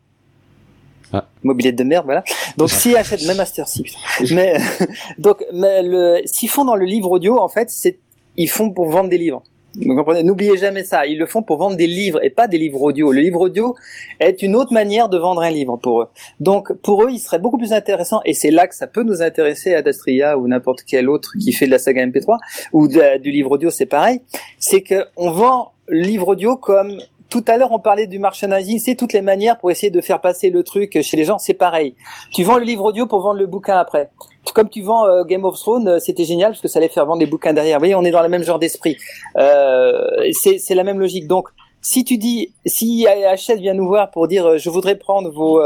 Ah. 1.12 1.26
Mobilette 1.42 1.76
de 1.76 1.84
merde, 1.84 2.04
voilà. 2.04 2.22
Donc 2.56 2.70
si 2.70 2.96
Hachette, 2.96 3.24
même 3.26 3.36
Master 3.36 3.66
C, 3.66 3.82
putain. 3.82 3.98
mais 4.34 4.56
donc 5.18 5.44
mais 5.52 5.82
le, 5.82 6.20
s'ils 6.24 6.48
font 6.48 6.64
dans 6.64 6.76
le 6.76 6.84
livre 6.84 7.10
audio, 7.10 7.38
en 7.38 7.48
fait, 7.48 7.70
c'est 7.70 7.98
ils 8.36 8.48
font 8.48 8.70
pour 8.70 8.88
vendre 8.90 9.08
des 9.08 9.18
livres. 9.18 9.42
Vous 9.74 9.94
comprenez? 9.94 10.22
N'oubliez 10.22 10.56
jamais 10.56 10.84
ça. 10.84 11.06
Ils 11.06 11.18
le 11.18 11.26
font 11.26 11.42
pour 11.42 11.58
vendre 11.58 11.76
des 11.76 11.86
livres 11.86 12.18
et 12.24 12.30
pas 12.30 12.48
des 12.48 12.58
livres 12.58 12.82
audio. 12.82 13.12
Le 13.12 13.20
livre 13.20 13.40
audio 13.40 13.76
est 14.18 14.42
une 14.42 14.56
autre 14.56 14.72
manière 14.72 15.08
de 15.08 15.16
vendre 15.16 15.42
un 15.42 15.50
livre 15.50 15.76
pour 15.76 16.02
eux. 16.02 16.08
Donc 16.40 16.72
pour 16.72 17.04
eux, 17.04 17.10
il 17.10 17.18
serait 17.18 17.38
beaucoup 17.38 17.58
plus 17.58 17.72
intéressant, 17.72 18.20
et 18.24 18.34
c'est 18.34 18.50
là 18.50 18.66
que 18.66 18.74
ça 18.74 18.86
peut 18.86 19.02
nous 19.02 19.22
intéresser 19.22 19.74
à 19.74 19.82
Dastria 19.82 20.38
ou 20.38 20.48
n'importe 20.48 20.82
quel 20.82 21.08
autre 21.08 21.32
qui 21.40 21.52
fait 21.52 21.66
de 21.66 21.70
la 21.70 21.78
saga 21.78 22.04
MP3 22.04 22.38
ou 22.72 22.88
du 22.88 23.30
livre 23.30 23.52
audio, 23.52 23.70
c'est 23.70 23.86
pareil. 23.86 24.20
C'est 24.58 24.82
que 24.82 25.04
on 25.16 25.30
vend 25.30 25.72
le 25.86 26.02
livre 26.02 26.28
audio 26.28 26.56
comme 26.56 27.00
tout 27.30 27.44
à 27.46 27.56
l'heure 27.56 27.70
on 27.70 27.78
parlait 27.78 28.08
du 28.08 28.18
merchandising, 28.18 28.78
c'est 28.80 28.96
toutes 28.96 29.12
les 29.12 29.22
manières 29.22 29.56
pour 29.56 29.70
essayer 29.70 29.90
de 29.90 30.00
faire 30.00 30.20
passer 30.20 30.50
le 30.50 30.64
truc 30.64 31.00
chez 31.00 31.16
les 31.16 31.24
gens, 31.24 31.38
c'est 31.38 31.54
pareil. 31.54 31.94
Tu 32.32 32.42
vends 32.42 32.58
le 32.58 32.64
livre 32.64 32.84
audio 32.84 33.06
pour 33.06 33.20
vendre 33.20 33.38
le 33.38 33.46
bouquin 33.46 33.78
après. 33.78 34.10
Comme 34.52 34.68
tu 34.68 34.82
vends 34.82 35.06
euh, 35.06 35.22
Game 35.24 35.44
of 35.44 35.56
Thrones, 35.56 35.86
euh, 35.86 35.98
c'était 36.00 36.24
génial 36.24 36.50
parce 36.50 36.60
que 36.60 36.68
ça 36.68 36.80
allait 36.80 36.88
faire 36.88 37.06
vendre 37.06 37.20
les 37.20 37.26
bouquins 37.26 37.52
derrière. 37.52 37.78
Vous 37.78 37.82
voyez, 37.82 37.94
on 37.94 38.02
est 38.02 38.10
dans 38.10 38.22
le 38.22 38.28
même 38.28 38.42
genre 38.42 38.58
d'esprit. 38.58 38.96
Euh, 39.36 40.30
c'est 40.32 40.74
la 40.74 40.82
même 40.82 40.98
logique. 40.98 41.28
Donc 41.28 41.48
si 41.82 42.04
tu 42.04 42.18
dis, 42.18 42.52
si 42.66 43.06
Hachette 43.06 43.60
vient 43.60 43.74
nous 43.74 43.86
voir 43.86 44.10
pour 44.10 44.26
dire, 44.26 44.58
je 44.58 44.68
voudrais 44.68 44.96
prendre 44.96 45.30
vos, 45.30 45.62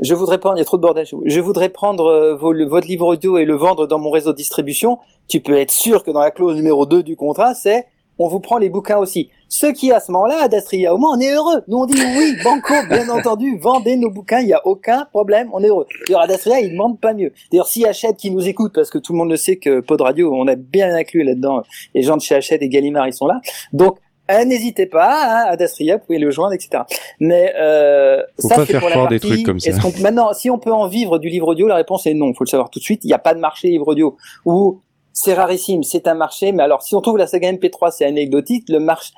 je 0.00 0.14
voudrais 0.14 0.38
prendre, 0.38 0.56
il 0.56 0.60
y 0.60 0.62
a 0.62 0.64
trop 0.64 0.76
de 0.76 0.82
bordel, 0.82 1.06
je 1.06 1.40
voudrais 1.40 1.68
prendre 1.68 2.36
votre 2.40 2.88
livre 2.88 3.06
audio 3.06 3.38
et 3.38 3.44
le 3.44 3.54
vendre 3.54 3.86
dans 3.86 4.00
mon 4.00 4.10
réseau 4.10 4.32
de 4.32 4.36
distribution, 4.36 4.98
tu 5.28 5.40
peux 5.40 5.56
être 5.56 5.70
sûr 5.70 6.02
que 6.02 6.10
dans 6.10 6.20
la 6.20 6.32
clause 6.32 6.56
numéro 6.56 6.84
2 6.84 7.04
du 7.04 7.14
contrat, 7.14 7.54
c'est, 7.54 7.86
on 8.18 8.28
vous 8.28 8.40
prend 8.40 8.58
les 8.58 8.68
bouquins 8.68 8.98
aussi. 8.98 9.30
Ce 9.48 9.66
qui, 9.66 9.92
à 9.92 10.00
ce 10.00 10.10
moment-là, 10.12 10.42
à 10.42 10.48
Dastria, 10.48 10.92
au 10.94 10.98
moins, 10.98 11.16
on 11.16 11.20
est 11.20 11.32
heureux. 11.32 11.62
Nous, 11.68 11.76
on 11.76 11.86
dit 11.86 12.00
oui, 12.18 12.36
banco, 12.42 12.74
bien 12.88 13.08
entendu, 13.08 13.58
vendez 13.58 13.96
nos 13.96 14.10
bouquins, 14.10 14.40
il 14.40 14.46
n'y 14.46 14.52
a 14.52 14.66
aucun 14.66 15.04
problème, 15.06 15.48
on 15.52 15.62
est 15.62 15.68
heureux. 15.68 15.86
D'ailleurs, 16.06 16.22
à 16.22 16.26
Dastria, 16.26 16.60
ils 16.60 16.72
demandent 16.72 17.00
pas 17.00 17.14
mieux. 17.14 17.32
D'ailleurs, 17.52 17.68
si 17.68 17.84
Hachette 17.86 18.16
qui 18.16 18.30
nous 18.30 18.48
écoute, 18.48 18.72
parce 18.74 18.90
que 18.90 18.98
tout 18.98 19.12
le 19.12 19.18
monde 19.18 19.30
le 19.30 19.36
sait 19.36 19.56
que 19.56 19.80
Pod 19.80 20.00
Radio, 20.00 20.34
on 20.34 20.48
a 20.48 20.56
bien 20.56 20.94
inclus 20.94 21.22
là-dedans, 21.22 21.62
les 21.94 22.02
gens 22.02 22.16
de 22.16 22.22
chez 22.22 22.34
Hachette 22.34 22.62
et 22.62 22.68
Gallimard, 22.68 23.06
ils 23.06 23.12
sont 23.12 23.26
là. 23.26 23.40
Donc, 23.72 23.98
euh, 24.30 24.44
n'hésitez 24.44 24.86
pas, 24.86 25.08
hein, 25.08 25.44
à 25.50 25.56
Dastria, 25.56 25.98
vous 25.98 26.04
pouvez 26.04 26.18
le 26.18 26.30
joindre, 26.30 26.54
etc. 26.54 26.82
Mais 27.20 27.54
euh, 27.58 28.20
Faut 28.40 28.48
ça, 28.48 28.56
pas 28.56 28.66
faire 28.66 28.80
pour 28.80 28.88
la 28.88 29.06
des 29.06 29.20
trucs 29.20 29.44
comme 29.44 29.60
ça. 29.60 29.70
maintenant, 30.00 30.32
si 30.32 30.50
on 30.50 30.58
peut 30.58 30.72
en 30.72 30.88
vivre 30.88 31.18
du 31.18 31.28
livre 31.28 31.48
audio, 31.48 31.68
la 31.68 31.76
réponse 31.76 32.06
est 32.06 32.14
non. 32.14 32.30
Il 32.30 32.34
faut 32.34 32.44
le 32.44 32.50
savoir 32.50 32.70
tout 32.70 32.80
de 32.80 32.84
suite. 32.84 33.04
Il 33.04 33.08
n'y 33.08 33.12
a 33.12 33.18
pas 33.18 33.34
de 33.34 33.40
marché 33.40 33.68
livre 33.68 33.86
audio. 33.86 34.16
Ou 34.44 34.80
c'est 35.18 35.32
rarissime, 35.34 35.82
c'est 35.82 36.06
un 36.06 36.14
marché. 36.14 36.52
Mais 36.52 36.62
alors, 36.62 36.82
si 36.82 36.94
on 36.94 37.00
trouve 37.00 37.16
la 37.16 37.26
saga 37.26 37.50
MP3, 37.50 37.90
c'est 37.90 38.04
anecdotique. 38.04 38.68
Le 38.68 38.78
marché, 38.80 39.12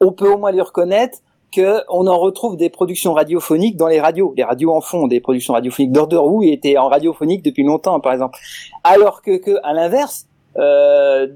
on 0.00 0.12
peut 0.12 0.30
au 0.32 0.38
moins 0.38 0.52
lui 0.52 0.60
reconnaître 0.60 1.18
que 1.52 1.80
on 1.88 2.06
en 2.06 2.16
retrouve 2.18 2.56
des 2.56 2.70
productions 2.70 3.12
radiophoniques 3.12 3.76
dans 3.76 3.88
les 3.88 4.00
radios. 4.00 4.32
Les 4.36 4.44
radios 4.44 4.70
en 4.72 4.80
font 4.80 5.08
des 5.08 5.18
productions 5.20 5.52
radiophoniques. 5.54 5.90
D'Order 5.90 6.18
Who 6.18 6.44
était 6.44 6.78
en 6.78 6.88
radiophonique 6.88 7.42
depuis 7.42 7.64
longtemps, 7.64 7.98
par 7.98 8.12
exemple. 8.12 8.38
Alors 8.84 9.20
que, 9.22 9.36
que 9.38 9.58
à 9.64 9.72
l'inverse, 9.72 10.26
euh, 10.56 11.26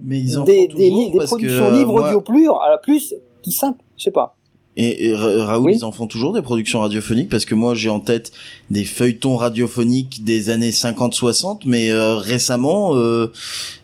des, 0.44 0.68
des, 0.68 0.90
des 1.10 1.18
productions 1.26 1.64
euh, 1.66 1.70
livre 1.72 1.92
moi- 1.92 2.06
audio 2.08 2.20
plus, 2.20 2.44
alors 2.48 2.80
plus, 2.80 3.14
plus 3.42 3.52
simple, 3.52 3.80
je 3.96 4.04
sais 4.04 4.10
pas. 4.12 4.36
Et, 4.76 5.06
et 5.08 5.14
Ra- 5.14 5.44
Raoul, 5.46 5.66
Oui. 5.66 5.76
ils 5.76 5.84
en 5.84 5.92
font 5.92 6.06
toujours 6.06 6.32
des 6.32 6.42
productions 6.42 6.80
radiophoniques? 6.80 7.28
Parce 7.28 7.44
que 7.44 7.54
moi 7.54 7.74
j'ai 7.74 7.90
en 7.90 8.00
tête 8.00 8.32
des 8.70 8.84
feuilletons 8.84 9.36
radiophoniques 9.36 10.24
des 10.24 10.50
années 10.50 10.70
50-60, 10.70 11.60
mais 11.66 11.90
euh, 11.90 12.16
récemment, 12.16 12.94
euh, 12.96 13.30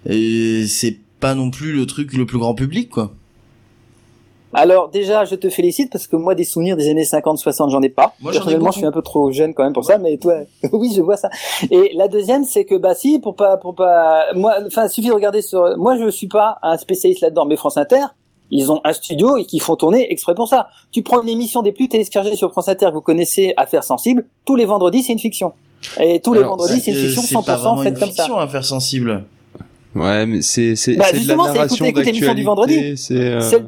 euh, 0.08 0.64
c'est 0.66 0.96
pas 1.20 1.34
non 1.34 1.50
plus 1.50 1.72
le 1.72 1.86
truc 1.86 2.12
le 2.14 2.26
plus 2.26 2.38
grand 2.38 2.54
public, 2.54 2.88
quoi. 2.90 3.12
Alors 4.52 4.88
déjà, 4.88 5.24
je 5.24 5.36
te 5.36 5.48
félicite 5.48 5.92
parce 5.92 6.08
que 6.08 6.16
moi, 6.16 6.34
des 6.34 6.42
souvenirs 6.42 6.76
des 6.76 6.90
années 6.90 7.04
50-60, 7.04 7.70
j'en 7.70 7.80
ai 7.82 7.88
pas. 7.88 8.14
Moi, 8.20 8.32
j'en 8.32 8.38
ai 8.38 8.40
Personnellement, 8.40 8.72
je 8.72 8.78
suis 8.78 8.86
un 8.86 8.90
peu 8.90 9.02
trop 9.02 9.30
jeune 9.30 9.54
quand 9.54 9.62
même 9.62 9.72
pour 9.72 9.84
ça, 9.84 9.96
mais 9.98 10.16
toi, 10.18 10.38
oui, 10.72 10.92
je 10.96 11.00
vois 11.02 11.16
ça. 11.16 11.30
Et 11.70 11.92
la 11.94 12.08
deuxième, 12.08 12.42
c'est 12.44 12.64
que 12.64 12.74
bah 12.74 12.96
si, 12.96 13.20
pour 13.20 13.36
pas, 13.36 13.58
pour 13.58 13.76
pas, 13.76 14.24
moi, 14.34 14.54
enfin, 14.66 14.86
il 14.86 14.90
suffit 14.90 15.06
de 15.06 15.12
regarder 15.12 15.40
sur. 15.40 15.76
Moi, 15.78 15.96
je 15.98 16.08
suis 16.10 16.26
pas 16.26 16.58
un 16.64 16.76
spécialiste 16.78 17.20
là-dedans, 17.20 17.46
mais 17.46 17.54
France 17.56 17.76
Inter, 17.76 18.06
ils 18.50 18.70
ont 18.72 18.80
un 18.84 18.92
studio 18.92 19.36
et 19.36 19.44
qui 19.44 19.58
font 19.58 19.76
tourner 19.76 20.12
exprès 20.12 20.34
pour 20.34 20.48
ça. 20.48 20.68
Tu 20.92 21.02
prends 21.02 21.22
une 21.22 21.28
émission 21.28 21.62
des 21.62 21.72
plus 21.72 21.88
téléchargées 21.88 22.36
sur 22.36 22.50
France 22.52 22.68
Inter 22.68 22.86
que 22.86 22.94
vous 22.94 23.00
connaissez, 23.00 23.54
Affaires 23.56 23.84
sensibles, 23.84 24.26
tous 24.44 24.56
les 24.56 24.64
vendredis, 24.64 25.02
c'est 25.02 25.12
une 25.12 25.18
fiction. 25.18 25.52
Et 26.00 26.20
tous 26.20 26.32
les 26.34 26.40
Alors, 26.40 26.56
vendredis, 26.56 26.80
c'est 26.80 26.90
une 26.90 26.96
fiction 26.98 27.22
c'est 27.22 27.34
pas 27.46 27.56
100% 27.56 27.58
vraiment 27.60 27.76
faite 27.82 27.94
une 27.94 28.00
comme 28.00 28.10
ça. 28.10 28.22
fiction, 28.24 28.36
Affaires 28.38 28.64
sensibles. 28.64 29.24
Ouais, 29.94 30.26
mais 30.26 30.42
c'est 30.42 30.76
c'est 30.76 30.94
Bah, 30.96 31.06
c'est 31.06 31.12
de 31.12 31.16
la 31.16 31.18
justement, 31.18 31.44
c'est 31.46 31.54
narration 31.54 31.84
écouter- 31.86 32.12
du 32.34 32.42
vendredi. 32.44 32.96
C'est 32.96 33.14
euh, 33.14 33.40
C'est- 33.40 33.64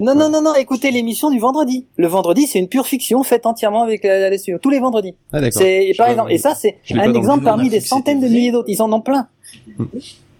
Non, 0.00 0.14
non, 0.14 0.30
non, 0.30 0.40
non, 0.40 0.54
écoutez 0.54 0.90
l'émission 0.92 1.28
du 1.28 1.38
vendredi. 1.40 1.84
Le 1.96 2.06
vendredi, 2.06 2.46
c'est 2.46 2.58
une 2.60 2.68
pure 2.68 2.86
fiction 2.86 3.22
faite 3.24 3.44
entièrement 3.46 3.82
avec 3.82 4.04
la, 4.04 4.30
la 4.30 4.38
studio. 4.38 4.58
Tous 4.62 4.70
les 4.70 4.78
vendredis. 4.78 5.14
ah 5.32 5.40
d'accord. 5.40 5.60
C'est 5.60 5.92
par 5.98 6.08
exemple, 6.08 6.32
et 6.32 6.38
ça 6.38 6.54
c'est 6.54 6.78
un 6.92 7.12
exemple 7.14 7.44
parmi 7.44 7.68
des 7.68 7.80
centaines 7.80 8.20
de 8.20 8.28
milliers 8.28 8.52
d'autres. 8.52 8.68
Ils 8.70 8.80
en 8.80 8.92
ont 8.92 9.00
plein. 9.00 9.26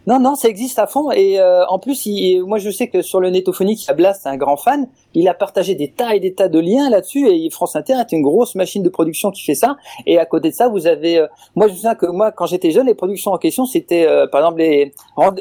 Non, 0.09 0.18
non, 0.20 0.36
ça 0.36 0.48
existe 0.48 0.78
à 0.78 0.86
fond. 0.86 1.10
Et 1.10 1.39
euh, 1.39 1.66
en 1.66 1.78
plus, 1.78 2.06
il- 2.06 2.43
moi 2.43 2.56
je 2.56 2.70
sais 2.70 2.89
que 2.89 3.02
sur 3.02 3.20
le 3.20 3.28
Netophonique, 3.28 3.86
Blast, 3.94 4.22
c'est 4.22 4.30
un 4.30 4.39
grand 4.39 4.56
fan. 4.56 4.89
Il 5.12 5.28
a 5.28 5.35
partagé 5.35 5.74
des 5.74 5.90
tas 5.90 6.14
et 6.14 6.20
des 6.20 6.32
tas 6.35 6.48
de 6.48 6.59
liens 6.59 6.89
là-dessus. 6.89 7.28
Et 7.28 7.51
France 7.51 7.76
Inter 7.76 7.97
est 8.01 8.12
une 8.12 8.22
grosse 8.22 8.55
machine 8.55 8.82
de 8.82 8.89
production 8.89 9.30
qui 9.30 9.43
fait 9.44 9.55
ça. 9.55 9.76
Et 10.06 10.18
à 10.18 10.24
côté 10.24 10.48
de 10.48 10.55
ça, 10.55 10.68
vous 10.68 10.86
avez, 10.86 11.18
euh, 11.18 11.26
moi 11.56 11.68
je 11.68 11.74
souviens 11.74 11.94
que 11.94 12.06
moi 12.06 12.32
quand 12.32 12.47
j'étais 12.47 12.70
jeune, 12.70 12.86
les 12.86 12.94
productions 12.94 13.32
en 13.32 13.39
question, 13.39 13.66
c'était 13.66 14.06
euh, 14.06 14.26
par 14.26 14.40
exemple 14.40 14.60
les, 14.60 14.94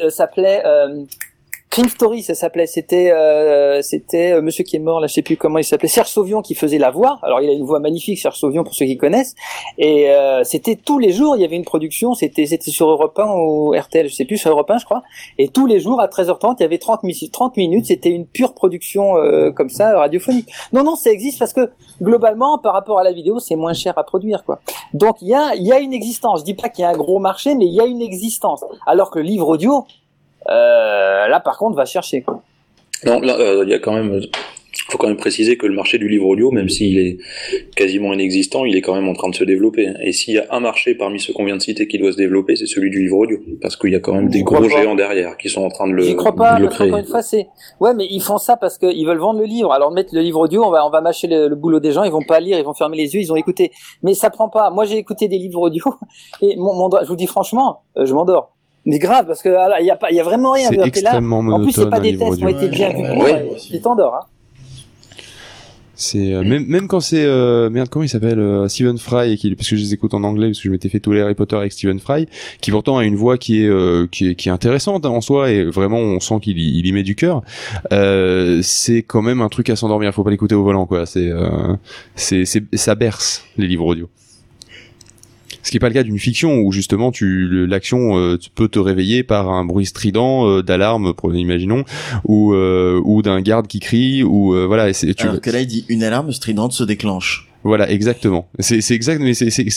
s'appelait 0.09 0.61
Crime 1.69 1.89
Story, 1.89 2.23
ça 2.23 2.33
s'appelait. 2.33 2.65
C'était 2.65 3.11
euh, 3.11 3.81
c'était 3.81 4.31
euh, 4.31 4.41
Monsieur 4.41 4.63
qui 4.63 4.77
est 4.77 4.79
mort, 4.79 5.01
là, 5.01 5.07
je 5.07 5.13
sais 5.13 5.21
plus 5.21 5.35
comment 5.35 5.59
il 5.59 5.63
s'appelait, 5.63 5.89
Serge 5.89 6.07
Sauvion 6.07 6.41
qui 6.41 6.55
faisait 6.55 6.77
la 6.77 6.91
voix. 6.91 7.19
Alors 7.23 7.41
il 7.41 7.49
a 7.49 7.53
une 7.53 7.65
voix 7.65 7.79
magnifique, 7.79 8.19
Serge 8.19 8.37
Sauvion 8.37 8.63
pour 8.63 8.73
ceux 8.73 8.85
qui 8.85 8.97
connaissent. 8.97 9.35
Et 9.77 10.09
euh, 10.09 10.43
c'était 10.43 10.75
tous 10.75 10.97
les 10.97 11.11
jours, 11.11 11.35
il 11.35 11.41
y 11.41 11.45
avait 11.45 11.57
une 11.57 11.65
production. 11.65 12.13
C'était 12.13 12.45
c'était 12.45 12.71
sur 12.71 12.89
Europe 12.89 13.19
1 13.19 13.33
ou 13.33 13.73
RTL, 13.77 14.07
je 14.07 14.15
sais 14.15 14.25
plus, 14.25 14.37
sur 14.37 14.49
Europe 14.51 14.71
1, 14.71 14.77
je 14.77 14.85
crois. 14.85 15.03
Et 15.37 15.49
tous 15.49 15.65
les 15.65 15.79
jours 15.79 15.99
à 15.99 16.07
13h30, 16.07 16.55
il 16.59 16.63
y 16.63 16.65
avait 16.65 16.77
30 16.77 17.03
minutes. 17.03 17.31
30 17.31 17.57
minutes, 17.57 17.85
c'était 17.87 18.11
une 18.11 18.25
pure 18.25 18.53
production 18.53 19.17
euh, 19.17 19.51
comme 19.51 19.69
ça 19.69 19.97
radiophonique. 19.97 20.49
Non 20.71 20.83
non, 20.83 20.95
ça 20.95 21.11
existe 21.11 21.37
parce 21.37 21.53
que 21.53 21.69
globalement, 22.01 22.57
par 22.59 22.73
rapport 22.73 22.99
à 22.99 23.03
la 23.03 23.11
vidéo, 23.11 23.39
c'est 23.39 23.57
moins 23.57 23.73
cher 23.73 23.97
à 23.97 24.03
produire, 24.03 24.45
quoi. 24.45 24.61
Donc 24.93 25.17
il 25.21 25.27
y 25.27 25.35
a 25.35 25.53
il 25.55 25.63
y 25.63 25.73
a 25.73 25.79
une 25.79 25.93
existence. 25.93 26.39
Je 26.39 26.45
dis 26.45 26.53
pas 26.53 26.69
qu'il 26.69 26.83
y 26.83 26.85
a 26.85 26.89
un 26.89 26.97
gros 26.97 27.19
marché, 27.19 27.55
mais 27.55 27.65
il 27.65 27.73
y 27.73 27.81
a 27.81 27.85
une 27.85 28.01
existence. 28.01 28.63
Alors 28.85 29.11
que 29.11 29.19
le 29.19 29.25
livre 29.25 29.49
audio 29.49 29.85
là, 30.47 31.39
par 31.39 31.57
contre, 31.57 31.75
va 31.75 31.85
chercher. 31.85 32.21
Quoi. 32.21 32.41
Non, 33.05 33.19
là, 33.19 33.37
euh, 33.39 33.63
il 33.63 33.69
y 33.69 33.73
a 33.73 33.79
quand 33.79 33.93
même, 33.93 34.21
faut 34.89 34.97
quand 34.97 35.07
même 35.07 35.17
préciser 35.17 35.57
que 35.57 35.67
le 35.67 35.75
marché 35.75 35.97
du 35.99 36.07
livre 36.07 36.25
audio, 36.25 36.49
même 36.51 36.69
s'il 36.69 36.97
est 36.97 37.17
quasiment 37.75 38.11
inexistant, 38.13 38.65
il 38.65 38.75
est 38.75 38.81
quand 38.81 38.95
même 38.95 39.07
en 39.07 39.13
train 39.13 39.29
de 39.29 39.35
se 39.35 39.43
développer. 39.43 39.93
Et 40.01 40.11
s'il 40.11 40.33
y 40.33 40.39
a 40.39 40.45
un 40.49 40.59
marché 40.59 40.95
parmi 40.95 41.19
ceux 41.19 41.33
qu'on 41.33 41.45
vient 41.45 41.57
de 41.57 41.61
citer 41.61 41.87
qui 41.87 41.99
doit 41.99 42.11
se 42.11 42.17
développer, 42.17 42.55
c'est 42.55 42.65
celui 42.65 42.89
du 42.89 43.03
livre 43.03 43.17
audio, 43.17 43.37
parce 43.61 43.75
qu'il 43.75 43.91
y 43.91 43.95
a 43.95 43.99
quand 43.99 44.13
même 44.13 44.29
des 44.29 44.41
gros 44.41 44.67
géants 44.67 44.95
derrière 44.95 45.37
qui 45.37 45.49
sont 45.49 45.61
en 45.63 45.69
train 45.69 45.87
de 45.87 45.93
le, 45.93 46.03
J'y 46.03 46.15
crois 46.15 46.33
pas, 46.33 46.57
parce 46.57 46.75
créer. 46.75 46.87
qu'encore 46.87 46.99
une 46.99 47.05
fois, 47.05 47.21
c'est, 47.21 47.47
ouais, 47.79 47.93
mais 47.93 48.07
ils 48.09 48.21
font 48.21 48.39
ça 48.39 48.57
parce 48.57 48.77
qu'ils 48.77 49.05
veulent 49.05 49.19
vendre 49.19 49.39
le 49.39 49.45
livre. 49.45 49.71
Alors, 49.71 49.91
mettre 49.91 50.15
le 50.15 50.21
livre 50.21 50.39
audio, 50.39 50.63
on 50.63 50.71
va, 50.71 50.85
on 50.85 50.89
va 50.89 51.01
mâcher 51.01 51.27
le, 51.27 51.47
le 51.47 51.55
boulot 51.55 51.79
des 51.79 51.91
gens, 51.91 52.03
ils 52.03 52.11
vont 52.11 52.23
pas 52.23 52.39
lire, 52.39 52.57
ils 52.57 52.65
vont 52.65 52.73
fermer 52.73 52.97
les 52.97 53.13
yeux, 53.13 53.21
ils 53.21 53.31
ont 53.31 53.35
écouté. 53.35 53.71
Mais 54.01 54.15
ça 54.15 54.31
prend 54.31 54.49
pas. 54.49 54.71
Moi, 54.71 54.85
j'ai 54.85 54.97
écouté 54.97 55.27
des 55.27 55.37
livres 55.37 55.61
audio, 55.61 55.83
et 56.41 56.55
mon, 56.55 56.73
mon, 56.73 56.89
je 57.03 57.07
vous 57.07 57.15
dis 57.15 57.27
franchement, 57.27 57.81
euh, 57.97 58.05
je 58.05 58.13
m'endors. 58.13 58.56
Mais 58.87 58.99
grave, 58.99 59.27
parce 59.27 59.41
que 59.41 59.49
il 59.81 59.85
y 59.85 59.91
a 59.91 59.97
pas, 59.97 60.09
il 60.11 60.15
y 60.15 60.19
a 60.19 60.23
vraiment 60.23 60.53
rien. 60.53 60.69
C'est 60.69 60.75
que 60.75 60.81
là, 60.81 60.87
extrêmement 60.87 61.39
en 61.39 61.61
plus, 61.61 61.73
c'est 61.73 61.89
pas 61.89 61.99
des 61.99 62.17
tests 62.17 62.37
qui 62.37 62.43
ont 62.45 62.47
audio. 62.47 62.57
été 62.57 62.69
bien 62.69 62.89
vus. 62.89 63.01
Ouais. 63.01 63.33
Ouais, 63.33 63.57
Tu 63.69 63.79
t'endors, 63.81 64.15
hein. 64.15 64.25
C'est 65.99 66.31
euh, 66.31 66.43
même 66.43 66.63
même 66.67 66.87
quand 66.87 66.99
c'est 66.99 67.25
euh, 67.25 67.71
merde 67.71 67.89
comment 67.89 68.03
il 68.03 68.09
s'appelle 68.09 68.37
euh, 68.37 68.67
Stephen 68.67 68.99
Fry 68.99 69.33
et 69.33 69.37
qui 69.37 69.55
parce 69.55 69.67
que 69.67 69.75
je 69.75 69.81
les 69.81 69.93
écoute 69.95 70.13
en 70.13 70.23
anglais 70.23 70.49
parce 70.49 70.59
que 70.59 70.65
je 70.65 70.69
m'étais 70.69 70.89
fait 70.89 70.99
tous 70.99 71.11
les 71.11 71.21
Harry 71.21 71.33
Potter 71.33 71.55
avec 71.55 71.71
Stephen 71.73 71.99
Fry 71.99 72.27
qui 72.61 72.69
pourtant 72.69 72.99
a 72.99 73.03
une 73.03 73.15
voix 73.15 73.39
qui 73.39 73.63
est 73.63 73.67
euh, 73.67 74.05
qui 74.11 74.29
est, 74.29 74.35
qui 74.35 74.49
est 74.49 74.51
intéressante 74.51 75.07
hein, 75.07 75.09
en 75.09 75.21
soi 75.21 75.49
et 75.49 75.63
vraiment 75.63 75.97
on 75.97 76.19
sent 76.19 76.39
qu'il 76.43 76.59
y, 76.59 76.77
il 76.77 76.85
y 76.85 76.91
met 76.91 77.01
du 77.01 77.15
cœur. 77.15 77.41
Euh, 77.91 78.59
c'est 78.61 79.01
quand 79.01 79.23
même 79.23 79.41
un 79.41 79.49
truc 79.49 79.71
à 79.71 79.75
s'endormir, 79.75 80.13
faut 80.13 80.23
pas 80.23 80.29
l'écouter 80.29 80.53
au 80.53 80.63
volant 80.63 80.85
quoi. 80.85 81.07
C'est 81.07 81.31
euh, 81.31 81.75
c'est 82.15 82.45
c'est 82.45 82.63
ça 82.75 82.93
berce 82.93 83.43
les 83.57 83.65
livres 83.65 83.87
audio. 83.87 84.07
Ce 85.67 85.71
qui 85.71 85.75
n'est 85.75 85.81
pas 85.81 85.89
le 85.89 85.95
cas 85.95 86.03
d'une 86.03 86.17
fiction 86.17 86.59
où 86.61 86.71
justement 86.71 87.11
tu 87.11 87.67
l'action 87.67 88.17
euh, 88.17 88.37
tu 88.37 88.49
peux 88.49 88.69
te 88.69 88.79
réveiller 88.79 89.23
par 89.23 89.49
un 89.49 89.65
bruit 89.65 89.85
strident 89.85 90.47
euh, 90.47 90.63
d'alarme 90.63 91.11
imaginons 91.33 91.83
ou 92.23 92.53
euh, 92.53 93.01
ou 93.03 93.21
d'un 93.21 93.41
garde 93.41 93.67
qui 93.67 93.81
crie 93.81 94.23
ou 94.23 94.53
euh, 94.53 94.65
voilà 94.65 94.87
et 94.87 94.93
c'est 94.93 95.13
tu 95.13 95.27
Alors 95.27 95.41
que 95.41 95.49
là, 95.49 95.59
il 95.59 95.67
dit 95.67 95.83
une 95.89 96.03
alarme 96.03 96.31
stridente 96.31 96.71
se 96.71 96.85
déclenche. 96.85 97.49
voilà, 97.65 97.91
exactement. 97.91 98.47
C'est 98.59 98.91
exact, 98.91 99.21
mais 99.21 99.33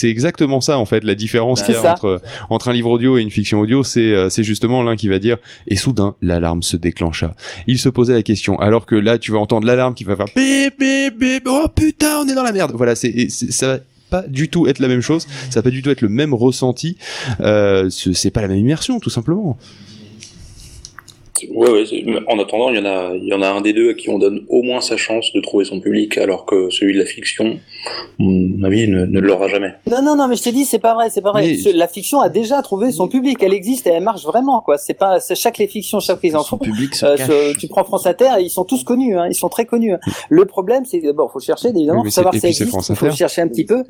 exactement 0.09 0.61
ça 0.61 0.77
en 0.77 0.85
fait 0.85 1.03
la 1.03 1.13
différence 1.13 1.61
qu'il 1.61 1.75
y 1.75 1.77
a 1.77 1.81
ça. 1.81 1.91
entre 1.91 2.21
entre 2.49 2.69
un 2.69 2.73
livre 2.73 2.91
audio 2.91 3.17
et 3.17 3.21
une 3.21 3.29
fiction 3.29 3.59
audio, 3.59 3.83
c'est 3.83 4.13
euh, 4.13 4.29
c'est 4.29 4.43
justement 4.43 4.83
l'un 4.83 4.95
qui 4.95 5.09
va 5.09 5.19
dire 5.19 5.39
et 5.67 5.75
soudain 5.75 6.15
l'alarme 6.21 6.63
se 6.63 6.77
déclencha. 6.77 7.35
Il 7.67 7.79
se 7.79 7.89
posait 7.89 8.13
la 8.13 8.23
question, 8.23 8.57
alors 8.59 8.85
que 8.85 8.95
là 8.95 9.17
tu 9.17 9.33
vas 9.33 9.39
entendre 9.39 9.67
l'alarme 9.67 9.93
qui 9.93 10.05
va 10.05 10.15
faire 10.15 10.27
bip 10.27 10.79
bip 10.79 11.19
bip, 11.19 11.43
oh 11.47 11.67
putain 11.75 12.21
on 12.23 12.29
est 12.29 12.35
dans 12.35 12.43
la 12.43 12.53
merde. 12.53 12.71
Voilà, 12.75 12.95
c'est 12.95 13.29
ça 13.29 13.67
va 13.67 13.79
pas 14.11 14.23
du 14.27 14.49
tout 14.49 14.67
être 14.67 14.77
la 14.77 14.87
même 14.87 15.01
chose, 15.01 15.25
ça 15.49 15.59
va 15.59 15.63
pas 15.63 15.69
du 15.71 15.81
tout 15.81 15.89
être 15.89 16.01
le 16.01 16.09
même 16.09 16.35
ressenti. 16.35 16.97
Euh, 17.39 17.89
c'est 17.89 18.13
c'est 18.13 18.29
pas 18.29 18.41
la 18.41 18.47
même 18.47 18.59
immersion 18.59 18.99
tout 18.99 19.09
simplement. 19.09 19.57
Ouais, 21.49 21.69
ouais. 21.69 21.85
En 22.27 22.37
attendant, 22.39 22.69
il 22.69 22.75
y 22.75 22.79
en 22.79 22.85
a, 22.85 23.13
il 23.15 23.25
y 23.27 23.33
en 23.33 23.41
a 23.41 23.47
un 23.49 23.61
des 23.61 23.73
deux 23.73 23.89
à 23.89 23.93
qui 23.93 24.09
on 24.09 24.19
donne 24.19 24.41
au 24.49 24.61
moins 24.61 24.81
sa 24.81 24.97
chance 24.97 25.31
de 25.33 25.41
trouver 25.41 25.65
son 25.65 25.79
public, 25.79 26.17
alors 26.17 26.45
que 26.45 26.69
celui 26.69 26.93
de 26.93 26.99
la 26.99 27.05
fiction, 27.05 27.59
à 27.87 27.89
mon 28.19 28.63
avis, 28.63 28.87
ne, 28.87 29.05
ne 29.05 29.19
l'aura 29.19 29.47
jamais. 29.47 29.73
Non, 29.89 30.01
non, 30.03 30.15
non, 30.15 30.27
mais 30.27 30.35
je 30.35 30.43
te 30.43 30.49
dis, 30.49 30.65
c'est 30.65 30.79
pas 30.79 30.93
vrai, 30.93 31.09
c'est 31.09 31.21
pas 31.21 31.31
vrai. 31.31 31.57
Mais- 31.65 31.71
La 31.73 31.87
fiction 31.87 32.19
a 32.21 32.29
déjà 32.29 32.61
trouvé 32.61 32.91
son 32.91 33.07
public, 33.07 33.37
elle 33.41 33.53
existe 33.53 33.87
et 33.87 33.91
elle 33.91 34.03
marche 34.03 34.23
vraiment, 34.23 34.61
quoi. 34.61 34.77
C'est 34.77 34.93
pas, 34.93 35.19
c'est 35.19 35.35
chaque 35.35 35.57
les 35.57 35.67
fictions, 35.67 35.99
chaque 35.99 36.21
les 36.23 36.31
Son 36.31 36.37
enfants. 36.37 36.57
public 36.57 36.93
se 36.95 37.05
Euh, 37.05 37.53
tu 37.59 37.67
prends 37.67 37.83
France 37.83 38.05
Inter, 38.05 38.29
ils 38.39 38.49
sont 38.49 38.63
tous 38.65 38.83
connus, 38.83 39.17
hein, 39.17 39.27
ils 39.29 39.35
sont 39.35 39.49
très 39.49 39.65
connus. 39.65 39.93
hein. 39.93 39.99
Le 40.29 40.45
problème, 40.45 40.85
c'est 40.85 41.01
bon, 41.13 41.27
faut 41.27 41.39
chercher 41.39 41.69
évidemment, 41.69 42.01
Oui, 42.01 42.07
faut 42.07 42.11
savoir 42.11 42.33
si 42.33 42.39
ça 42.41 42.47
puis 42.47 42.53
c'est 42.55 42.63
existe, 42.63 42.93
faut 42.95 43.05
Inter. 43.07 43.15
chercher 43.15 43.41
un 43.41 43.47
petit 43.47 43.65
peu. 43.65 43.83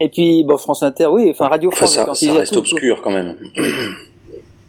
Et 0.00 0.08
puis 0.08 0.42
bon, 0.44 0.56
France 0.56 0.82
Inter, 0.82 1.06
oui, 1.06 1.28
enfin 1.30 1.46
Radio 1.48 1.68
Enfin, 1.68 1.86
France, 1.86 2.18
ça, 2.20 2.26
ça 2.26 2.32
reste 2.34 2.52
tout- 2.54 2.58
obscur 2.58 3.02
quand 3.02 3.10
même. 3.10 3.36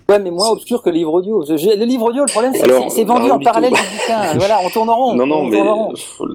Ouais, 0.10 0.20
mais 0.20 0.32
moins 0.32 0.50
obscur 0.50 0.82
que 0.84 0.90
le 0.90 0.96
livre 0.98 1.14
audio. 1.14 1.44
Je- 1.46 1.78
Le 1.80 1.86
livre 1.86 2.06
audio, 2.10 2.24
le 2.26 2.32
problème, 2.32 2.54
c'est 2.54 2.68
que 2.68 2.90
c'est- 2.90 3.04
vendu 3.06 3.32
en 3.32 3.40
parallèle 3.40 3.72
du 3.72 3.80
bouquin. 3.80 4.34
Voilà, 4.38 4.60
on 4.66 4.70
tourne 4.70 4.90
en 4.90 4.96
rond. 4.98 5.14
Non, 5.16 5.26
non, 5.26 5.38
on 5.38 5.48
mais 5.48 5.64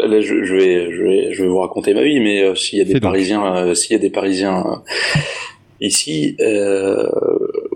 là, 0.09 0.21
je, 0.21 0.43
je 0.43 0.55
vais, 0.55 0.91
je 0.91 1.03
vais, 1.03 1.33
je 1.33 1.43
vais 1.43 1.49
vous 1.49 1.59
raconter 1.61 1.93
ma 1.95 2.03
vie, 2.03 2.19
mais 2.21 2.43
euh, 2.43 2.55
s'il 2.55 2.79
y 2.79 2.83
a 2.83 2.85
des. 2.85 2.99
Parisiens, 3.01 3.45
euh, 3.57 3.75
s'il 3.75 3.93
y 3.93 3.95
a 3.95 3.99
des 3.99 4.11
Parisiens 4.11 4.65
euh, 4.67 5.19
ici, 5.81 6.37
euh, 6.41 7.07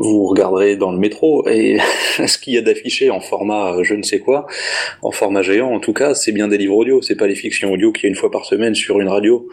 vous 0.02 0.26
regarderez 0.26 0.76
dans 0.76 0.90
le 0.90 0.98
métro 0.98 1.46
et 1.48 1.78
ce 2.26 2.38
qu'il 2.38 2.54
y 2.54 2.58
a 2.58 2.62
d'affiché 2.62 3.10
en 3.10 3.20
format, 3.20 3.74
euh, 3.74 3.84
je 3.84 3.94
ne 3.94 4.02
sais 4.02 4.18
quoi, 4.18 4.46
en 5.00 5.10
format 5.10 5.42
géant, 5.42 5.72
en 5.72 5.80
tout 5.80 5.92
cas, 5.92 6.14
c'est 6.14 6.32
bien 6.32 6.48
des 6.48 6.58
livres 6.58 6.76
audio. 6.76 7.00
C'est 7.02 7.16
pas 7.16 7.26
les 7.26 7.34
fictions 7.34 7.72
audio 7.72 7.92
qu'il 7.92 8.04
y 8.04 8.06
a 8.06 8.08
une 8.08 8.16
fois 8.16 8.30
par 8.30 8.44
semaine 8.44 8.74
sur 8.74 9.00
une 9.00 9.08
radio. 9.08 9.48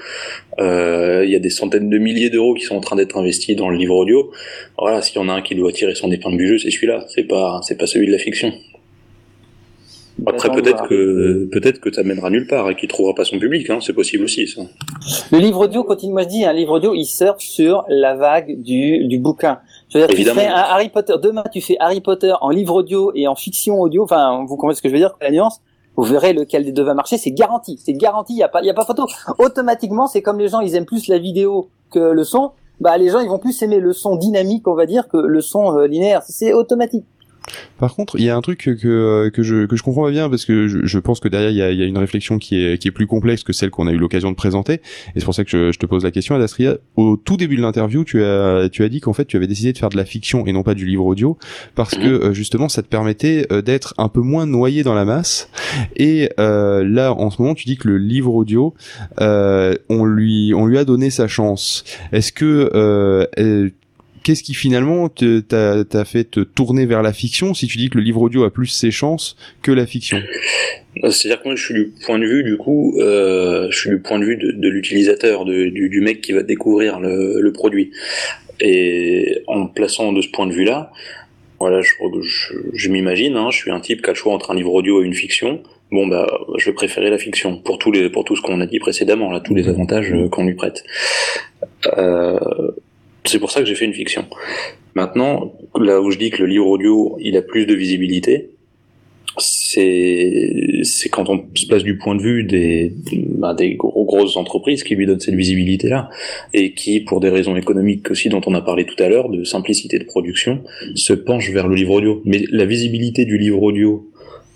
Euh, 0.60 1.24
Il 1.26 1.32
y 1.32 1.36
a 1.36 1.40
des 1.40 1.50
centaines 1.50 1.90
de 1.90 1.98
milliers 1.98 2.30
d'euros 2.30 2.54
qui 2.54 2.64
sont 2.64 2.76
en 2.76 2.82
train 2.82 2.96
d'être 2.96 3.18
investis 3.18 3.56
dans 3.56 3.70
le 3.70 3.78
livre 3.78 3.96
audio. 3.96 4.32
Voilà, 4.78 5.02
s'il 5.02 5.18
y 5.18 5.20
en 5.20 5.30
a 5.30 5.34
un 5.34 5.42
qui 5.42 5.56
doit 5.56 5.72
tirer 5.72 5.96
son 5.96 6.12
épingle 6.12 6.38
du 6.38 6.48
jeu, 6.48 6.58
c'est 6.58 6.72
celui-là. 6.72 7.06
C'est 7.08 7.24
pas, 7.24 7.62
c'est 7.64 7.78
pas 7.78 7.86
celui 7.86 8.08
de 8.08 8.12
la 8.12 8.18
fiction. 8.18 8.52
Après, 10.26 10.50
peut-être 10.52 10.88
que 10.88 11.46
peut-être 11.52 11.80
que 11.80 11.91
ça 11.94 12.04
mènera 12.04 12.30
nulle 12.30 12.48
part 12.48 12.70
et 12.70 12.76
qu'il 12.76 12.90
trouvera 12.90 13.14
pas 13.14 13.26
son 13.26 13.40
public, 13.40 13.70
hein, 13.70 13.80
c'est 13.82 13.94
possible 13.94 14.24
aussi. 14.24 14.48
Ça. 14.48 14.62
Le 15.32 15.40
livre 15.40 15.66
audio, 15.66 15.84
continue, 15.84 16.14
moi 16.14 16.24
je 16.24 16.28
dis, 16.28 16.46
un 16.46 16.54
livre 16.54 16.74
audio, 16.74 16.94
il 16.94 17.06
surfe 17.06 17.40
sur 17.40 17.84
la 17.88 18.16
vague 18.16 18.62
du, 18.62 19.08
du 19.08 19.20
bouquin. 19.20 19.60
Je 19.90 19.98
veux 19.98 20.04
dire, 20.04 20.10
tu 20.10 20.16
Évidemment. 20.16 20.41
fais 20.41 20.48
un 20.48 20.54
Harry 20.54 20.90
Potter, 20.90 21.14
demain 21.22 21.44
tu 21.52 21.62
fais 21.62 21.78
Harry 21.80 22.02
Potter 22.02 22.34
en 22.41 22.50
livre 22.50 22.76
audio 22.76 23.12
et 23.16 23.28
en 23.28 23.36
fiction 23.36 23.80
audio, 23.80 24.04
enfin, 24.04 24.46
vous 24.48 24.56
comprenez 24.56 24.76
ce 24.76 24.82
que 24.82 24.90
je 24.90 24.94
veux 24.94 25.00
dire, 25.00 25.16
la 25.22 25.32
nuance? 25.32 25.62
Vous 25.96 26.04
verrez 26.04 26.34
lequel 26.34 26.64
des 26.64 26.72
deux 26.72 26.84
va 26.84 26.94
marcher, 26.94 27.18
c'est 27.18 27.32
garanti, 27.32 27.78
c'est 27.84 27.94
garanti, 27.94 28.34
il 28.34 28.40
y 28.40 28.44
a 28.44 28.48
pas, 28.48 28.62
il 28.62 28.68
y 28.68 28.70
a 28.70 28.74
pas 28.74 28.86
photo. 28.86 29.06
Automatiquement, 29.38 30.08
c'est 30.08 30.22
comme 30.22 30.40
les 30.40 30.48
gens, 30.48 30.62
ils 30.62 30.76
aiment 30.76 30.86
plus 30.86 31.08
la 31.08 31.18
vidéo 31.18 31.70
que 31.91 32.00
le 32.00 32.24
son, 32.24 32.52
bah 32.80 32.98
les 32.98 33.10
gens, 33.10 33.20
ils 33.20 33.28
vont 33.28 33.40
plus 33.40 33.62
aimer 33.62 33.80
le 33.80 33.91
son 33.91 34.16
dynamique, 34.16 34.68
on 34.68 34.76
va 34.76 34.86
dire, 34.86 35.10
que 35.10 35.18
le 35.18 35.41
son 35.41 35.78
euh, 35.78 35.88
linéaire. 35.88 36.22
C'est 36.24 36.54
automatique. 36.54 37.04
Par 37.78 37.96
contre, 37.96 38.18
il 38.18 38.26
y 38.26 38.30
a 38.30 38.36
un 38.36 38.42
truc 38.42 38.60
que 38.60 38.72
que, 38.72 39.30
que 39.30 39.44
je 39.44 39.66
que 39.66 39.76
je 39.76 39.84
comprends 39.84 40.04
pas 40.04 40.12
bien 40.12 40.30
parce 40.30 40.46
que 40.46 40.68
je, 40.68 40.86
je 40.86 41.00
pense 41.00 41.20
que 41.20 41.28
derrière 41.28 41.52
il 41.52 41.58
y 41.58 41.62
a, 41.62 41.72
y 41.72 41.82
a 41.82 41.86
une 41.86 41.98
réflexion 41.98 42.38
qui 42.38 42.64
est 42.64 42.78
qui 42.78 42.88
est 42.88 42.92
plus 42.92 43.08
complexe 43.08 43.44
que 43.44 43.54
celle 43.54 43.70
qu'on 43.70 43.88
a 43.88 43.92
eu 43.92 43.98
l'occasion 43.98 44.32
de 44.32 44.36
présenter 44.36 44.74
et 44.74 45.20
c'est 45.20 45.26
pour 45.26 45.36
ça 45.36 45.44
que 45.44 45.50
je, 45.50 45.72
je 45.72 45.80
te 45.80 45.86
pose 45.86 46.04
la 46.04 46.12
question 46.12 46.36
Adastria. 46.36 46.78
Au 46.96 47.18
tout 47.18 47.38
début 47.38 47.56
de 47.56 47.62
l'interview, 47.62 48.04
tu 48.04 48.24
as 48.24 48.70
tu 48.72 48.84
as 48.84 48.90
dit 48.90 49.00
qu'en 49.02 49.14
fait 49.14 49.26
tu 49.26 49.38
avais 49.38 49.48
décidé 49.48 49.74
de 49.74 49.78
faire 49.78 49.90
de 49.90 49.98
la 49.98 50.06
fiction 50.06 50.46
et 50.46 50.54
non 50.54 50.64
pas 50.64 50.74
du 50.74 50.86
livre 50.86 51.06
audio 51.06 51.38
parce 51.76 51.96
que 51.96 52.08
euh, 52.08 52.34
justement 52.34 52.70
ça 52.70 52.82
te 52.82 52.88
permettait 52.88 53.48
euh, 53.52 53.62
d'être 53.62 53.94
un 53.98 54.10
peu 54.10 54.22
moins 54.22 54.46
noyé 54.46 54.84
dans 54.84 54.94
la 54.94 55.06
masse 55.06 55.50
et 55.96 56.30
euh, 56.40 56.84
là 56.84 57.14
en 57.14 57.30
ce 57.30 57.42
moment 57.42 57.56
tu 57.56 57.66
dis 57.66 57.78
que 57.78 57.88
le 57.88 57.98
livre 57.98 58.34
audio 58.34 58.74
euh, 59.22 59.76
on 59.90 60.06
lui 60.06 60.54
on 60.56 60.66
lui 60.66 60.78
a 60.78 60.86
donné 60.86 61.10
sa 61.10 61.28
chance. 61.28 61.84
Est-ce 62.12 62.32
que 62.32 62.72
euh, 62.74 63.26
euh, 63.40 63.70
Qu'est-ce 64.24 64.44
qui 64.44 64.54
finalement 64.54 65.10
t'a 65.10 66.06
fait 66.06 66.26
te 66.26 66.40
tourner 66.41 66.86
vers 66.86 67.02
la 67.02 67.14
fiction 67.14 67.54
si 67.54 67.68
tu 67.68 67.78
dis 67.78 67.90
que 67.90 67.98
le 67.98 68.04
livre 68.04 68.22
audio 68.22 68.44
a 68.44 68.52
plus 68.52 68.68
ses 68.68 68.91
chances 68.91 69.36
que 69.62 69.72
la 69.72 69.86
fiction? 69.86 70.22
C'est-à-dire 71.10 71.41
que 71.41 71.48
moi, 71.48 71.56
je 71.56 71.64
suis 71.64 71.74
du 71.74 71.94
point 72.06 72.20
de 72.20 72.26
vue, 72.26 72.44
du 72.44 72.58
coup, 72.58 72.98
euh, 73.00 73.68
je 73.70 73.78
suis 73.78 73.90
du 73.90 74.00
point 74.00 74.20
de 74.20 74.26
vue 74.26 74.38
de, 74.38 74.52
de 74.52 74.70
l'utilisateur, 74.70 75.46
du, 75.46 75.72
du 75.72 76.02
mec 76.02 76.22
qui 76.22 76.34
va 76.34 76.44
découvrir 76.44 77.00
le, 77.00 77.40
le 77.40 77.54
produit. 77.54 77.91
Et 78.60 79.44
en 79.48 79.60
me 79.60 79.68
plaçant 79.74 80.12
de 80.12 80.22
ce 80.22 80.28
point 80.28 80.48
de 80.48 80.54
vue-là, 80.54 80.91
voilà, 81.60 81.82
je, 81.82 81.91
je, 82.22 82.54
je 82.74 82.90
m'imagine, 82.90 83.36
hein, 83.36 83.50
je 83.52 83.58
suis 83.58 83.72
un 83.72 83.80
type 83.80 84.02
qui 84.02 84.10
a 84.10 84.14
le 84.14 84.18
choix 84.18 84.34
entre 84.34 84.52
un 84.52 84.56
livre 84.56 84.74
audio 84.74 85.02
et 85.02 85.06
une 85.06 85.14
fiction. 85.14 85.62
Bon 85.91 86.08
bah, 86.08 86.28
je 86.58 86.66
vais 86.66 86.74
préférer 86.74 87.10
la 87.10 87.18
fiction 87.18 87.58
pour 87.58 87.80
tous 87.80 87.91
les, 87.91 88.10
pour 88.10 88.24
tout 88.24 88.36
ce 88.36 88.41
qu'on 88.41 88.62
a 88.62 88.66
dit 88.66 88.80
précédemment, 88.80 89.32
là, 89.32 89.40
tous 89.40 89.56
les 89.56 89.68
avantages 89.68 90.12
euh, 90.14 90.30
qu'on 90.30 90.46
lui 90.46 90.54
prête. 90.54 90.84
Euh, 91.98 92.38
c'est 93.26 93.40
pour 93.40 93.52
ça 93.52 93.62
que 93.62 93.66
j'ai 93.68 93.76
fait 93.76 93.86
une 93.86 93.94
fiction. 93.94 94.26
Maintenant, 94.96 95.54
là 95.80 96.02
où 96.02 96.12
je 96.12 96.18
dis 96.18 96.30
que 96.30 96.41
le 96.41 96.48
livre 96.48 96.68
audio, 96.68 97.18
il 97.20 97.38
a 97.38 97.41
plus 97.41 97.66
de 97.66 97.74
visibilité, 97.74 98.50
c'est 99.38 101.10
quand 101.12 101.30
on 101.30 101.46
se 101.54 101.68
place 101.68 101.84
du 101.84 101.98
point 101.98 102.16
de 102.16 102.22
vue 102.22 102.44
des 102.44 102.94
bah, 103.38 103.56
grosses 103.78 104.38
entreprises 104.38 104.84
qui 104.84 104.96
lui 104.96 105.06
donnent 105.06 105.20
cette 105.20 105.36
visibilité 105.36 105.88
là 105.88 106.10
et 106.54 106.74
qui 106.74 107.00
pour 107.00 107.20
des 107.20 107.30
raisons 107.30 107.56
économiques 107.56 108.10
aussi 108.12 108.30
dont 108.30 108.41
on 108.48 108.54
a 108.54 108.62
parlé 108.62 108.86
tout 108.86 109.02
à 109.02 109.08
l'heure 109.08 109.30
de 109.30 109.44
simplicité 109.44 110.00
de 110.00 110.04
production 110.04 110.64
se 110.96 111.14
penchent 111.14 111.52
vers 111.52 111.68
le 111.68 111.76
livre 111.76 111.94
audio 111.94 112.22
mais 112.26 112.44
la 112.52 112.66
visibilité 112.66 113.26
du 113.26 113.38
livre 113.38 113.62
audio 113.62 114.10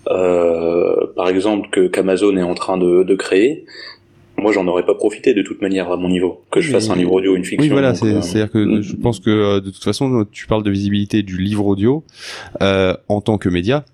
euh, 0.10 0.95
par 1.15 1.30
exemple 1.30 1.69
que 1.72 1.88
qu'Amazon 1.88 2.35
est 2.35 2.44
en 2.44 2.56
train 2.56 2.77
de 2.77 3.15
créer 3.15 3.65
moi 4.44 4.52
j'en 4.52 4.68
aurais 4.68 4.86
pas 4.86 4.94
profité 4.94 5.34
de 5.34 5.41
toute 5.41 5.61
manière 5.61 5.91
à 5.91 5.98
mon 5.98 6.10
niveau 6.10 6.41
que 6.52 6.61
je 6.61 6.72
fasse 6.72 6.90
un 6.90 6.95
livre 6.95 7.14
audio 7.14 7.32
ou 7.34 7.36
une 7.36 7.45
fiction 7.45 7.64
Oui, 7.64 7.70
voilà, 7.70 7.95
c'est- 7.95 8.06
euh, 8.06 8.22
c'est-à-dire 8.22 8.52
que 8.52 8.60
mm. 8.60 8.82
je 8.82 8.95
pense 8.95 9.20
que 9.20 9.30
euh, 9.32 9.60
de 9.61 9.72
toute 9.72 9.84
façon, 9.84 10.26
tu 10.32 10.45
parles 10.45 10.64
de 10.64 10.70
visibilité 10.70 11.24
du 11.24 11.38
livre 11.40 11.65
audio 11.65 12.03
euh, 12.61 12.94
en 13.10 13.22
tant 13.22 13.38
que 13.40 13.49
média, 13.49 13.86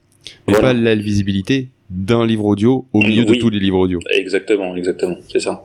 mais 0.48 0.54
Voilà. 0.56 0.70
pas 0.70 0.74
la 0.74 0.96
visibilité 0.96 1.70
d'un 1.90 2.26
livre 2.26 2.46
audio 2.46 2.86
au 2.94 3.00
milieu 3.02 3.24
de 3.26 3.36
tous 3.36 3.50
les 3.50 3.60
livres 3.60 3.78
audio. 3.80 4.00
exactement 4.12 4.76
exactement 4.76 5.16
c'est 5.32 5.40
ça 5.40 5.64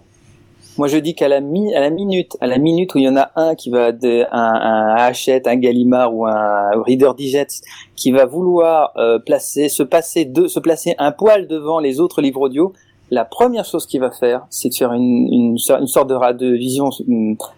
Moi, 0.79 0.89
je 0.89 0.99
dis 0.99 1.15
qu'à 1.15 1.29
la, 1.29 1.41
mi 1.41 1.73
à 1.75 1.81
la 1.81 1.91
minute, 1.91 2.33
à 2.41 2.47
la 2.49 2.59
minute 2.59 2.95
où 2.95 2.99
il 2.99 3.05
y 3.05 3.09
en 3.09 3.17
a 3.17 3.31
un 3.37 3.55
qui 3.55 3.71
va 3.71 3.93
de, 3.93 4.25
un, 4.33 4.55
un 4.73 4.95
Hachette, 4.97 5.47
un 5.47 5.55
Gallimard 5.57 6.13
ou 6.15 6.27
un 6.27 6.71
Reader 6.87 7.13
Digest 7.17 7.65
qui 7.95 8.11
va 8.11 8.25
vouloir 8.27 8.91
euh, 8.97 9.19
placer, 9.21 9.69
se 9.69 9.85
passer 9.85 10.25
de, 10.25 10.49
se 10.49 10.59
placer 10.61 10.95
un 10.99 11.13
poil 11.13 11.47
devant 11.47 11.79
les 11.79 12.01
autres 12.01 12.21
livres 12.23 12.41
audio, 12.41 12.73
la 13.15 13.25
première 13.25 13.65
chose 13.65 13.87
qu'il 13.87 14.01
va 14.01 14.11
faire, 14.11 14.47
c'est 14.51 14.69
de 14.69 14.75
faire 14.75 14.93
une, 14.93 15.29
une, 15.33 15.59
so- 15.59 15.79
une 15.79 15.87
sorte 15.87 16.09
de, 16.09 16.55
vision 16.55 16.91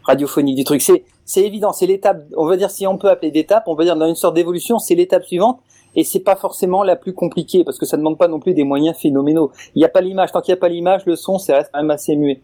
radiophonique 0.05 0.57
du 0.57 0.65
truc. 0.65 0.83
C'est, 0.83 1.41
évident, 1.41 1.73
c'est 1.73 1.87
l'étape. 1.87 2.23
On 2.37 2.47
va 2.47 2.57
dire 2.57 2.71
si 2.71 2.87
on 2.87 2.99
peut 2.99 3.09
appeler 3.09 3.31
d'étape, 3.31 3.65
on 3.67 3.75
va 3.75 3.85
dire 3.85 3.97
dans 3.97 4.07
une 4.07 4.15
sorte 4.15 4.35
d'évolution, 4.35 4.79
c'est 4.79 4.95
l'étape 4.95 5.25
suivante. 5.25 5.59
Et 5.99 6.05
c'est 6.05 6.21
pas 6.21 6.37
forcément 6.37 6.83
la 6.83 6.95
plus 6.95 7.15
compliquée 7.15 7.65
parce 7.65 7.79
que 7.79 7.87
ça 7.87 7.97
demande 7.97 8.19
pas 8.19 8.29
non 8.29 8.39
plus 8.39 8.53
des 8.53 8.65
moyens 8.65 8.99
phénoménaux. 8.99 9.51
Il 9.75 9.79
n'y 9.79 9.85
a 9.87 9.89
pas 9.89 10.03
l'image. 10.03 10.31
Tant 10.31 10.43
qu'il 10.43 10.53
n'y 10.53 10.59
a 10.59 10.61
pas 10.61 10.69
l'image, 10.69 11.07
le 11.07 11.17
son, 11.17 11.39
ça 11.39 11.57
reste 11.57 11.71
quand 11.73 11.81
même 11.81 11.91
assez 11.91 12.17
muet. 12.17 12.43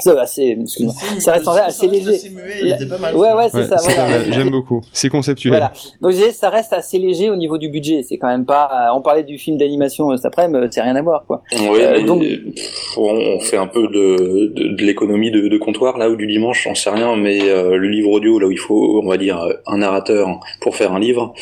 Ça, 0.00 0.20
assez, 0.20 0.58
excuse-moi. 0.62 0.94
Ça 1.18 1.32
reste 1.32 1.48
assez 1.48 1.86
léger. 1.88 2.18
Il 2.62 2.68
était 2.72 2.86
pas 2.86 2.98
mal. 2.98 3.16
Ouais, 3.16 3.32
ouais, 3.32 3.48
c'est 3.50 3.58
Ouais, 3.58 3.64
ça. 3.64 3.78
c'est 3.78 3.92
voilà. 3.94 4.24
ça, 4.24 4.30
J'aime 4.30 4.50
beaucoup. 4.50 4.80
C'est 4.92 5.08
conceptuel. 5.08 5.52
Voilà. 5.52 5.72
Donc 6.00 6.12
je 6.12 6.16
disais, 6.16 6.30
ça 6.32 6.50
reste 6.50 6.72
assez 6.72 6.98
léger 6.98 7.30
au 7.30 7.36
niveau 7.36 7.58
du 7.58 7.68
budget. 7.68 8.02
C'est 8.02 8.18
quand 8.18 8.28
même 8.28 8.44
pas. 8.46 8.68
euh, 8.72 8.96
On 8.96 9.02
parlait 9.02 9.22
du 9.24 9.38
film 9.38 9.56
d'animation 9.58 10.10
euh, 10.10 10.16
cet 10.16 10.26
après-midi, 10.26 10.66
c'est 10.70 10.80
rien 10.82 10.96
à 10.96 11.02
voir, 11.02 11.24
quoi. 11.26 11.42
Oui, 11.52 11.78
Euh, 11.80 12.02
donc- 12.04 12.20
pff, 12.22 12.96
on, 12.98 13.40
fait 13.40 13.56
un 13.56 13.66
peu 13.66 13.82
de, 13.88 14.52
de, 14.54 14.68
de 14.76 14.82
l'économie 14.84 15.30
de, 15.30 15.48
de 15.48 15.58
comptoir 15.58 15.98
là 15.98 16.08
ou 16.10 16.16
du 16.16 16.26
dimanche, 16.26 16.64
j'en 16.64 16.74
sais 16.74 16.90
rien, 16.90 17.16
mais 17.16 17.40
euh, 17.42 17.76
le 17.76 17.88
livre 17.88 18.10
audio 18.10 18.38
là 18.38 18.46
où 18.46 18.50
il 18.50 18.58
faut, 18.58 19.00
on 19.02 19.08
va 19.08 19.16
dire, 19.16 19.40
euh, 19.42 19.52
un 19.66 19.78
narrateur 19.78 20.28
pour 20.60 20.76
faire 20.76 20.92
un 20.92 20.98
livre, 21.00 21.32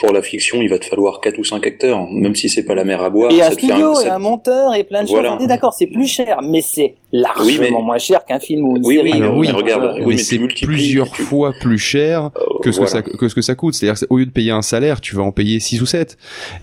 pour 0.00 0.12
la 0.12 0.22
fiction, 0.22 0.60
il 0.62 0.68
va 0.68 0.78
te 0.78 0.84
falloir 0.86 1.20
quatre 1.20 1.38
ou 1.38 1.44
cinq 1.44 1.66
acteurs, 1.66 2.06
même 2.10 2.34
si 2.34 2.48
c'est 2.48 2.62
pas 2.64 2.74
la 2.74 2.84
mer 2.84 3.02
à 3.02 3.10
boire. 3.10 3.30
et 3.32 3.42
un 3.42 3.50
studio, 3.50 4.00
et 4.00 4.08
un 4.08 4.18
monteur, 4.18 4.74
et 4.74 4.84
plein 4.84 5.02
de 5.04 5.08
Voilà. 5.08 5.30
choses. 5.30 5.38
On 5.40 5.44
est 5.44 5.48
d'accord, 5.48 5.72
c'est 5.74 5.86
plus 5.86 6.06
cher, 6.06 6.38
mais 6.42 6.60
c'est 6.60 6.94
largement 7.12 7.44
Oui, 7.46 7.58
mais- 7.60 7.70
moins 7.90 7.98
cher 7.98 8.24
qu'un 8.24 8.38
film 8.38 8.64
ou 8.64 8.76
une 8.76 8.86
Oui, 8.86 8.96
série. 8.96 9.10
oui, 9.12 9.16
Alors 9.18 9.32
mais 9.34 9.38
oui, 9.40 9.50
regarde, 9.50 9.84
Euh, 9.84 10.04
oui, 10.04 10.14
mais 10.16 10.22
c'est 10.22 10.38
plusieurs 10.62 11.10
tu- 11.10 11.22
fois 11.22 11.52
plus 11.60 11.78
cher 11.78 12.26
euh, 12.36 12.40
que 12.62 12.70
ce 12.72 12.78
que 12.80 12.84
voilà. 12.86 12.90
ça 12.90 13.02
que 13.02 13.28
ce 13.28 13.34
que 13.34 13.42
ça 13.42 13.54
coûte. 13.54 13.74
C'est-à-dire 13.74 13.98
que 14.00 14.06
au 14.10 14.18
lieu 14.18 14.26
de 14.26 14.30
payer 14.30 14.52
un 14.52 14.62
salaire, 14.62 15.00
tu 15.00 15.16
vas 15.16 15.22
en 15.22 15.32
payer 15.32 15.58
6 15.60 15.82
ou 15.82 15.86
7. 15.86 16.16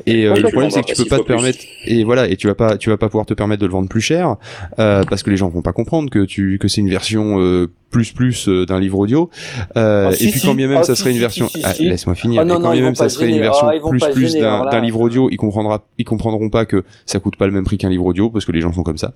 Et 0.06 0.26
euh, 0.26 0.36
le 0.36 0.50
problème 0.50 0.72
c'est 0.72 0.82
que 0.84 0.94
tu 0.94 1.04
peux 1.04 1.10
pas 1.10 1.20
te 1.20 1.24
permettre 1.24 1.60
et 1.86 2.04
voilà 2.04 2.28
et 2.30 2.36
tu 2.38 2.48
vas 2.48 2.56
pas 2.56 2.78
tu 2.78 2.90
vas 2.90 2.98
pas 2.98 3.08
pouvoir 3.10 3.26
te 3.26 3.34
permettre 3.34 3.62
de 3.62 3.68
le 3.68 3.72
vendre 3.74 3.90
plus 3.90 4.02
cher 4.02 4.36
euh, 4.80 5.04
parce 5.10 5.22
que 5.24 5.30
les 5.30 5.38
gens 5.38 5.50
vont 5.50 5.62
pas 5.62 5.74
comprendre 5.74 6.10
que 6.10 6.24
tu 6.26 6.58
que 6.60 6.68
c'est 6.68 6.82
une 6.82 6.90
version 6.90 7.40
euh, 7.42 7.68
plus 7.90 8.12
plus 8.12 8.48
euh, 8.50 8.66
d'un 8.66 8.80
livre 8.80 9.00
audio. 9.00 9.30
Euh, 9.78 10.10
Ah, 10.12 10.14
et 10.20 10.28
puis 10.32 10.42
quand 10.42 10.54
bien 10.56 10.68
même 10.68 10.80
Ah, 10.80 10.84
ça 10.84 10.94
si, 10.96 11.00
serait 11.02 11.12
une 11.12 11.16
si, 11.18 11.22
version 11.22 11.48
si, 11.48 11.60
si, 11.62 11.66
Ah, 11.66 11.74
laisse-moi 11.80 12.16
finir. 12.16 12.46
Non, 12.46 12.56
et 12.56 12.58
quand 12.58 12.64
non, 12.64 12.72
bien 12.74 12.82
même 12.84 12.96
ça 12.96 13.08
serait 13.10 13.26
gêner. 13.26 13.38
une 13.38 13.44
version 13.44 13.68
plus 13.90 14.04
plus 14.14 14.34
d'un 14.36 14.66
d'un 14.70 14.82
livre 14.82 15.00
audio, 15.02 15.30
ils 15.32 15.38
comprendra 15.38 15.86
ils 15.98 16.04
comprendront 16.06 16.50
pas 16.50 16.66
que 16.66 16.84
ça 17.06 17.20
coûte 17.20 17.36
pas 17.38 17.48
le 17.48 17.54
même 17.54 17.64
prix 17.64 17.78
qu'un 17.78 17.90
livre 17.90 18.06
audio 18.06 18.30
parce 18.30 18.44
que 18.46 18.52
les 18.52 18.62
gens 18.62 18.74
sont 18.74 18.84
comme 18.84 18.98
ça. 18.98 19.14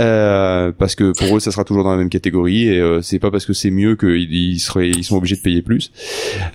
Euh, 0.00 0.72
parce 0.76 0.94
que 0.94 1.12
pour 1.26 1.36
eux 1.36 1.40
ça 1.40 1.50
sera 1.50 1.64
toujours 1.64 1.84
dans 1.84 1.90
la 1.92 1.96
même 1.96 2.08
catégorie 2.08 2.68
et 2.68 2.78
euh, 2.80 3.02
c'est 3.02 3.18
pas 3.18 3.30
parce 3.30 3.46
que 3.46 3.52
c'est 3.52 3.70
mieux 3.70 3.96
qu'ils 3.96 4.32
ils 4.32 4.58
seraient 4.58 4.90
ils 4.90 5.04
sont 5.04 5.16
obligés 5.16 5.36
de 5.36 5.40
payer 5.40 5.62
plus. 5.62 5.90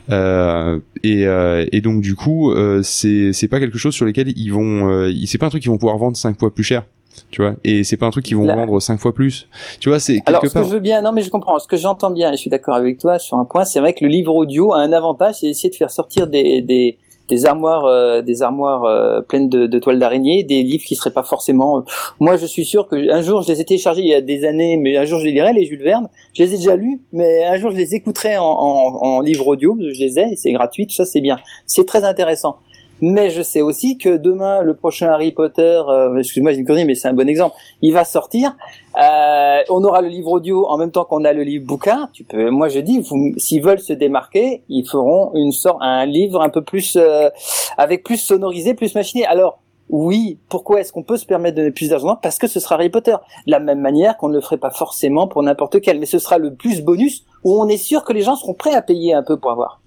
Euh, 0.09 0.79
et, 1.03 1.25
euh, 1.27 1.65
et 1.71 1.81
donc 1.81 2.01
du 2.01 2.15
coup 2.15 2.51
euh, 2.51 2.81
c'est 2.83 3.33
c'est 3.33 3.47
pas 3.47 3.59
quelque 3.59 3.77
chose 3.77 3.93
sur 3.93 4.05
lequel 4.05 4.31
ils 4.37 4.49
vont 4.49 4.89
euh, 4.89 5.11
c'est 5.25 5.37
pas 5.37 5.47
un 5.47 5.49
truc 5.49 5.61
qu'ils 5.61 5.71
vont 5.71 5.77
pouvoir 5.77 5.97
vendre 5.97 6.17
cinq 6.17 6.39
fois 6.39 6.53
plus 6.53 6.63
cher. 6.63 6.83
Tu 7.31 7.41
vois, 7.41 7.55
et 7.63 7.83
c'est 7.83 7.97
pas 7.97 8.05
un 8.05 8.11
truc 8.11 8.25
qu'ils 8.25 8.37
vont 8.37 8.45
Là- 8.45 8.55
vendre 8.55 8.79
cinq 8.79 8.99
fois 8.99 9.11
plus. 9.11 9.47
Tu 9.79 9.89
vois, 9.89 9.99
c'est 9.99 10.17
quelque 10.17 10.29
Alors, 10.29 10.45
ce 10.45 10.53
que 10.53 10.63
je 10.63 10.69
veux 10.69 10.79
bien, 10.79 11.01
non, 11.01 11.11
mais 11.11 11.23
je 11.23 11.31
comprends. 11.31 11.57
Ce 11.57 11.67
que 11.67 11.75
j'entends 11.75 12.11
bien, 12.11 12.31
et 12.31 12.35
je 12.35 12.41
suis 12.41 12.51
d'accord 12.51 12.75
avec 12.75 12.99
toi 12.99 13.17
sur 13.17 13.37
un 13.37 13.43
point, 13.45 13.65
c'est 13.65 13.79
vrai 13.79 13.93
que 13.93 14.05
le 14.05 14.11
livre 14.11 14.35
audio 14.35 14.71
a 14.73 14.81
un 14.81 14.93
avantage, 14.93 15.37
c'est 15.39 15.47
d'essayer 15.47 15.71
de 15.71 15.75
faire 15.75 15.89
sortir 15.89 16.27
des, 16.27 16.61
des, 16.61 16.99
des 17.27 17.45
armoires, 17.45 17.85
euh, 17.85 18.21
des 18.21 18.41
armoires 18.41 18.85
euh, 18.85 19.21
pleines 19.21 19.49
de, 19.49 19.79
toiles 19.79 19.99
d'araignée, 19.99 20.43
des 20.43 20.63
livres 20.63 20.83
qui 20.85 20.95
seraient 20.95 21.11
pas 21.11 21.23
forcément. 21.23 21.79
euh, 21.79 21.81
Moi, 22.19 22.37
je 22.37 22.45
suis 22.45 22.65
sûr 22.65 22.87
que 22.87 23.11
un 23.11 23.21
jour, 23.21 23.41
je 23.41 23.51
les 23.51 23.61
ai 23.61 23.65
téléchargés 23.65 24.01
il 24.01 24.07
y 24.07 24.13
a 24.13 24.21
des 24.21 24.45
années, 24.45 24.77
mais 24.77 24.97
un 24.97 25.05
jour, 25.05 25.19
je 25.19 25.25
les 25.25 25.31
lirai, 25.31 25.53
les 25.53 25.65
Jules 25.65 25.83
Verne. 25.83 26.07
Je 26.33 26.43
les 26.43 26.53
ai 26.53 26.57
déjà 26.57 26.75
lus, 26.75 27.01
mais 27.11 27.45
un 27.45 27.57
jour, 27.57 27.71
je 27.71 27.77
les 27.77 27.95
écouterai 27.95 28.37
en, 28.37 28.43
en, 28.45 29.21
livre 29.21 29.47
audio, 29.47 29.77
je 29.79 29.99
les 29.99 30.19
ai, 30.19 30.35
c'est 30.35 30.51
gratuit, 30.51 30.87
ça, 30.89 31.05
c'est 31.05 31.21
bien. 31.21 31.37
C'est 31.65 31.85
très 31.85 32.03
intéressant. 32.03 32.57
Mais 33.01 33.29
je 33.29 33.41
sais 33.41 33.61
aussi 33.61 33.97
que 33.97 34.17
demain, 34.17 34.61
le 34.61 34.75
prochain 34.75 35.07
Harry 35.09 35.31
Potter, 35.31 35.81
euh, 35.87 36.17
excuse-moi, 36.17 36.51
j'ai 36.51 36.59
une 36.59 36.65
connerie, 36.65 36.85
mais 36.85 36.95
c'est 36.95 37.07
un 37.07 37.13
bon 37.13 37.29
exemple, 37.29 37.55
il 37.81 37.93
va 37.93 38.03
sortir. 38.03 38.55
Euh, 38.99 39.59
on 39.69 39.83
aura 39.83 40.01
le 40.01 40.07
livre 40.07 40.31
audio 40.31 40.65
en 40.67 40.77
même 40.77 40.91
temps 40.91 41.05
qu'on 41.05 41.23
a 41.23 41.33
le 41.33 41.43
livre 41.43 41.65
bouquin. 41.65 42.09
Tu 42.13 42.23
peux, 42.23 42.49
moi 42.49 42.69
je 42.69 42.79
dis, 42.79 43.05
s'ils 43.37 43.61
veulent 43.61 43.79
se 43.79 43.93
démarquer, 43.93 44.63
ils 44.69 44.87
feront 44.87 45.31
une 45.35 45.51
sorte, 45.51 45.77
un 45.81 46.05
livre 46.05 46.41
un 46.41 46.49
peu 46.49 46.63
plus 46.63 46.95
euh, 46.95 47.29
avec 47.77 48.03
plus 48.03 48.17
sonorisé, 48.17 48.73
plus 48.73 48.95
machiné. 48.95 49.25
Alors 49.25 49.59
oui, 49.89 50.39
pourquoi 50.49 50.81
est-ce 50.81 50.91
qu'on 50.91 51.03
peut 51.03 51.17
se 51.17 51.25
permettre 51.25 51.55
de 51.55 51.61
donner 51.61 51.71
plus 51.71 51.89
d'argent 51.89 52.17
Parce 52.21 52.39
que 52.39 52.47
ce 52.47 52.59
sera 52.59 52.75
Harry 52.75 52.89
Potter. 52.89 53.15
De 53.45 53.51
la 53.51 53.59
même 53.59 53.79
manière 53.79 54.17
qu'on 54.17 54.27
ne 54.29 54.33
le 54.33 54.41
ferait 54.41 54.57
pas 54.57 54.71
forcément 54.71 55.27
pour 55.27 55.43
n'importe 55.43 55.79
quel, 55.81 55.99
mais 55.99 56.07
ce 56.07 56.19
sera 56.19 56.39
le 56.39 56.55
plus 56.55 56.81
bonus 56.81 57.23
où 57.43 57.61
on 57.61 57.67
est 57.69 57.77
sûr 57.77 58.03
que 58.03 58.11
les 58.11 58.23
gens 58.23 58.35
seront 58.35 58.55
prêts 58.55 58.73
à 58.73 58.81
payer 58.81 59.13
un 59.13 59.23
peu 59.23 59.37
pour 59.37 59.51
avoir. 59.51 59.79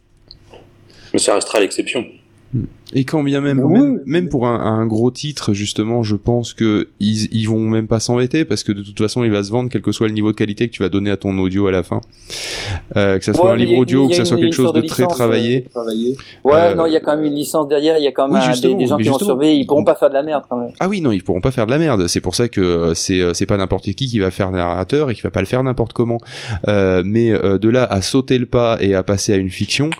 Mais 1.12 1.18
ça 1.18 1.34
restera 1.34 1.58
l'exception. 1.58 2.04
Et 2.94 3.04
quand 3.04 3.22
bien 3.22 3.40
même, 3.40 3.60
Oui. 3.60 3.78
même, 3.78 4.00
même 4.06 4.28
pour 4.28 4.46
un, 4.46 4.58
un 4.60 4.86
gros 4.86 5.10
titre, 5.10 5.52
justement, 5.54 6.02
je 6.02 6.16
pense 6.16 6.54
que 6.54 6.88
ils, 6.98 7.28
ils 7.32 7.44
vont 7.48 7.60
même 7.60 7.86
pas 7.86 8.00
s'embêter 8.00 8.44
parce 8.44 8.64
que 8.64 8.72
de 8.72 8.82
toute 8.82 8.98
façon, 8.98 9.22
il 9.24 9.30
va 9.30 9.42
se 9.44 9.50
vendre 9.50 9.70
quel 9.70 9.80
que 9.82 9.92
soit 9.92 10.08
le 10.08 10.14
niveau 10.14 10.32
de 10.32 10.36
qualité 10.36 10.68
que 10.68 10.72
tu 10.72 10.82
vas 10.82 10.88
donner 10.88 11.10
à 11.10 11.16
ton 11.16 11.36
audio 11.38 11.66
à 11.68 11.70
la 11.70 11.82
fin. 11.82 12.00
Euh, 12.96 13.18
que 13.18 13.24
ça 13.24 13.32
soit 13.32 13.44
Ouais, 13.46 13.52
un 13.52 13.56
livre 13.56 13.74
a- 13.76 13.78
audio 13.78 14.04
ou 14.04 14.08
que 14.08 14.14
ça 14.14 14.24
soit 14.24 14.36
quelque 14.36 14.54
chose 14.54 14.72
de 14.72 14.80
très 14.80 15.02
licence, 15.04 15.14
travaillé. 15.16 15.66
Ouais, 16.44 16.52
Euh, 16.54 16.74
non, 16.74 16.86
il 16.86 16.92
y 16.92 16.96
a 16.96 17.00
quand 17.00 17.16
même 17.16 17.24
une 17.24 17.34
licence 17.34 17.68
derrière, 17.68 17.96
il 17.98 18.04
y 18.04 18.06
a 18.08 18.12
quand 18.12 18.26
même 18.28 18.36
Oui, 18.40 18.46
un- 18.48 18.76
des, 18.76 18.86
gens 18.86 18.96
qui 18.96 19.08
vont 19.08 19.18
surveiller, 19.18 19.54
ils 19.60 19.66
pourront 19.66 19.84
pas 19.84 19.94
faire 19.94 20.08
de 20.08 20.14
la 20.14 20.22
merde 20.22 20.44
quand 20.48 20.56
même. 20.58 20.70
Ah 20.80 20.88
oui, 20.88 21.00
non, 21.00 21.12
ils 21.12 21.22
pourront 21.22 21.40
pas 21.40 21.50
faire 21.50 21.66
de 21.66 21.70
la 21.70 21.78
merde. 21.78 22.06
C'est 22.08 22.20
pour 22.20 22.34
ça 22.34 22.48
que 22.48 22.60
euh, 22.60 22.94
c'est 22.94 23.20
euh, 23.20 23.34
c'est 23.34 23.46
pas 23.46 23.56
n'importe 23.56 23.84
qui 23.84 23.94
qui 23.94 24.18
va 24.18 24.30
faire 24.30 24.50
narrateur 24.50 25.10
et 25.10 25.14
qui 25.14 25.22
va 25.22 25.30
pas 25.30 25.40
le 25.40 25.46
faire 25.46 25.62
n'importe 25.62 25.92
comment. 25.92 26.18
Euh, 26.68 27.02
mais 27.04 27.30
euh, 27.30 27.58
de 27.58 27.68
là 27.68 27.84
à 27.84 28.02
sauter 28.02 28.38
le 28.38 28.46
pas 28.46 28.78
et 28.80 28.94
à 28.94 29.02
passer 29.02 29.32
à 29.32 29.36
une 29.36 29.50
fiction, 29.50 29.90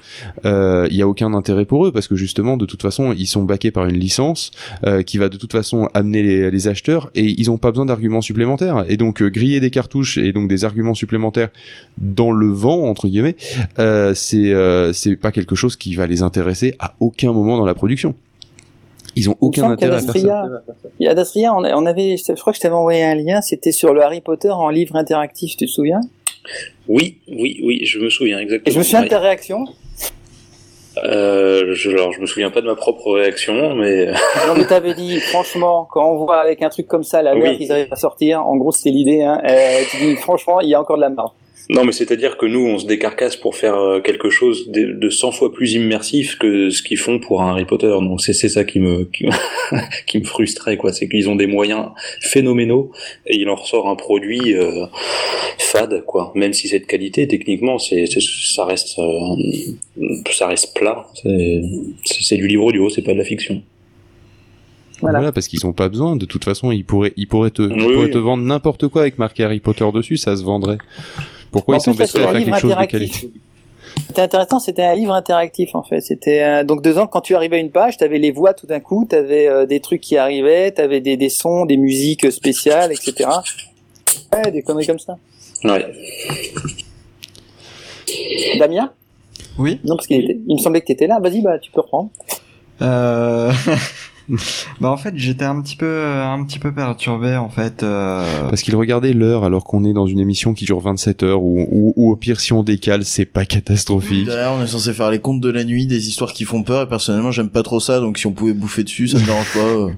euh, 0.44 0.86
il 0.90 0.96
y 0.96 1.02
a 1.02 1.08
aucun 1.08 1.32
intérêt 1.34 1.64
pour 1.64 1.86
eux 1.86 1.92
parce 1.92 2.08
que 2.08 2.16
justement, 2.16 2.56
de 2.56 2.66
toute 2.66 2.79
façon, 2.82 3.12
ils 3.12 3.26
sont 3.26 3.42
baqués 3.42 3.70
par 3.70 3.86
une 3.86 3.96
licence 3.98 4.50
euh, 4.86 5.02
qui 5.02 5.18
va 5.18 5.28
de 5.28 5.36
toute 5.36 5.52
façon 5.52 5.88
amener 5.94 6.22
les, 6.22 6.50
les 6.50 6.68
acheteurs 6.68 7.10
et 7.14 7.24
ils 7.24 7.50
ont 7.50 7.58
pas 7.58 7.70
besoin 7.70 7.86
d'arguments 7.86 8.20
supplémentaires. 8.20 8.84
Et 8.88 8.96
donc 8.96 9.22
euh, 9.22 9.28
griller 9.28 9.60
des 9.60 9.70
cartouches 9.70 10.18
et 10.18 10.32
donc 10.32 10.48
des 10.48 10.64
arguments 10.64 10.94
supplémentaires 10.94 11.50
dans 11.98 12.32
le 12.32 12.48
vent 12.48 12.84
entre 12.84 13.08
guillemets, 13.08 13.36
euh, 13.78 14.14
c'est 14.14 14.52
euh, 14.52 14.92
c'est 14.92 15.16
pas 15.16 15.32
quelque 15.32 15.54
chose 15.54 15.76
qui 15.76 15.94
va 15.94 16.06
les 16.06 16.22
intéresser 16.22 16.74
à 16.78 16.94
aucun 17.00 17.32
moment 17.32 17.56
dans 17.56 17.66
la 17.66 17.74
production. 17.74 18.14
Ils 19.16 19.28
ont 19.28 19.36
Il 19.42 19.46
aucun 19.46 19.62
semble 19.62 19.74
intérêt 19.74 19.96
à 19.96 20.00
faire 20.00 20.12
ça. 20.12 20.48
Il 20.98 21.04
y 21.04 21.08
a 21.08 21.10
Adastria, 21.10 21.52
on, 21.52 21.86
avait, 21.86 22.16
je 22.16 22.32
crois 22.34 22.52
que 22.52 22.58
je 22.58 22.62
t'avais 22.62 22.74
envoyé 22.74 23.02
un 23.02 23.16
lien, 23.16 23.40
c'était 23.40 23.72
sur 23.72 23.92
le 23.92 24.02
Harry 24.02 24.20
Potter 24.20 24.50
en 24.50 24.68
livre 24.68 24.94
interactif, 24.94 25.56
tu 25.56 25.66
te 25.66 25.70
souviens? 25.70 26.00
Oui, 26.88 27.18
oui, 27.28 27.60
oui, 27.64 27.84
je 27.84 27.98
me 27.98 28.08
souviens 28.08 28.38
exactement. 28.38 28.70
Et 28.70 28.72
je 28.72 28.78
me 28.78 28.84
souviens 28.84 29.02
de 29.02 29.08
ta 29.08 29.18
réaction. 29.18 29.66
Euh, 31.04 31.74
je, 31.74 31.90
alors, 31.90 32.12
je 32.12 32.20
me 32.20 32.26
souviens 32.26 32.50
pas 32.50 32.60
de 32.60 32.66
ma 32.66 32.74
propre 32.74 33.12
réaction, 33.12 33.74
mais 33.74 34.06
Non 34.46 34.54
mais 34.56 34.64
t'avais 34.66 34.94
dit, 34.94 35.18
franchement, 35.20 35.88
quand 35.90 36.04
on 36.12 36.16
voit 36.24 36.38
avec 36.40 36.62
un 36.62 36.68
truc 36.68 36.86
comme 36.86 37.04
ça 37.04 37.22
la 37.22 37.34
Oui. 37.34 37.40
merde 37.40 37.56
qu'ils 37.56 37.72
arrivent 37.72 37.92
à 37.92 37.96
sortir, 37.96 38.46
en 38.46 38.56
gros 38.56 38.72
c'était 38.72 38.90
l'idée, 38.90 39.22
hein, 39.22 39.40
euh, 39.48 39.78
tu 39.90 39.96
dis, 39.98 40.16
franchement, 40.16 40.60
il 40.60 40.68
y 40.68 40.74
a 40.74 40.80
encore 40.80 40.96
de 40.96 41.02
la 41.02 41.10
marge. 41.10 41.30
Non, 41.68 41.84
mais 41.84 41.92
c'est-à-dire 41.92 42.36
que 42.36 42.46
nous, 42.46 42.66
on 42.66 42.78
se 42.78 42.86
décarcasse 42.86 43.36
pour 43.36 43.54
faire 43.54 43.76
euh, 43.76 44.00
quelque 44.00 44.28
chose 44.30 44.68
de, 44.70 44.92
de 44.92 45.10
100 45.10 45.30
fois 45.32 45.52
plus 45.52 45.74
immersif 45.74 46.36
que 46.38 46.70
ce 46.70 46.82
qu'ils 46.82 46.96
font 46.98 47.18
pour 47.20 47.42
un 47.42 47.50
Harry 47.50 47.64
Potter. 47.64 47.86
Donc 47.88 48.20
c'est 48.20 48.32
c'est 48.32 48.48
ça 48.48 48.64
qui 48.64 48.80
me 48.80 49.04
qui, 49.04 49.26
me- 49.26 49.30
qui 50.06 50.18
me 50.18 50.24
frustrait, 50.24 50.76
quoi. 50.76 50.92
C'est 50.92 51.08
qu'ils 51.08 51.28
ont 51.28 51.36
des 51.36 51.46
moyens 51.46 51.86
phénoménaux 52.20 52.90
et 53.26 53.36
il 53.36 53.48
en 53.48 53.54
ressort 53.54 53.88
un 53.88 53.94
produit 53.96 54.54
euh, 54.56 54.86
fade, 55.58 56.04
quoi. 56.06 56.32
Même 56.34 56.52
si 56.52 56.66
c'est 56.66 56.80
de 56.80 56.86
qualité, 56.86 57.28
techniquement, 57.28 57.78
c'est 57.78 58.06
ça 58.06 58.64
reste 58.64 58.98
euh, 58.98 59.36
ça 60.32 60.48
reste 60.48 60.74
plat. 60.76 61.06
C'est 62.04 62.36
du 62.36 62.46
livre 62.48 62.64
audio, 62.64 62.88
c'est 62.90 63.02
pas 63.02 63.12
de 63.12 63.18
la 63.18 63.24
fiction. 63.24 63.62
Voilà. 65.00 65.18
Voilà, 65.20 65.32
parce 65.32 65.48
qu'ils 65.48 65.64
ont 65.66 65.72
pas 65.72 65.88
besoin. 65.88 66.14
De 66.16 66.26
toute 66.26 66.44
façon, 66.44 66.72
ils 66.72 66.84
pourraient, 66.84 67.14
ils 67.16 67.26
pourraient 67.26 67.50
te, 67.50 67.62
ils 67.62 67.72
Oui, 67.72 67.78
pourraient 67.94 68.06
oui. 68.06 68.10
te 68.10 68.18
vendre 68.18 68.42
n'importe 68.42 68.86
quoi 68.88 69.00
avec 69.02 69.18
marqué 69.18 69.44
Harry 69.44 69.60
Potter 69.60 69.86
dessus, 69.94 70.18
ça 70.18 70.36
se 70.36 70.42
vendrait. 70.42 70.76
Pourquoi 71.50 71.76
ils 71.76 71.80
s'embêteraient 71.80 72.24
à 72.24 72.28
un 72.30 72.32
faire 72.32 72.44
quelque 72.44 72.58
chose 72.58 72.76
de 72.76 72.84
qualité 72.84 73.30
C'était 74.06 74.22
intéressant, 74.22 74.60
c'était 74.60 74.82
un 74.82 74.94
livre 74.94 75.12
interactif 75.12 75.74
en 75.74 75.82
fait. 75.82 76.00
C'était 76.00 76.42
euh, 76.42 76.64
donc 76.64 76.82
deux 76.82 76.98
ans 76.98 77.06
quand 77.06 77.20
tu 77.20 77.34
arrivais 77.34 77.56
à 77.56 77.60
une 77.60 77.70
page, 77.70 77.96
t'avais 77.96 78.18
les 78.18 78.30
voix 78.30 78.54
tout 78.54 78.66
d'un 78.66 78.80
coup, 78.80 79.06
t'avais 79.08 79.48
euh, 79.48 79.66
des 79.66 79.80
trucs 79.80 80.00
qui 80.00 80.16
arrivaient, 80.16 80.70
t'avais 80.70 81.00
des, 81.00 81.16
des 81.16 81.28
sons, 81.28 81.66
des 81.66 81.76
musiques 81.76 82.30
spéciales, 82.30 82.92
etc. 82.92 83.28
Ouais, 84.32 84.50
des 84.50 84.62
conneries 84.62 84.86
comme 84.86 84.98
ça. 84.98 85.16
Ouais. 85.64 85.86
Damien? 88.58 88.92
Oui. 89.58 89.80
Non 89.84 89.96
parce 89.96 90.06
qu'il 90.06 90.24
était, 90.24 90.38
il 90.46 90.56
me 90.56 90.60
semblait 90.60 90.80
que 90.80 90.86
t'étais 90.86 91.06
là. 91.06 91.18
Vas-y, 91.20 91.42
bah 91.42 91.58
tu 91.58 91.70
peux 91.70 91.80
reprendre. 91.80 92.10
Euh... 92.82 93.52
Bah 94.80 94.90
en 94.90 94.96
fait 94.96 95.12
j'étais 95.16 95.44
un 95.44 95.60
petit 95.60 95.76
peu 95.76 96.04
un 96.04 96.42
petit 96.44 96.58
peu 96.58 96.72
perturbé 96.72 97.36
en 97.36 97.48
fait. 97.48 97.82
Euh... 97.82 98.48
Parce 98.48 98.62
qu'il 98.62 98.74
regardait 98.76 99.12
l'heure 99.12 99.44
alors 99.44 99.64
qu'on 99.64 99.84
est 99.84 99.92
dans 99.92 100.06
une 100.06 100.20
émission 100.20 100.54
qui 100.54 100.64
dure 100.64 100.80
27 100.80 101.22
heures 101.22 101.42
ou, 101.42 101.66
ou, 101.70 101.92
ou 101.96 102.10
au 102.12 102.16
pire 102.16 102.40
si 102.40 102.52
on 102.52 102.62
décale 102.62 103.04
c'est 103.04 103.24
pas 103.26 103.44
catastrophique. 103.44 104.26
Derrière 104.26 104.52
on 104.52 104.62
est 104.62 104.66
censé 104.66 104.92
faire 104.92 105.10
les 105.10 105.18
contes 105.18 105.40
de 105.40 105.50
la 105.50 105.64
nuit, 105.64 105.86
des 105.86 106.08
histoires 106.08 106.32
qui 106.32 106.44
font 106.44 106.62
peur 106.62 106.82
et 106.82 106.88
personnellement 106.88 107.30
j'aime 107.30 107.50
pas 107.50 107.62
trop 107.62 107.80
ça 107.80 108.00
donc 108.00 108.18
si 108.18 108.26
on 108.26 108.32
pouvait 108.32 108.52
bouffer 108.54 108.84
dessus 108.84 109.08
ça 109.08 109.18
me 109.18 109.24
dérange 109.24 109.52
pas. 109.52 109.58
euh. 109.58 109.90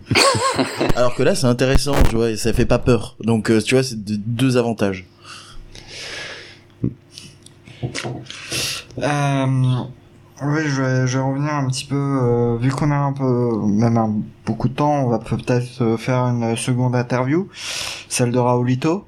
alors 0.96 1.14
que 1.14 1.22
là 1.22 1.34
c'est 1.34 1.46
intéressant 1.46 1.94
tu 2.08 2.16
vois 2.16 2.30
et 2.30 2.36
ça 2.36 2.52
fait 2.52 2.66
pas 2.66 2.78
peur 2.78 3.16
donc 3.24 3.50
euh, 3.50 3.60
tu 3.60 3.74
vois 3.74 3.82
c'est 3.84 4.02
de- 4.02 4.16
deux 4.16 4.56
avantages. 4.56 5.06
Euh, 8.98 9.46
oui, 10.46 10.62
je 10.66 10.82
vais, 10.82 11.06
je 11.06 11.18
vais 11.18 11.24
revenir 11.24 11.52
un 11.54 11.66
petit 11.68 11.84
peu, 11.84 11.96
euh, 11.96 12.56
vu 12.60 12.70
qu'on 12.70 12.90
a 12.90 12.96
un 12.96 13.12
peu, 13.12 13.50
même 13.66 13.96
un- 13.96 14.14
beaucoup 14.46 14.68
de 14.68 14.74
temps, 14.74 15.04
on 15.04 15.08
va 15.08 15.18
peut-être 15.18 15.82
euh, 15.82 15.96
faire 15.96 16.18
une 16.26 16.56
seconde 16.56 16.94
interview, 16.96 17.48
celle 18.08 18.30
de 18.32 18.38
Raoulito. 18.38 19.04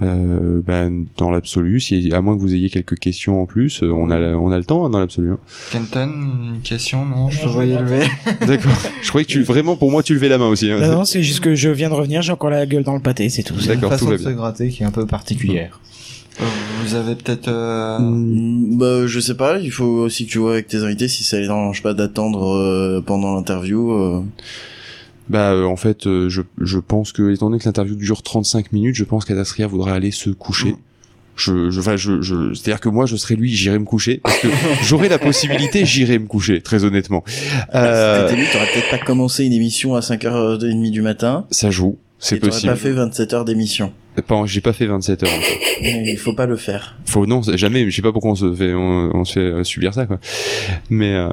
Euh, 0.00 0.60
ben, 0.64 1.06
dans 1.16 1.28
l'absolu, 1.32 1.80
si, 1.80 2.12
à 2.14 2.20
moins 2.20 2.36
que 2.36 2.40
vous 2.40 2.54
ayez 2.54 2.70
quelques 2.70 2.96
questions 3.00 3.42
en 3.42 3.46
plus, 3.46 3.82
euh, 3.82 3.90
on 3.90 4.10
a, 4.12 4.16
on 4.36 4.52
a 4.52 4.56
le 4.58 4.62
temps 4.64 4.86
hein, 4.86 4.90
dans 4.90 5.00
l'absolu. 5.00 5.32
hein. 5.32 5.38
Kenton, 5.72 6.08
une 6.54 6.60
question, 6.62 7.04
non, 7.04 7.28
je 7.30 7.40
te 7.42 7.48
voyais 7.48 7.76
lever. 7.76 8.06
D'accord. 8.46 8.70
Je 9.02 9.08
croyais 9.08 9.24
que 9.24 9.32
tu, 9.32 9.42
vraiment 9.42 9.74
pour 9.76 9.90
moi 9.90 10.04
tu 10.04 10.14
levais 10.14 10.28
la 10.28 10.38
main 10.38 10.46
aussi. 10.46 10.70
hein. 10.70 10.78
Non, 10.78 10.98
non, 10.98 11.04
c'est 11.04 11.24
juste 11.24 11.40
que 11.40 11.56
je 11.56 11.68
viens 11.68 11.88
de 11.88 11.94
revenir, 11.94 12.22
j'ai 12.22 12.30
encore 12.30 12.50
la 12.50 12.64
gueule 12.64 12.84
dans 12.84 12.94
le 12.94 13.00
pâté, 13.00 13.28
c'est 13.28 13.42
tout. 13.42 13.58
C'est 13.58 13.74
une 13.74 13.80
D'accord, 13.80 13.90
tout 13.90 14.04
façon 14.04 14.06
va 14.06 14.12
de 14.12 14.18
bien. 14.18 14.30
se 14.30 14.34
gratter 14.36 14.68
qui 14.68 14.84
est 14.84 14.86
un 14.86 14.92
peu 14.92 15.04
particulière. 15.04 15.80
Vous 16.84 16.94
avez 16.94 17.14
peut-être, 17.16 17.48
euh, 17.48 17.98
Mm, 17.98 18.78
Bah 18.78 19.06
je 19.06 19.20
sais 19.20 19.34
pas, 19.36 19.58
il 19.58 19.70
faut 19.72 19.84
aussi 19.84 20.26
que 20.26 20.30
tu 20.30 20.38
vois 20.38 20.52
avec 20.52 20.68
tes 20.68 20.78
invités 20.78 21.08
si 21.08 21.24
ça 21.24 21.36
les 21.38 21.44
dérange 21.46 21.82
pas 21.82 21.94
d'attendre 21.94 22.54
euh, 22.56 23.02
pendant 23.04 23.34
l'interview. 23.34 23.92
euh. 23.92 24.22
Bah 25.28 25.52
euh, 25.52 25.64
en 25.64 25.76
fait, 25.76 26.06
euh, 26.06 26.28
je, 26.28 26.42
je 26.60 26.78
pense 26.78 27.12
que 27.12 27.32
étant 27.32 27.50
donné 27.50 27.58
que 27.60 27.66
l'interview 27.66 27.96
dure 27.96 28.22
35 28.22 28.72
minutes, 28.72 28.94
je 28.94 29.04
pense 29.04 29.24
qu'Adastria 29.24 29.66
voudrait 29.66 29.92
aller 29.92 30.10
se 30.10 30.30
coucher. 30.30 30.76
Je, 31.36 31.70
je, 31.70 31.78
enfin, 31.80 31.96
je, 31.96 32.20
je, 32.22 32.52
c'est-à-dire 32.54 32.80
que 32.80 32.88
moi, 32.88 33.06
je 33.06 33.14
serais 33.14 33.36
lui, 33.36 33.52
j'irais 33.54 33.78
me 33.78 33.84
coucher. 33.84 34.20
Parce 34.24 34.38
que 34.38 34.48
j'aurais 34.82 35.08
la 35.08 35.18
possibilité, 35.18 35.84
j'irais 35.84 36.18
me 36.18 36.26
coucher, 36.26 36.60
très 36.62 36.82
honnêtement. 36.84 37.22
Euh, 37.74 38.26
C'était 38.28 38.40
lui, 38.40 38.46
t'aurais 38.52 38.66
peut-être 38.72 38.90
pas 38.90 38.98
commencé 38.98 39.44
une 39.44 39.52
émission 39.52 39.94
à 39.94 40.00
5h30 40.00 40.90
du 40.90 41.02
matin. 41.02 41.46
ça 41.50 41.70
joue, 41.70 41.96
c'est 42.18 42.36
et 42.36 42.38
t'aurais 42.40 42.50
possible. 42.50 42.72
pas 42.72 42.76
fait 42.78 42.90
27 42.92 43.34
heures 43.34 43.44
d'émission. 43.44 43.92
Pas, 44.22 44.42
j'ai 44.46 44.60
pas 44.60 44.72
fait 44.72 44.86
27 44.86 45.22
heures. 45.22 45.30
Mais 45.82 46.10
Il 46.12 46.18
faut 46.18 46.32
pas 46.34 46.46
le 46.46 46.56
faire. 46.56 46.96
Faut 47.06 47.26
non, 47.26 47.42
jamais. 47.42 47.88
Je 47.90 47.94
sais 47.96 48.02
pas 48.02 48.12
pourquoi 48.12 48.32
on 48.32 48.36
se 48.36 48.52
fait, 48.54 48.74
on, 48.74 49.10
on 49.14 49.24
se 49.24 49.32
fait 49.34 49.40
euh, 49.40 49.64
subir 49.64 49.94
ça, 49.94 50.06
quoi. 50.06 50.18
Mais 50.90 51.14
euh, 51.14 51.28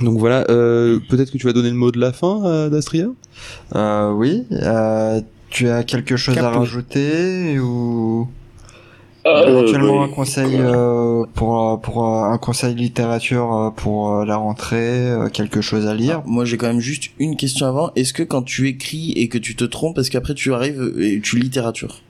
donc 0.00 0.18
voilà. 0.18 0.44
Euh, 0.50 0.98
Peut-être 1.08 1.30
que 1.30 1.38
tu 1.38 1.46
vas 1.46 1.52
donner 1.52 1.70
le 1.70 1.76
mot 1.76 1.90
de 1.90 2.00
la 2.00 2.12
fin, 2.12 2.44
euh, 2.44 2.68
d'Astria? 2.68 3.06
euh, 3.74 4.12
oui, 4.12 4.44
euh, 4.52 5.20
tu 5.50 5.68
as 5.68 5.82
quelque 5.84 6.16
chose 6.16 6.38
à 6.38 6.50
rajouter 6.50 7.58
ou 7.58 8.28
éventuellement 9.24 10.02
euh, 10.02 10.04
un 10.04 10.08
conseil 10.08 10.56
euh, 10.58 11.24
pour 11.34 11.72
euh, 11.72 11.76
pour 11.76 12.04
euh, 12.04 12.22
un 12.24 12.38
conseil 12.38 12.74
littérature 12.74 13.54
euh, 13.54 13.70
pour 13.70 14.12
euh, 14.12 14.24
la 14.24 14.36
rentrée, 14.36 15.10
euh, 15.10 15.28
quelque 15.28 15.60
chose 15.60 15.86
à 15.86 15.94
lire? 15.94 16.10
Alors, 16.10 16.26
moi 16.26 16.44
j'ai 16.44 16.56
quand 16.56 16.68
même 16.68 16.80
juste 16.80 17.10
une 17.18 17.36
question 17.36 17.66
avant. 17.66 17.90
Est-ce 17.96 18.12
que 18.12 18.22
quand 18.22 18.42
tu 18.42 18.68
écris 18.68 19.12
et 19.16 19.28
que 19.28 19.38
tu 19.38 19.54
te 19.56 19.64
trompes, 19.64 19.94
parce 19.96 20.08
qu'après 20.08 20.34
tu 20.34 20.52
arrives 20.54 20.94
et 20.98 21.20
tu 21.20 21.38
littérature? 21.38 22.00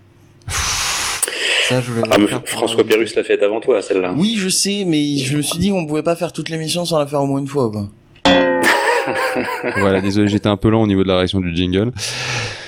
Ça, 1.69 1.81
je 1.81 1.93
Ah, 2.11 2.17
François 2.47 2.83
Pérus 2.85 3.15
l'a 3.15 3.23
fait 3.23 3.41
avant 3.43 3.61
toi, 3.61 3.81
celle-là. 3.81 4.13
Oui 4.17 4.37
je 4.37 4.49
sais, 4.49 4.85
mais 4.87 5.17
je 5.19 5.37
me 5.37 5.43
suis 5.43 5.59
dit 5.59 5.71
qu'on 5.71 5.87
pouvait 5.87 6.03
pas 6.03 6.17
faire 6.17 6.33
toute 6.33 6.49
l'émission 6.49 6.85
sans 6.85 6.99
la 6.99 7.07
faire 7.07 7.23
au 7.23 7.27
moins 7.27 7.41
une 7.41 7.47
fois 7.47 7.71
quoi. 7.71 7.89
voilà, 9.79 10.01
désolé, 10.01 10.29
j'étais 10.29 10.49
un 10.49 10.57
peu 10.57 10.69
lent 10.69 10.83
au 10.83 10.87
niveau 10.87 11.03
de 11.03 11.09
la 11.09 11.17
réaction 11.17 11.41
du 11.41 11.55
jingle. 11.55 11.93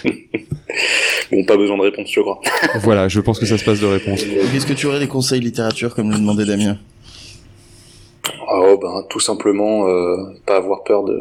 Bon, 1.33 1.43
pas 1.45 1.57
besoin 1.57 1.79
de 1.79 1.83
réponse, 1.83 2.11
je 2.13 2.21
crois. 2.21 2.41
Voilà, 2.83 3.09
je 3.09 3.19
pense 3.21 3.39
que 3.39 3.47
ça 3.47 3.57
se 3.57 3.65
passe 3.65 3.81
de 3.81 3.87
réponse. 3.87 4.23
Donc, 4.23 4.55
Est-ce 4.55 4.67
que 4.67 4.75
tu 4.75 4.87
aurais 4.87 5.01
des 5.01 5.09
conseils 5.09 5.41
littérature 5.41 5.95
comme 5.95 6.11
le 6.11 6.19
demandait 6.19 6.45
Damien? 6.45 6.77
Oh 8.55 8.79
ben 8.81 9.03
tout 9.09 9.19
simplement 9.19 9.89
euh, 9.89 10.17
pas 10.47 10.57
avoir 10.57 10.85
peur 10.85 11.03
de 11.05 11.19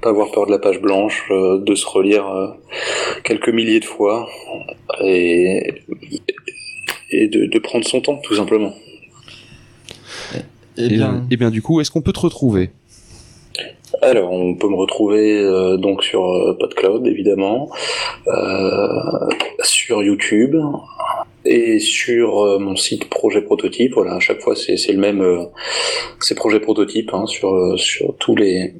pas 0.00 0.08
avoir 0.08 0.32
peur 0.32 0.46
de 0.46 0.50
la 0.50 0.58
page 0.58 0.80
blanche, 0.80 1.26
euh, 1.30 1.58
de 1.58 1.74
se 1.74 1.86
relire 1.86 2.26
euh, 2.26 2.48
quelques 3.22 3.50
milliers 3.50 3.80
de 3.80 3.84
fois 3.84 4.26
et 5.02 5.74
et 7.12 7.28
de, 7.28 7.46
de 7.46 7.58
prendre 7.58 7.86
son 7.86 8.00
temps 8.00 8.16
tout 8.16 8.34
simplement. 8.34 8.72
Eh 10.78 10.84
Et, 10.86 10.88
bien, 10.88 11.26
et 11.30 11.36
bien 11.36 11.50
du 11.50 11.60
coup, 11.60 11.80
est-ce 11.80 11.90
qu'on 11.90 12.02
peut 12.02 12.12
te 12.12 12.20
retrouver? 12.20 12.70
Alors 14.02 14.32
on 14.32 14.54
peut 14.54 14.68
me 14.68 14.76
retrouver 14.76 15.40
euh, 15.40 15.76
donc 15.76 16.04
sur 16.04 16.24
euh, 16.24 16.56
PodCloud 16.58 17.06
évidemment, 17.06 17.70
euh, 18.28 18.88
sur 19.62 20.02
YouTube 20.02 20.56
et 21.44 21.78
sur 21.78 22.58
mon 22.60 22.76
site 22.76 23.08
Projet 23.08 23.42
Prototype. 23.42 23.94
Voilà, 23.94 24.14
à 24.14 24.20
chaque 24.20 24.40
fois 24.40 24.54
c'est 24.54 24.92
le 24.92 24.98
même, 24.98 25.48
c'est 26.20 26.34
Projet 26.34 26.60
Prototype 26.60 27.12
hein, 27.12 27.26
sur 27.26 27.78
sur 27.78 28.14
tous 28.18 28.36
les 28.36 28.74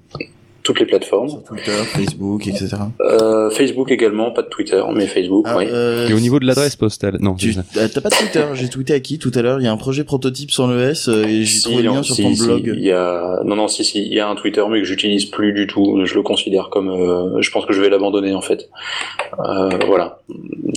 toutes 0.62 0.81
les 0.81 0.87
plateformes. 0.87 1.28
Sur 1.28 1.43
Twitter, 1.43 1.70
Facebook, 1.85 2.47
etc. 2.47 2.77
Euh, 3.01 3.51
Facebook 3.51 3.91
également, 3.91 4.31
pas 4.31 4.43
de 4.43 4.49
Twitter, 4.49 4.82
mais 4.95 5.07
Facebook, 5.07 5.47
Ah, 5.49 5.57
oui. 5.59 5.65
euh, 5.69 6.09
Et 6.09 6.12
au 6.15 6.20
niveau 6.20 6.39
de 6.39 6.47
l'adresse 6.47 6.77
postale 6.77 7.16
Non, 7.20 7.35
Tu 7.35 7.55
euh, 7.77 7.89
t'as 7.93 8.01
pas 8.01 8.11
de 8.11 8.15
Twitter 8.15 8.45
J'ai 8.55 8.69
tweeté 8.69 8.93
à 8.95 9.01
qui 9.01 9.19
tout 9.19 9.31
à 9.35 9.43
l'heure 9.43 9.61
Il 9.61 9.65
y 9.65 9.66
a 9.66 9.73
un 9.73 9.77
projet 9.77 10.05
prototype 10.05 10.51
sans 10.51 10.66
le 10.66 10.81
S 10.82 11.09
euh, 11.09 11.24
et 11.24 11.45
j'ai 11.45 11.59
Si, 11.59 11.62
trouvé 11.62 11.82
le 11.82 11.89
lien 11.91 12.03
sur 12.03 12.15
si, 12.15 12.23
ton 12.23 12.35
si, 12.35 12.45
blog. 12.45 12.73
Il 12.77 12.82
y 12.85 12.93
a... 12.93 13.41
Non, 13.45 13.57
non, 13.57 13.69
si, 13.69 13.85
si, 13.85 14.03
il 14.03 14.12
y 14.12 14.20
a 14.20 14.28
un 14.28 14.35
Twitter, 14.35 14.62
mais 14.70 14.78
que 14.81 14.85
j'utilise 14.87 15.24
plus 15.27 15.53
du 15.53 15.66
tout. 15.66 16.01
Je 16.05 16.15
le 16.15 16.23
considère 16.23 16.69
comme... 16.70 16.89
euh, 16.91 17.41
Je 17.41 17.51
pense 17.51 17.65
que 17.66 17.73
je 17.73 17.81
vais 17.81 17.89
l'abandonner, 17.89 18.35
en 18.35 18.41
fait. 18.43 18.69
Euh, 19.39 19.70
voilà. 19.87 20.20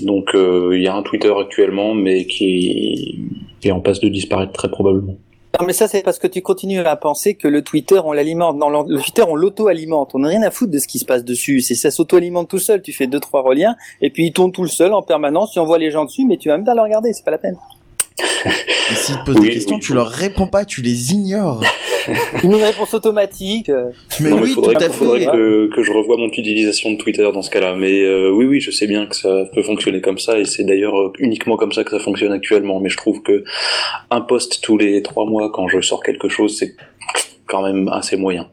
Donc, 0.03 0.33
euh, 0.35 0.71
il 0.73 0.81
y 0.83 0.87
a 0.87 0.95
un 0.95 1.03
Twitter 1.03 1.33
actuellement, 1.39 1.93
mais 1.93 2.25
qui 2.25 3.19
est 3.63 3.71
en 3.71 3.79
passe 3.79 3.99
de 3.99 4.09
disparaître 4.09 4.51
très 4.53 4.69
probablement. 4.69 5.17
Non, 5.59 5.67
mais 5.67 5.73
ça, 5.73 5.87
c'est 5.87 6.01
parce 6.01 6.17
que 6.17 6.25
tu 6.25 6.41
continues 6.41 6.79
à 6.79 6.95
penser 6.95 7.35
que 7.35 7.47
le 7.47 7.61
Twitter, 7.61 7.99
on 8.03 8.11
l'alimente. 8.11 8.57
Dans 8.57 8.69
le 8.69 8.99
Twitter, 8.99 9.21
on 9.27 9.35
l'auto-alimente. 9.35 10.15
On 10.15 10.19
n'a 10.19 10.29
rien 10.29 10.41
à 10.41 10.49
foutre 10.49 10.71
de 10.71 10.79
ce 10.79 10.87
qui 10.87 10.97
se 10.97 11.05
passe 11.05 11.23
dessus. 11.23 11.61
C'est 11.61 11.75
ça 11.75 11.91
s'auto-alimente 11.91 12.49
tout 12.49 12.57
seul. 12.57 12.81
Tu 12.81 12.91
fais 12.91 13.05
deux, 13.05 13.19
trois 13.19 13.43
reliens, 13.43 13.75
et 14.01 14.09
puis 14.09 14.25
il 14.25 14.33
tourne 14.33 14.51
tout 14.51 14.65
seul 14.67 14.93
en 14.93 15.03
permanence. 15.03 15.51
Tu 15.51 15.59
envoies 15.59 15.77
les 15.77 15.91
gens 15.91 16.05
dessus, 16.05 16.25
mais 16.25 16.37
tu 16.37 16.49
vas 16.49 16.57
même 16.57 16.65
pas 16.65 16.73
le 16.73 16.81
regarder. 16.81 17.13
C'est 17.13 17.23
pas 17.23 17.31
la 17.31 17.37
peine. 17.37 17.57
Et 18.45 18.95
s'ils 18.95 19.15
te 19.17 19.25
posent 19.25 19.37
Oui, 19.37 19.47
des 19.47 19.53
questions, 19.53 19.75
oui, 19.75 19.81
tu 19.81 19.93
leur 19.93 20.07
réponds 20.07 20.47
pas, 20.47 20.65
tu 20.65 20.81
les 20.81 21.13
ignores. 21.13 21.63
Une 22.43 22.55
réponse 22.55 22.93
automatique. 22.93 23.71
Mais 24.19 24.29
Non, 24.29 24.35
mais 24.37 24.41
oui, 24.43 24.53
faudrait, 24.53 24.75
tout 24.75 24.83
à 24.83 24.89
faudrait 24.89 25.19
fait. 25.21 25.25
que, 25.27 25.69
que 25.73 25.83
je 25.83 25.91
revoie 25.93 26.17
mon 26.17 26.27
utilisation 26.27 26.91
de 26.91 26.97
Twitter 26.97 27.27
dans 27.33 27.41
ce 27.41 27.49
cas-là. 27.49 27.75
Mais 27.75 28.01
euh, 28.03 28.29
oui, 28.29 28.45
oui, 28.45 28.59
je 28.59 28.71
sais 28.71 28.87
bien 28.87 29.05
que 29.05 29.15
ça 29.15 29.45
peut 29.53 29.63
fonctionner 29.63 30.01
comme 30.01 30.17
ça, 30.19 30.37
et 30.37 30.45
c'est 30.45 30.63
d'ailleurs 30.65 30.99
euh, 30.99 31.13
uniquement 31.19 31.55
comme 31.55 31.71
ça 31.71 31.83
que 31.83 31.91
ça 31.91 31.99
fonctionne 31.99 32.33
actuellement. 32.33 32.79
Mais 32.81 32.89
je 32.89 32.97
trouve 32.97 33.21
que 33.21 33.43
un 34.11 34.21
post 34.21 34.61
tous 34.61 34.77
les 34.77 35.01
trois 35.01 35.25
mois 35.25 35.49
quand 35.51 35.67
je 35.69 35.79
sors 35.81 36.03
quelque 36.03 36.27
chose, 36.27 36.57
c'est 36.57 36.75
quand 37.47 37.63
même 37.63 37.87
assez 37.87 38.17
moyen. 38.17 38.49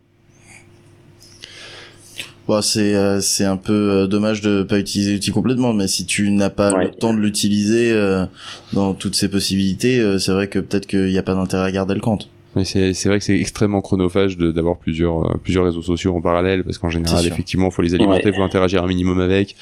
Bon, 2.51 2.63
c'est 2.63 2.97
euh, 2.97 3.21
c'est 3.21 3.45
un 3.45 3.57
peu 3.57 3.73
euh, 3.73 4.07
dommage 4.09 4.41
de 4.41 4.65
pas 4.65 4.81
utiliser 4.81 5.13
l'outil 5.13 5.31
complètement, 5.31 5.73
mais 5.73 5.87
si 5.87 6.05
tu 6.05 6.29
n'as 6.33 6.51
pas 6.51 6.73
Ouais. 6.73 6.87
le 6.87 6.91
temps 6.91 7.15
de 7.15 7.21
l'utiliser 7.21 7.93
euh, 7.93 8.25
dans 8.73 8.93
toutes 8.93 9.15
ses 9.15 9.29
possibilités, 9.29 10.01
euh, 10.01 10.19
c'est 10.19 10.33
vrai 10.33 10.49
que 10.49 10.59
peut-être 10.59 10.87
qu'il 10.89 11.07
n'y 11.07 11.19
a 11.19 11.23
pas 11.23 11.37
d'intérêt 11.37 11.63
à 11.69 11.71
garder 11.71 11.95
le 11.95 12.01
compte. 12.01 12.29
Mais 12.57 12.65
c'est 12.65 12.93
c'est 12.93 13.09
vrai 13.09 13.21
que 13.21 13.25
c'est 13.25 13.39
extrêmement 13.39 13.81
chronophage 13.81 14.37
de- 14.37 14.51
d'avoir 14.51 14.79
plusieurs 14.79 15.31
euh, 15.31 15.35
plusieurs 15.41 15.65
réseaux 15.65 15.83
sociaux 15.83 16.13
en 16.17 16.21
parallèle 16.21 16.65
parce 16.65 16.79
qu'en 16.79 16.91
général 16.91 17.25
effectivement 17.25 17.71
faut 17.71 17.83
les 17.83 17.95
alimenter, 17.95 18.31
Ouais. 18.31 18.37
faut 18.37 18.43
interagir 18.43 18.83
un 18.83 18.89
minimum 18.89 19.21
avec 19.21 19.55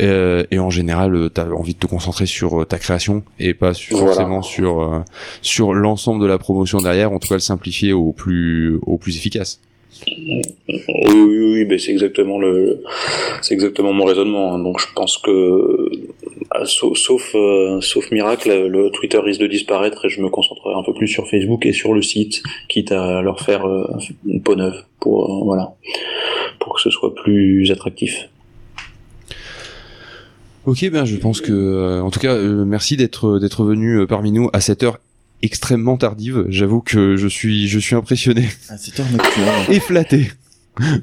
euh, 0.00 0.42
et 0.50 0.58
en 0.58 0.68
général 0.70 1.14
euh, 1.14 1.28
t'as 1.28 1.48
envie 1.48 1.74
de 1.74 1.78
te 1.78 1.86
concentrer 1.86 2.26
sur 2.26 2.62
euh, 2.62 2.64
ta 2.64 2.78
création 2.80 3.22
et 3.38 3.54
pas 3.54 3.72
sur- 3.72 3.98
Voilà. 3.98 4.14
forcément 4.14 4.42
sur 4.42 4.80
euh, 4.82 4.98
sur 5.42 5.72
l'ensemble 5.74 6.20
de 6.20 6.26
la 6.26 6.38
promotion 6.38 6.78
derrière 6.78 7.12
en 7.12 7.20
tout 7.20 7.28
cas 7.28 7.34
le 7.36 7.40
simplifier 7.40 7.92
au 7.92 8.10
plus 8.12 8.80
au 8.84 8.98
plus 8.98 9.16
efficace. 9.16 9.60
Oui, 10.06 11.64
oui, 11.68 11.80
c'est 11.80 11.92
exactement 11.92 12.38
mon 13.92 14.04
raisonnement. 14.04 14.54
hein. 14.54 14.58
Donc 14.58 14.80
je 14.80 14.86
pense 14.94 15.18
que, 15.18 15.88
sauf, 16.64 16.98
sauf, 16.98 17.32
euh, 17.34 17.80
sauf 17.80 18.10
miracle, 18.10 18.66
le 18.66 18.90
Twitter 18.90 19.18
risque 19.18 19.40
de 19.40 19.46
disparaître 19.46 20.04
et 20.04 20.08
je 20.08 20.20
me 20.20 20.28
concentrerai 20.28 20.74
un 20.74 20.82
peu 20.82 20.94
plus 20.94 21.08
sur 21.08 21.28
Facebook 21.28 21.66
et 21.66 21.72
sur 21.72 21.94
le 21.94 22.02
site, 22.02 22.42
quitte 22.68 22.92
à 22.92 23.22
leur 23.22 23.40
faire 23.40 23.66
euh, 23.66 23.86
une 24.26 24.42
peau 24.42 24.54
neuve 24.54 24.84
pour, 25.00 25.54
euh, 25.54 25.58
pour 26.60 26.74
que 26.74 26.80
ce 26.80 26.90
soit 26.90 27.14
plus 27.14 27.70
attractif. 27.70 28.28
Ok, 30.66 30.90
ben 30.90 31.04
je 31.04 31.16
pense 31.16 31.40
que, 31.40 32.00
en 32.00 32.10
tout 32.10 32.18
cas, 32.18 32.36
merci 32.36 32.96
d'être 32.96 33.62
venu 33.62 34.04
parmi 34.08 34.32
nous 34.32 34.50
à 34.52 34.60
cette 34.60 34.82
heure 34.82 34.98
extrêmement 35.46 35.96
tardive. 35.96 36.44
J'avoue 36.48 36.80
que 36.80 37.16
je 37.16 37.28
suis 37.28 37.68
je 37.68 37.78
suis 37.78 37.94
impressionné 37.94 38.48
heure 38.70 39.12
nocturne. 39.12 39.48
et 39.70 39.80
flatté 39.80 40.30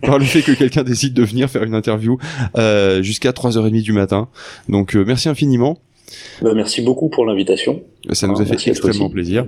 par 0.01 0.19
le 0.19 0.25
fait 0.25 0.41
que 0.41 0.51
quelqu'un 0.51 0.83
décide 0.83 1.13
de 1.13 1.23
venir 1.23 1.49
faire 1.49 1.63
une 1.63 1.73
interview 1.73 2.19
euh, 2.57 3.01
jusqu'à 3.01 3.31
3h30 3.31 3.81
du 3.81 3.93
matin. 3.93 4.27
Donc 4.69 4.95
euh, 4.95 5.03
merci 5.05 5.29
infiniment. 5.29 5.79
Ben, 6.41 6.53
merci 6.53 6.81
beaucoup 6.81 7.09
pour 7.09 7.25
l'invitation. 7.25 7.81
Ça 8.11 8.27
nous 8.27 8.35
Ah, 8.37 8.41
a 8.41 8.45
fait 8.45 8.53
à 8.53 8.55
toi 8.57 8.67
extrêmement 8.71 9.09
plaisir. 9.09 9.45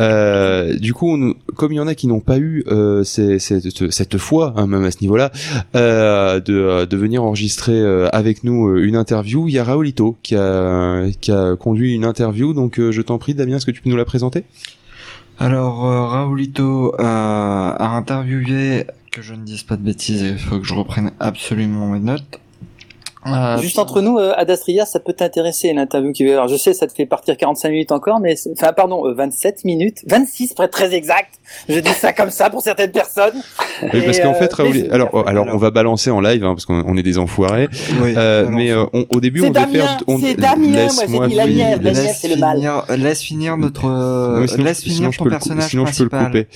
Euh, 0.00 0.76
du 0.78 0.92
coup, 0.92 1.08
on- 1.14 1.34
comme 1.54 1.72
il 1.72 1.76
y 1.76 1.80
en 1.80 1.86
a 1.86 1.94
qui 1.94 2.08
n'ont 2.08 2.20
pas 2.20 2.38
eu 2.38 2.64
euh, 2.66 3.04
ces- 3.04 3.38
cette, 3.38 3.90
cette 3.92 4.18
fois, 4.18 4.52
hein, 4.56 4.66
même 4.66 4.82
à 4.84 4.90
ce 4.90 5.00
niveau-là, 5.00 5.30
euh, 5.76 6.40
de, 6.40 6.84
de 6.86 6.96
venir 6.96 7.22
enregistrer 7.22 7.78
euh, 7.80 8.08
avec 8.12 8.42
nous 8.42 8.68
euh, 8.68 8.84
une 8.84 8.96
interview, 8.96 9.46
il 9.48 9.54
y 9.54 9.58
a 9.58 9.64
Raoulito 9.64 10.16
qui 10.22 10.34
a, 10.34 11.04
qui 11.20 11.30
a 11.30 11.54
conduit 11.56 11.94
une 11.94 12.04
interview. 12.04 12.52
Donc, 12.52 12.80
euh, 12.80 12.90
je 12.90 13.00
t'en 13.00 13.18
prie, 13.18 13.34
Damien, 13.34 13.56
est-ce 13.56 13.66
que 13.66 13.70
tu 13.70 13.80
peux 13.80 13.90
nous 13.90 13.96
la 13.96 14.04
présenter? 14.04 14.44
Alors, 15.38 15.86
euh, 15.86 16.06
Raoulito 16.06 16.94
a 16.98 17.96
interviewé, 17.96 18.86
que 19.12 19.22
je 19.22 19.34
ne 19.34 19.44
dise 19.44 19.62
pas 19.62 19.76
de 19.76 19.82
bêtises, 19.82 20.22
il 20.22 20.38
faut 20.38 20.58
que 20.58 20.66
je 20.66 20.74
reprenne 20.74 21.12
absolument 21.20 21.88
mes 21.90 22.00
notes. 22.00 22.40
Euh, 23.26 23.58
Juste 23.58 23.78
entre 23.78 24.00
nous, 24.00 24.18
euh, 24.18 24.32
Adastria, 24.36 24.84
ça 24.84 25.00
peut 25.00 25.12
t'intéresser 25.12 25.72
l'interview 25.72 26.12
qui 26.12 26.30
Alors 26.30 26.48
je 26.48 26.56
sais, 26.56 26.74
ça 26.74 26.86
te 26.86 26.92
fait 26.92 27.06
partir 27.06 27.36
45 27.36 27.70
minutes 27.70 27.92
encore, 27.92 28.20
mais 28.20 28.34
enfin 28.52 28.72
pardon, 28.72 29.06
euh, 29.06 29.14
27 29.14 29.64
minutes, 29.64 30.02
26 30.06 30.54
pour 30.54 30.64
être 30.64 30.72
très 30.72 30.94
exact. 30.94 31.38
Je 31.68 31.78
dis 31.80 31.90
ça 31.92 32.12
comme 32.12 32.30
ça 32.30 32.50
pour 32.50 32.60
certaines 32.62 32.92
personnes. 32.92 33.34
Oui, 33.92 34.00
parce 34.04 34.20
qu'en 34.20 34.32
euh, 34.32 34.34
fait, 34.34 34.52
Raoul, 34.52 34.70
mais- 34.74 34.90
alors, 34.90 35.26
alors, 35.28 35.46
on 35.52 35.56
va 35.56 35.70
balancer 35.70 36.10
en 36.10 36.20
live, 36.20 36.44
hein, 36.44 36.54
parce 36.54 36.66
qu'on 36.66 36.82
on 36.86 36.96
est 36.96 37.02
des 37.02 37.18
enfoirés. 37.18 37.68
oui, 38.02 38.14
Euh, 38.16 38.46
mais 38.50 38.70
euh, 38.70 38.84
on- 38.92 39.06
au 39.14 39.20
début, 39.20 39.42
on 39.42 39.50
devait 39.50 39.66
faire. 39.66 39.98
on- 40.06 40.18
c'est 40.18 40.34
Damien, 40.34 40.86
moi, 41.08 41.22
j'ai 41.24 41.28
dit 41.28 41.34
la 41.34 41.46
mienne, 41.46 41.80
la 41.82 41.94
c'est 41.94 42.28
le 42.28 42.36
mal. 42.36 42.56
finir, 42.56 42.84
laisse 42.96 43.20
finir 43.22 43.56
notre, 43.56 43.86
euh, 43.88 44.46
sinon, 44.46 44.64
laisse 44.64 44.82
finir 44.82 45.10
ton 45.16 45.24
personnage 45.24 45.70
sinon 45.70 45.86
je 45.86 45.96
peux 45.98 46.02
le 46.04 46.08
principal. 46.08 46.44
couper. 46.44 46.46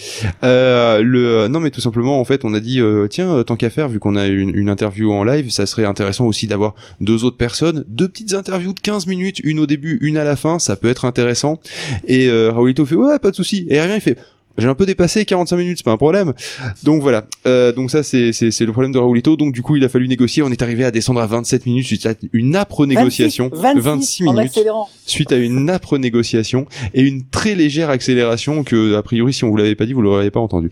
Euh, 0.45 1.01
le 1.03 1.49
non 1.49 1.61
mais 1.61 1.71
tout 1.71 1.81
simplement 1.81 2.21
en 2.21 2.25
fait 2.25 2.45
on 2.45 2.55
a 2.55 2.61
dit 2.61 2.81
euh, 2.81 3.07
tiens 3.09 3.31
euh, 3.33 3.43
tant 3.43 3.57
qu'à 3.57 3.71
faire 3.71 3.89
vu 3.89 3.99
qu'on 3.99 4.17
a 4.17 4.27
une, 4.27 4.55
une 4.55 4.69
interview 4.69 5.13
en 5.13 5.25
live 5.25 5.51
ça 5.51 5.67
serait 5.67 5.85
intéressant 5.85 6.27
aussi 6.27 6.47
d'avoir 6.47 6.75
deux 7.01 7.25
autres 7.25 7.37
personnes 7.37 7.85
deux 7.89 8.09
petites 8.09 8.35
interviews 8.35 8.73
de 8.73 8.81
15 8.81 9.07
minutes 9.07 9.41
une 9.45 9.59
au 9.59 9.67
début 9.67 9.99
une 10.03 10.17
à 10.17 10.25
la 10.25 10.37
fin 10.37 10.59
ça 10.59 10.77
peut 10.77 10.89
être 10.89 11.05
intéressant 11.05 11.59
et 12.07 12.29
euh, 12.29 12.51
Raoulito 12.53 12.85
fait 12.87 12.95
ouais 12.95 13.19
pas 13.19 13.31
de 13.31 13.37
souci 13.37 13.67
et 13.71 13.81
rien 13.81 13.95
il 13.97 14.01
fait 14.01 14.17
j'ai 14.59 14.69
un 14.69 14.75
peu 14.75 14.87
dépassé 14.87 15.25
45 15.25 15.57
minutes, 15.57 15.79
c'est 15.79 15.85
pas 15.85 15.93
un 15.93 15.97
problème. 15.97 16.35
Donc 16.83 17.01
voilà. 17.01 17.25
Euh, 17.47 17.73
donc 17.73 17.91
ça 17.91 18.03
c'est 18.03 18.31
le 18.31 18.73
problème 18.73 18.93
de 18.93 18.99
Raoulito. 18.99 19.37
Donc 19.37 19.53
du 19.53 19.63
coup 19.63 19.77
il 19.77 19.85
a 19.85 19.89
fallu 19.89 20.09
négocier. 20.09 20.43
On 20.43 20.51
est 20.51 20.63
arrivé 20.63 20.85
à 20.85 20.91
descendre 20.91 21.21
à 21.21 21.27
27 21.27 21.67
minutes 21.67 21.87
suite 21.87 22.07
à 22.07 22.15
une 22.33 22.57
âpre 22.57 22.87
négociation. 22.87 23.51
26, 23.53 23.81
26 23.81 24.29
en 24.29 24.33
minutes 24.33 24.59
suite 25.07 25.33
à 25.33 25.37
une 25.37 25.71
âpre 25.71 25.99
négociation 25.99 26.67
et 26.95 27.03
une 27.03 27.25
très 27.25 27.55
légère 27.55 27.91
accélération 27.91 28.65
que 28.65 28.97
a 28.97 29.03
priori 29.03 29.33
si 29.33 29.45
on 29.45 29.51
vous 29.51 29.57
l'avait 29.57 29.75
pas 29.75 29.87
dit 29.87 29.93
vous 29.93 30.03
l'auriez 30.03 30.31
pas 30.31 30.41
entendu. 30.41 30.71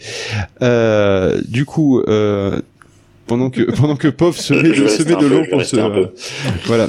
Euh, 0.62 1.40
du 1.46 1.64
coup 1.64 2.00
euh, 2.00 2.60
pendant 3.26 3.50
que 3.50 3.62
pendant 3.76 3.96
que 3.96 4.08
Pov 4.08 4.36
se 4.36 4.54
met 4.54 4.70
de, 4.70 4.86
se 4.86 5.02
met 5.02 5.28
l'eau 5.28 5.42
pour 5.50 5.62
se 5.62 5.76
voilà. 6.66 6.88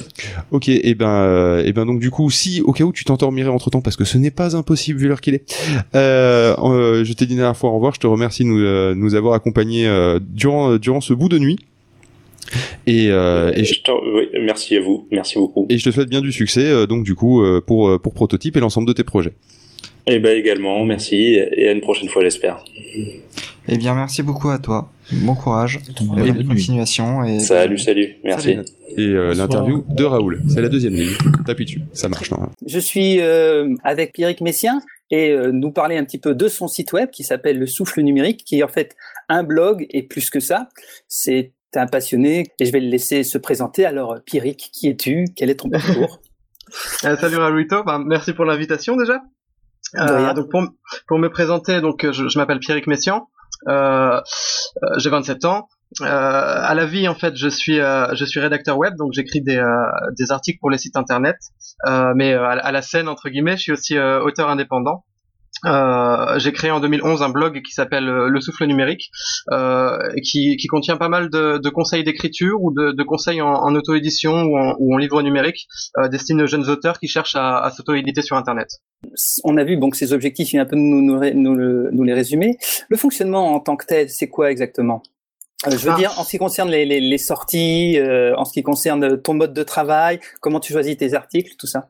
OK 0.52 0.70
et 0.70 0.96
ben 0.96 1.08
euh, 1.08 1.66
et 1.66 1.74
ben 1.74 1.86
donc 1.86 2.00
du 2.00 2.12
coup 2.12 2.30
si 2.30 2.62
au 2.62 2.72
cas 2.72 2.84
où 2.84 2.94
tu 2.94 3.04
t'endormirais 3.04 3.50
entre-temps 3.50 3.82
parce 3.82 3.96
que 3.96 4.06
ce 4.06 4.18
n'est 4.18 4.32
pas 4.32 4.56
impossible 4.56 5.00
vu 5.00 5.08
l'heure 5.08 5.22
qu'il 5.22 5.36
est. 5.36 5.44
Euh, 5.96 6.56
euh, 6.60 7.04
je 7.04 7.14
t'ai 7.14 7.26
dit 7.26 7.34
la 7.34 7.42
dernière 7.42 7.58
fois 7.58 7.70
au 7.72 7.76
revoir, 7.76 7.94
je 7.94 8.00
te 8.00 8.08
remercie 8.08 8.44
de 8.44 8.50
nous 8.50 8.60
euh, 8.60 8.94
nous 8.96 9.16
avoir 9.16 9.34
accompagnés 9.34 9.88
durant 10.22 10.78
durant 10.78 11.02
ce 11.02 11.14
bout 11.14 11.30
de 11.30 11.40
nuit. 11.40 11.58
Et, 12.86 13.08
euh, 13.10 13.52
et 13.54 13.64
je 13.66 13.82
oui, 14.14 14.30
merci 14.42 14.78
à 14.78 14.82
vous, 14.82 15.08
merci 15.12 15.38
beaucoup. 15.38 15.66
et 15.70 15.78
je 15.78 15.84
te 15.84 15.92
souhaite 15.92 16.10
bien 16.10 16.22
du 16.22 16.32
succès, 16.32 16.66
euh, 16.66 16.86
donc 16.86 17.04
du 17.04 17.16
coup, 17.16 17.42
euh, 17.42 17.62
pour, 17.66 18.00
pour 18.02 18.14
Prototype 18.14 18.56
et 18.56 18.60
l'ensemble 18.60 18.88
de 18.88 18.94
tes 18.94 19.04
projets. 19.04 19.34
Et 20.08 20.20
ben 20.20 20.38
également, 20.38 20.86
merci 20.86 21.36
et 21.36 21.68
à 21.68 21.74
une 21.74 21.82
prochaine 21.82 22.08
fois, 22.08 22.24
j'espère. 22.24 22.64
Eh 23.70 23.78
bien, 23.78 23.96
merci 23.96 24.24
beaucoup 24.24 24.50
à 24.50 24.60
toi. 24.60 24.92
Bon 25.12 25.36
courage. 25.36 25.80
Et 25.90 26.32
bonne 26.32 26.48
continuation. 26.48 27.24
Et 27.24 27.40
Salut, 27.40 27.78
salut, 27.78 28.16
merci. 28.24 28.54
Salut. 28.54 28.66
Et 28.98 29.08
euh, 29.10 29.34
l'interview 29.34 29.86
de 29.90 30.04
Raoul, 30.06 30.42
c'est 30.48 30.62
la 30.62 30.70
deuxième 30.70 30.94
ligne. 30.94 31.12
T'appuies 31.46 31.66
dessus, 31.66 31.82
ça 31.94 32.08
marche 32.08 32.32
normalement. 32.32 32.54
Je 32.66 32.80
suis 32.80 33.20
euh, 33.20 33.76
avec 33.84 34.14
Pierrick 34.14 34.42
Messien 34.42 34.82
et 35.12 35.32
euh, 35.32 35.52
nous 35.52 35.72
parler 35.72 35.98
un 35.98 36.06
petit 36.06 36.18
peu 36.18 36.34
de 36.34 36.48
son 36.48 36.68
site 36.68 36.94
web 36.94 37.10
qui 37.10 37.24
s'appelle 37.24 37.60
Le 37.60 37.68
Souffle 37.68 38.02
Numérique, 38.02 38.44
qui 38.46 38.60
est 38.60 38.64
en 38.64 38.68
fait 38.70 38.96
un 39.28 39.44
blog 39.44 39.86
et 39.90 40.04
plus 40.04 40.30
que 40.30 40.40
ça. 40.40 40.70
C'est 41.08 41.52
un 41.76 41.88
passionné 41.88 42.46
et 42.60 42.66
je 42.66 42.72
vais 42.72 42.80
le 42.80 42.90
laisser 42.90 43.24
se 43.24 43.38
présenter. 43.38 43.86
Alors, 43.86 44.18
Pierrick, 44.26 44.70
qui 44.72 44.88
es-tu? 44.88 45.26
Quel 45.36 45.50
est 45.50 45.56
ton 45.56 45.70
parcours? 45.70 46.22
Euh, 47.06 47.16
salut 47.16 47.38
Raluito, 47.38 47.86
ben, 47.86 48.00
merci 48.00 48.34
pour 48.34 48.44
l'invitation 48.44 48.98
déjà. 48.98 49.22
Euh, 49.96 50.34
donc 50.34 50.50
pour, 50.52 50.64
pour 51.08 51.18
me 51.18 51.30
présenter, 51.30 51.80
donc 51.80 52.06
je, 52.12 52.28
je 52.28 52.38
m'appelle 52.38 52.60
Pierrick 52.60 52.88
Messian, 52.88 53.30
j'ai 54.98 55.10
27 55.10 55.46
ans. 55.46 55.68
Euh, 56.02 56.06
à 56.06 56.74
la 56.76 56.86
vie 56.86 57.08
en 57.08 57.16
fait, 57.16 57.36
je 57.38 57.48
suis 57.48 57.80
euh, 57.80 58.14
rédacteur 58.42 58.78
web, 58.78 58.96
donc 58.98 59.14
j'écris 59.14 59.42
des, 59.42 59.58
euh, 59.58 59.86
articles 60.32 60.60
pour 60.60 60.70
les 60.70 60.78
sites 60.78 60.98
internet. 60.98 61.38
Euh, 61.88 62.12
mais 62.16 62.34
euh, 62.34 62.44
à, 62.46 62.56
la- 62.56 62.66
à 62.66 62.72
la 62.72 62.82
scène 62.82 63.08
entre 63.08 63.30
guillemets, 63.30 63.56
je 63.56 63.62
suis 63.62 63.72
aussi 63.72 63.98
euh, 63.98 64.22
auteur 64.22 64.50
indépendant. 64.50 65.06
Euh, 65.66 66.38
j'ai 66.40 66.52
créé 66.52 66.72
en 66.72 66.80
2011 66.80 67.22
un 67.24 67.30
blog 67.30 67.62
qui 67.64 67.72
s'appelle 67.74 68.08
euh, 68.08 68.30
Le 68.30 68.42
Souffle 68.42 68.66
Numérique, 68.66 69.10
euh, 69.52 69.98
qui, 70.24 70.56
qui 70.58 70.68
contient 70.68 70.98
pas 70.98 71.10
mal 71.10 71.30
de, 71.30 71.58
de 71.58 71.70
conseils 71.70 72.04
d'écriture 72.04 72.62
ou 72.62 72.72
de, 72.72 72.92
de 72.92 73.04
conseils 73.04 73.42
en, 73.42 73.54
en 73.54 73.74
auto-édition 73.76 74.44
ou 74.44 74.58
en, 74.58 74.76
ou 74.80 74.94
en 74.94 74.98
livre 74.98 75.22
numérique 75.22 75.68
euh, 75.98 76.08
destinés 76.08 76.44
aux 76.44 76.48
jeunes 76.48 76.70
auteurs 76.70 77.00
qui 77.00 77.08
cherchent 77.08 77.36
à, 77.36 77.60
à 77.60 77.72
s'auto-éditer 77.72 78.22
sur 78.22 78.36
Internet. 78.38 78.68
On 79.44 79.58
a 79.58 79.64
vu 79.64 79.78
donc 79.78 79.96
ces 79.96 80.14
objectifs, 80.14 80.50
il 80.50 80.52
vient 80.54 80.62
un 80.64 80.66
peu 80.66 80.76
de 80.76 80.82
nous, 80.82 81.02
nous, 81.02 81.20
nous 81.34 81.92
nous 81.92 82.04
les 82.04 82.14
résumer. 82.14 82.58
Le 82.90 82.98
fonctionnement 82.98 83.54
en 83.56 83.60
tant 83.60 83.76
que 83.76 83.86
tel, 83.86 84.10
c'est 84.10 84.28
quoi 84.28 84.52
exactement? 84.52 85.02
Euh, 85.66 85.72
Je 85.72 85.78
veux 85.78 85.92
Ah. 85.92 85.98
dire, 85.98 86.14
en 86.20 86.24
ce 86.24 86.30
qui 86.32 86.38
concerne 86.38 86.70
les, 86.70 86.86
les, 86.86 87.00
les 87.00 87.18
sorties, 87.18 87.98
euh, 88.00 88.36
en 88.38 88.46
ce 88.46 88.54
qui 88.54 88.62
concerne 88.64 89.20
ton 89.22 89.34
mode 89.34 89.54
de 89.54 89.64
travail, 89.64 90.20
comment 90.40 90.60
tu 90.60 90.72
choisis 90.72 90.96
tes 90.98 91.14
articles, 91.16 91.54
tout 91.58 91.66
ça? 91.68 91.90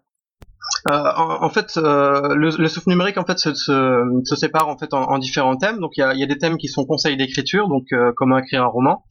Euh, 0.89 0.93
en, 0.93 1.43
en 1.43 1.49
fait, 1.49 1.77
euh, 1.77 2.33
le, 2.35 2.49
le 2.57 2.67
souffle 2.69 2.89
numérique 2.89 3.17
en 3.17 3.25
fait 3.25 3.37
se, 3.39 3.53
se, 3.53 4.03
se 4.23 4.35
sépare 4.35 4.67
en 4.69 4.77
fait 4.77 4.93
en, 4.93 5.03
en 5.03 5.17
différents 5.17 5.57
thèmes. 5.57 5.79
Donc 5.79 5.97
il 5.97 6.01
y 6.01 6.03
a, 6.03 6.13
il 6.13 6.19
y 6.19 6.23
a 6.23 6.27
des 6.27 6.37
thèmes 6.37 6.57
qui 6.57 6.67
sont 6.67 6.85
conseils 6.85 7.17
d'écriture, 7.17 7.67
donc 7.67 7.85
euh, 7.91 8.11
comment 8.15 8.37
écrire 8.37 8.63
un 8.63 8.67
roman, 8.67 9.03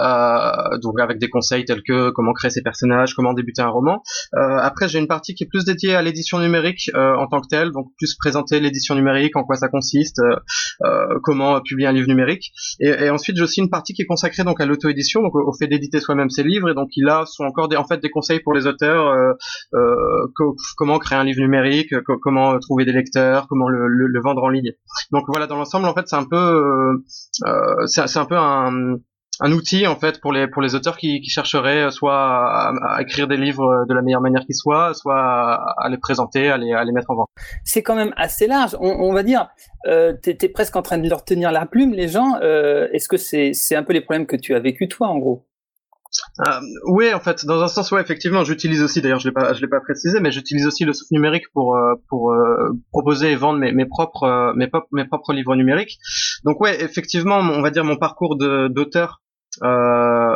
euh, 0.00 0.78
donc 0.82 1.00
avec 1.00 1.18
des 1.18 1.28
conseils 1.28 1.64
tels 1.64 1.82
que 1.82 2.10
comment 2.10 2.32
créer 2.32 2.50
ses 2.50 2.62
personnages, 2.62 3.14
comment 3.14 3.32
débuter 3.32 3.62
un 3.62 3.68
roman. 3.68 4.02
Euh, 4.34 4.58
après 4.58 4.88
j'ai 4.88 4.98
une 4.98 5.08
partie 5.08 5.34
qui 5.34 5.44
est 5.44 5.48
plus 5.48 5.64
dédiée 5.64 5.94
à 5.94 6.02
l'édition 6.02 6.38
numérique 6.38 6.90
euh, 6.94 7.14
en 7.16 7.26
tant 7.26 7.40
que 7.40 7.48
telle, 7.48 7.70
donc 7.72 7.86
plus 7.98 8.14
présenter 8.14 8.60
l'édition 8.60 8.94
numérique, 8.94 9.36
en 9.36 9.44
quoi 9.44 9.56
ça 9.56 9.68
consiste, 9.68 10.20
comment 11.22 11.60
publier 11.60 11.88
un 11.88 11.92
livre 11.92 12.08
numérique. 12.08 12.52
Et, 12.80 12.88
et 12.88 13.10
ensuite 13.10 13.36
j'ai 13.36 13.42
aussi 13.42 13.60
une 13.60 13.70
partie 13.70 13.92
qui 13.94 14.02
est 14.02 14.06
consacrée 14.06 14.44
donc 14.44 14.60
à 14.60 14.66
l'auto-édition, 14.66 15.22
donc 15.22 15.34
au, 15.34 15.52
fait 15.52 15.66
d'éditer 15.66 16.00
soi-même 16.00 16.30
ses 16.30 16.42
livres. 16.42 16.68
Et 16.70 16.74
donc 16.74 16.88
là 16.96 17.24
sont 17.26 17.44
encore 17.44 17.68
des, 17.68 17.76
en 17.76 17.84
fait 17.84 18.00
des 18.00 18.10
conseils 18.10 18.40
pour 18.40 18.52
les 18.52 18.66
auteurs. 18.66 19.14
co- 20.36 20.56
comment 20.76 20.98
créer 21.04 21.18
un 21.18 21.24
livre 21.24 21.40
numérique, 21.40 21.94
co- 22.02 22.18
comment 22.18 22.58
trouver 22.58 22.84
des 22.84 22.92
lecteurs, 22.92 23.46
comment 23.48 23.68
le, 23.68 24.20
vendre 24.22 24.42
en 24.42 24.48
ligne. 24.48 24.72
Donc 25.12 25.24
voilà, 25.28 25.46
dans 25.46 25.56
l'ensemble, 25.56 25.86
en 25.86 25.94
fait, 25.94 26.06
c'est 26.06 26.16
un 26.16 26.24
peu, 26.24 26.36
euh, 26.36 27.04
euh, 27.46 27.86
c'est 27.86 28.18
un 28.18 28.24
peu 28.24 28.36
un, 28.36 28.96
outil 29.52 29.86
en 29.86 29.96
fait 29.96 30.20
pour 30.20 30.32
les 30.32 30.46
pour 30.46 30.62
les 30.62 30.76
auteurs 30.76 30.96
qui, 30.96 31.22
chercheraient 31.24 31.90
soit 31.90 32.14
à, 32.14 33.02
écrire 33.02 33.26
des 33.26 33.36
livres 33.36 33.84
de 33.88 33.92
la 33.94 34.00
meilleure 34.00 34.20
manière 34.20 34.42
qui 34.46 34.54
soit, 34.54 34.94
soit 34.94 35.54
à, 35.76 35.88
les 35.88 35.98
présenter, 35.98 36.48
à 36.48 36.56
les, 36.56 36.72
à 36.72 36.84
les 36.84 36.92
mettre 36.92 37.10
en 37.10 37.16
vente. 37.16 37.28
C'est 37.64 37.82
quand 37.82 37.96
même 37.96 38.14
assez 38.16 38.46
large. 38.46 38.76
On, 38.80 39.12
va 39.12 39.22
dire, 39.22 39.48
euh, 39.88 40.12
t'es 40.22 40.38
es 40.40 40.48
presque 40.48 40.76
en 40.76 40.82
train 40.82 40.98
de 40.98 41.08
leur 41.08 41.24
tenir 41.24 41.50
la 41.52 41.66
plume, 41.66 41.92
les 41.92 42.08
gens. 42.08 42.36
Euh, 42.42 42.88
Est-ce 42.92 43.08
que 43.08 43.16
c'est 43.16 43.52
c'est 43.54 43.76
un 43.76 43.82
peu 43.82 43.92
les 43.92 44.00
problèmes 44.00 44.26
que 44.26 44.36
tu 44.36 44.54
as 44.54 44.60
vécu 44.60 44.88
toi, 44.88 45.08
en 45.08 45.18
gros? 45.18 45.46
Euh, 46.40 46.60
oui, 46.86 47.12
en 47.12 47.20
fait, 47.20 47.44
dans 47.44 47.62
un 47.62 47.68
sens, 47.68 47.90
ouais, 47.92 48.00
effectivement, 48.00 48.44
j'utilise 48.44 48.82
aussi, 48.82 49.00
d'ailleurs, 49.00 49.18
je 49.18 49.28
l'ai 49.28 49.32
pas, 49.32 49.52
je 49.52 49.60
l'ai 49.60 49.68
pas 49.68 49.80
précisé, 49.80 50.20
mais 50.20 50.30
j'utilise 50.30 50.66
aussi 50.66 50.84
le 50.84 50.92
souffle 50.92 51.12
numérique 51.12 51.44
pour 51.52 51.76
euh, 51.76 51.94
pour 52.08 52.32
euh, 52.32 52.70
proposer 52.92 53.32
et 53.32 53.36
vendre 53.36 53.58
mes, 53.58 53.72
mes 53.72 53.86
propres 53.86 54.24
euh, 54.24 54.52
mes, 54.54 54.68
propres 55.06 55.32
livres 55.32 55.56
numériques. 55.56 55.98
Donc 56.44 56.60
ouais, 56.60 56.82
effectivement, 56.82 57.38
on 57.38 57.62
va 57.62 57.70
dire 57.70 57.84
mon 57.84 57.96
parcours 57.96 58.36
d'auteur 58.36 59.22
euh, 59.62 60.34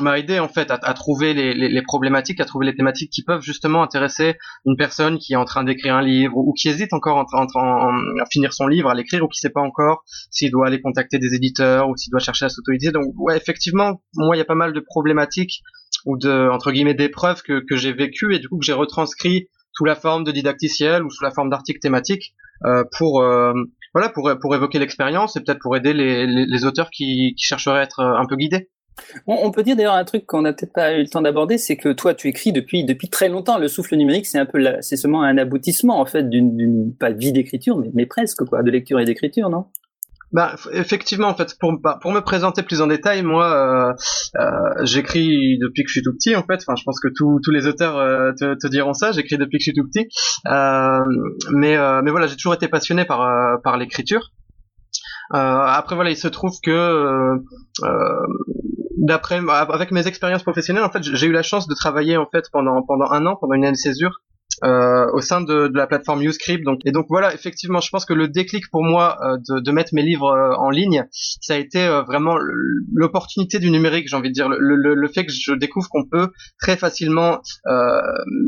m'a 0.00 0.18
aidé 0.18 0.38
en 0.38 0.48
fait 0.48 0.70
à, 0.70 0.78
à 0.82 0.94
trouver 0.94 1.34
les, 1.34 1.52
les, 1.54 1.68
les 1.68 1.82
problématiques, 1.82 2.40
à 2.40 2.44
trouver 2.44 2.66
les 2.66 2.74
thématiques 2.74 3.10
qui 3.10 3.22
peuvent 3.22 3.42
justement 3.42 3.82
intéresser 3.82 4.36
une 4.64 4.76
personne 4.76 5.18
qui 5.18 5.34
est 5.34 5.36
en 5.36 5.44
train 5.44 5.64
d'écrire 5.64 5.96
un 5.96 6.02
livre 6.02 6.36
ou, 6.36 6.52
qui 6.52 6.68
hésite 6.68 6.92
encore 6.92 7.16
en, 7.16 7.26
en, 7.32 7.46
en- 7.54 8.20
à 8.22 8.26
finir 8.30 8.52
son 8.52 8.66
livre, 8.66 8.88
à 8.88 8.94
l'écrire 8.94 9.22
ou 9.24 9.28
qui 9.28 9.38
sait 9.38 9.50
pas 9.50 9.60
encore 9.60 10.04
s'il 10.30 10.50
doit 10.50 10.66
aller 10.66 10.80
contacter 10.80 11.18
des 11.18 11.34
éditeurs 11.34 11.88
ou 11.88 11.96
s'il 11.96 12.10
doit 12.10 12.20
chercher 12.20 12.46
à 12.46 12.48
s'auto-éditer. 12.48 12.92
Donc 12.92 13.12
ouais, 13.16 13.36
effectivement, 13.36 14.02
moi 14.14 14.36
il 14.36 14.38
y 14.38 14.42
a 14.42 14.46
pas 14.46 14.54
mal 14.54 14.72
de 14.72 14.80
problématiques 14.80 15.62
ou 16.06 16.16
de 16.16 16.48
entre 16.50 16.70
guillemets 16.72 16.94
d'épreuves 16.94 17.42
que, 17.42 17.60
que 17.68 17.76
j'ai 17.76 17.92
vécues 17.92 18.34
et 18.34 18.38
du 18.38 18.48
coup 18.48 18.58
que 18.58 18.64
j'ai 18.64 18.72
retranscrit 18.72 19.48
sous 19.72 19.84
la 19.84 19.94
forme 19.94 20.24
de 20.24 20.32
didacticiel 20.32 21.02
ou 21.04 21.10
sous 21.10 21.22
la 21.22 21.30
forme 21.30 21.50
d'articles 21.50 21.80
thématiques 21.80 22.34
euh, 22.64 22.82
pour 22.98 23.22
euh, 23.22 23.52
voilà 23.98 24.12
pour 24.12 24.30
pour 24.40 24.54
évoquer 24.54 24.78
l'expérience 24.78 25.36
et 25.36 25.40
peut-être 25.40 25.58
pour 25.58 25.76
aider 25.76 25.92
les, 25.92 26.24
les, 26.26 26.64
auteurs 26.64 26.88
qui, 26.90 27.34
chercheraient 27.36 27.80
à 27.80 27.82
être 27.82 27.98
euh, 27.98 28.16
un 28.16 28.26
peu 28.26 28.36
guidés. 28.36 28.70
on, 29.26 29.50
peut 29.50 29.64
dire 29.64 29.74
d'ailleurs 29.74 29.94
un 29.94 30.04
truc 30.04 30.24
qu'on 30.24 30.42
n'a 30.42 30.52
peut-être 30.52 30.72
pas 30.72 30.94
eu 30.94 31.02
le 31.02 31.08
temps 31.08 31.20
d'aborder, 31.20 31.58
c'est 31.58 31.76
que 31.76 31.92
toi, 31.92 32.14
tu 32.14 32.28
écris 32.28 32.52
depuis 32.52 32.84
depuis 32.84 33.08
très 33.08 33.28
longtemps. 33.28 33.58
Le 33.58 33.66
souffle 33.66 33.96
numérique, 33.96 34.26
c'est 34.26 34.38
un 34.38 34.46
peu, 34.46 34.64
c'est 34.82 34.96
seulement 34.96 35.22
un 35.22 35.36
aboutissement 35.36 35.98
en 35.98 36.06
fait 36.06 36.30
d'une 36.30 36.94
pas 36.94 37.10
vie 37.10 37.32
d'écriture, 37.32 37.76
mais, 37.76 37.90
mais 37.92 38.06
presque 38.06 38.44
quoi, 38.44 38.62
de 38.62 38.70
lecture 38.70 39.00
et 39.00 39.04
d'écriture, 39.04 39.50
non? 39.50 39.66
Bah, 40.30 40.56
effectivement, 40.72 41.28
en 41.28 41.34
fait, 41.34 41.56
pour, 41.58 41.78
bah, 41.80 41.98
pour 42.02 42.12
me 42.12 42.20
présenter 42.20 42.62
plus 42.62 42.82
en 42.82 42.86
détail, 42.86 43.22
moi, 43.22 43.46
euh, 43.46 43.92
euh, 44.38 44.84
j'écris 44.84 45.58
depuis 45.58 45.84
que 45.84 45.88
je 45.88 45.92
suis 45.92 46.02
tout 46.02 46.12
petit, 46.12 46.36
en 46.36 46.42
fait. 46.42 46.60
Enfin, 46.66 46.74
je 46.76 46.84
pense 46.84 47.00
que 47.00 47.08
tous 47.16 47.40
tous 47.42 47.50
les 47.50 47.66
auteurs 47.66 47.96
euh, 47.96 48.32
te, 48.38 48.54
te 48.54 48.66
diront 48.66 48.92
ça. 48.92 49.12
J'écris 49.12 49.38
depuis 49.38 49.58
que 49.58 49.64
je 49.64 49.70
suis 49.70 49.74
tout 49.74 49.88
petit. 49.88 50.06
Euh, 50.46 51.00
mais, 51.52 51.76
euh, 51.76 52.02
mais 52.02 52.10
voilà, 52.10 52.26
j'ai 52.26 52.36
toujours 52.36 52.54
été 52.54 52.68
passionné 52.68 53.06
par, 53.06 53.26
par 53.62 53.78
l'écriture. 53.78 54.32
Après, 55.30 55.94
voilà, 55.94 56.10
il 56.10 56.16
se 56.16 56.28
trouve 56.28 56.52
que, 56.62 57.36
d'après, 58.98 59.40
avec 59.48 59.90
mes 59.92 60.06
expériences 60.06 60.42
professionnelles, 60.42 60.84
en 60.84 60.90
fait, 60.90 61.02
j'ai 61.02 61.26
eu 61.26 61.32
la 61.32 61.42
chance 61.42 61.68
de 61.68 61.74
travailler 61.74 62.16
en 62.16 62.26
fait 62.26 62.44
pendant 62.50 62.82
pendant 62.82 63.10
un 63.10 63.26
an, 63.26 63.36
pendant 63.36 63.54
une 63.54 63.64
année 63.64 63.72
de 63.72 63.76
césure, 63.76 64.20
euh, 64.64 65.06
au 65.12 65.20
sein 65.20 65.40
de, 65.40 65.68
de 65.68 65.76
la 65.76 65.86
plateforme 65.86 66.22
YouScript. 66.22 66.64
Donc, 66.64 66.80
et 66.84 66.92
donc 66.92 67.06
voilà, 67.08 67.34
effectivement, 67.34 67.80
je 67.80 67.90
pense 67.90 68.04
que 68.04 68.14
le 68.14 68.28
déclic 68.28 68.70
pour 68.70 68.82
moi 68.82 69.16
euh, 69.22 69.36
de, 69.48 69.60
de 69.60 69.72
mettre 69.72 69.94
mes 69.94 70.02
livres 70.02 70.30
euh, 70.30 70.54
en 70.56 70.70
ligne, 70.70 71.04
ça 71.12 71.54
a 71.54 71.56
été 71.56 71.84
euh, 71.84 72.02
vraiment 72.02 72.36
l'opportunité 72.94 73.58
du 73.58 73.70
numérique, 73.70 74.08
j'ai 74.08 74.16
envie 74.16 74.30
de 74.30 74.34
dire, 74.34 74.48
le, 74.48 74.76
le, 74.76 74.94
le 74.94 75.08
fait 75.08 75.24
que 75.26 75.32
je 75.32 75.52
découvre 75.52 75.88
qu'on 75.88 76.04
peut 76.04 76.30
très 76.60 76.76
facilement 76.76 77.40
euh, 77.66 78.00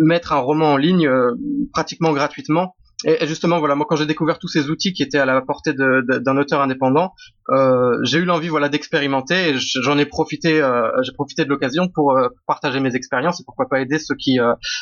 mettre 0.04 0.32
un 0.32 0.38
roman 0.38 0.72
en 0.72 0.76
ligne 0.76 1.06
euh, 1.06 1.32
pratiquement 1.72 2.12
gratuitement. 2.12 2.74
Et, 3.06 3.26
justement, 3.26 3.60
voilà, 3.60 3.74
moi 3.76 3.86
quand 3.88 3.96
j'ai 3.96 4.04
découvert 4.04 4.38
tous 4.38 4.48
ces 4.48 4.68
outils 4.68 4.92
qui 4.92 5.02
étaient 5.02 5.18
à 5.18 5.24
la 5.24 5.40
portée 5.40 5.72
d'un 5.72 6.36
auteur 6.36 6.60
indépendant, 6.60 7.14
euh, 7.48 7.96
j'ai 8.02 8.18
eu 8.18 8.24
l'envie, 8.26 8.48
voilà, 8.48 8.68
d'expérimenter. 8.68 9.48
Et 9.48 9.54
j'en 9.56 9.96
ai 9.96 10.04
profité, 10.04 10.60
euh, 10.60 10.90
j'ai 11.02 11.12
profité 11.12 11.44
de 11.44 11.48
l'occasion 11.48 11.88
pour 11.88 12.12
euh, 12.12 12.28
partager 12.46 12.78
mes 12.78 12.94
expériences 12.94 13.40
et 13.40 13.44
pourquoi 13.46 13.68
pas 13.70 13.80
aider 13.80 13.98
ceux 13.98 14.16
qui, 14.16 14.38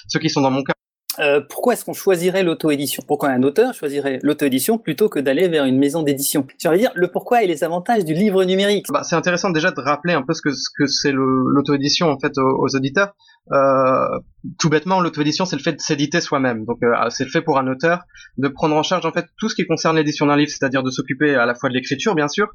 ceux 0.08 0.18
qui 0.18 0.30
sont 0.30 0.40
dans 0.40 0.50
mon 0.50 0.64
cas. 0.64 0.72
Euh, 1.18 1.40
pourquoi 1.40 1.72
est-ce 1.72 1.84
qu'on 1.84 1.94
choisirait 1.94 2.44
l'auto-édition? 2.44 3.02
Pourquoi 3.06 3.30
un 3.30 3.42
auteur 3.42 3.74
choisirait 3.74 4.20
l'auto-édition 4.22 4.78
plutôt 4.78 5.08
que 5.08 5.18
d'aller 5.18 5.48
vers 5.48 5.64
une 5.64 5.78
maison 5.78 6.02
d'édition? 6.02 6.46
J'ai 6.58 6.68
envie 6.68 6.78
dire 6.78 6.92
le 6.94 7.10
pourquoi 7.10 7.42
et 7.42 7.46
les 7.46 7.64
avantages 7.64 8.04
du 8.04 8.14
livre 8.14 8.44
numérique. 8.44 8.86
Bah, 8.90 9.02
c'est 9.02 9.16
intéressant 9.16 9.50
déjà 9.50 9.72
de 9.72 9.80
rappeler 9.80 10.12
un 10.12 10.22
peu 10.22 10.32
ce 10.32 10.42
que 10.42 10.52
ce 10.52 10.68
que 10.78 10.86
c'est 10.86 11.10
l'auto-édition 11.12 12.08
en 12.08 12.18
fait 12.20 12.36
aux, 12.38 12.64
aux 12.64 12.76
auditeurs. 12.76 13.14
Euh, 13.50 14.18
tout 14.60 14.68
bêtement, 14.68 15.00
l'auto-édition 15.00 15.44
c'est 15.44 15.56
le 15.56 15.62
fait 15.62 15.72
de 15.72 15.80
s'éditer 15.80 16.20
soi-même. 16.20 16.64
Donc 16.66 16.78
euh, 16.84 16.94
c'est 17.10 17.24
le 17.24 17.30
fait 17.30 17.42
pour 17.42 17.58
un 17.58 17.66
auteur 17.66 18.02
de 18.36 18.46
prendre 18.48 18.76
en 18.76 18.82
charge 18.82 19.04
en 19.06 19.12
fait 19.12 19.26
tout 19.38 19.48
ce 19.48 19.56
qui 19.56 19.66
concerne 19.66 19.96
l'édition 19.96 20.26
d'un 20.26 20.36
livre, 20.36 20.50
c'est-à-dire 20.50 20.82
de 20.82 20.90
s'occuper 20.90 21.34
à 21.34 21.46
la 21.46 21.54
fois 21.54 21.68
de 21.68 21.74
l'écriture 21.74 22.14
bien 22.14 22.28
sûr, 22.28 22.48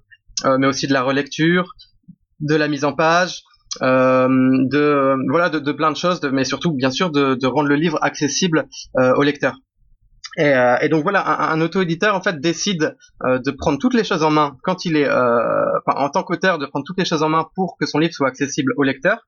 euh, 0.46 0.58
mais 0.58 0.68
aussi 0.68 0.88
de 0.88 0.94
la 0.94 1.02
relecture, 1.02 1.74
de 2.40 2.56
la 2.56 2.68
mise 2.68 2.86
en 2.86 2.94
page, 2.94 3.44
euh, 3.82 4.28
de 4.30 5.16
voilà 5.30 5.50
de, 5.50 5.72
plein 5.72 5.91
de 5.91 5.98
choses, 5.98 6.22
mais 6.32 6.44
surtout 6.44 6.72
bien 6.72 6.91
sûr 6.91 7.12
de, 7.12 7.45
rendre 7.48 7.70
le 7.70 7.76
livre 7.76 7.98
accessible 8.02 8.68
euh, 8.98 9.14
au 9.16 9.24
lecteur. 9.24 9.56
Et, 10.38 10.45
euh, 10.45 10.78
et 10.82 10.90
donc 10.90 11.04
voilà, 11.04 11.28
un, 11.28 11.60
un 11.60 11.62
auto-éditeur 11.62 12.16
en 12.16 12.22
fait 12.22 12.40
décide 12.40 12.95
de 13.24 13.52
prendre 13.52 13.78
toutes 13.78 13.94
les 13.94 14.04
choses 14.04 14.24
en 14.24 14.32
main 14.32 14.58
quand 14.64 14.86
il 14.86 14.98
est, 14.98 15.08
euh, 15.08 15.80
en 15.86 16.10
tant 16.10 16.24
qu'auteur, 16.24 16.58
de 16.58 16.66
prendre 16.66 16.86
toutes 16.86 16.98
les 16.98 17.06
choses 17.06 17.24
en 17.24 17.30
main 17.30 17.45
pour 17.56 17.78
que 17.80 17.86
son 17.86 18.00
livre 18.00 18.14
soit 18.14 18.28
accessible 18.28 18.74
au 18.78 18.84
lecteur. 18.84 19.28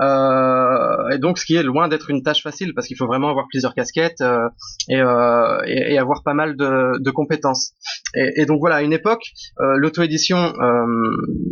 Euh, 0.00 1.08
et 1.10 1.18
donc 1.18 1.38
ce 1.38 1.44
qui 1.44 1.56
est 1.56 1.62
loin 1.62 1.88
d'être 1.88 2.10
une 2.10 2.22
tâche 2.22 2.42
facile 2.42 2.74
parce 2.74 2.86
qu'il 2.86 2.96
faut 2.96 3.06
vraiment 3.06 3.28
avoir 3.28 3.46
plusieurs 3.48 3.74
casquettes 3.74 4.20
euh, 4.20 4.48
et, 4.88 5.00
euh, 5.00 5.60
et, 5.66 5.98
avoir 5.98 6.22
pas 6.22 6.32
mal 6.32 6.56
de, 6.56 6.98
de 6.98 7.10
compétences. 7.10 7.72
Et, 8.14 8.46
donc 8.46 8.60
voilà, 8.60 8.76
à 8.76 8.82
une 8.82 8.92
époque, 8.92 9.22
euh, 9.60 9.76
l'auto-édition 9.76 10.52
euh, 10.60 10.86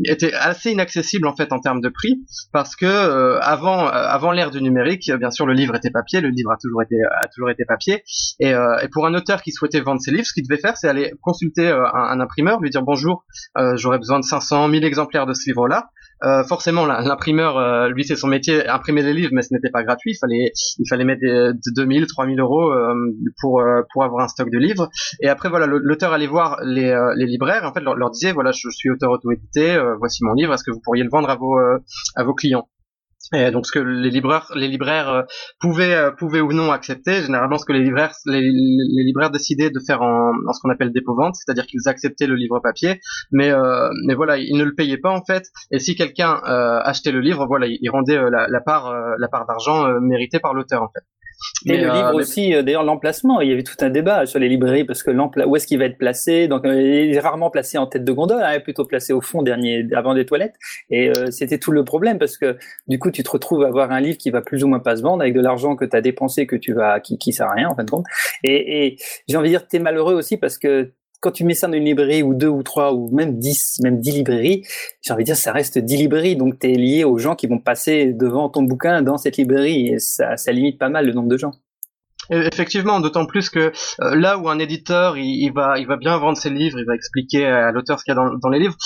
était 0.04 0.32
assez 0.32 0.70
inaccessible 0.70 1.26
en 1.26 1.36
fait 1.36 1.52
en 1.52 1.60
termes 1.60 1.80
de 1.80 1.88
prix 1.88 2.20
parce 2.52 2.74
que 2.74 2.86
euh, 2.86 3.38
avant 3.40 3.86
avant 3.86 4.32
l'ère 4.32 4.50
du 4.50 4.60
numérique, 4.62 5.10
bien 5.18 5.30
sûr 5.30 5.46
le 5.46 5.52
livre 5.52 5.74
était 5.76 5.90
papier, 5.90 6.20
le 6.20 6.30
livre 6.30 6.50
a 6.50 6.56
toujours 6.56 6.82
été 6.82 6.96
a 7.22 7.28
toujours 7.28 7.50
été 7.50 7.64
papier 7.64 8.02
et, 8.40 8.52
pour 8.92 9.06
un 9.06 9.14
auteur 9.14 9.42
qui 9.42 9.52
souhaitait 9.52 9.80
vendre 9.80 10.00
ses 10.00 10.10
livres, 10.10 10.26
ce 10.26 10.32
qu'il 10.32 10.46
devait 10.46 10.60
faire, 10.60 10.76
c'est 10.76 10.88
aller 10.88 11.12
consulter 11.20 11.68
un, 11.68 11.84
un 11.94 12.20
imprimeur, 12.20 12.60
lui 12.60 12.70
dire 12.70 12.82
bonjour, 12.82 13.24
j'aurais 13.74 13.98
besoin 13.98 14.18
de 14.18 14.24
500 14.24 14.68
1000 14.68 14.84
exemplaires 14.84 15.26
de 15.26 15.34
ce 15.34 15.48
livre-là. 15.48 15.90
Euh, 16.24 16.42
forcément, 16.44 16.84
l'imprimeur, 16.86 17.58
euh, 17.58 17.88
lui, 17.88 18.04
c'est 18.04 18.16
son 18.16 18.28
métier, 18.28 18.66
imprimer 18.66 19.02
des 19.02 19.12
livres, 19.12 19.30
mais 19.32 19.42
ce 19.42 19.54
n'était 19.54 19.70
pas 19.70 19.84
gratuit. 19.84 20.12
Il 20.12 20.18
fallait, 20.18 20.52
il 20.78 20.88
fallait 20.88 21.04
mettre 21.04 21.20
des, 21.20 21.52
de 21.54 21.74
2000, 21.74 22.06
3000 22.06 22.40
euros 22.40 22.72
euh, 22.72 22.94
pour 23.40 23.60
euh, 23.60 23.82
pour 23.92 24.04
avoir 24.04 24.24
un 24.24 24.28
stock 24.28 24.50
de 24.50 24.58
livres. 24.58 24.88
Et 25.20 25.28
après, 25.28 25.48
voilà, 25.48 25.66
l'auteur 25.66 26.12
allait 26.12 26.26
voir 26.26 26.58
les, 26.64 26.90
euh, 26.90 27.14
libraires, 27.14 27.64
en 27.64 27.72
fait, 27.72 27.80
leur, 27.80 28.10
disait, 28.10 28.32
voilà, 28.32 28.50
je, 28.52 28.68
suis 28.70 28.90
auteur 28.90 29.10
auto-édité, 29.10 29.78
voici 29.98 30.24
mon 30.24 30.34
livre, 30.34 30.54
est-ce 30.54 30.64
que 30.64 30.70
vous 30.70 30.80
pourriez 30.80 31.04
le 31.04 31.10
vendre 31.10 31.30
à 31.30 31.36
vos 31.36 31.56
à 32.16 32.24
vos 32.24 32.34
clients? 32.34 32.68
Et 33.34 33.50
donc 33.50 33.66
ce 33.66 33.72
que 33.72 33.78
les 33.78 34.10
libraires, 34.10 34.50
les 34.54 34.68
libraires 34.68 35.08
euh, 35.08 35.22
pouvaient, 35.60 35.94
euh, 35.94 36.10
pouvaient 36.10 36.40
ou 36.40 36.52
non 36.52 36.70
accepter, 36.72 37.22
généralement 37.22 37.58
ce 37.58 37.66
que 37.66 37.72
les 37.72 37.82
libraires, 37.82 38.14
les, 38.26 38.40
libraires 38.40 39.30
décidaient 39.30 39.70
de 39.70 39.80
faire 39.86 40.02
en, 40.02 40.32
ce 40.52 40.60
qu'on 40.60 40.70
appelle 40.70 40.92
dépôt-vente, 40.92 41.34
c'est-à-dire 41.34 41.66
qu'ils 41.66 41.88
acceptaient 41.88 42.26
le 42.26 42.36
livre 42.36 42.60
papier, 42.60 43.00
mais, 43.30 43.50
euh, 43.50 43.90
voilà, 44.16 44.38
ils 44.38 44.56
ne 44.56 44.64
le 44.64 44.74
payaient 44.74 44.98
pas 44.98 45.10
en 45.10 45.22
fait. 45.24 45.44
Et 45.70 45.78
si 45.78 45.94
quelqu'un 45.94 46.40
euh, 46.46 46.80
achetait 46.82 47.12
le 47.12 47.20
livre, 47.20 47.46
voilà, 47.46 47.66
il, 47.66 47.78
il 47.80 47.90
rendait 47.90 48.16
euh, 48.16 48.30
la, 48.30 48.48
la 48.48 48.60
part, 48.60 48.94
la 49.18 49.28
part 49.28 49.46
d'argent 49.46 50.00
méritée 50.00 50.40
par 50.40 50.54
l'auteur 50.54 50.82
en 50.82 50.88
fait. 50.88 51.04
Et 51.66 51.76
le 51.76 51.88
euh, 51.88 51.92
livre 51.92 52.10
mais- 52.12 52.16
aussi, 52.16 52.54
euh, 52.54 52.62
d'ailleurs, 52.62 52.84
l'emplacement. 52.84 53.40
Il 53.40 53.48
y 53.48 53.52
avait 53.52 53.62
tout 53.62 53.76
un 53.80 53.90
débat 53.90 54.26
sur 54.26 54.38
les 54.38 54.48
librairies 54.48 54.84
parce 54.84 55.02
que 55.02 55.10
où 55.10 55.56
est-ce 55.56 55.66
qu'il 55.66 55.78
va 55.78 55.84
être 55.84 55.98
placé? 55.98 56.48
Donc, 56.48 56.64
euh, 56.64 56.80
il 56.80 57.14
est 57.14 57.20
rarement 57.20 57.50
placé 57.50 57.78
en 57.78 57.86
tête 57.86 58.04
de 58.04 58.12
gondole, 58.12 58.42
hein, 58.42 58.60
plutôt 58.60 58.84
placé 58.84 59.12
au 59.12 59.20
fond, 59.20 59.42
dernier, 59.42 59.86
avant 59.94 60.14
des 60.14 60.26
toilettes. 60.26 60.54
Et 60.90 61.10
euh, 61.10 61.30
c'était 61.30 61.58
tout 61.58 61.72
le 61.72 61.84
problème 61.84 62.18
parce 62.18 62.36
que 62.36 62.56
du 62.86 62.98
coup, 62.98 63.10
tu 63.10 63.22
te 63.22 63.30
retrouves 63.30 63.64
à 63.64 63.68
avoir 63.68 63.90
un 63.92 64.00
livre 64.00 64.18
qui 64.18 64.30
va 64.30 64.40
plus 64.42 64.64
ou 64.64 64.68
moins 64.68 64.80
pas 64.80 64.96
se 64.96 65.02
vendre 65.02 65.22
avec 65.22 65.34
de 65.34 65.40
l'argent 65.40 65.76
que 65.76 65.84
tu 65.84 65.96
as 65.96 66.00
dépensé, 66.00 66.46
que 66.46 66.56
tu 66.56 66.72
vas, 66.72 67.00
qui, 67.00 67.18
qui 67.18 67.32
sert 67.32 67.46
à 67.48 67.54
rien 67.54 67.68
en 67.68 67.74
fin 67.74 67.84
de 67.84 67.90
compte. 67.90 68.06
Et, 68.44 68.86
et 68.86 68.96
j'ai 69.28 69.36
envie 69.36 69.48
de 69.48 69.56
dire, 69.56 69.66
t'es 69.66 69.78
malheureux 69.78 70.14
aussi 70.14 70.36
parce 70.36 70.58
que 70.58 70.92
quand 71.20 71.32
tu 71.32 71.44
mets 71.44 71.54
ça 71.54 71.66
dans 71.66 71.74
une 71.74 71.84
librairie 71.84 72.22
ou 72.22 72.34
deux 72.34 72.48
ou 72.48 72.62
trois 72.62 72.92
ou 72.94 73.08
même 73.14 73.38
dix, 73.38 73.80
même 73.82 74.00
dix 74.00 74.12
librairies, 74.12 74.64
j'ai 75.02 75.12
envie 75.12 75.24
de 75.24 75.26
dire, 75.26 75.36
ça 75.36 75.52
reste 75.52 75.78
dix 75.78 75.96
librairies. 75.96 76.36
Donc, 76.36 76.58
tu 76.58 76.70
es 76.72 76.74
lié 76.74 77.04
aux 77.04 77.18
gens 77.18 77.34
qui 77.36 77.46
vont 77.46 77.58
passer 77.58 78.12
devant 78.12 78.48
ton 78.48 78.62
bouquin 78.62 79.02
dans 79.02 79.18
cette 79.18 79.36
librairie 79.36 79.88
et 79.88 79.98
ça, 79.98 80.36
ça 80.36 80.52
limite 80.52 80.78
pas 80.78 80.88
mal 80.88 81.06
le 81.06 81.12
nombre 81.12 81.28
de 81.28 81.36
gens. 81.36 81.52
Effectivement, 82.30 83.00
d'autant 83.00 83.26
plus 83.26 83.50
que 83.50 83.72
euh, 84.00 84.14
là 84.14 84.38
où 84.38 84.48
un 84.48 84.58
éditeur 84.58 85.16
il, 85.16 85.50
va 85.50 85.78
il 85.78 85.86
va 85.86 85.96
bien 85.96 86.16
vendre 86.18 86.36
ses 86.36 86.50
livres, 86.50 86.78
il 86.78 86.86
va 86.86 86.94
expliquer 86.94 87.46
à 87.46 87.72
l'auteur 87.72 87.98
ce 87.98 88.04
qu'il 88.04 88.14
y 88.14 88.16
a 88.16 88.20
dans, 88.40 88.48
les 88.50 88.58
livres. 88.58 88.76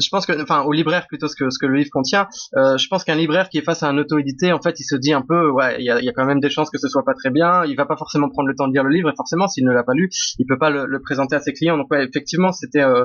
Je 0.00 0.08
pense 0.10 0.24
que 0.26 0.40
enfin 0.42 0.62
au 0.62 0.72
libraire 0.72 1.06
plutôt 1.06 1.28
ce 1.28 1.36
que 1.36 1.50
ce 1.50 1.58
que 1.58 1.66
le 1.66 1.76
livre 1.76 1.90
contient. 1.92 2.28
euh, 2.56 2.76
je 2.78 2.86
pense 2.88 3.04
qu'un 3.04 3.16
libraire 3.16 3.48
qui 3.48 3.58
est 3.58 3.62
face 3.62 3.82
à 3.82 3.88
un 3.88 3.98
auto-édité, 3.98 4.52
en 4.52 4.60
fait, 4.60 4.78
il 4.80 4.84
se 4.84 4.96
dit 4.96 5.12
un 5.12 5.22
peu 5.22 5.50
ouais, 5.50 5.76
il 5.78 5.84
y 5.84 5.90
a, 5.90 6.00
y 6.00 6.12
quand 6.14 6.24
même 6.24 6.40
des 6.40 6.50
chances 6.50 6.70
que 6.70 6.78
ce 6.78 6.88
soit 6.88 7.04
pas 7.04 7.14
très 7.14 7.30
bien. 7.30 7.64
Il 7.64 7.76
va 7.76 7.86
pas 7.86 7.96
forcément 7.96 8.28
prendre 8.28 8.48
le 8.48 8.54
temps 8.54 8.68
de 8.68 8.72
lire 8.72 8.84
le 8.84 8.90
livre 8.90 9.10
et 9.10 9.16
forcément 9.16 9.48
s'il 9.48 9.64
ne 9.64 9.72
l'a 9.72 9.82
pas 9.82 9.94
lu, 9.94 10.08
il 10.38 10.46
peut 10.46 10.58
pas 10.58 10.70
le, 10.70 10.86
le 10.86 11.00
présenter 11.00 11.36
à 11.36 11.40
ses 11.40 11.52
clients. 11.52 11.76
Donc 11.76 11.90
ouais, 11.90 12.04
effectivement, 12.04 12.52
c'était 12.52 12.82
euh, 12.82 13.04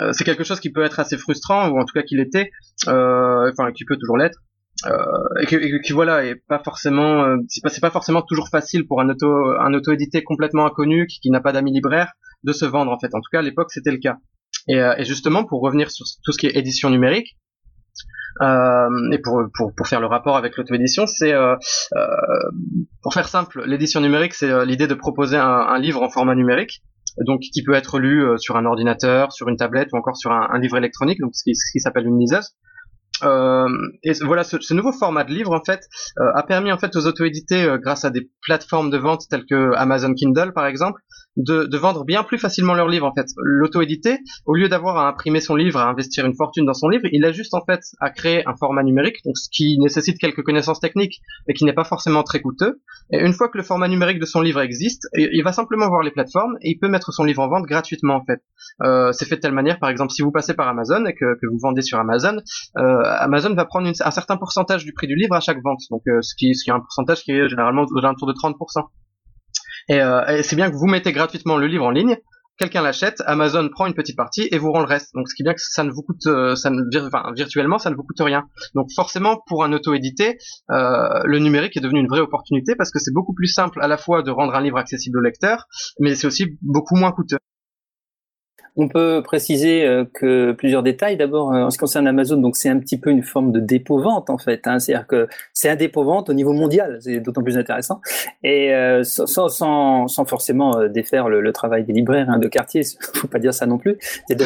euh, 0.00 0.12
c'est 0.12 0.24
quelque 0.24 0.44
chose 0.44 0.60
qui 0.60 0.70
peut 0.70 0.84
être 0.84 1.00
assez 1.00 1.18
frustrant 1.18 1.68
ou 1.68 1.78
en 1.78 1.84
tout 1.84 1.92
cas 1.92 2.02
qu'il 2.02 2.20
était, 2.20 2.50
euh, 2.88 3.50
enfin 3.50 3.72
qui 3.72 3.84
peut 3.84 3.96
toujours 3.96 4.16
l'être. 4.16 4.38
Euh, 4.86 5.40
et 5.40 5.46
que, 5.46 5.56
et 5.56 5.80
que- 5.80 5.92
voilà 5.92 6.24
est 6.24 6.34
pas 6.48 6.58
forcément 6.58 7.24
euh, 7.24 7.36
c'est 7.48 7.62
pas 7.62 7.68
c'est 7.68 7.80
pas 7.80 7.90
forcément 7.90 8.22
toujours 8.22 8.48
facile 8.48 8.86
pour 8.86 9.00
un 9.00 9.08
auto 9.10 9.30
un 9.60 9.72
auto 9.74 9.92
édité 9.92 10.22
complètement 10.24 10.66
inconnu 10.66 11.06
qui, 11.06 11.20
qui 11.20 11.30
n'a 11.30 11.40
pas 11.40 11.52
d'amis 11.52 11.72
libraires 11.72 12.12
de 12.42 12.52
se 12.52 12.64
vendre 12.64 12.90
en 12.90 12.98
fait. 12.98 13.14
En 13.14 13.20
tout 13.20 13.28
cas 13.30 13.38
à 13.38 13.42
l'époque 13.42 13.70
c'était 13.70 13.92
le 13.92 13.98
cas. 13.98 14.16
Et, 14.68 14.80
euh, 14.80 14.94
et 14.98 15.04
justement 15.04 15.44
pour 15.44 15.60
revenir 15.60 15.90
sur 15.90 16.04
tout 16.24 16.32
ce 16.32 16.38
qui 16.38 16.46
est 16.46 16.56
édition 16.56 16.90
numérique 16.90 17.36
euh, 18.40 19.10
et 19.12 19.18
pour, 19.18 19.42
pour 19.56 19.74
pour 19.76 19.86
faire 19.86 20.00
le 20.00 20.06
rapport 20.06 20.36
avec 20.36 20.56
l'auto 20.56 20.74
édition 20.74 21.06
c'est 21.06 21.32
euh, 21.32 21.54
euh, 21.96 22.06
pour 23.02 23.12
faire 23.14 23.28
simple 23.28 23.62
l'édition 23.66 24.00
numérique 24.00 24.34
c'est 24.34 24.64
l'idée 24.64 24.86
de 24.86 24.94
proposer 24.94 25.36
un, 25.36 25.44
un 25.74 25.78
livre 25.78 26.02
en 26.02 26.08
format 26.10 26.34
numérique 26.34 26.82
donc 27.26 27.40
qui 27.40 27.62
peut 27.62 27.74
être 27.74 27.98
lu 27.98 28.24
sur 28.38 28.56
un 28.56 28.64
ordinateur 28.64 29.32
sur 29.32 29.48
une 29.48 29.56
tablette 29.56 29.88
ou 29.92 29.96
encore 29.98 30.16
sur 30.16 30.32
un, 30.32 30.48
un 30.50 30.58
livre 30.58 30.76
électronique 30.78 31.18
donc 31.20 31.32
ce 31.34 31.42
qui, 31.44 31.54
ce 31.54 31.70
qui 31.72 31.80
s'appelle 31.80 32.06
une 32.06 32.18
liseuse 32.18 32.52
euh, 33.22 33.68
et 34.02 34.12
voilà, 34.24 34.42
ce, 34.42 34.74
nouveau 34.74 34.92
format 34.92 35.24
de 35.24 35.32
livre 35.32 35.54
en 35.54 35.62
fait 35.64 35.88
euh, 36.18 36.32
a 36.34 36.42
permis 36.42 36.72
en 36.72 36.78
fait 36.78 36.96
aux 36.96 37.06
auto-édités 37.06 37.64
euh, 37.64 37.78
grâce 37.78 38.04
à 38.04 38.10
des 38.10 38.30
plateformes 38.42 38.90
de 38.90 38.98
vente 38.98 39.28
telles 39.28 39.46
que 39.46 39.74
Amazon 39.76 40.14
Kindle 40.14 40.52
par 40.52 40.66
exemple 40.66 41.00
de, 41.36 41.64
de 41.64 41.78
vendre 41.78 42.04
bien 42.04 42.22
plus 42.24 42.38
facilement 42.38 42.74
leurs 42.74 42.88
livres 42.88 43.06
en 43.06 43.14
fait. 43.14 43.26
L'auto-édité, 43.36 44.18
au 44.46 44.54
lieu 44.54 44.68
d'avoir 44.68 44.96
à 44.98 45.08
imprimer 45.08 45.40
son 45.40 45.54
livre, 45.56 45.78
à 45.78 45.88
investir 45.88 46.26
une 46.26 46.34
fortune 46.34 46.64
dans 46.66 46.74
son 46.74 46.88
livre, 46.88 47.04
il 47.12 47.24
a 47.24 47.32
juste 47.32 47.54
en 47.54 47.64
fait 47.64 47.80
à 48.00 48.10
créer 48.10 48.46
un 48.46 48.54
format 48.56 48.82
numérique, 48.82 49.16
donc 49.24 49.36
ce 49.38 49.48
qui 49.50 49.78
nécessite 49.78 50.18
quelques 50.18 50.42
connaissances 50.42 50.80
techniques, 50.80 51.20
mais 51.48 51.54
qui 51.54 51.64
n'est 51.64 51.72
pas 51.72 51.84
forcément 51.84 52.22
très 52.22 52.40
coûteux. 52.40 52.80
Et 53.12 53.18
une 53.24 53.32
fois 53.32 53.48
que 53.48 53.56
le 53.58 53.64
format 53.64 53.88
numérique 53.88 54.18
de 54.18 54.26
son 54.26 54.40
livre 54.40 54.60
existe, 54.60 55.08
il 55.16 55.30
il 55.32 55.42
va 55.44 55.52
simplement 55.52 55.88
voir 55.88 56.02
les 56.02 56.10
plateformes 56.10 56.56
et 56.62 56.70
il 56.70 56.78
peut 56.78 56.88
mettre 56.88 57.12
son 57.12 57.24
livre 57.24 57.42
en 57.42 57.48
vente 57.48 57.64
gratuitement 57.66 58.14
en 58.14 58.24
fait. 58.24 58.40
Euh, 58.82 59.10
c'est 59.12 59.24
fait 59.24 59.36
de 59.36 59.40
telle 59.40 59.52
manière, 59.52 59.78
par 59.78 59.88
exemple, 59.90 60.12
si 60.12 60.22
vous 60.22 60.30
passez 60.30 60.54
par 60.54 60.68
Amazon 60.68 61.04
et 61.06 61.14
que, 61.14 61.34
que 61.40 61.46
vous 61.50 61.58
vendez 61.60 61.82
sur 61.82 61.98
Amazon, 61.98 62.36
euh, 62.78 62.82
Amazon 63.18 63.54
va 63.54 63.64
prendre 63.64 63.88
une- 63.88 63.94
un 64.04 64.10
certain 64.10 64.36
pourcentage 64.36 64.84
du 64.84 64.92
prix 64.92 65.06
du 65.08 65.16
livre 65.16 65.34
à 65.34 65.40
chaque 65.40 65.60
vente, 65.64 65.80
donc 65.90 66.02
euh, 66.08 66.20
ce, 66.22 66.34
qui, 66.36 66.54
ce 66.54 66.64
qui 66.64 66.70
est 66.70 66.72
un 66.74 66.80
pourcentage 66.80 67.22
qui 67.24 67.32
est 67.32 67.48
généralement 67.48 67.84
aux 67.90 67.98
alentours 67.98 68.28
de 68.28 68.32
30%. 68.34 68.84
Et, 69.88 70.00
euh, 70.00 70.26
et 70.26 70.42
c'est 70.42 70.56
bien 70.56 70.70
que 70.70 70.76
vous 70.76 70.86
mettez 70.86 71.12
gratuitement 71.12 71.56
le 71.56 71.66
livre 71.66 71.84
en 71.84 71.90
ligne, 71.90 72.16
quelqu'un 72.58 72.82
l'achète, 72.82 73.22
Amazon 73.26 73.68
prend 73.68 73.86
une 73.86 73.94
petite 73.94 74.16
partie 74.16 74.48
et 74.50 74.58
vous 74.58 74.70
rend 74.72 74.80
le 74.80 74.86
reste. 74.86 75.14
Donc 75.14 75.28
ce 75.28 75.34
qui 75.34 75.42
est 75.42 75.44
bien 75.44 75.54
que 75.54 75.60
ça 75.60 75.84
ne 75.84 75.90
vous 75.90 76.02
coûte, 76.02 76.26
euh, 76.26 76.54
ça 76.54 76.70
enfin, 76.70 77.32
virtuellement 77.34 77.78
ça 77.78 77.90
ne 77.90 77.96
vous 77.96 78.02
coûte 78.02 78.20
rien. 78.20 78.44
Donc 78.74 78.88
forcément 78.94 79.40
pour 79.46 79.64
un 79.64 79.72
auto-édité, 79.72 80.38
euh, 80.70 81.20
le 81.24 81.38
numérique 81.38 81.76
est 81.76 81.80
devenu 81.80 82.00
une 82.00 82.08
vraie 82.08 82.20
opportunité 82.20 82.74
parce 82.76 82.90
que 82.90 82.98
c'est 82.98 83.12
beaucoup 83.12 83.34
plus 83.34 83.48
simple 83.48 83.80
à 83.82 83.88
la 83.88 83.96
fois 83.96 84.22
de 84.22 84.30
rendre 84.30 84.54
un 84.54 84.60
livre 84.60 84.78
accessible 84.78 85.18
au 85.18 85.22
lecteur, 85.22 85.66
mais 85.98 86.14
c'est 86.14 86.26
aussi 86.26 86.58
beaucoup 86.62 86.96
moins 86.96 87.12
coûteux. 87.12 87.38
On 88.74 88.88
peut 88.88 89.22
préciser 89.22 89.84
euh, 89.84 90.04
que 90.14 90.52
plusieurs 90.52 90.82
détails. 90.82 91.18
D'abord, 91.18 91.52
euh, 91.52 91.64
en 91.64 91.70
ce 91.70 91.76
qui 91.76 91.80
concerne 91.80 92.06
Amazon, 92.06 92.38
donc 92.38 92.56
c'est 92.56 92.70
un 92.70 92.78
petit 92.78 92.98
peu 92.98 93.10
une 93.10 93.22
forme 93.22 93.52
de 93.52 93.60
dépôt-vente 93.60 94.30
en 94.30 94.38
fait. 94.38 94.66
Hein. 94.66 94.78
C'est-à-dire 94.78 95.06
que 95.06 95.28
c'est 95.52 95.68
un 95.68 95.76
dépôt-vente 95.76 96.30
au 96.30 96.32
niveau 96.32 96.54
mondial. 96.54 96.98
C'est 97.02 97.20
d'autant 97.20 97.42
plus 97.42 97.58
intéressant. 97.58 98.00
Et 98.42 98.72
euh, 98.72 99.04
sans, 99.04 99.48
sans, 99.48 100.08
sans 100.08 100.24
forcément 100.24 100.78
euh, 100.78 100.88
défaire 100.88 101.28
le, 101.28 101.42
le 101.42 101.52
travail 101.52 101.84
des 101.84 101.92
libraires 101.92 102.30
hein, 102.30 102.38
de 102.38 102.48
quartier, 102.48 102.82
faut 103.14 103.28
pas 103.28 103.38
dire 103.38 103.52
ça 103.52 103.66
non 103.66 103.76
plus. 103.76 103.98
Il 104.30 104.40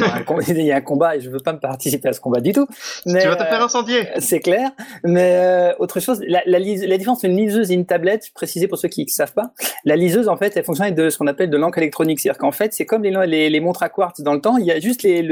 y, 0.63 0.73
a 0.73 0.77
un, 0.77 0.81
combat, 0.81 1.17
et 1.17 1.21
je 1.21 1.31
veux 1.31 1.39
pas 1.39 1.53
me 1.53 1.61
participer 1.61 2.09
à 2.09 2.13
ce 2.13 2.21
combat 2.21 2.41
du 2.41 2.53
tout. 2.53 2.67
Mais, 3.07 3.23
tu 3.23 3.29
vas 3.29 3.37
te 3.37 3.45
faire 3.45 3.63
incendier. 3.63 4.09
c'est 4.19 4.41
clair. 4.41 4.71
Mais 5.05 5.75
autre 5.79 6.01
chose, 6.01 6.21
la, 6.27 6.43
la, 6.47 6.59
la 6.59 6.97
différence 6.99 7.19
entre 7.19 7.27
une 7.27 7.37
liseuse 7.37 7.71
et 7.71 7.75
une 7.75 7.87
tablette, 7.87 8.31
préciser 8.35 8.67
pour 8.67 8.79
ceux 8.79 8.89
qui 8.89 9.05
ne 9.05 9.09
savent 9.09 9.33
pas, 9.33 9.53
la 9.85 9.97
liseuse 9.97 10.29
en 10.29 10.37
fait, 10.37 10.57
elle 10.57 10.65
fonctionne 10.65 10.95
de 10.95 11.11
ce 11.11 11.19
qu'on 11.19 11.27
appelle 11.27 11.51
de 11.51 11.57
l'encre 11.57 11.79
électronique. 11.79 12.21
C'est-à-dire 12.21 12.39
qu'en 12.39 12.53
fait, 12.53 12.73
c'est 12.73 12.87
comme 12.87 13.03
les, 13.03 13.13
les, 13.27 13.51
les 13.51 13.61
montres 13.61 13.83
à 13.83 13.89
quartz 13.89 14.16
dans 14.21 14.35
le 14.35 14.41
temps, 14.41 14.57
il 14.57 14.67
y 14.67 14.73
a 14.73 14.81
juste 14.81 15.03
les, 15.03 15.27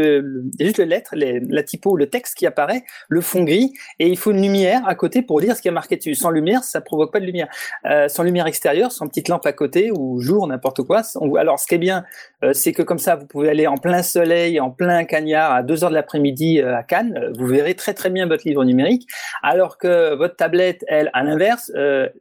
juste 0.60 0.78
les, 0.78 1.40
la 1.40 1.62
typo, 1.62 1.96
le 1.96 2.08
texte 2.08 2.36
qui 2.36 2.46
apparaît, 2.46 2.84
le 3.08 3.20
fond 3.20 3.44
gris, 3.44 3.72
et 3.98 4.08
il 4.08 4.16
faut 4.16 4.30
une 4.30 4.42
lumière 4.42 4.86
à 4.86 4.94
côté 4.94 5.22
pour 5.22 5.40
lire 5.40 5.56
ce 5.56 5.62
qui 5.62 5.68
est 5.68 5.72
marqué 5.72 5.96
dessus. 5.96 6.14
Sans 6.14 6.30
lumière, 6.30 6.64
ça 6.64 6.80
provoque 6.80 7.12
pas 7.12 7.20
de 7.20 7.26
lumière. 7.26 7.48
Euh, 7.86 8.08
sans 8.08 8.22
lumière 8.22 8.46
extérieure, 8.46 8.92
sans 8.92 9.06
petite 9.06 9.28
lampe 9.28 9.46
à 9.46 9.52
côté 9.52 9.90
ou 9.90 10.20
jour, 10.20 10.46
n'importe 10.46 10.82
quoi. 10.82 11.02
Alors, 11.38 11.58
ce 11.58 11.66
qui 11.66 11.74
est 11.74 11.78
bien, 11.78 12.04
euh, 12.42 12.52
c'est 12.52 12.72
que 12.72 12.82
comme 12.82 12.98
ça, 12.98 13.16
vous 13.16 13.26
pouvez 13.26 13.50
aller 13.50 13.66
en 13.66 13.76
plein 13.76 14.02
soleil, 14.02 14.60
en 14.60 14.70
plein 14.70 15.04
cagnard, 15.04 15.52
à 15.52 15.62
2 15.62 15.84
heures 15.84 15.90
de 15.90 15.94
l'après-midi 15.94 16.60
euh, 16.60 16.76
à 16.76 16.82
Cannes. 16.82 17.32
Vous 17.38 17.46
verrez 17.46 17.74
très 17.74 17.94
très 17.94 18.10
bien 18.10 18.26
votre 18.26 18.46
livre 18.46 18.64
numérique, 18.64 19.06
alors 19.42 19.78
que 19.78 20.14
votre 20.14 20.36
tablette, 20.36 20.84
elle, 20.88 21.10
à 21.12 21.22
l'inverse, 21.22 21.72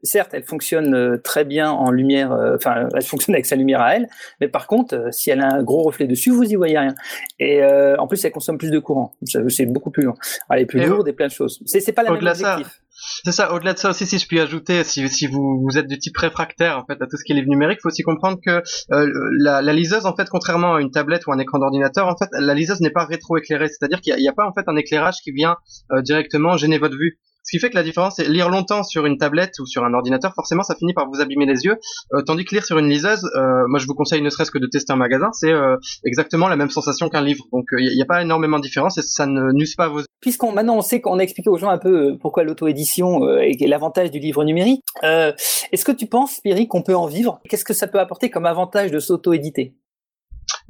certes, 0.04 0.32
elle 0.34 0.44
fonctionne 0.44 1.20
très 1.24 1.46
bien 1.46 1.72
en 1.72 1.92
lumière, 1.92 2.32
enfin, 2.56 2.88
elle 2.96 3.02
fonctionne 3.02 3.36
avec 3.36 3.46
sa 3.46 3.56
lumière 3.56 3.82
à 3.82 3.96
elle, 3.96 4.08
mais 4.40 4.48
par 4.48 4.68
contre, 4.68 5.10
si 5.12 5.30
elle 5.30 5.42
a 5.42 5.48
un 5.48 5.64
gros 5.64 5.84
reflet 5.84 6.08
dessus, 6.08 6.32
vous 6.32 6.53
y 6.54 6.56
voyez 6.56 6.78
rien. 6.78 6.96
Et 7.40 7.62
euh, 7.62 7.96
en 7.98 8.08
plus, 8.08 8.24
elle 8.26 8.32
consomme 8.32 8.58
plus 8.58 8.72
de 8.72 8.80
courant. 8.80 9.14
C'est 9.50 9.66
beaucoup 9.66 9.92
plus 9.92 10.04
long. 10.04 10.16
Elle 10.50 10.62
est 10.62 10.66
plus 10.66 10.82
et 10.82 10.86
lourde 10.86 11.08
et 11.08 11.14
plein 11.14 11.28
de 11.28 11.32
choses. 11.32 11.62
C'est 11.66 11.92
pas 11.94 12.04
la 12.04 12.12
même 12.12 12.26
objectif. 12.26 12.80
C'est 13.24 13.32
ça. 13.32 13.54
Au-delà 13.54 13.74
de 13.74 13.80
ça 13.80 13.90
aussi, 13.90 14.06
si 14.06 14.20
je 14.20 14.28
puis 14.28 14.40
ajouter, 14.40 14.84
si, 14.84 15.08
si 15.10 15.28
vous, 15.28 15.62
vous 15.62 15.78
êtes 15.78 15.88
du 15.88 15.98
type 15.98 16.16
réfractaire 16.18 16.78
en 16.78 16.86
fait 16.86 17.02
à 17.02 17.08
tout 17.08 17.18
ce 17.18 17.24
qui 17.24 17.34
est 17.34 17.36
livre 17.36 17.50
numérique, 17.50 17.80
faut 17.82 17.90
aussi 17.90 18.04
comprendre 18.04 18.40
que 18.46 18.62
euh, 18.92 19.12
la, 19.40 19.62
la, 19.62 19.74
liseuse, 19.74 20.06
en 20.06 20.16
fait, 20.16 20.30
contrairement 20.30 20.76
à 20.76 20.82
une 20.82 20.92
tablette 20.92 21.26
ou 21.28 21.34
un 21.34 21.40
écran 21.40 21.60
d'ordinateur, 21.60 22.08
en 22.08 22.16
fait, 22.16 22.30
la 22.32 22.54
liseuse 22.54 22.80
n'est 22.82 22.92
pas 22.92 23.06
rétroéclairée. 23.06 23.68
C'est-à-dire 23.68 24.00
qu'il 24.00 24.16
n'y 24.16 24.28
a, 24.28 24.32
a, 24.32 24.34
pas 24.34 24.48
en 24.48 24.54
fait 24.54 24.64
un 24.68 24.76
éclairage 24.76 25.16
qui 25.24 25.32
vient 25.32 25.58
euh, 25.92 26.02
directement 26.02 26.56
gêner 26.56 26.78
votre 26.78 26.96
vue. 26.96 27.20
Ce 27.44 27.52
qui 27.52 27.60
fait 27.60 27.70
que 27.70 27.76
la 27.76 27.84
différence, 27.84 28.16
c'est 28.18 28.28
lire 28.28 28.50
longtemps 28.50 28.84
sur 28.84 29.06
une 29.06 29.18
tablette 29.18 29.60
ou 29.60 29.66
sur 29.66 29.84
un 29.84 29.94
ordinateur, 29.94 30.34
forcément, 30.34 30.64
ça 30.64 30.76
finit 30.76 30.94
par 30.94 31.10
vous 31.10 31.22
abîmer 31.22 31.46
les 31.46 31.66
yeux. 31.66 31.78
Euh, 32.14 32.22
tandis 32.22 32.46
que 32.46 32.56
lire 32.56 32.64
sur 32.64 32.78
une 32.80 32.90
liseuse, 32.90 33.30
euh, 33.36 33.68
moi, 33.68 33.80
je 33.80 33.86
vous 33.86 33.96
conseille 33.96 34.22
ne 34.22 34.30
serait-ce 34.30 34.52
que 34.52 34.60
de 34.60 34.68
tester 34.68 34.94
un 34.94 34.98
magasin, 34.98 35.30
c'est 35.34 35.52
euh, 35.52 35.76
exactement 36.06 36.48
la 36.48 36.56
même 36.56 36.70
sensation 36.70 37.10
qu'un 37.10 37.22
livre. 37.22 37.46
Donc, 37.52 37.66
il 37.78 37.96
n'y 37.96 38.02
a, 38.02 38.06
pas 38.06 38.22
énormément 38.22 38.58
de 38.58 38.64
différence 38.64 38.98
et 38.98 39.02
ça 39.02 39.26
ne 39.26 39.52
n'use 39.52 39.76
pas 39.76 39.90
vos. 39.90 40.02
Puisqu'on 40.22 40.54
maintenant 40.54 40.78
on 40.78 40.82
sait 40.82 41.02
qu'on 41.02 41.20
a 41.20 41.24
expliqué 41.24 41.50
aux 41.50 41.58
gens 41.58 41.70
un 41.70 41.78
peu 41.78 42.18
pourquoi 42.20 42.44
l'auto-édition 42.44 43.28
et 43.40 43.56
l'avantage 43.68 44.10
du 44.10 44.20
livre 44.20 44.44
numérique, 44.46 44.82
est-ce 45.02 45.84
que 45.84 45.92
tu 45.92 46.06
penses, 46.06 46.40
Pierre, 46.42 46.58
qu'on 46.70 46.82
peut 46.82 46.96
en 46.96 47.08
vivre? 47.08 47.42
Qu'est-ce 47.50 47.66
que 47.66 47.74
ça 47.74 47.88
peut 47.88 48.00
apporter 48.00 48.30
comme 48.30 48.46
avantage 48.46 48.92
de 48.92 49.00
s'auto-éditer? 49.00 49.76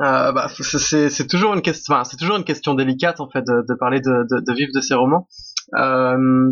Euh, 0.02 0.32
bah, 0.32 0.48
c'est 0.50 1.28
toujours 1.28 1.54
une 1.54 1.62
question, 1.62 1.94
enfin, 1.94 2.04
c'est 2.04 2.18
toujours 2.18 2.38
une 2.38 2.44
question 2.44 2.74
délicate 2.74 3.20
en 3.20 3.30
fait 3.30 3.42
de, 3.42 3.64
de 3.68 3.76
parler 3.76 4.00
de, 4.00 4.26
de, 4.30 4.40
de, 4.44 4.54
vivre 4.54 4.72
de 4.74 4.82
ces 4.82 4.96
romans. 4.96 5.28
Euh, 5.78 6.52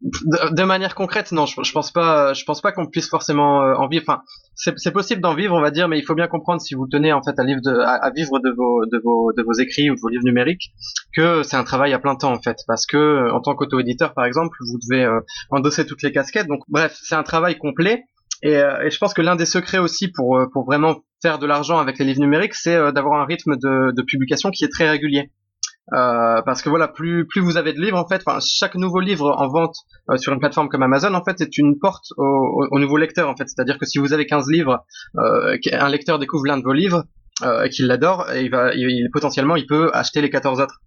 de, 0.00 0.62
manière 0.62 0.94
concrète, 0.94 1.32
non, 1.32 1.44
je, 1.44 1.60
je, 1.60 1.72
pense 1.72 1.90
pas, 1.90 2.32
je 2.32 2.44
pense 2.44 2.60
pas 2.60 2.70
qu'on 2.70 2.86
puisse 2.86 3.08
forcément 3.08 3.62
euh, 3.62 3.74
en 3.74 3.88
vivre. 3.88 4.04
Enfin, 4.06 4.22
c'est 4.54 4.92
possible 4.92 5.20
d'en 5.20 5.34
vivre, 5.34 5.56
on 5.56 5.60
va 5.60 5.72
dire, 5.72 5.88
mais 5.88 5.98
il 5.98 6.04
faut 6.04 6.14
bien 6.14 6.28
comprendre 6.28 6.60
si 6.60 6.74
vous 6.74 6.86
tenez 6.86 7.12
en 7.12 7.22
fait 7.22 7.36
à, 7.38 7.42
à, 7.42 8.10
vivre 8.10 8.38
de 8.38 8.50
vos, 8.50 8.86
de 8.86 9.00
vos, 9.02 9.32
de 9.32 9.42
vos 9.42 9.52
écrits 9.54 9.90
ou 9.90 9.96
de 9.96 10.00
vos 10.00 10.08
livres 10.08 10.24
numériques, 10.24 10.70
que 11.16 11.42
c'est 11.42 11.56
un 11.56 11.64
travail 11.64 11.92
à 11.94 11.98
plein 11.98 12.14
temps 12.14 12.32
en 12.32 12.40
fait, 12.40 12.58
parce 12.68 12.86
que 12.86 12.96
euh, 12.96 13.32
en 13.32 13.40
tant 13.40 13.56
qu'auto-éditeur 13.56 14.14
par 14.14 14.24
exemple, 14.24 14.56
vous 14.60 14.78
devez 14.78 15.04
euh, 15.04 15.20
endosser 15.50 15.84
toutes 15.84 16.02
les 16.02 16.12
casquettes. 16.12 16.46
Donc, 16.46 16.60
bref, 16.68 16.96
c'est 17.02 17.16
un 17.16 17.24
travail 17.24 17.58
complet. 17.58 18.04
Et, 18.42 18.52
et, 18.52 18.90
je 18.90 18.98
pense 18.98 19.14
que 19.14 19.22
l'un 19.22 19.34
des 19.34 19.46
secrets 19.46 19.78
aussi 19.78 20.12
pour, 20.12 20.40
pour 20.52 20.64
vraiment 20.64 20.98
faire 21.20 21.40
de 21.40 21.46
l'argent 21.46 21.78
avec 21.78 21.98
les 21.98 22.04
livres 22.04 22.20
numériques, 22.20 22.54
c'est 22.54 22.92
d'avoir 22.92 23.20
un 23.20 23.24
rythme 23.24 23.56
de, 23.56 23.90
de 23.90 24.02
publication 24.02 24.52
qui 24.52 24.64
est 24.64 24.68
très 24.68 24.88
régulier. 24.88 25.32
Euh, 25.94 26.42
parce 26.42 26.60
que 26.60 26.68
voilà, 26.68 26.86
plus 26.86 27.26
plus 27.26 27.40
vous 27.40 27.56
avez 27.56 27.72
de 27.72 27.80
livres 27.80 27.98
en 27.98 28.06
fait, 28.06 28.22
chaque 28.44 28.74
nouveau 28.74 29.00
livre 29.00 29.34
en 29.38 29.48
vente 29.48 29.76
euh, 30.10 30.18
sur 30.18 30.32
une 30.34 30.38
plateforme 30.38 30.68
comme 30.68 30.82
Amazon 30.82 31.14
en 31.14 31.24
fait 31.24 31.40
est 31.40 31.56
une 31.56 31.78
porte 31.78 32.12
au, 32.18 32.24
au, 32.24 32.68
au 32.70 32.78
nouveau 32.78 32.98
lecteur 32.98 33.28
en 33.28 33.36
fait. 33.36 33.48
C'est-à-dire 33.48 33.78
que 33.78 33.86
si 33.86 33.98
vous 33.98 34.12
avez 34.12 34.26
15 34.26 34.50
livres, 34.50 34.84
euh, 35.16 35.56
un 35.72 35.88
lecteur 35.88 36.18
découvre 36.18 36.44
l'un 36.44 36.58
de 36.58 36.62
vos 36.62 36.74
livres 36.74 37.04
euh, 37.42 37.64
et 37.64 37.70
qu'il 37.70 37.86
l'adore, 37.86 38.30
et 38.32 38.42
il 38.42 38.50
va, 38.50 38.74
il, 38.74 39.08
potentiellement 39.12 39.56
il 39.56 39.66
peut 39.66 39.90
acheter 39.94 40.20
les 40.20 40.30
14 40.30 40.60
autres. 40.60 40.80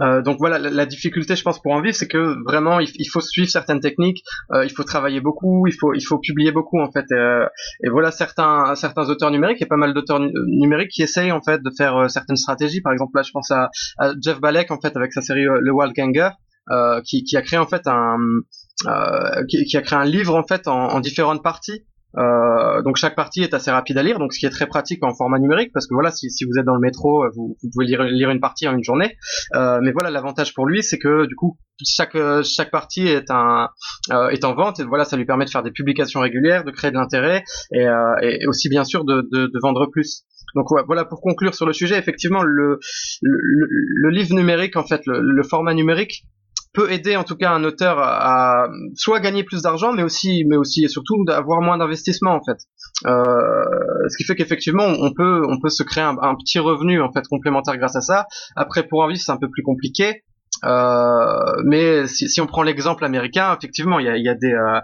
Euh, 0.00 0.22
donc 0.22 0.38
voilà, 0.38 0.58
la, 0.58 0.70
la, 0.70 0.86
difficulté, 0.86 1.36
je 1.36 1.42
pense, 1.42 1.60
pour 1.60 1.72
en 1.72 1.80
vivre, 1.80 1.94
c'est 1.94 2.08
que 2.08 2.36
vraiment, 2.44 2.80
il, 2.80 2.90
il, 2.96 3.06
faut 3.06 3.20
suivre 3.20 3.48
certaines 3.48 3.80
techniques, 3.80 4.22
euh, 4.52 4.64
il 4.64 4.70
faut 4.70 4.84
travailler 4.84 5.20
beaucoup, 5.20 5.66
il 5.66 5.72
faut, 5.72 5.94
il 5.94 6.00
faut 6.00 6.18
publier 6.18 6.52
beaucoup 6.52 6.80
en 6.80 6.90
fait. 6.90 7.06
Euh, 7.12 7.46
et 7.84 7.88
voilà, 7.88 8.10
certains, 8.10 8.74
certains 8.74 9.08
auteurs 9.08 9.30
numériques, 9.30 9.58
il 9.58 9.62
y 9.62 9.64
a 9.64 9.68
pas 9.68 9.76
mal 9.76 9.94
d'auteurs 9.94 10.20
numériques 10.20 10.90
qui 10.90 11.02
essayent 11.02 11.32
en 11.32 11.42
fait 11.42 11.62
de 11.62 11.70
faire 11.76 11.96
euh, 11.96 12.08
certaines 12.08 12.36
stratégies. 12.36 12.80
Par 12.80 12.92
exemple, 12.92 13.12
là, 13.16 13.22
je 13.22 13.30
pense 13.30 13.50
à, 13.50 13.70
à, 13.98 14.12
Jeff 14.20 14.40
Balek 14.40 14.70
en 14.70 14.80
fait 14.80 14.96
avec 14.96 15.12
sa 15.12 15.22
série 15.22 15.46
euh, 15.46 15.58
Le 15.60 15.72
Wild 15.72 15.94
Ganger. 15.94 16.30
Qui, 17.04 17.24
qui, 17.24 17.36
a 17.36 17.42
créé 17.42 17.58
en 17.58 17.66
fait 17.66 17.82
un 17.86 18.16
qui, 19.50 19.66
qui, 19.66 19.76
a 19.76 19.82
créé 19.82 19.98
un 19.98 20.06
livre 20.06 20.34
en 20.34 20.44
fait 20.44 20.66
en, 20.66 20.92
en 20.92 21.00
différentes 21.00 21.42
parties 21.42 21.84
euh, 22.16 22.82
donc 22.82 22.96
chaque 22.96 23.14
partie 23.14 23.42
est 23.42 23.54
assez 23.54 23.70
rapide 23.70 23.98
à 23.98 24.02
lire, 24.02 24.18
donc 24.18 24.32
ce 24.32 24.38
qui 24.38 24.46
est 24.46 24.50
très 24.50 24.66
pratique 24.66 25.02
en 25.04 25.14
format 25.14 25.38
numérique, 25.38 25.70
parce 25.72 25.86
que 25.86 25.94
voilà, 25.94 26.10
si, 26.10 26.30
si 26.30 26.44
vous 26.44 26.58
êtes 26.58 26.64
dans 26.64 26.74
le 26.74 26.80
métro, 26.80 27.24
vous, 27.34 27.56
vous 27.62 27.70
pouvez 27.72 27.86
lire, 27.86 28.02
lire, 28.04 28.30
une 28.30 28.40
partie 28.40 28.68
en 28.68 28.76
une 28.76 28.84
journée. 28.84 29.16
Euh, 29.54 29.80
mais 29.82 29.92
voilà, 29.92 30.10
l'avantage 30.10 30.54
pour 30.54 30.66
lui, 30.66 30.82
c'est 30.82 30.98
que 30.98 31.26
du 31.26 31.34
coup, 31.34 31.58
chaque 31.84 32.16
chaque 32.44 32.70
partie 32.70 33.06
est 33.06 33.30
un 33.30 33.68
euh, 34.12 34.28
est 34.28 34.44
en 34.44 34.54
vente, 34.54 34.80
et 34.80 34.84
voilà, 34.84 35.04
ça 35.04 35.16
lui 35.16 35.24
permet 35.24 35.44
de 35.44 35.50
faire 35.50 35.62
des 35.62 35.72
publications 35.72 36.20
régulières, 36.20 36.64
de 36.64 36.70
créer 36.70 36.90
de 36.90 36.96
l'intérêt, 36.96 37.42
et, 37.72 37.86
euh, 37.86 38.14
et, 38.22 38.46
aussi 38.46 38.68
bien 38.68 38.84
sûr 38.84 39.04
de, 39.04 39.26
de, 39.32 39.46
de 39.46 39.60
vendre 39.60 39.86
plus. 39.90 40.22
Donc 40.54 40.66
voilà 40.86 41.04
pour 41.04 41.20
conclure 41.20 41.52
sur 41.52 41.66
le 41.66 41.72
sujet, 41.72 41.98
effectivement, 41.98 42.42
le 42.42 42.78
le, 43.22 43.66
le 43.68 44.10
livre 44.10 44.36
numérique, 44.36 44.76
en 44.76 44.84
fait, 44.86 45.00
le, 45.06 45.20
le 45.20 45.42
format 45.42 45.74
numérique 45.74 46.24
peut 46.74 46.92
aider 46.92 47.16
en 47.16 47.24
tout 47.24 47.36
cas 47.36 47.52
un 47.52 47.64
auteur 47.64 47.98
à, 47.98 48.68
soit 48.94 49.20
gagner 49.20 49.44
plus 49.44 49.62
d'argent, 49.62 49.92
mais 49.92 50.02
aussi, 50.02 50.44
mais 50.46 50.56
aussi 50.56 50.84
et 50.84 50.88
surtout 50.88 51.24
d'avoir 51.24 51.62
moins 51.62 51.78
d'investissement 51.78 52.34
en 52.34 52.42
fait. 52.44 52.58
Euh, 53.06 53.64
ce 54.08 54.16
qui 54.16 54.24
fait 54.24 54.34
qu'effectivement 54.34 54.84
on 54.84 55.12
peut, 55.14 55.42
on 55.48 55.58
peut 55.60 55.70
se 55.70 55.82
créer 55.82 56.04
un, 56.04 56.16
un, 56.20 56.34
petit 56.34 56.58
revenu 56.58 57.00
en 57.00 57.12
fait 57.12 57.26
complémentaire 57.28 57.76
grâce 57.78 57.96
à 57.96 58.00
ça. 58.00 58.26
Après 58.56 58.86
pour 58.86 59.02
en 59.02 59.08
vivre 59.08 59.20
c'est 59.20 59.32
un 59.32 59.38
peu 59.38 59.48
plus 59.48 59.62
compliqué. 59.62 60.22
Euh, 60.64 61.62
mais 61.64 62.06
si, 62.06 62.28
si, 62.28 62.40
on 62.40 62.46
prend 62.46 62.62
l'exemple 62.62 63.04
américain, 63.04 63.54
effectivement, 63.56 63.98
il 63.98 64.06
y 64.06 64.08
a, 64.08 64.16
y 64.16 64.28
a, 64.28 64.34
des 64.34 64.52
euh, 64.52 64.80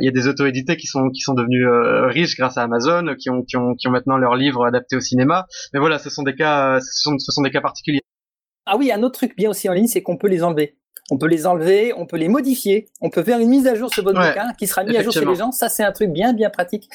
il 0.00 0.04
y 0.04 0.08
a 0.08 0.12
des 0.12 0.28
auto-édités 0.28 0.76
qui 0.76 0.86
sont 0.86 1.10
qui 1.10 1.20
sont 1.20 1.34
devenus 1.34 1.66
euh, 1.66 2.06
riches 2.06 2.36
grâce 2.36 2.56
à 2.56 2.62
Amazon, 2.62 3.14
qui 3.18 3.28
ont 3.28 3.42
qui 3.42 3.56
ont 3.56 3.74
qui 3.74 3.88
ont 3.88 3.90
maintenant 3.90 4.16
leurs 4.16 4.36
livres 4.36 4.64
adaptés 4.66 4.96
au 4.96 5.00
cinéma. 5.00 5.46
Mais 5.74 5.80
voilà, 5.80 5.98
ce 5.98 6.10
sont 6.10 6.22
des 6.22 6.34
cas 6.34 6.78
ce 6.80 7.02
sont 7.02 7.18
ce 7.18 7.32
sont 7.32 7.42
des 7.42 7.50
cas 7.50 7.60
particuliers. 7.60 8.00
Ah 8.66 8.76
oui, 8.76 8.92
un 8.92 9.02
autre 9.02 9.18
truc 9.18 9.36
bien 9.36 9.50
aussi 9.50 9.68
en 9.68 9.72
ligne, 9.72 9.88
c'est 9.88 10.02
qu'on 10.02 10.16
peut 10.16 10.28
les 10.28 10.42
enlever 10.44 10.76
on 11.10 11.18
peut 11.18 11.26
les 11.26 11.46
enlever, 11.46 11.92
on 11.96 12.06
peut 12.06 12.16
les 12.16 12.28
modifier, 12.28 12.88
on 13.00 13.10
peut 13.10 13.22
faire 13.22 13.40
une 13.40 13.48
mise 13.48 13.66
à 13.66 13.74
jour 13.74 13.92
sur 13.92 14.04
votre 14.04 14.20
ouais, 14.20 14.28
bouquin 14.28 14.52
qui 14.58 14.66
sera 14.66 14.84
mis 14.84 14.96
à 14.96 15.02
jour 15.02 15.12
chez 15.12 15.24
les 15.24 15.34
gens. 15.34 15.50
Ça, 15.50 15.68
c'est 15.68 15.82
un 15.82 15.92
truc 15.92 16.10
bien, 16.10 16.32
bien 16.32 16.50
pratique. 16.50 16.88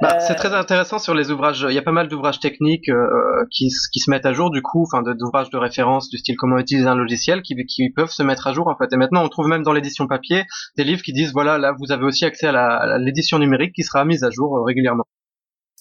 Bah, 0.00 0.16
euh... 0.16 0.24
C'est 0.26 0.34
très 0.34 0.52
intéressant 0.52 0.98
sur 0.98 1.14
les 1.14 1.30
ouvrages. 1.30 1.66
Il 1.68 1.74
y 1.74 1.78
a 1.78 1.82
pas 1.82 1.92
mal 1.92 2.08
d'ouvrages 2.08 2.40
techniques 2.40 2.88
euh, 2.90 3.44
qui, 3.50 3.68
qui 3.92 4.00
se 4.00 4.10
mettent 4.10 4.26
à 4.26 4.32
jour, 4.32 4.50
du 4.50 4.60
coup, 4.60 4.82
enfin, 4.82 5.02
d'ouvrages 5.02 5.50
de 5.50 5.56
référence 5.56 6.08
du 6.10 6.18
style 6.18 6.36
comment 6.36 6.58
utiliser 6.58 6.86
un 6.86 6.96
logiciel 6.96 7.42
qui, 7.42 7.56
qui 7.66 7.90
peuvent 7.90 8.10
se 8.10 8.22
mettre 8.22 8.46
à 8.46 8.52
jour, 8.52 8.68
en 8.68 8.76
fait. 8.76 8.92
Et 8.92 8.96
maintenant, 8.96 9.24
on 9.24 9.28
trouve 9.28 9.48
même 9.48 9.62
dans 9.62 9.72
l'édition 9.72 10.06
papier 10.06 10.44
des 10.76 10.84
livres 10.84 11.02
qui 11.02 11.12
disent, 11.12 11.32
voilà, 11.32 11.56
là, 11.58 11.74
vous 11.78 11.92
avez 11.92 12.04
aussi 12.04 12.24
accès 12.24 12.48
à 12.48 12.98
l'édition 12.98 13.38
numérique 13.38 13.72
qui 13.74 13.84
sera 13.84 14.04
mise 14.04 14.22
à 14.22 14.30
jour 14.30 14.56
euh, 14.56 14.62
régulièrement. 14.62 15.04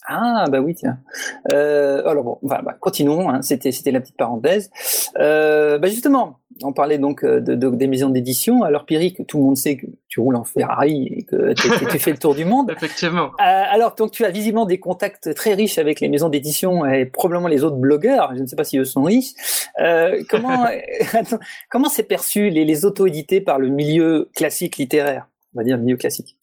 Ah 0.07 0.45
bah 0.49 0.60
oui 0.61 0.76
tiens. 0.76 0.99
Euh, 1.53 2.06
alors 2.07 2.23
bon, 2.23 2.40
bah, 2.44 2.61
bah, 2.64 2.76
continuons. 2.80 3.30
Hein, 3.30 3.41
c'était 3.41 3.72
c'était 3.72 3.91
la 3.91 4.02
petite 4.02 4.18
parenthèse. 4.18 4.72
Euh, 5.18 5.78
bah 5.78 5.88
justement, 5.90 6.40
on 6.64 6.73
parlait 6.73 6.98
donc 6.98 7.23
euh, 7.23 7.40
de, 7.40 7.56
de, 7.56 7.69
des 7.69 7.88
maisons 7.88 8.10
d'édition. 8.10 8.64
Alors 8.64 8.86
Pierrick, 8.86 9.26
tout 9.28 9.38
le 9.38 9.44
monde 9.44 9.57
sait 9.57 9.78
que 9.78 9.86
tu 10.07 10.19
roules 10.19 10.36
en 10.36 10.44
Ferrari 10.44 11.07
et 11.07 11.23
que 11.23 11.53
tu 11.53 11.99
fais 11.99 12.11
le 12.11 12.18
tour 12.18 12.36
du 12.36 12.45
monde. 12.45 12.72
Effectivement. 12.76 13.32
Euh, 13.40 13.64
alors 13.69 13.95
donc 13.95 14.11
tu 14.11 14.26
as 14.26 14.32
visiblement 14.32 14.65
des 14.65 14.80
contacts 14.80 15.34
très 15.36 15.53
riches 15.53 15.78
avec 15.78 15.99
les 15.99 16.10
maisons 16.10 16.30
d'édition 16.30 16.86
et 16.86 17.06
probablement 17.06 17.48
les 17.48 17.64
autres 17.64 17.78
blogueurs. 17.78 18.34
Je 18.36 18.41
ne 18.41 18.48
sais 18.48 18.56
pas 18.56 18.64
si 18.64 18.78
eux 18.78 18.86
sont 18.86 19.03
riches. 19.03 19.34
Euh, 19.80 20.22
comment 20.30 20.68
comment 21.69 21.90
c'est 21.90 22.03
perçu 22.03 22.49
les, 22.49 22.65
les 22.65 22.86
auto-édités 22.86 23.41
par 23.41 23.60
le 23.60 23.69
milieu 23.69 24.30
classique 24.36 24.78
littéraire, 24.78 25.28
on 25.53 25.60
va 25.60 25.64
dire 25.64 25.78
le 25.78 25.84
milieu 25.84 25.98
classique. 25.98 26.38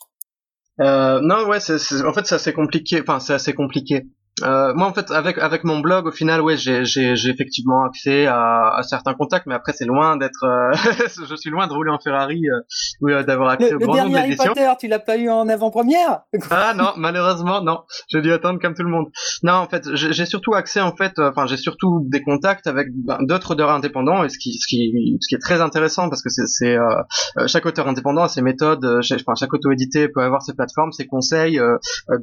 Euh, 0.81 1.21
non, 1.23 1.47
ouais, 1.49 1.61
c'est, 1.61 1.75
en 2.05 2.13
fait, 2.13 2.27
c'est 2.27 2.35
assez 2.37 2.53
compliqué. 2.53 3.01
Enfin, 3.01 3.21
c'est 3.21 3.35
assez 3.35 3.53
compliqué. 3.55 4.07
Euh, 4.43 4.73
moi 4.75 4.87
en 4.87 4.93
fait 4.95 5.11
avec 5.11 5.39
avec 5.39 5.65
mon 5.65 5.81
blog 5.81 6.07
au 6.07 6.11
final 6.13 6.41
ouais 6.41 6.57
j'ai 6.57 6.85
j'ai 6.85 7.17
j'ai 7.17 7.31
effectivement 7.31 7.85
accès 7.85 8.27
à, 8.27 8.75
à 8.77 8.83
certains 8.83 9.15
contacts 9.15 9.47
mais 9.47 9.55
après 9.55 9.73
c'est 9.73 9.85
loin 9.87 10.17
d'être 10.17 10.45
euh, 10.45 10.73
je 11.29 11.35
suis 11.37 11.51
loin 11.51 11.67
de 11.67 11.73
rouler 11.73 11.91
en 11.91 11.99
Ferrari 11.99 12.41
euh, 12.49 12.61
ou 13.01 13.09
euh, 13.11 13.23
d'avoir 13.23 13.51
accès 13.51 13.71
Le, 13.71 13.77
au 13.77 13.79
le 13.81 13.87
grand 13.87 13.97
nombre 13.97 14.11
dernier 14.15 14.35
Harry. 14.39 14.49
Potter, 14.49 14.71
tu 14.81 14.89
l'as 14.89 14.99
pas 14.99 15.17
eu 15.17 15.29
en 15.31 15.49
avant-première 15.49 16.21
Ah 16.51 16.75
non, 16.75 16.93
malheureusement 16.97 17.63
non. 17.63 17.81
J'ai 18.09 18.21
dû 18.21 18.33
attendre 18.33 18.61
comme 18.61 18.75
tout 18.75 18.83
le 18.83 18.91
monde. 18.91 19.07
Non, 19.43 19.55
en 19.55 19.69
fait, 19.69 19.85
j'ai 19.95 20.27
surtout 20.27 20.55
accès 20.55 20.81
en 20.81 20.95
fait, 20.95 21.19
euh, 21.19 21.31
enfin 21.31 21.47
j'ai 21.47 21.57
surtout 21.57 22.07
des 22.09 22.23
contacts 22.23 22.67
avec 22.67 22.89
ben, 22.95 23.19
d'autres 23.23 23.53
auteurs 23.53 23.71
indépendants 23.71 24.25
et 24.25 24.29
ce 24.29 24.39
qui 24.39 24.55
ce 24.55 24.67
qui 24.67 25.17
ce 25.21 25.29
qui 25.29 25.35
est 25.35 25.39
très 25.43 25.61
intéressant 25.61 26.09
parce 26.09 26.23
que 26.23 26.31
c'est 26.31 26.47
c'est 26.47 26.77
euh, 26.77 27.47
chaque 27.47 27.67
auteur 27.67 27.89
indépendant 27.89 28.23
a 28.23 28.29
ses 28.29 28.43
méthodes, 28.43 28.85
euh, 28.85 29.03
chaque, 29.03 29.21
enfin, 29.27 29.35
chaque 29.39 29.53
auto-édité 29.53 30.09
peut 30.09 30.23
avoir 30.23 30.43
ses 30.43 30.55
plateformes, 30.55 30.93
ses 30.93 31.07
conseils. 31.07 31.59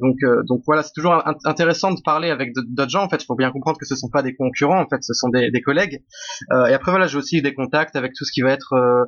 donc 0.00 0.16
euh, 0.24 0.42
donc 0.48 0.62
voilà, 0.66 0.82
c'est 0.82 0.92
toujours 0.94 1.14
in- 1.14 1.34
intéressant 1.44 1.90
de 1.92 2.00
parler 2.06 2.30
avec 2.30 2.54
d'autres 2.54 2.90
gens. 2.90 3.02
En 3.02 3.10
fait, 3.10 3.22
il 3.22 3.26
faut 3.26 3.34
bien 3.34 3.50
comprendre 3.50 3.78
que 3.78 3.84
ce 3.84 3.96
sont 3.96 4.08
pas 4.08 4.22
des 4.22 4.34
concurrents, 4.34 4.80
en 4.80 4.88
fait, 4.88 5.02
ce 5.02 5.12
sont 5.12 5.28
des, 5.28 5.50
des 5.50 5.60
collègues. 5.60 6.02
Euh, 6.52 6.66
et 6.66 6.72
après 6.72 6.92
voilà, 6.92 7.06
j'ai 7.06 7.18
aussi 7.18 7.42
des 7.42 7.52
contacts 7.52 7.96
avec 7.96 8.12
tout 8.14 8.24
ce 8.24 8.32
qui 8.32 8.40
va 8.40 8.52
être 8.52 8.72
euh, 8.72 9.04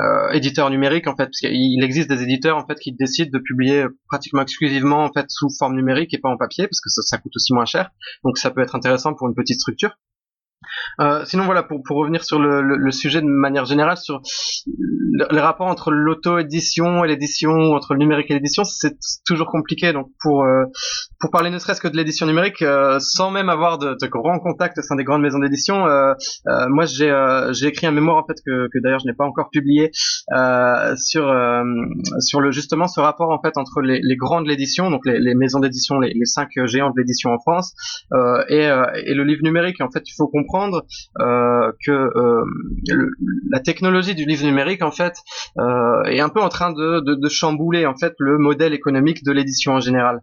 euh, 0.00 0.30
éditeur 0.32 0.70
numérique 0.70 1.06
en 1.06 1.16
fait 1.16 1.26
parce 1.26 1.40
qu'il 1.40 1.82
existe 1.82 2.08
des 2.08 2.22
éditeurs 2.22 2.56
en 2.56 2.66
fait 2.66 2.78
qui 2.78 2.92
décident 2.92 3.30
de 3.32 3.42
publier 3.42 3.86
pratiquement 4.08 4.42
exclusivement 4.42 5.04
en 5.04 5.12
fait 5.12 5.26
sous 5.28 5.48
forme 5.58 5.74
numérique 5.74 6.12
et 6.14 6.18
pas 6.18 6.28
en 6.28 6.36
papier 6.36 6.66
parce 6.66 6.80
que 6.80 6.90
ça, 6.90 7.02
ça 7.02 7.18
coûte 7.18 7.32
aussi 7.36 7.52
moins 7.52 7.64
cher 7.64 7.90
donc 8.24 8.38
ça 8.38 8.50
peut 8.50 8.60
être 8.60 8.74
intéressant 8.74 9.14
pour 9.14 9.28
une 9.28 9.34
petite 9.34 9.60
structure 9.60 9.96
euh, 11.00 11.24
sinon 11.24 11.44
voilà 11.44 11.62
pour, 11.62 11.82
pour 11.86 11.96
revenir 11.98 12.24
sur 12.24 12.38
le, 12.38 12.62
le, 12.62 12.76
le 12.76 12.90
sujet 12.92 13.20
de 13.20 13.26
manière 13.26 13.64
générale 13.64 13.96
sur 13.96 14.20
le- 14.66 15.26
les 15.30 15.40
rapports 15.40 15.66
entre 15.68 15.90
l'auto-édition 15.90 17.04
et 17.04 17.08
l'édition 17.08 17.50
entre 17.74 17.94
le 17.94 17.98
numérique 18.00 18.30
et 18.30 18.34
l'édition 18.34 18.64
c'est 18.64 18.96
toujours 19.26 19.48
compliqué. 19.48 19.92
Donc 19.92 20.08
pour 20.22 20.44
euh, 20.44 20.64
pour 21.20 21.30
parler 21.30 21.50
ne 21.50 21.58
serait-ce 21.58 21.80
que 21.80 21.88
de 21.88 21.96
l'édition 21.96 22.26
numérique 22.26 22.62
euh, 22.62 22.98
sans 23.00 23.30
même 23.30 23.48
avoir 23.48 23.78
de, 23.78 23.96
de 24.00 24.06
grands 24.06 24.38
contacts 24.38 24.78
au 24.78 24.82
sein 24.82 24.96
des 24.96 25.04
grandes 25.04 25.22
maisons 25.22 25.38
d'édition 25.38 25.86
euh, 25.86 26.12
euh, 26.48 26.66
moi 26.68 26.84
j'ai 26.86 27.10
j'ai 27.52 27.66
écrit 27.68 27.86
un 27.86 27.92
mémoire 27.92 28.16
en 28.16 28.26
fait 28.26 28.36
que, 28.44 28.68
que 28.72 28.78
d'ailleurs 28.82 29.00
je 29.00 29.06
n'ai 29.06 29.14
pas 29.14 29.24
encore 29.24 29.48
publié 29.50 29.90
sur 30.96 31.24
sur 32.20 32.40
le 32.40 32.50
justement 32.50 32.86
ce 32.88 33.00
rapport 33.00 33.30
en 33.30 33.40
fait 33.40 33.56
entre 33.56 33.80
les, 33.80 34.00
les 34.02 34.16
grands 34.16 34.42
de 34.42 34.48
l'édition 34.48 34.90
donc 34.90 35.02
les, 35.06 35.18
les 35.18 35.34
maisons 35.34 35.60
d'édition 35.60 35.98
les, 35.98 36.12
les 36.14 36.24
cinq 36.26 36.48
géants 36.66 36.90
de 36.90 36.98
l'édition 36.98 37.30
en 37.32 37.38
France 37.38 37.74
et, 38.48 38.64
et 39.06 39.14
le 39.14 39.24
livre 39.24 39.42
numérique. 39.42 39.80
En 39.80 39.90
fait 39.90 40.02
il 40.08 40.14
faut 40.16 40.28
comprendre 40.28 40.53
euh, 40.54 41.72
que 41.84 41.90
euh, 41.90 42.44
la 43.50 43.60
technologie 43.60 44.14
du 44.14 44.24
livre 44.24 44.44
numérique 44.44 44.82
en 44.82 44.90
fait 44.90 45.16
euh, 45.58 46.04
est 46.04 46.20
un 46.20 46.28
peu 46.28 46.40
en 46.40 46.48
train 46.48 46.72
de, 46.72 47.28
chambouler 47.28 47.86
en 47.86 47.96
fait 47.96 48.14
le 48.18 48.38
modèle 48.38 48.72
économique 48.72 49.24
de 49.24 49.32
l'édition 49.32 49.72
en 49.72 49.80
général 49.80 50.20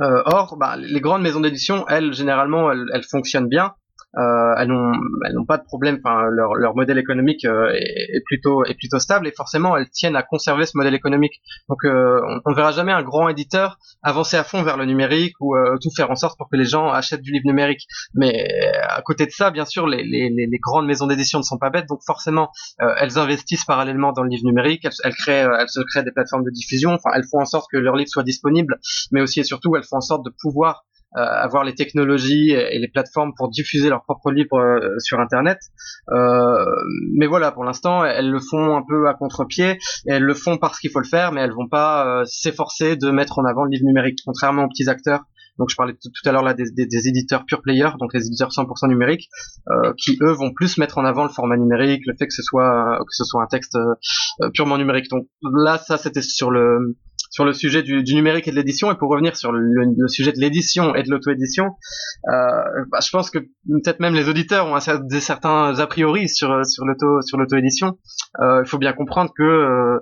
or, 0.00 0.56
bah, 0.58 0.76
les 0.76 1.00
grandes 1.00 1.22
maisons 1.22 1.38
d'édition, 1.38 1.86
elles, 1.86 2.12
généralement, 2.12 2.72
elles 2.72 3.04
fonctionnent 3.08 3.48
bien. 3.48 3.74
Euh, 4.16 4.54
elles 4.58 4.68
n'ont 4.68 4.92
elles 5.26 5.34
n'ont 5.34 5.46
pas 5.46 5.58
de 5.58 5.64
problème. 5.64 5.98
Enfin, 6.04 6.28
leur, 6.30 6.54
leur 6.54 6.74
modèle 6.76 6.98
économique 6.98 7.44
euh, 7.44 7.70
est, 7.72 8.16
est 8.16 8.22
plutôt 8.24 8.64
est 8.64 8.74
plutôt 8.74 8.98
stable 8.98 9.26
et 9.26 9.32
forcément 9.32 9.76
elles 9.76 9.88
tiennent 9.90 10.16
à 10.16 10.22
conserver 10.22 10.66
ce 10.66 10.76
modèle 10.76 10.94
économique. 10.94 11.40
Donc, 11.68 11.84
euh, 11.84 12.20
on, 12.44 12.50
ne 12.50 12.54
verra 12.54 12.72
jamais 12.72 12.92
un 12.92 13.02
grand 13.02 13.28
éditeur 13.28 13.78
avancer 14.02 14.36
à 14.36 14.44
fond 14.44 14.62
vers 14.62 14.76
le 14.76 14.84
numérique 14.84 15.34
ou 15.40 15.56
euh, 15.56 15.78
tout 15.80 15.90
faire 15.94 16.10
en 16.10 16.16
sorte 16.16 16.36
pour 16.36 16.48
que 16.50 16.56
les 16.56 16.64
gens 16.64 16.88
achètent 16.88 17.22
du 17.22 17.32
livre 17.32 17.46
numérique. 17.46 17.86
Mais 18.14 18.32
euh, 18.34 18.80
à 18.88 19.02
côté 19.02 19.26
de 19.26 19.30
ça, 19.30 19.50
bien 19.50 19.64
sûr, 19.64 19.86
les, 19.86 20.02
les, 20.04 20.28
les, 20.30 20.58
grandes 20.58 20.86
maisons 20.86 21.06
d'édition 21.06 21.38
ne 21.38 21.44
sont 21.44 21.58
pas 21.58 21.70
bêtes, 21.70 21.86
donc 21.88 22.00
forcément 22.06 22.50
euh, 22.80 22.94
elles 22.98 23.18
investissent 23.18 23.64
parallèlement 23.64 24.12
dans 24.12 24.22
le 24.22 24.28
livre 24.28 24.44
numérique. 24.44 24.84
Elles, 24.84 24.92
elles 25.04 25.14
créent 25.14 25.48
elles 25.58 25.68
se 25.68 25.80
créent 25.90 26.04
des 26.04 26.12
plateformes 26.12 26.44
de 26.44 26.50
diffusion. 26.50 26.90
Enfin, 26.92 27.10
elles 27.14 27.26
font 27.30 27.40
en 27.40 27.46
sorte 27.46 27.66
que 27.72 27.78
leurs 27.78 27.96
livres 27.96 28.10
soient 28.10 28.22
disponibles, 28.22 28.78
mais 29.10 29.20
aussi 29.20 29.40
et 29.40 29.44
surtout 29.44 29.74
elles 29.76 29.84
font 29.84 29.96
en 29.96 30.02
sorte 30.02 30.24
de 30.24 30.32
pouvoir 30.40 30.84
avoir 31.14 31.64
les 31.64 31.74
technologies 31.74 32.50
et 32.50 32.78
les 32.78 32.88
plateformes 32.88 33.32
pour 33.36 33.50
diffuser 33.50 33.88
leurs 33.88 34.02
propres 34.02 34.30
livres 34.30 34.58
euh, 34.58 34.98
sur 34.98 35.20
Internet. 35.20 35.58
Euh, 36.10 36.64
mais 37.14 37.26
voilà, 37.26 37.52
pour 37.52 37.64
l'instant, 37.64 38.04
elles 38.04 38.30
le 38.30 38.40
font 38.40 38.76
un 38.76 38.82
peu 38.86 39.08
à 39.08 39.14
contre-pied. 39.14 39.78
Elles 40.06 40.22
le 40.22 40.34
font 40.34 40.58
parce 40.58 40.78
qu'il 40.78 40.90
faut 40.90 41.00
le 41.00 41.08
faire, 41.08 41.32
mais 41.32 41.40
elles 41.40 41.52
vont 41.52 41.68
pas 41.68 42.06
euh, 42.06 42.24
s'efforcer 42.24 42.96
de 42.96 43.10
mettre 43.10 43.38
en 43.38 43.44
avant 43.44 43.64
le 43.64 43.70
livre 43.70 43.86
numérique, 43.86 44.20
contrairement 44.24 44.64
aux 44.64 44.68
petits 44.68 44.88
acteurs. 44.88 45.24
Donc 45.58 45.68
je 45.68 45.76
parlais 45.76 45.92
tout, 45.92 46.08
tout 46.08 46.28
à 46.28 46.32
l'heure 46.32 46.42
là 46.42 46.54
des, 46.54 46.70
des, 46.70 46.86
des 46.86 47.08
éditeurs 47.08 47.44
pure 47.44 47.60
player, 47.60 47.88
donc 48.00 48.14
les 48.14 48.26
éditeurs 48.26 48.48
100% 48.48 48.88
numériques, 48.88 49.28
euh, 49.70 49.92
qui 49.98 50.16
eux 50.22 50.32
vont 50.32 50.50
plus 50.52 50.78
mettre 50.78 50.96
en 50.98 51.04
avant 51.04 51.24
le 51.24 51.28
format 51.28 51.58
numérique, 51.58 52.02
le 52.06 52.14
fait 52.18 52.26
que 52.26 52.32
ce 52.32 52.42
soit 52.42 52.98
que 53.00 53.14
ce 53.14 53.24
soit 53.24 53.42
un 53.42 53.46
texte 53.46 53.76
euh, 53.76 54.50
purement 54.54 54.78
numérique. 54.78 55.10
Donc 55.10 55.26
là, 55.42 55.76
ça 55.78 55.98
c'était 55.98 56.22
sur 56.22 56.50
le 56.50 56.96
sur 57.32 57.46
le 57.46 57.52
sujet 57.54 57.82
du, 57.82 58.02
du 58.02 58.14
numérique 58.14 58.46
et 58.46 58.50
de 58.50 58.56
l'édition. 58.56 58.92
Et 58.92 58.94
pour 58.94 59.10
revenir 59.10 59.36
sur 59.36 59.52
le, 59.52 59.60
le 59.96 60.08
sujet 60.08 60.32
de 60.32 60.38
l'édition 60.38 60.94
et 60.94 61.02
de 61.02 61.10
l'auto-édition, 61.10 61.64
euh, 62.28 62.84
bah, 62.90 62.98
je 63.04 63.10
pense 63.10 63.30
que 63.30 63.38
peut-être 63.38 64.00
même 64.00 64.14
les 64.14 64.28
auditeurs 64.28 64.66
ont 64.66 64.78
des 65.08 65.20
certains 65.20 65.78
a 65.80 65.86
priori 65.86 66.28
sur 66.28 66.64
sur 66.66 66.84
l'auto 66.84 67.22
sur 67.22 67.38
l'auto-édition. 67.38 67.98
Euh, 68.40 68.62
Il 68.64 68.68
faut 68.68 68.78
bien 68.78 68.92
comprendre 68.92 69.32
que 69.36 69.42
euh, 69.42 69.98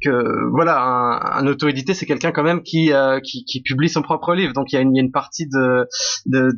que 0.00 0.50
voilà 0.52 0.80
un, 0.80 1.20
un 1.40 1.46
auto-édité 1.48 1.94
c'est 1.94 2.06
quelqu'un 2.06 2.30
quand 2.30 2.44
même 2.44 2.62
qui, 2.62 2.92
qui 3.24 3.44
qui 3.44 3.60
publie 3.62 3.88
son 3.88 4.02
propre 4.02 4.34
livre. 4.34 4.52
Donc 4.52 4.72
il 4.72 4.76
y 4.76 4.78
a 4.78 4.82
une, 4.82 4.94
il 4.94 4.98
y 4.98 5.00
a 5.00 5.04
une 5.04 5.12
partie 5.12 5.48
de 5.48 5.88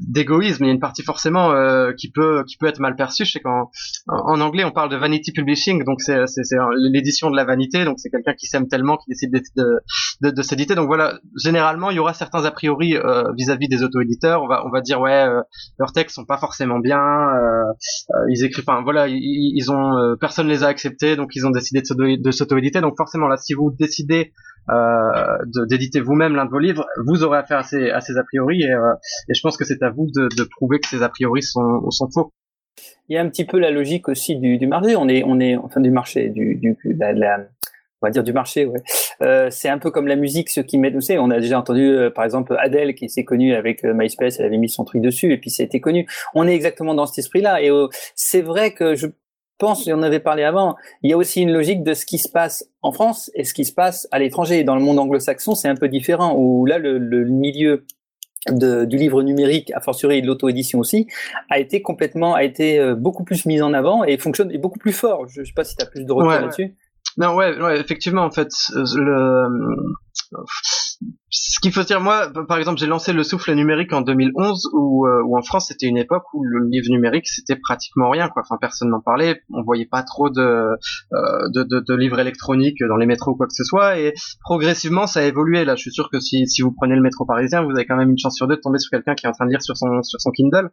d'égoïsme 0.06 0.64
il 0.64 0.66
y 0.66 0.70
a 0.70 0.74
une 0.74 0.80
partie 0.80 1.02
forcément 1.02 1.54
qui 1.96 2.10
peut 2.10 2.44
qui 2.46 2.58
peut 2.58 2.66
être 2.66 2.80
mal 2.80 2.94
perçue. 2.94 3.24
Je 3.24 3.32
sais 3.32 3.40
qu'en 3.40 3.70
en, 4.06 4.40
anglais 4.42 4.64
on 4.64 4.70
parle 4.70 4.90
de 4.90 4.96
vanity 4.96 5.32
publishing. 5.32 5.82
Donc 5.84 6.02
c'est 6.02 6.18
l'édition 6.92 7.30
de 7.30 7.36
la 7.36 7.44
vanité. 7.46 7.86
Donc 7.86 7.98
c'est 7.98 8.10
quelqu'un 8.10 8.34
qui 8.34 8.46
s'aime 8.46 8.68
tellement 8.68 8.98
qui 8.98 9.08
décide 9.08 9.32
de 9.32 9.80
de, 10.22 10.30
de, 10.30 10.42
s'éditer 10.42 10.74
donc 10.74 10.86
voilà 10.86 11.18
généralement 11.42 11.90
il 11.90 11.96
y 11.96 11.98
aura 11.98 12.14
certains 12.14 12.44
a 12.44 12.50
priori 12.50 12.96
euh, 12.96 13.24
vis-à-vis 13.36 13.68
des 13.68 13.82
auto-éditeurs. 13.82 14.42
On 14.42 14.48
va 14.48 14.64
on 14.66 14.70
va 14.70 14.80
dire 14.80 15.00
ouais 15.00 15.24
euh, 15.26 15.40
leurs 15.78 15.92
textes 15.92 16.14
sont 16.16 16.24
pas 16.24 16.38
forcément 16.38 16.78
bien 16.78 17.00
euh, 17.00 17.72
ils 18.28 18.44
écrivent 18.44 18.64
enfin 18.68 18.82
voilà 18.82 19.08
ils, 19.08 19.52
ils 19.54 19.70
ont 19.70 20.16
personne 20.20 20.48
les 20.48 20.64
a 20.64 20.68
acceptés 20.68 21.16
donc 21.16 21.30
ils 21.34 21.46
ont 21.46 21.50
décidé 21.50 21.80
de 21.80 21.86
s'auto- 21.86 22.20
de 22.22 22.30
s'auto-éditer. 22.30 22.80
Donc 22.80 22.94
forcément 22.96 23.28
là 23.28 23.36
si 23.36 23.54
vous 23.54 23.70
décidez 23.78 24.32
euh, 24.70 25.38
d'éditer 25.68 26.00
vous-même 26.00 26.34
l'un 26.36 26.44
de 26.44 26.50
vos 26.50 26.58
livres 26.58 26.86
vous 27.06 27.22
aurez 27.24 27.38
affaire 27.38 27.58
à 27.58 27.62
ces, 27.62 27.90
à 27.90 28.00
ces 28.00 28.16
a 28.18 28.22
priori 28.24 28.62
et, 28.62 28.70
euh, 28.72 28.92
et 29.28 29.34
je 29.34 29.40
pense 29.42 29.56
que 29.56 29.64
c'est 29.64 29.82
à 29.82 29.90
vous 29.90 30.06
de, 30.14 30.28
de 30.36 30.44
prouver 30.44 30.80
que 30.80 30.88
ces 30.88 31.02
a 31.02 31.08
priori 31.08 31.42
sont, 31.42 31.90
sont 31.90 32.08
faux. 32.12 32.32
Il 33.08 33.14
y 33.14 33.18
a 33.18 33.22
un 33.22 33.28
petit 33.28 33.44
peu 33.44 33.58
la 33.58 33.70
logique 33.70 34.08
aussi 34.08 34.36
du, 34.36 34.58
du 34.58 34.66
marché. 34.66 34.94
On 34.96 35.08
est, 35.08 35.24
on 35.24 35.40
est, 35.40 35.56
enfin 35.56 35.80
du 35.80 35.90
marché, 35.90 36.28
du, 36.28 36.54
du, 36.56 36.76
de 36.84 37.18
la- 37.18 37.38
on 38.02 38.06
va 38.06 38.10
dire 38.10 38.22
du 38.22 38.32
marché. 38.32 38.64
Ouais. 38.66 38.80
Euh, 39.22 39.48
c'est 39.50 39.68
un 39.68 39.78
peu 39.78 39.90
comme 39.90 40.06
la 40.06 40.16
musique, 40.16 40.48
ceux 40.48 40.62
qui 40.62 40.78
mettent, 40.78 40.94
vous 40.94 41.00
savez, 41.00 41.18
on 41.18 41.30
a 41.30 41.38
déjà 41.40 41.58
entendu, 41.58 41.86
euh, 41.86 42.10
par 42.10 42.24
exemple, 42.24 42.56
Adele 42.58 42.94
qui 42.94 43.08
s'est 43.08 43.24
connue 43.24 43.54
avec 43.54 43.84
euh, 43.84 43.92
MySpace, 43.94 44.38
elle 44.40 44.46
avait 44.46 44.56
mis 44.58 44.68
son 44.68 44.84
truc 44.84 45.02
dessus 45.02 45.32
et 45.32 45.38
puis 45.38 45.50
ça 45.50 45.62
a 45.62 45.66
été 45.66 45.80
connu. 45.80 46.06
On 46.34 46.46
est 46.48 46.54
exactement 46.54 46.94
dans 46.94 47.06
cet 47.06 47.18
esprit-là 47.18 47.60
et 47.62 47.70
euh, 47.70 47.88
c'est 48.14 48.40
vrai 48.42 48.72
que 48.72 48.94
je 48.94 49.06
pense, 49.58 49.86
et 49.86 49.92
on 49.92 50.00
avait 50.02 50.20
parlé 50.20 50.42
avant, 50.42 50.74
il 51.02 51.10
y 51.10 51.12
a 51.12 51.18
aussi 51.18 51.42
une 51.42 51.52
logique 51.52 51.82
de 51.82 51.92
ce 51.92 52.06
qui 52.06 52.16
se 52.16 52.30
passe 52.30 52.66
en 52.80 52.92
France 52.92 53.30
et 53.34 53.44
ce 53.44 53.52
qui 53.52 53.66
se 53.66 53.74
passe 53.74 54.08
à 54.10 54.18
l'étranger. 54.18 54.64
Dans 54.64 54.74
le 54.74 54.80
monde 54.80 54.98
anglo-saxon, 54.98 55.54
c'est 55.54 55.68
un 55.68 55.76
peu 55.76 55.88
différent 55.88 56.34
où 56.34 56.64
là, 56.64 56.78
le, 56.78 56.96
le 56.96 57.26
milieu 57.26 57.84
de, 58.50 58.86
du 58.86 58.96
livre 58.96 59.22
numérique, 59.22 59.70
a 59.74 59.80
fortiori 59.82 60.22
de 60.22 60.26
l'auto-édition 60.26 60.78
aussi, 60.78 61.08
a 61.50 61.58
été 61.58 61.82
complètement, 61.82 62.34
a 62.34 62.42
été 62.42 62.78
euh, 62.78 62.94
beaucoup 62.94 63.22
plus 63.22 63.44
mis 63.44 63.60
en 63.60 63.74
avant 63.74 64.02
et 64.02 64.16
fonctionne 64.16 64.50
est 64.50 64.56
beaucoup 64.56 64.78
plus 64.78 64.94
fort. 64.94 65.28
Je, 65.28 65.42
je 65.42 65.48
sais 65.48 65.52
pas 65.54 65.64
si 65.64 65.76
tu 65.76 65.84
as 65.84 65.86
plus 65.86 66.06
de 66.06 66.10
retour 66.12 66.30
Ouais. 66.32 66.40
là-dessus. 66.40 66.74
Non, 67.16 67.34
ouais, 67.34 67.60
ouais, 67.60 67.80
effectivement, 67.80 68.22
en 68.22 68.30
fait, 68.30 68.48
euh, 68.76 68.84
le, 68.96 69.48
ce 71.30 71.60
qu'il 71.60 71.72
faut 71.72 71.82
dire, 71.82 72.00
moi, 72.00 72.30
par 72.48 72.58
exemple, 72.58 72.78
j'ai 72.78 72.86
lancé 72.86 73.12
le 73.12 73.22
souffle 73.22 73.52
numérique 73.54 73.92
en 73.92 74.00
2011, 74.00 74.70
où, 74.72 75.06
euh, 75.06 75.22
où 75.24 75.36
en 75.36 75.42
France, 75.42 75.68
c'était 75.68 75.86
une 75.86 75.96
époque 75.98 76.24
où 76.34 76.44
le 76.44 76.68
livre 76.68 76.88
numérique, 76.90 77.28
c'était 77.28 77.56
pratiquement 77.56 78.10
rien, 78.10 78.28
quoi. 78.28 78.42
Enfin, 78.42 78.56
personne 78.60 78.90
n'en 78.90 79.00
parlait, 79.00 79.42
on 79.52 79.62
voyait 79.62 79.86
pas 79.86 80.02
trop 80.02 80.30
de, 80.30 80.40
euh, 80.40 81.48
de, 81.54 81.62
de, 81.62 81.80
de 81.80 81.94
livres 81.94 82.18
électroniques 82.18 82.82
dans 82.88 82.96
les 82.96 83.06
métros 83.06 83.32
ou 83.32 83.36
quoi 83.36 83.46
que 83.46 83.54
ce 83.54 83.64
soit, 83.64 83.98
et 83.98 84.14
progressivement, 84.44 85.06
ça 85.06 85.20
a 85.20 85.24
évolué. 85.24 85.64
Là, 85.64 85.76
je 85.76 85.82
suis 85.82 85.92
sûr 85.92 86.10
que 86.10 86.20
si, 86.20 86.46
si 86.46 86.62
vous 86.62 86.72
prenez 86.72 86.94
le 86.94 87.02
métro 87.02 87.24
parisien, 87.24 87.62
vous 87.62 87.70
avez 87.70 87.86
quand 87.86 87.96
même 87.96 88.10
une 88.10 88.18
chance 88.18 88.36
sur 88.36 88.46
deux 88.46 88.56
de 88.56 88.60
tomber 88.60 88.78
sur 88.78 88.90
quelqu'un 88.90 89.14
qui 89.14 89.26
est 89.26 89.28
en 89.28 89.32
train 89.32 89.46
de 89.46 89.50
lire 89.50 89.62
sur 89.62 89.76
son, 89.76 90.02
sur 90.02 90.20
son 90.20 90.30
Kindle. 90.30 90.70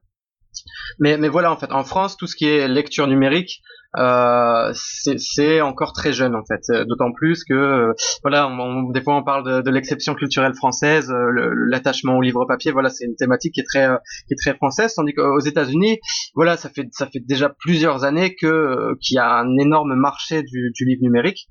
Mais, 1.00 1.18
voilà, 1.28 1.52
en 1.52 1.58
fait, 1.58 1.72
en 1.72 1.84
France, 1.84 2.18
tout 2.18 2.28
ce 2.28 2.36
qui 2.36 2.46
est 2.46 2.68
lecture 2.68 3.08
numérique, 3.08 3.62
euh, 3.98 4.72
c'est 4.74 5.62
encore 5.62 5.94
très 5.94 6.12
jeune 6.14 6.36
en 6.36 6.44
fait. 6.46 6.62
Euh, 6.70 6.86
D'autant 6.86 7.12
plus 7.14 7.44
que 7.44 7.54
euh, 7.54 7.94
voilà, 8.22 8.48
on, 8.48 8.92
des 8.92 9.02
fois 9.02 9.16
on 9.16 9.24
parle 9.24 9.64
de, 9.64 9.72
l'exception 9.72 10.14
culturelle 10.14 10.54
française, 10.54 11.10
euh, 11.10 11.32
l'attachement 11.70 12.18
au 12.18 12.22
livre 12.22 12.46
papier. 12.46 12.72
Voilà, 12.72 12.90
c'est 12.90 13.06
une 13.06 13.16
thématique 13.16 13.54
qui 13.54 13.62
est 13.62 13.66
très 13.66 13.88
qui 14.28 14.34
est 14.34 14.38
très 14.38 14.56
française. 14.56 14.94
Tandis 14.94 15.14
qu'aux 15.14 15.40
États-Unis, 15.40 16.00
voilà, 16.36 16.58
ça 16.58 16.70
fait 16.70 16.88
ça 16.92 17.08
fait 17.08 17.22
déjà 17.26 17.50
plusieurs 17.50 18.04
années 18.04 18.36
que 18.36 18.94
qu'il 19.02 19.16
y 19.16 19.20
a 19.20 19.38
un 19.40 19.58
énorme 19.58 19.96
marché 19.96 20.44
du 20.44 20.86
livre 20.86 21.02
numérique. 21.02 21.50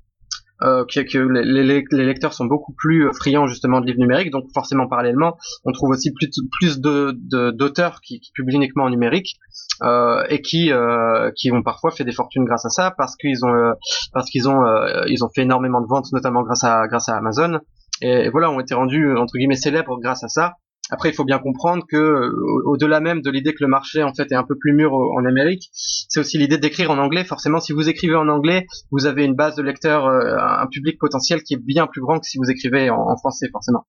Euh, 0.63 0.85
que, 0.85 1.17
les, 1.19 1.63
les- 1.63 2.05
lecteurs 2.05 2.33
sont 2.33 2.45
beaucoup 2.45 2.73
plus 2.73 3.11
friands 3.13 3.45
justement 3.47 3.79
de 3.79 3.85
livres 3.85 3.99
numériques, 3.99 4.31
donc 4.31 4.45
forcément 4.53 4.87
parallèlement, 4.87 5.37
on 5.65 5.71
trouve 5.71 5.91
aussi 5.91 6.11
plus, 6.11 6.29
plus 6.59 6.79
de 6.79 7.11
d'auteurs 7.51 8.01
qui, 8.01 8.19
qui 8.19 8.31
publient 8.31 8.55
uniquement 8.55 8.85
en 8.85 8.89
numérique 8.89 9.35
euh, 9.83 10.23
et 10.29 10.41
qui 10.41 10.71
euh, 10.71 11.31
qui 11.35 11.51
ont 11.51 11.61
parfois 11.61 11.91
fait 11.91 12.03
des 12.03 12.11
fortunes 12.11 12.43
grâce 12.45 12.65
à 12.65 12.69
ça 12.69 12.91
parce 12.97 13.15
qu'ils 13.15 13.45
ont 13.45 13.53
euh, 13.53 13.73
parce 14.13 14.29
qu'ils 14.31 14.49
ont 14.49 14.65
euh, 14.65 15.03
ils 15.07 15.23
ont 15.23 15.29
fait 15.29 15.41
énormément 15.43 15.81
de 15.81 15.87
ventes 15.87 16.11
notamment 16.11 16.41
grâce 16.41 16.63
à 16.63 16.87
grâce 16.87 17.09
à 17.09 17.17
Amazon. 17.17 17.59
Et 18.01 18.29
voilà 18.29 18.49
ont 18.51 18.59
été 18.59 18.73
rendus 18.75 19.15
entre 19.15 19.33
guillemets 19.37 19.55
célèbres 19.55 19.97
grâce 19.99 20.23
à 20.23 20.27
ça 20.27 20.53
Après, 20.89 21.09
il 21.09 21.13
faut 21.15 21.25
bien 21.25 21.39
comprendre 21.39 21.83
que 21.87 21.97
euh, 21.97 22.31
au-delà 22.65 22.99
même 23.01 23.21
de 23.21 23.29
l'idée 23.29 23.53
que 23.53 23.61
le 23.63 23.67
marché 23.67 24.03
en 24.03 24.13
fait 24.13 24.31
est 24.31 24.35
un 24.35 24.43
peu 24.43 24.55
plus 24.57 24.73
mûr 24.73 24.93
en 24.93 25.25
Amérique, 25.25 25.69
c'est 25.73 26.19
aussi 26.19 26.37
l'idée 26.37 26.57
d'écrire 26.57 26.91
en 26.91 26.97
anglais. 26.97 27.23
Forcément, 27.25 27.59
si 27.59 27.73
vous 27.73 27.89
écrivez 27.89 28.15
en 28.15 28.27
anglais, 28.29 28.65
vous 28.91 29.05
avez 29.05 29.25
une 29.25 29.35
base 29.35 29.55
de 29.55 29.63
lecteurs, 29.63 30.05
euh, 30.07 30.37
un 30.37 30.67
public 30.67 30.97
potentiel 30.99 31.43
qui 31.43 31.55
est 31.55 31.61
bien 31.61 31.87
plus 31.87 32.01
grand 32.01 32.19
que 32.19 32.25
si 32.25 32.37
vous 32.37 32.49
écrivez 32.49 32.89
en, 32.89 32.99
en 33.09 33.17
français, 33.17 33.49
forcément. 33.51 33.85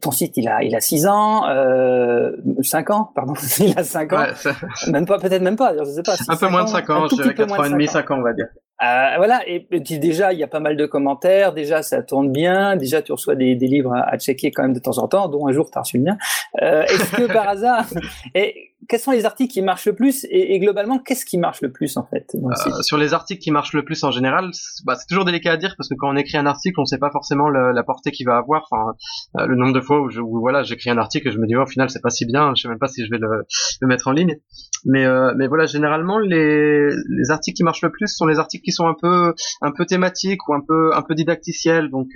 Ton 0.00 0.10
site, 0.10 0.36
il 0.36 0.48
a, 0.48 0.62
il 0.62 0.74
a 0.74 0.80
6 0.80 1.06
ans, 1.06 1.46
euh, 1.48 2.30
5 2.62 2.90
ans, 2.90 3.10
pardon, 3.14 3.34
il 3.60 3.76
a 3.78 3.82
5 3.84 4.12
ans. 4.12 4.18
Ouais, 4.20 4.34
ça- 4.36 4.54
Même 4.90 5.04
pas, 5.06 5.18
peut-être 5.18 5.42
même 5.42 5.56
pas, 5.56 5.74
je 5.78 5.90
sais 5.90 6.02
pas. 6.02 6.14
un 6.28 6.36
peu 6.36 6.48
moins 6.48 6.64
de 6.64 6.68
5 6.68 6.88
ans, 6.90 7.08
je 7.08 7.14
dirais 7.16 7.34
4 7.34 7.52
ans 7.52 7.64
et 7.64 7.70
demi, 7.70 7.88
5 7.88 8.10
ans, 8.10 8.18
on 8.20 8.22
va 8.22 8.32
dire. 8.32 8.46
Euh, 8.82 9.14
voilà, 9.16 9.42
et 9.46 9.60
puis 9.60 9.80
déjà, 9.80 10.32
il 10.32 10.40
y 10.40 10.42
a 10.42 10.48
pas 10.48 10.58
mal 10.58 10.76
de 10.76 10.86
commentaires, 10.86 11.52
déjà, 11.52 11.82
ça 11.82 12.02
tourne 12.02 12.32
bien, 12.32 12.76
déjà, 12.76 13.00
tu 13.00 13.12
reçois 13.12 13.36
des, 13.36 13.54
des 13.54 13.68
livres 13.68 13.94
à, 13.94 14.18
checker 14.18 14.50
quand 14.50 14.62
même 14.62 14.72
de 14.72 14.80
temps 14.80 14.98
en 14.98 15.06
temps, 15.06 15.28
dont 15.28 15.46
un 15.46 15.52
jour, 15.52 15.70
tu 15.70 15.78
as 15.78 15.82
reçu 15.82 15.98
le. 15.98 16.18
Euh, 16.62 16.82
Est-ce 16.84 17.12
que 17.14 17.32
par 17.32 17.48
hasard, 17.48 17.86
et 18.34 18.71
quels 18.88 19.00
sont 19.00 19.10
les 19.12 19.24
articles 19.24 19.52
qui 19.52 19.62
marchent 19.62 19.86
le 19.86 19.94
plus 19.94 20.24
et, 20.24 20.54
et 20.54 20.58
globalement, 20.58 20.98
qu'est-ce 20.98 21.24
qui 21.24 21.38
marche 21.38 21.60
le 21.62 21.70
plus 21.70 21.96
en 21.96 22.04
fait 22.04 22.26
Euh, 22.34 22.82
sur 22.82 22.98
les 22.98 23.14
articles 23.14 23.40
qui 23.40 23.50
marchent 23.50 23.72
le 23.74 23.84
plus 23.84 24.02
en 24.04 24.10
général, 24.10 24.50
c'est 24.52 24.84
bah, 24.84 24.94
c'est 24.96 25.06
toujours 25.06 25.24
délicat 25.24 25.52
à 25.52 25.56
dire 25.56 25.74
parce 25.76 25.88
que 25.88 25.94
quand 25.98 26.10
on 26.10 26.16
écrit 26.16 26.36
un 26.38 26.46
article, 26.46 26.80
on 26.80 26.84
sait 26.84 26.98
pas 26.98 27.10
forcément 27.10 27.48
le- 27.48 27.72
la 27.72 27.82
portée 27.84 28.10
qu'il 28.10 28.26
va 28.26 28.36
avoir. 28.36 28.66
Enfin, 28.70 28.92
euh, 29.38 29.46
le 29.46 29.56
nombre 29.56 29.72
de 29.72 29.80
fois 29.80 30.00
où, 30.00 30.10
je, 30.10 30.20
où, 30.20 30.40
voilà, 30.40 30.62
j'écris 30.62 30.90
un 30.90 30.98
article 30.98 31.28
et 31.28 31.30
je 31.32 31.38
me 31.38 31.46
dis 31.46 31.54
oh, 31.56 31.62
au 31.62 31.66
final 31.66 31.90
c'est 31.90 32.02
pas 32.02 32.10
si 32.10 32.26
bien, 32.26 32.52
je 32.56 32.62
sais 32.62 32.68
même 32.68 32.78
pas 32.78 32.88
si 32.88 33.04
je 33.04 33.10
vais 33.10 33.18
le, 33.18 33.44
le 33.80 33.86
mettre 33.88 34.08
en 34.08 34.12
ligne. 34.12 34.36
Mais 34.84 35.04
euh, 35.06 35.32
mais 35.36 35.46
voilà, 35.46 35.66
généralement 35.66 36.18
les 36.18 36.88
les 36.90 37.30
articles 37.30 37.56
qui 37.56 37.62
marchent 37.64 37.82
le 37.82 37.90
plus 37.92 38.08
sont 38.08 38.26
les 38.26 38.38
articles 38.38 38.64
qui 38.64 38.72
sont 38.72 38.86
un 38.88 38.96
peu 39.00 39.32
un 39.60 39.70
peu 39.72 39.86
thématiques 39.86 40.48
ou 40.48 40.54
un 40.54 40.60
peu 40.66 40.90
un 40.94 41.02
peu 41.02 41.14
didacticiels. 41.14 41.88
Donc 41.90 42.08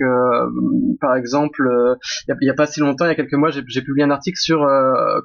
par 0.99 1.15
exemple, 1.15 1.61
il 2.27 2.45
y, 2.45 2.49
a, 2.49 2.51
a 2.51 2.55
pas 2.55 2.65
si 2.67 2.79
longtemps, 2.81 3.05
il 3.05 3.09
y 3.09 3.11
a 3.11 3.15
quelques 3.15 3.33
mois, 3.33 3.49
j'ai 3.51 3.81
publié 3.81 4.03
un 4.03 4.11
article 4.11 4.37
sur 4.37 4.65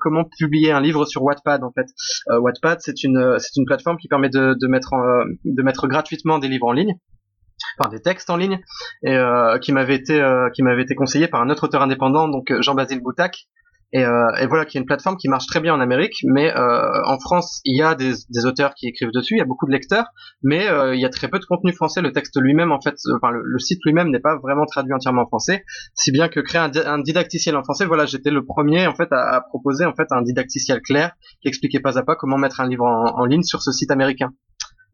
comment 0.01 0.25
publier 0.39 0.71
un 0.73 0.81
livre 0.81 1.05
sur 1.05 1.23
Wattpad 1.33 1.65
en 1.65 1.73
fait. 1.73 1.87
Euh, 2.29 2.41
c'est 2.79 3.03
une 3.03 3.65
plateforme 3.67 3.97
qui 3.97 4.09
permet 4.09 4.29
de, 4.29 4.55
de 4.59 5.63
mettre 5.63 5.87
gratuitement 5.89 6.39
des 6.39 6.49
livres 6.49 6.67
en 6.67 6.73
ligne, 6.73 6.97
enfin 7.79 7.91
des 7.91 8.01
textes 8.01 8.31
en 8.31 8.37
ligne, 8.37 8.61
et 9.03 9.15
euh, 9.15 9.59
qui 9.59 9.73
m'avait 9.73 9.97
été 9.97 10.21
euh, 10.21 10.51
qui 10.51 10.63
m'avait 10.63 10.83
été 10.83 10.95
conseillé 10.95 11.29
par 11.29 11.43
un 11.43 11.51
autre 11.51 11.65
auteur 11.65 11.83
indépendant, 11.83 12.29
donc 12.29 12.51
euh, 12.51 12.63
Jean-Basile 12.63 13.01
Boutac. 13.01 13.47
Et, 13.93 14.05
euh, 14.05 14.31
et 14.41 14.47
voilà, 14.47 14.65
qui 14.65 14.79
est 14.79 14.81
une 14.81 14.87
plateforme 14.87 15.17
qui 15.17 15.29
marche 15.29 15.47
très 15.47 15.61
bien 15.61 15.75
en 15.75 15.81
Amérique, 15.81 16.25
mais 16.25 16.51
euh, 16.57 17.03
en 17.05 17.19
France, 17.19 17.61
il 17.65 17.77
y 17.77 17.83
a 17.83 17.95
des, 17.95 18.15
auteurs 18.47 18.75
qui 18.75 18.89
écrivent 18.89 19.13
dessus, 19.13 19.35
il 19.35 19.39
y 19.39 19.43
a 19.43 19.45
beaucoup 19.45 19.67
de 19.67 19.73
lecteurs, 19.73 20.07
mais 20.43 20.67
euh, 20.69 20.95
il 20.95 21.01
y 21.01 21.05
a 21.05 21.11
très 21.11 21.29
peu 21.29 21.39
de 21.39 21.45
contenu 21.45 21.73
français. 21.75 22.01
Le 22.01 22.13
texte 22.13 22.41
lui-même, 22.41 22.73
en 22.73 22.81
fait, 22.81 22.95
euh, 23.07 23.17
enfin 23.17 23.31
le, 23.33 23.59
site 23.59 23.81
lui-même 23.85 24.11
n'est 24.11 24.21
pas 24.21 24.39
vraiment 24.43 24.65
traduit 24.65 24.95
entièrement 24.95 25.23
en 25.23 25.27
français, 25.27 25.65
si 25.95 26.11
bien 26.11 26.29
que 26.29 26.41
créer 26.41 26.61
un, 26.61 26.69
di- 26.69 26.81
un 26.85 26.99
didacticiel 26.99 27.55
en 27.57 27.63
français, 27.63 27.85
voilà, 27.85 28.07
j'étais 28.07 28.31
le 28.31 28.45
premier 28.45 28.87
en 28.87 28.95
fait 28.95 29.09
à, 29.13 29.43
proposer 29.49 29.85
en 29.85 29.95
fait 29.95 30.07
un 30.11 30.23
didacticiel 30.23 30.81
clair 30.81 31.13
qui 31.43 31.49
expliquait 31.49 31.81
pas 31.81 31.99
à 31.99 32.03
pas 32.03 32.17
comment 32.17 32.39
mettre 32.39 32.61
un 32.61 32.69
livre 32.69 32.85
en 32.85 33.25
ligne 33.25 33.43
sur 33.43 33.63
ce 33.63 33.73
site 33.73 33.91
américain. 33.91 34.31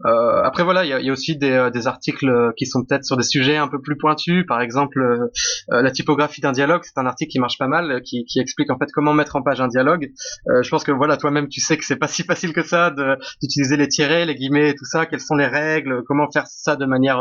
Euh, 0.06 0.42
après 0.44 0.62
voilà, 0.62 0.84
il 0.84 0.88
y 0.88 0.92
a, 0.92 1.00
y 1.00 1.08
a 1.08 1.12
aussi 1.12 1.36
des, 1.36 1.50
euh, 1.50 1.70
des 1.70 1.86
articles 1.86 2.52
qui 2.56 2.66
sont 2.66 2.84
peut-être 2.84 3.04
sur 3.04 3.16
des 3.16 3.24
sujets 3.24 3.56
un 3.56 3.68
peu 3.68 3.80
plus 3.80 3.96
pointus. 3.96 4.44
Par 4.46 4.60
exemple, 4.60 5.00
euh, 5.00 5.26
euh, 5.72 5.82
la 5.82 5.90
typographie 5.90 6.40
d'un 6.40 6.52
dialogue, 6.52 6.82
c'est 6.84 6.98
un 6.98 7.06
article 7.06 7.30
qui 7.32 7.40
marche 7.40 7.58
pas 7.58 7.68
mal, 7.68 7.90
euh, 7.90 8.00
qui, 8.00 8.24
qui 8.24 8.38
explique 8.38 8.70
en 8.70 8.78
fait 8.78 8.90
comment 8.92 9.12
mettre 9.12 9.36
en 9.36 9.42
page 9.42 9.60
un 9.60 9.68
dialogue. 9.68 10.10
Euh, 10.48 10.62
je 10.62 10.70
pense 10.70 10.84
que 10.84 10.92
voilà, 10.92 11.16
toi-même, 11.16 11.48
tu 11.48 11.60
sais 11.60 11.76
que 11.76 11.84
c'est 11.84 11.96
pas 11.96 12.08
si 12.08 12.22
facile 12.22 12.52
que 12.52 12.62
ça 12.62 12.94
d'utiliser 13.40 13.76
les 13.76 13.88
tirets, 13.88 14.26
les 14.26 14.34
guillemets, 14.34 14.70
et 14.70 14.74
tout 14.74 14.84
ça. 14.84 15.06
Quelles 15.06 15.20
sont 15.20 15.34
les 15.36 15.46
règles? 15.46 16.02
Comment 16.06 16.30
faire 16.30 16.46
ça 16.46 16.76
de 16.76 16.86
manière 16.86 17.20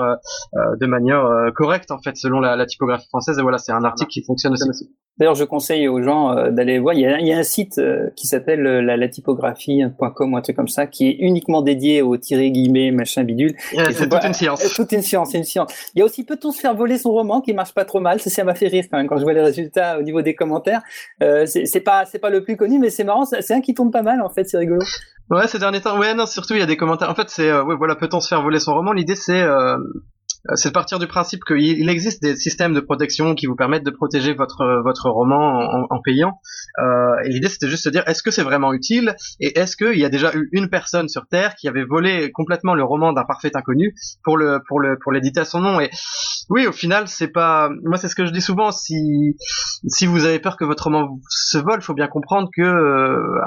de 0.53 0.85
manière 0.85 1.23
correcte 1.55 1.91
en 1.91 1.99
fait, 2.01 2.15
selon 2.15 2.39
la, 2.39 2.55
la 2.55 2.65
typographie 2.65 3.07
française? 3.07 3.37
Et 3.39 3.41
voilà, 3.41 3.57
c'est 3.57 3.71
un 3.71 3.83
article 3.83 4.09
qui 4.09 4.23
fonctionne 4.23 4.53
aussi. 4.53 4.89
D'ailleurs, 5.19 5.35
je 5.35 5.43
conseille 5.43 5.87
aux 5.87 6.01
gens 6.01 6.31
euh, 6.37 6.51
d'aller 6.51 6.77
voir. 6.79 6.93
Il 6.93 7.01
y, 7.01 7.05
a, 7.07 7.19
il 7.19 7.25
y 7.27 7.33
a 7.33 7.37
un 7.37 7.43
site 7.43 7.79
euh, 7.79 8.09
qui 8.15 8.27
s'appelle 8.27 8.65
euh, 8.67 8.81
la, 8.81 8.97
la 8.97 9.07
typographie.com 9.07 10.33
ou 10.33 10.37
un 10.37 10.41
truc 10.41 10.55
comme 10.55 10.67
ça, 10.67 10.85
qui 10.87 11.07
est 11.07 11.15
uniquement 11.19 11.61
dédié 11.61 12.01
aux 12.01 12.17
tirés 12.17 12.51
guillemets 12.51 12.91
machin 12.91 13.23
bidule. 13.23 13.55
C'est 13.91 14.07
pas- 14.09 14.17
toute 14.19 14.27
une 14.27 14.33
science. 14.33 14.73
Toute 14.75 14.91
une 14.91 15.01
science, 15.01 15.31
c'est 15.31 15.37
une 15.39 15.43
science. 15.43 15.71
Il 15.95 15.99
y 15.99 16.01
a 16.01 16.05
aussi 16.05 16.23
peut-on 16.23 16.51
se 16.51 16.59
faire 16.61 16.75
voler 16.75 16.97
son 16.97 17.11
roman 17.11 17.41
qui 17.41 17.53
marche 17.53 17.73
pas 17.73 17.85
trop 17.85 17.99
mal? 17.99 18.19
Ça, 18.19 18.29
ça 18.29 18.43
m'a 18.43 18.53
fait 18.55 18.67
rire 18.67 18.85
quand 18.91 18.97
même 18.97 19.07
quand 19.07 19.17
je 19.17 19.23
vois 19.23 19.33
les 19.33 19.41
résultats 19.41 19.97
au 19.99 20.03
niveau 20.03 20.21
des 20.21 20.35
commentaires. 20.35 20.81
Euh, 21.23 21.45
c'est 21.45 21.81
pas 21.81 22.05
c'est 22.05 22.19
pas 22.19 22.29
le 22.29 22.43
plus 22.43 22.55
connu, 22.57 22.77
mais 22.79 22.89
c'est 22.89 23.03
marrant. 23.03 23.25
C'est 23.25 23.53
un 23.53 23.61
qui 23.61 23.73
tourne 23.73 23.91
pas 23.91 24.03
mal 24.03 24.21
en 24.21 24.29
fait. 24.29 24.43
C'est 24.45 24.57
rigolo. 24.57 24.81
Ouais, 25.29 25.47
ces 25.47 25.59
derniers 25.59 25.81
temps. 25.81 25.97
Ouais, 25.99 26.13
non, 26.13 26.25
surtout 26.25 26.53
il 26.53 26.59
y 26.59 26.63
a 26.63 26.67
des 26.67 26.77
commentaires. 26.77 27.09
En 27.09 27.15
fait, 27.15 27.29
c'est 27.29 27.49
euh, 27.49 27.63
ouais, 27.63 27.75
voilà, 27.75 27.95
peut-on 27.95 28.19
se 28.19 28.27
faire 28.27 28.41
voler 28.43 28.59
son 28.59 28.73
roman? 28.73 28.93
L'idée, 28.93 29.15
c'est 29.15 29.41
euh, 29.41 29.77
c'est 30.55 30.69
de 30.69 30.73
partir 30.73 30.99
du 30.99 31.07
principe 31.07 31.43
qu'il 31.43 31.57
il 31.57 31.89
existe 31.89 32.21
des 32.21 32.35
systèmes 32.35 32.73
de 32.73 32.79
protection 32.79 33.35
qui 33.35 33.45
vous 33.45 33.55
permettent 33.55 33.85
de 33.85 33.91
protéger 33.91 34.33
votre 34.33 34.61
euh, 34.61 34.81
votre 34.81 35.09
roman 35.09 35.59
en, 35.59 35.87
en 35.89 36.01
payant. 36.01 36.39
Euh, 36.79 37.15
et 37.25 37.29
l'idée, 37.29 37.49
c'était 37.49 37.67
juste 37.67 37.85
de 37.85 37.89
se 37.89 37.93
dire, 37.93 38.03
est-ce 38.07 38.23
que 38.23 38.31
c'est 38.31 38.43
vraiment 38.43 38.73
utile 38.73 39.15
Et 39.39 39.59
est-ce 39.59 39.75
qu'il 39.75 39.97
y 39.97 40.05
a 40.05 40.09
déjà 40.09 40.33
eu 40.35 40.49
une 40.51 40.69
personne 40.69 41.09
sur 41.09 41.27
Terre 41.27 41.55
qui 41.55 41.67
avait 41.67 41.85
volé 41.85 42.31
complètement 42.31 42.75
le 42.75 42.83
roman 42.83 43.13
d'un 43.13 43.25
parfait 43.25 43.51
inconnu 43.55 43.93
pour 44.23 44.37
le 44.37 44.59
pour 44.67 44.79
le 44.79 44.97
pour 44.99 45.11
l'éditer 45.11 45.41
à 45.41 45.45
son 45.45 45.59
nom? 45.59 45.79
Et 45.79 45.89
oui, 46.49 46.67
au 46.67 46.71
final, 46.71 47.07
c'est 47.07 47.27
pas. 47.27 47.69
Moi, 47.83 47.97
c'est 47.97 48.07
ce 48.07 48.15
que 48.15 48.25
je 48.25 48.31
dis 48.31 48.41
souvent. 48.41 48.71
Si 48.71 49.35
si 49.87 50.05
vous 50.05 50.25
avez 50.25 50.39
peur 50.39 50.57
que 50.57 50.65
votre 50.65 50.83
roman 50.85 51.19
se 51.29 51.57
vole, 51.57 51.81
faut 51.81 51.93
bien 51.93 52.07
comprendre 52.07 52.49
que 52.55 52.61
euh, 52.61 53.41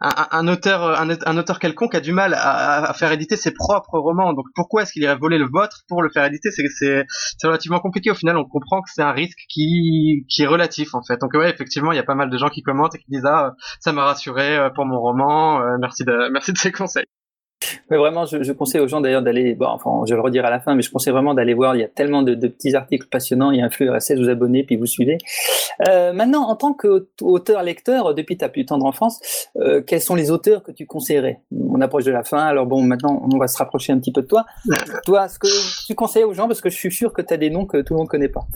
un, 0.00 0.48
auteur, 0.48 1.00
un, 1.00 1.08
un 1.10 1.36
auteur 1.36 1.58
quelconque 1.58 1.94
a 1.94 2.00
du 2.00 2.12
mal 2.12 2.34
à, 2.36 2.92
faire 2.94 3.12
éditer 3.12 3.36
ses 3.36 3.52
propres 3.52 3.98
romans. 3.98 4.32
Donc 4.32 4.46
pourquoi 4.54 4.82
est-ce 4.82 4.92
qu'il 4.92 5.02
irait 5.02 5.16
voler 5.16 5.38
le 5.38 5.46
vôtre 5.46 5.84
pour 5.88 6.02
le 6.02 6.10
faire 6.10 6.24
éditer? 6.24 6.50
C'est 6.50 7.06
relativement 7.44 7.80
compliqué. 7.80 8.10
Au 8.10 8.14
final, 8.14 8.36
on 8.36 8.44
comprend 8.44 8.82
que 8.82 8.90
c'est 8.92 9.02
un 9.02 9.12
risque 9.12 9.38
qui 9.48 10.26
qui 10.28 10.42
est 10.42 10.46
relatif 10.46 10.94
en 10.94 11.02
fait. 11.02 11.20
Donc 11.20 11.34
ouais, 11.34 11.50
effectivement, 11.50 11.92
il 11.92 11.96
y 11.96 12.00
a 12.00 12.04
pas 12.04 12.14
mal 12.14 12.30
de 12.30 12.38
gens 12.38 12.48
qui 12.48 12.62
commentent 12.62 12.94
et 12.94 12.98
qui 12.98 13.10
disent 13.10 13.26
ah 13.26 13.54
ça 13.80 13.92
m'a 13.92 14.04
rassuré 14.04 14.56
euh, 14.56 14.70
pour 14.70 14.86
mon 14.86 15.00
roman. 15.00 15.60
euh, 15.62 15.76
merci 15.80 16.04
de 16.04 16.28
merci 16.32 16.52
de 16.52 16.58
ces 16.58 16.72
conseils. 16.72 17.06
Mais 17.90 17.96
vraiment, 17.96 18.26
je, 18.26 18.42
je 18.42 18.52
conseille 18.52 18.80
aux 18.80 18.88
gens 18.88 19.00
d'ailleurs 19.00 19.22
d'aller, 19.22 19.54
bon, 19.54 19.66
enfin, 19.66 19.90
je 20.06 20.12
vais 20.12 20.16
le 20.16 20.22
redire 20.22 20.44
à 20.44 20.50
la 20.50 20.60
fin, 20.60 20.74
mais 20.74 20.82
je 20.82 20.90
conseille 20.90 21.12
vraiment 21.12 21.34
d'aller 21.34 21.54
voir. 21.54 21.74
Il 21.74 21.80
y 21.80 21.84
a 21.84 21.88
tellement 21.88 22.22
de, 22.22 22.34
de 22.34 22.48
petits 22.48 22.74
articles 22.74 23.08
passionnants. 23.08 23.50
Il 23.50 23.58
y 23.58 23.62
a 23.62 23.64
un 23.64 23.70
flux 23.70 23.90
RSS, 23.90 24.14
vous 24.16 24.28
abonnez, 24.28 24.64
puis 24.64 24.76
vous 24.76 24.86
suivez. 24.86 25.18
Euh, 25.88 26.12
maintenant, 26.12 26.48
en 26.48 26.56
tant 26.56 26.74
qu'auteur-lecteur, 26.74 28.14
depuis 28.14 28.36
ta 28.36 28.48
plus 28.48 28.66
tendre 28.66 28.84
enfance, 28.86 29.20
euh, 29.56 29.82
quels 29.82 30.00
sont 30.00 30.14
les 30.14 30.30
auteurs 30.30 30.62
que 30.62 30.72
tu 30.72 30.86
conseillerais? 30.86 31.40
On 31.52 31.80
approche 31.80 32.04
de 32.04 32.12
la 32.12 32.24
fin, 32.24 32.40
alors 32.44 32.66
bon, 32.66 32.82
maintenant, 32.82 33.22
on 33.32 33.38
va 33.38 33.48
se 33.48 33.56
rapprocher 33.58 33.92
un 33.92 33.98
petit 33.98 34.12
peu 34.12 34.22
de 34.22 34.26
toi. 34.26 34.44
Toi, 35.04 35.28
ce 35.28 35.38
que 35.38 35.86
tu 35.86 35.94
conseilles 35.94 36.24
aux 36.24 36.34
gens, 36.34 36.48
parce 36.48 36.60
que 36.60 36.70
je 36.70 36.76
suis 36.76 36.92
sûr 36.92 37.12
que 37.12 37.22
tu 37.22 37.32
as 37.32 37.36
des 37.36 37.50
noms 37.50 37.66
que 37.66 37.80
tout 37.82 37.94
le 37.94 37.98
monde 37.98 38.08
connaît 38.08 38.28
pas. 38.28 38.46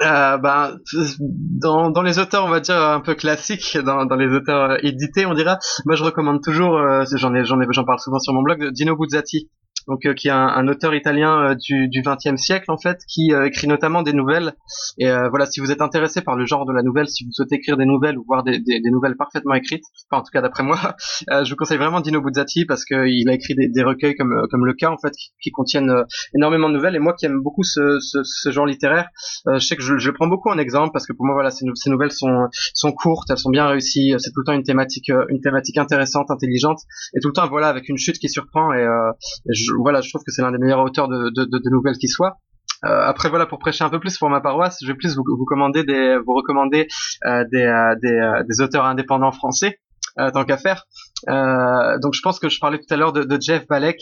Euh, 0.00 0.38
ben, 0.38 0.78
dans, 1.18 1.90
dans 1.90 2.02
les 2.02 2.18
auteurs, 2.18 2.44
on 2.44 2.50
va 2.50 2.60
dire 2.60 2.76
un 2.76 3.00
peu 3.00 3.14
classiques, 3.14 3.76
dans, 3.78 4.06
dans 4.06 4.16
les 4.16 4.32
auteurs 4.32 4.84
édités, 4.84 5.26
on 5.26 5.34
dira. 5.34 5.58
Moi, 5.86 5.96
je 5.96 6.04
recommande 6.04 6.42
toujours, 6.42 6.78
euh, 6.78 7.04
j'en 7.16 7.34
ai, 7.34 7.44
j'en 7.44 7.60
ai, 7.60 7.66
j'en 7.70 7.84
parle 7.84 7.98
souvent 7.98 8.18
sur 8.18 8.32
mon 8.32 8.42
blog, 8.42 8.70
Dino 8.72 8.96
Buzzati. 8.96 9.50
Donc, 9.88 10.04
euh, 10.06 10.14
qui 10.14 10.28
est 10.28 10.32
un, 10.32 10.46
un 10.46 10.68
auteur 10.68 10.94
italien 10.94 11.50
euh, 11.50 11.54
du 11.54 11.88
du 11.88 12.02
siècle 12.36 12.70
en 12.70 12.76
fait, 12.78 12.98
qui 13.08 13.32
euh, 13.32 13.46
écrit 13.46 13.66
notamment 13.66 14.02
des 14.02 14.12
nouvelles. 14.12 14.52
Et 14.98 15.08
euh, 15.08 15.28
voilà, 15.30 15.46
si 15.46 15.60
vous 15.60 15.70
êtes 15.70 15.80
intéressé 15.80 16.20
par 16.20 16.36
le 16.36 16.46
genre 16.46 16.66
de 16.66 16.72
la 16.72 16.82
nouvelle, 16.82 17.08
si 17.08 17.24
vous 17.24 17.32
souhaitez 17.32 17.56
écrire 17.56 17.76
des 17.76 17.86
nouvelles 17.86 18.18
ou 18.18 18.24
voir 18.26 18.42
des, 18.44 18.60
des, 18.60 18.90
nouvelles 18.90 19.16
parfaitement 19.16 19.54
écrites, 19.54 19.84
enfin 20.10 20.20
en 20.20 20.24
tout 20.24 20.30
cas 20.32 20.40
d'après 20.42 20.62
moi, 20.62 20.78
euh, 21.30 21.44
je 21.44 21.50
vous 21.50 21.56
conseille 21.56 21.78
vraiment 21.78 22.00
Dino 22.00 22.20
Buzzati 22.20 22.64
parce 22.66 22.84
qu'il 22.84 23.28
a 23.28 23.32
écrit 23.32 23.54
des, 23.54 23.68
des 23.68 23.82
recueils 23.82 24.14
comme 24.14 24.32
euh, 24.32 24.46
comme 24.50 24.66
le 24.66 24.74
cas 24.74 24.90
en 24.90 24.98
fait, 24.98 25.12
qui, 25.12 25.30
qui 25.42 25.50
contiennent 25.50 25.92
énormément 26.34 26.68
de 26.68 26.74
nouvelles. 26.74 26.96
Et 26.96 26.98
moi 27.00 27.14
qui 27.14 27.26
aime 27.26 27.40
beaucoup 27.42 27.64
ce, 27.64 27.98
ce, 28.00 28.18
ce 28.22 28.50
genre 28.50 28.66
littéraire, 28.66 29.08
je 29.46 29.58
sais 29.58 29.76
que 29.76 29.82
je, 29.82 29.96
je 29.98 30.10
prends 30.10 30.28
beaucoup 30.28 30.50
en 30.50 30.58
exemple 30.58 30.90
parce 30.92 31.06
que 31.06 31.12
pour 31.12 31.24
moi 31.26 31.34
voilà 31.34 31.50
ces, 31.50 31.64
nou- 31.64 31.74
ces 31.74 31.90
nouvelles 31.90 32.12
sont 32.12 32.48
sont 32.74 32.92
courtes, 32.92 33.30
elles 33.30 33.38
sont 33.38 33.50
bien 33.50 33.66
réussies, 33.66 34.14
c'est 34.18 34.30
tout 34.32 34.40
le 34.40 34.44
temps 34.44 34.52
une 34.52 34.62
thématique 34.62 35.10
une 35.28 35.40
thématique 35.40 35.78
intéressante, 35.78 36.30
intelligente 36.30 36.80
et 37.16 37.20
tout 37.20 37.28
le 37.28 37.32
temps 37.32 37.48
voilà 37.48 37.68
avec 37.68 37.88
une 37.88 37.96
chute 37.98 38.18
qui 38.18 38.28
surprend 38.28 38.72
et, 38.72 38.82
et 38.82 39.54
je, 39.54 39.72
voilà 39.82 40.00
je 40.00 40.08
trouve 40.10 40.22
que 40.24 40.30
c'est 40.32 40.42
l'un 40.42 40.52
des 40.52 40.58
meilleurs 40.58 40.80
auteurs 40.80 41.08
de, 41.08 41.30
de, 41.30 41.44
de, 41.44 41.58
de 41.58 41.70
nouvelles 41.70 41.96
qui 41.98 42.08
soit. 42.08 42.36
Euh, 42.84 43.00
après 43.02 43.28
voilà 43.28 43.46
pour 43.46 43.58
prêcher 43.58 43.82
un 43.84 43.90
peu 43.90 43.98
plus 43.98 44.16
pour 44.18 44.30
ma 44.30 44.40
paroisse, 44.40 44.78
je 44.82 44.86
vais 44.86 44.94
plus 44.94 45.16
vous, 45.16 45.24
vous 45.26 45.44
commander 45.44 45.82
des 45.84 46.16
vous 46.24 46.34
recommander 46.34 46.86
euh, 47.26 47.44
des 47.50 47.64
euh, 47.64 47.94
des, 48.02 48.12
euh, 48.12 48.42
des 48.48 48.60
auteurs 48.60 48.84
indépendants 48.84 49.32
français 49.32 49.78
euh, 50.20 50.30
tant 50.30 50.44
qu'à 50.44 50.58
faire. 50.58 50.84
Euh, 51.28 51.98
donc 51.98 52.14
je 52.14 52.22
pense 52.22 52.38
que 52.38 52.48
je 52.48 52.60
parlais 52.60 52.78
tout 52.78 52.92
à 52.94 52.96
l'heure 52.96 53.12
de, 53.12 53.24
de 53.24 53.38
Jeff 53.40 53.66
Balek 53.66 53.98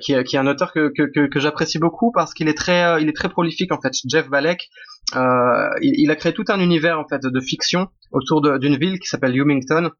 qui, 0.00 0.12
est- 0.12 0.24
qui 0.24 0.36
est 0.36 0.38
un 0.38 0.46
auteur 0.46 0.72
que, 0.72 0.92
que, 0.96 1.02
que, 1.12 1.26
que 1.26 1.40
j'apprécie 1.40 1.78
beaucoup 1.78 2.12
parce 2.12 2.34
qu'il 2.34 2.48
est 2.48 2.56
très 2.56 3.02
il 3.02 3.08
est 3.08 3.16
très 3.16 3.28
prolifique 3.28 3.72
en 3.72 3.80
fait. 3.80 3.92
Jeff 4.08 4.28
Balek, 4.28 4.68
il, 5.14 5.94
il 5.98 6.10
a 6.10 6.16
créé 6.16 6.32
tout 6.32 6.44
un 6.48 6.60
univers 6.60 6.98
en 7.00 7.06
fait 7.08 7.22
de 7.22 7.40
fiction 7.40 7.88
autour 8.12 8.42
d'une 8.58 8.76
ville 8.76 8.98
qui 8.98 9.08
s'appelle 9.08 9.36
Humington. 9.36 9.90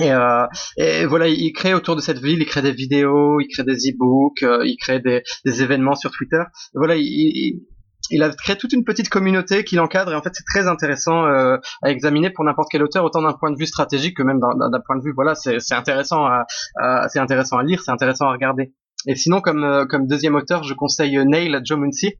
Et, 0.00 0.12
euh, 0.12 0.46
et 0.76 1.06
voilà, 1.06 1.28
il 1.28 1.52
crée 1.52 1.74
autour 1.74 1.96
de 1.96 2.00
cette 2.00 2.18
ville, 2.18 2.40
il 2.40 2.46
crée 2.46 2.62
des 2.62 2.72
vidéos, 2.72 3.40
il 3.40 3.48
crée 3.48 3.64
des 3.64 3.90
e-books, 3.90 4.42
euh, 4.42 4.64
il 4.64 4.76
crée 4.76 5.00
des, 5.00 5.22
des 5.44 5.62
événements 5.62 5.94
sur 5.94 6.10
Twitter. 6.10 6.42
Et 6.74 6.78
voilà, 6.78 6.96
il, 6.96 7.02
il, 7.04 7.60
il 8.10 8.22
a 8.22 8.30
créé 8.30 8.56
toute 8.56 8.72
une 8.72 8.84
petite 8.84 9.08
communauté 9.08 9.64
qui 9.64 9.76
l'encadre 9.76 10.12
et 10.12 10.14
en 10.14 10.22
fait 10.22 10.32
c'est 10.32 10.44
très 10.44 10.66
intéressant 10.66 11.24
euh, 11.26 11.56
à 11.82 11.90
examiner 11.90 12.30
pour 12.30 12.44
n'importe 12.44 12.68
quel 12.70 12.82
auteur, 12.82 13.04
autant 13.04 13.22
d'un 13.22 13.32
point 13.32 13.50
de 13.50 13.58
vue 13.58 13.66
stratégique 13.66 14.16
que 14.16 14.22
même 14.22 14.40
d'un 14.40 14.80
point 14.86 14.96
de 14.96 15.02
vue 15.02 15.12
voilà, 15.14 15.34
c'est 15.34 15.74
intéressant 15.74 16.26
à, 16.26 16.46
c'est 17.08 17.20
intéressant 17.20 17.58
à 17.58 17.62
lire, 17.62 17.82
c'est 17.82 17.92
intéressant 17.92 18.26
à 18.26 18.32
regarder. 18.32 18.74
Et 19.06 19.14
sinon 19.14 19.40
comme 19.40 19.64
euh, 19.64 19.86
comme 19.86 20.06
deuxième 20.06 20.34
auteur, 20.34 20.62
je 20.64 20.74
conseille 20.74 21.18
Neil 21.24 21.58
Jomunsi 21.64 22.14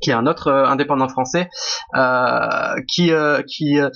qui 0.00 0.10
est 0.10 0.14
un 0.14 0.26
autre 0.26 0.48
euh, 0.48 0.66
indépendant 0.66 1.08
français, 1.08 1.48
euh, 1.96 2.74
qui, 2.88 3.12
euh, 3.12 3.42
qui, 3.46 3.78
euh, 3.78 3.90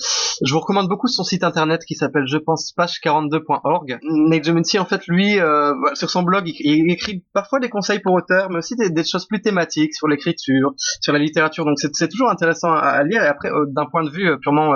je 0.45 0.53
vous 0.53 0.59
recommande 0.59 0.87
beaucoup 0.87 1.07
son 1.07 1.23
site 1.23 1.43
internet 1.43 1.81
qui 1.87 1.95
s'appelle 1.95 2.25
je 2.27 2.37
pense 2.37 2.73
page42.org. 2.77 3.99
Nate 4.03 4.43
Gemincy, 4.43 4.79
en 4.79 4.85
fait, 4.85 5.05
lui, 5.07 5.39
euh, 5.39 5.73
sur 5.93 6.09
son 6.09 6.23
blog, 6.23 6.43
il, 6.47 6.91
écrit 6.91 7.23
parfois 7.33 7.59
des 7.59 7.69
conseils 7.69 7.99
pour 7.99 8.13
auteurs, 8.13 8.49
mais 8.49 8.57
aussi 8.57 8.75
des, 8.75 9.03
choses 9.03 9.27
plus 9.27 9.41
thématiques 9.41 9.93
sur 9.93 10.07
l'écriture, 10.07 10.73
sur 11.01 11.13
la 11.13 11.19
littérature. 11.19 11.65
Donc 11.65 11.77
c'est 11.79 12.07
toujours 12.07 12.29
intéressant 12.29 12.71
à, 12.71 13.03
lire. 13.03 13.23
Et 13.23 13.27
après, 13.27 13.49
euh, 13.49 13.65
d'un 13.67 13.85
point 13.85 14.03
de 14.03 14.09
vue 14.09 14.37
purement 14.39 14.73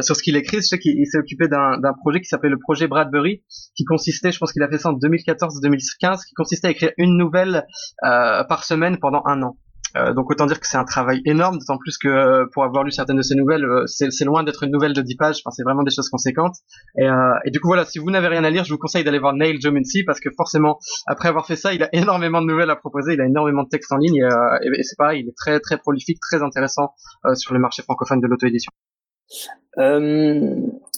sur 0.00 0.16
ce 0.16 0.22
qu'il 0.22 0.36
écrit, 0.36 0.58
je 0.58 0.62
sais 0.62 0.78
qu'il 0.78 0.98
il 0.98 1.06
s'est 1.06 1.18
occupé 1.18 1.48
d'un 1.48 1.92
projet 2.00 2.20
qui 2.20 2.26
s'appelait 2.26 2.50
le 2.50 2.58
projet 2.58 2.86
Bradbury, 2.86 3.42
qui 3.76 3.84
consistait, 3.84 4.32
je 4.32 4.38
pense 4.38 4.52
qu'il 4.52 4.62
a 4.62 4.68
fait 4.68 4.78
ça 4.78 4.90
en 4.90 4.94
2014-2015, 4.94 6.26
qui 6.26 6.34
consistait 6.34 6.68
à 6.68 6.70
écrire 6.70 6.90
une 6.96 7.16
nouvelle 7.16 7.66
par 8.02 8.64
semaine 8.64 8.98
pendant 8.98 9.22
un 9.26 9.42
an. 9.42 9.56
Euh, 9.96 10.14
donc 10.14 10.30
autant 10.30 10.46
dire 10.46 10.58
que 10.60 10.66
c'est 10.66 10.76
un 10.78 10.84
travail 10.84 11.20
énorme, 11.24 11.58
d'autant 11.58 11.78
plus 11.78 11.98
que 11.98 12.08
euh, 12.08 12.46
pour 12.52 12.64
avoir 12.64 12.84
lu 12.84 12.90
certaines 12.90 13.16
de 13.16 13.22
ces 13.22 13.34
nouvelles, 13.34 13.64
euh, 13.64 13.84
c'est 13.86 14.24
loin 14.24 14.42
d'être 14.42 14.62
une 14.62 14.70
nouvelle 14.70 14.92
de 14.94 15.02
10 15.02 15.16
pages, 15.16 15.36
enfin 15.44 15.50
c'est 15.50 15.62
vraiment 15.62 15.82
des 15.82 15.90
choses 15.90 16.08
conséquentes. 16.08 16.54
Et, 16.98 17.04
euh, 17.06 17.32
et 17.44 17.50
du 17.50 17.60
coup 17.60 17.68
voilà, 17.68 17.84
si 17.84 17.98
vous 17.98 18.10
n'avez 18.10 18.28
rien 18.28 18.44
à 18.44 18.50
lire, 18.50 18.64
je 18.64 18.72
vous 18.72 18.78
conseille 18.78 19.04
d'aller 19.04 19.18
voir 19.18 19.34
Neil 19.34 19.60
Jomincy 19.60 20.04
parce 20.04 20.20
que 20.20 20.30
forcément, 20.36 20.78
après 21.06 21.28
avoir 21.28 21.46
fait 21.46 21.56
ça, 21.56 21.74
il 21.74 21.82
a 21.82 21.88
énormément 21.92 22.40
de 22.40 22.46
nouvelles 22.46 22.70
à 22.70 22.76
proposer, 22.76 23.14
il 23.14 23.20
a 23.20 23.26
énormément 23.26 23.64
de 23.64 23.68
textes 23.68 23.92
en 23.92 23.96
ligne 23.98 24.16
et, 24.16 24.22
euh, 24.24 24.58
et- 24.78 24.82
c'est 24.82 24.96
pareil, 24.96 25.22
il 25.24 25.28
est 25.28 25.36
très 25.36 25.60
très 25.60 25.78
prolifique, 25.78 26.18
très 26.20 26.42
intéressant 26.42 26.92
euh, 27.26 27.34
sur 27.34 27.52
le 27.54 27.60
marché 27.60 27.82
francophone 27.82 28.20
de 28.20 28.26
l'auto-édition. 28.26 28.70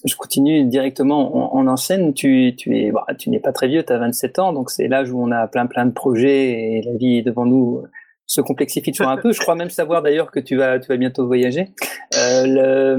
Je 0.06 0.16
continue 0.16 0.64
directement 0.66 1.54
en, 1.56 1.66
en 1.66 1.76
scène. 1.76 2.12
Tu, 2.12 2.54
tu 2.56 2.76
es, 2.76 2.90
bah, 2.92 3.06
tu 3.18 3.30
n'es 3.30 3.40
pas 3.40 3.52
très 3.52 3.68
vieux, 3.68 3.82
tu 3.84 3.92
as 3.92 3.98
27 3.98 4.38
ans, 4.38 4.52
donc 4.52 4.70
c'est 4.70 4.86
l'âge 4.86 5.10
où 5.10 5.18
on 5.22 5.30
a 5.32 5.46
plein 5.46 5.66
plein 5.66 5.86
de 5.86 5.92
projets 5.92 6.50
et 6.52 6.82
la 6.84 6.94
vie 6.98 7.22
devant 7.22 7.46
nous 7.46 7.82
se 8.26 8.40
complexifie 8.40 8.92
toujours 8.92 9.10
un 9.10 9.16
peu. 9.16 9.32
Je 9.32 9.40
crois 9.40 9.54
même 9.54 9.70
savoir 9.70 10.02
d'ailleurs 10.02 10.30
que 10.30 10.40
tu 10.40 10.56
vas, 10.56 10.78
tu 10.78 10.88
vas 10.88 10.96
bientôt 10.96 11.26
voyager. 11.26 11.68
Euh. 12.16 12.96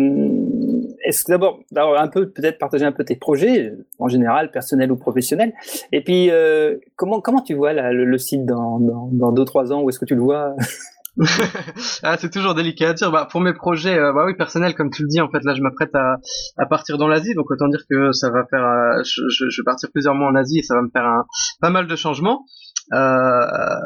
Est-ce 1.05 1.23
que 1.23 1.31
d'abord, 1.33 1.59
un 1.99 2.07
peu, 2.07 2.31
peut-être 2.31 2.57
partager 2.57 2.83
un 2.83 2.91
peu 2.91 3.03
tes 3.03 3.15
projets, 3.15 3.73
en 3.99 4.07
général, 4.07 4.49
personnels 4.49 4.91
ou 4.91 4.97
professionnels, 4.97 5.53
et 5.91 6.03
puis 6.03 6.31
euh, 6.31 6.77
comment 6.95 7.21
comment 7.21 7.41
tu 7.41 7.53
vois 7.53 7.73
le, 7.73 8.05
le 8.05 8.17
site 8.17 8.45
dans 8.45 8.79
dans 8.79 9.09
dans 9.11 9.31
deux 9.31 9.45
trois 9.45 9.71
ans? 9.71 9.81
Où 9.81 9.89
est-ce 9.89 9.99
que 9.99 10.05
tu 10.05 10.15
le 10.15 10.21
vois? 10.21 10.55
Ah, 12.03 12.17
c'est 12.19 12.29
toujours 12.29 12.55
délicat 12.55 12.89
à 12.89 12.93
dire. 12.93 13.11
Bah, 13.11 13.27
pour 13.31 13.39
mes 13.39 13.53
projets, 13.53 13.97
euh, 13.97 14.11
bah 14.11 14.23
oui, 14.25 14.35
personnels, 14.35 14.75
comme 14.75 14.89
tu 14.89 15.03
le 15.03 15.07
dis, 15.07 15.21
en 15.21 15.29
fait, 15.29 15.43
là, 15.43 15.53
je 15.55 15.61
m'apprête 15.61 15.93
à, 15.95 16.17
à 16.57 16.65
partir 16.65 16.97
dans 16.97 17.07
l'Asie, 17.07 17.33
donc 17.35 17.49
autant 17.49 17.67
dire 17.67 17.83
que 17.89 18.11
ça 18.11 18.29
va 18.29 18.45
faire, 18.49 18.63
euh, 18.63 19.01
je, 19.03 19.21
je 19.29 19.61
vais 19.61 19.63
partir 19.63 19.89
plusieurs 19.93 20.13
mois 20.13 20.27
en 20.27 20.35
Asie 20.35 20.59
et 20.59 20.63
ça 20.63 20.75
va 20.75 20.81
me 20.81 20.89
faire 20.89 21.05
un, 21.05 21.25
pas 21.61 21.69
mal 21.69 21.87
de 21.87 21.95
changements. 21.95 22.45
Euh, 22.93 23.79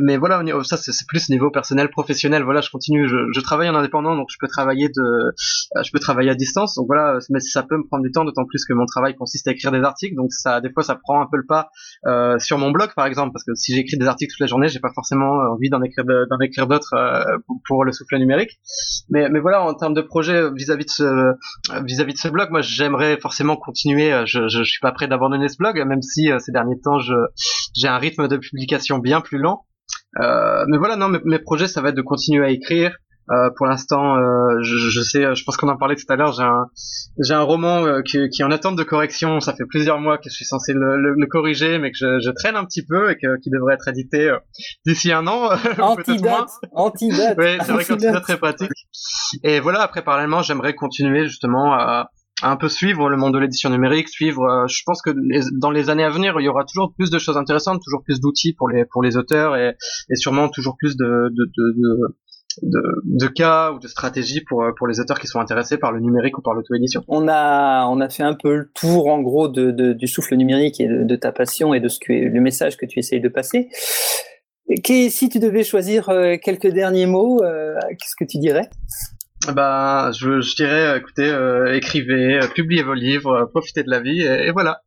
mais 0.00 0.16
voilà, 0.16 0.42
ça 0.64 0.76
c'est 0.76 0.92
plus 1.06 1.28
niveau 1.28 1.50
personnel, 1.50 1.90
professionnel. 1.90 2.42
Voilà, 2.42 2.60
je 2.60 2.70
continue, 2.70 3.08
je, 3.08 3.16
je 3.34 3.40
travaille 3.40 3.68
en 3.68 3.74
indépendant, 3.74 4.16
donc 4.16 4.28
je 4.30 4.36
peux 4.40 4.48
travailler 4.48 4.88
de, 4.88 5.02
euh, 5.02 5.82
je 5.84 5.90
peux 5.92 5.98
travailler 5.98 6.30
à 6.30 6.34
distance. 6.34 6.74
Donc 6.74 6.86
voilà, 6.86 7.18
mais 7.30 7.40
ça 7.40 7.62
peut 7.62 7.76
me 7.76 7.86
prendre 7.86 8.02
du 8.02 8.10
temps, 8.10 8.24
d'autant 8.24 8.44
plus 8.44 8.64
que 8.64 8.72
mon 8.72 8.86
travail 8.86 9.14
consiste 9.14 9.46
à 9.48 9.52
écrire 9.52 9.70
des 9.70 9.82
articles. 9.82 10.14
Donc 10.16 10.32
ça, 10.32 10.60
des 10.60 10.70
fois, 10.72 10.82
ça 10.82 10.96
prend 10.96 11.20
un 11.20 11.26
peu 11.30 11.36
le 11.36 11.46
pas 11.46 11.70
euh, 12.06 12.38
sur 12.38 12.58
mon 12.58 12.70
blog, 12.70 12.90
par 12.94 13.06
exemple, 13.06 13.32
parce 13.32 13.44
que 13.44 13.54
si 13.54 13.74
j'écris 13.74 13.96
des 13.96 14.06
articles 14.06 14.32
toute 14.32 14.40
la 14.40 14.46
journée, 14.46 14.68
j'ai 14.68 14.80
pas 14.80 14.92
forcément 14.94 15.32
envie 15.52 15.70
d'en 15.70 15.82
écrire 15.82 16.04
de- 16.04 16.26
d'en 16.30 16.38
écrire 16.40 16.66
d'autres 16.66 16.94
euh, 16.94 17.24
pour, 17.66 17.84
le 17.84 17.92
souffle 17.92 18.16
numérique. 18.18 18.60
Mais, 19.10 19.28
mais 19.28 19.40
voilà, 19.40 19.62
en 19.62 19.74
termes 19.74 19.94
de 19.94 20.02
projet 20.02 20.50
vis-à-vis 20.54 20.84
de 20.84 20.90
ce 20.90 21.32
vis-à-vis 21.84 22.12
de 22.14 22.18
ce 22.18 22.28
blog, 22.28 22.50
moi 22.50 22.60
j'aimerais 22.62 23.18
forcément 23.20 23.56
continuer. 23.56 24.12
euh, 24.12 24.24
Je, 24.26 24.48
je, 24.48 24.62
suis 24.62 24.80
pas 24.80 24.92
prêt 24.92 25.08
d'abandonner 25.08 25.48
ce 25.48 25.56
blog, 25.58 25.76
même 25.86 26.02
si 26.02 26.30
euh, 26.30 26.38
ces 26.38 26.52
derniers 26.52 26.80
temps 26.80 26.98
je 26.98 27.14
j'ai 27.74 27.88
un 27.88 27.98
rythme 27.98 28.28
publication 28.38 28.98
bien 28.98 29.20
plus 29.20 29.38
lent. 29.38 29.64
Euh, 30.20 30.64
mais 30.68 30.78
voilà, 30.78 30.96
non, 30.96 31.08
mes, 31.08 31.20
mes 31.24 31.38
projets, 31.38 31.68
ça 31.68 31.80
va 31.80 31.90
être 31.90 31.96
de 31.96 32.02
continuer 32.02 32.44
à 32.44 32.50
écrire. 32.50 32.96
Euh, 33.30 33.50
pour 33.56 33.66
l'instant, 33.66 34.16
euh, 34.16 34.60
je, 34.62 34.76
je 34.76 35.00
sais, 35.00 35.34
je 35.34 35.44
pense 35.44 35.56
qu'on 35.56 35.68
en 35.68 35.76
parlait 35.76 35.94
tout 35.94 36.04
à 36.08 36.16
l'heure. 36.16 36.32
J'ai 36.32 36.42
un, 36.42 36.66
j'ai 37.18 37.34
un 37.34 37.42
roman 37.42 38.02
qui, 38.02 38.28
qui 38.28 38.42
est 38.42 38.44
en 38.44 38.50
attente 38.50 38.76
de 38.76 38.82
correction. 38.82 39.40
Ça 39.40 39.54
fait 39.54 39.64
plusieurs 39.64 40.00
mois 40.00 40.18
que 40.18 40.24
je 40.26 40.34
suis 40.34 40.44
censé 40.44 40.72
le, 40.72 41.00
le, 41.00 41.14
le 41.16 41.26
corriger, 41.26 41.78
mais 41.78 41.92
que 41.92 41.96
je, 41.98 42.20
je 42.20 42.30
traîne 42.30 42.56
un 42.56 42.64
petit 42.64 42.84
peu 42.84 43.10
et 43.10 43.14
que, 43.14 43.40
qui 43.40 43.48
devrait 43.50 43.74
être 43.74 43.88
édité 43.88 44.36
d'ici 44.84 45.12
un 45.12 45.26
an. 45.28 45.50
Antidate, 45.78 46.50
antidate. 46.72 47.38
Oui, 47.38 47.56
c'est 47.64 47.72
vrai 47.72 47.84
c'est 47.84 48.20
très 48.20 48.38
pratique. 48.38 48.72
Et 49.44 49.60
voilà, 49.60 49.82
après 49.82 50.02
parallèlement, 50.02 50.42
j'aimerais 50.42 50.74
continuer 50.74 51.24
justement 51.26 51.72
à 51.74 52.10
un 52.42 52.56
peu 52.56 52.68
suivre 52.68 53.08
le 53.08 53.16
monde 53.16 53.34
de 53.34 53.38
l'édition 53.38 53.70
numérique, 53.70 54.08
suivre. 54.08 54.42
euh, 54.44 54.66
je 54.68 54.82
pense 54.84 55.00
que 55.02 55.10
les- 55.10 55.42
dans 55.58 55.70
les 55.70 55.90
années 55.90 56.04
à 56.04 56.10
venir, 56.10 56.34
il 56.38 56.44
y 56.44 56.48
aura 56.48 56.64
toujours 56.64 56.92
plus 56.96 57.10
de 57.10 57.18
choses 57.18 57.36
intéressantes, 57.36 57.80
toujours 57.84 58.02
plus 58.02 58.20
d'outils 58.20 58.52
pour 58.54 58.68
les 58.68 58.84
pour 58.84 59.02
les 59.02 59.16
auteurs 59.16 59.56
et, 59.56 59.76
et 60.10 60.16
sûrement 60.16 60.48
toujours 60.48 60.76
plus 60.78 60.96
de 60.96 61.28
de, 61.30 61.44
de, 61.56 61.74
de 61.76 62.12
de, 62.60 63.28
cas 63.28 63.72
ou 63.72 63.78
de 63.78 63.88
stratégies 63.88 64.42
pour 64.46 64.62
pour 64.76 64.86
les 64.86 65.00
auteurs 65.00 65.18
qui 65.18 65.26
sont 65.26 65.40
intéressés 65.40 65.78
par 65.78 65.90
le 65.90 66.00
numérique 66.00 66.36
ou 66.36 66.42
par 66.42 66.52
l'auto-édition. 66.52 67.02
On 67.08 67.26
a, 67.26 67.86
on 67.86 67.98
a 68.00 68.10
fait 68.10 68.24
un 68.24 68.34
peu 68.34 68.54
le 68.56 68.70
tour, 68.74 69.06
en 69.08 69.22
gros, 69.22 69.48
de, 69.48 69.70
de- 69.70 69.94
du 69.94 70.06
souffle 70.06 70.34
numérique 70.36 70.78
et 70.78 70.86
de, 70.86 71.16
ta 71.16 71.32
passion 71.32 71.72
et 71.72 71.80
de 71.80 71.88
ce 71.88 71.98
que, 71.98 72.12
le 72.12 72.40
message 72.42 72.76
que 72.76 72.84
tu 72.84 72.98
essayes 72.98 73.22
de 73.22 73.30
passer. 73.30 73.68
Et 74.68 75.08
si 75.08 75.28
tu 75.30 75.38
devais 75.38 75.64
choisir 75.64 76.08
euh, 76.10 76.36
quelques 76.42 76.68
derniers 76.68 77.06
mots, 77.06 77.42
euh, 77.42 77.74
qu'est-ce 77.98 78.14
que 78.18 78.24
tu 78.30 78.38
dirais? 78.38 78.68
Bah, 79.48 80.10
je, 80.12 80.40
je 80.40 80.54
dirais, 80.54 80.86
euh, 80.86 80.98
écoutez, 80.98 81.28
euh, 81.28 81.74
écrivez, 81.74 82.36
euh, 82.42 82.46
publiez 82.54 82.82
vos 82.82 82.94
livres, 82.94 83.32
euh, 83.32 83.46
profitez 83.46 83.82
de 83.82 83.90
la 83.90 84.00
vie 84.00 84.20
et, 84.20 84.46
et 84.46 84.50
voilà. 84.52 84.82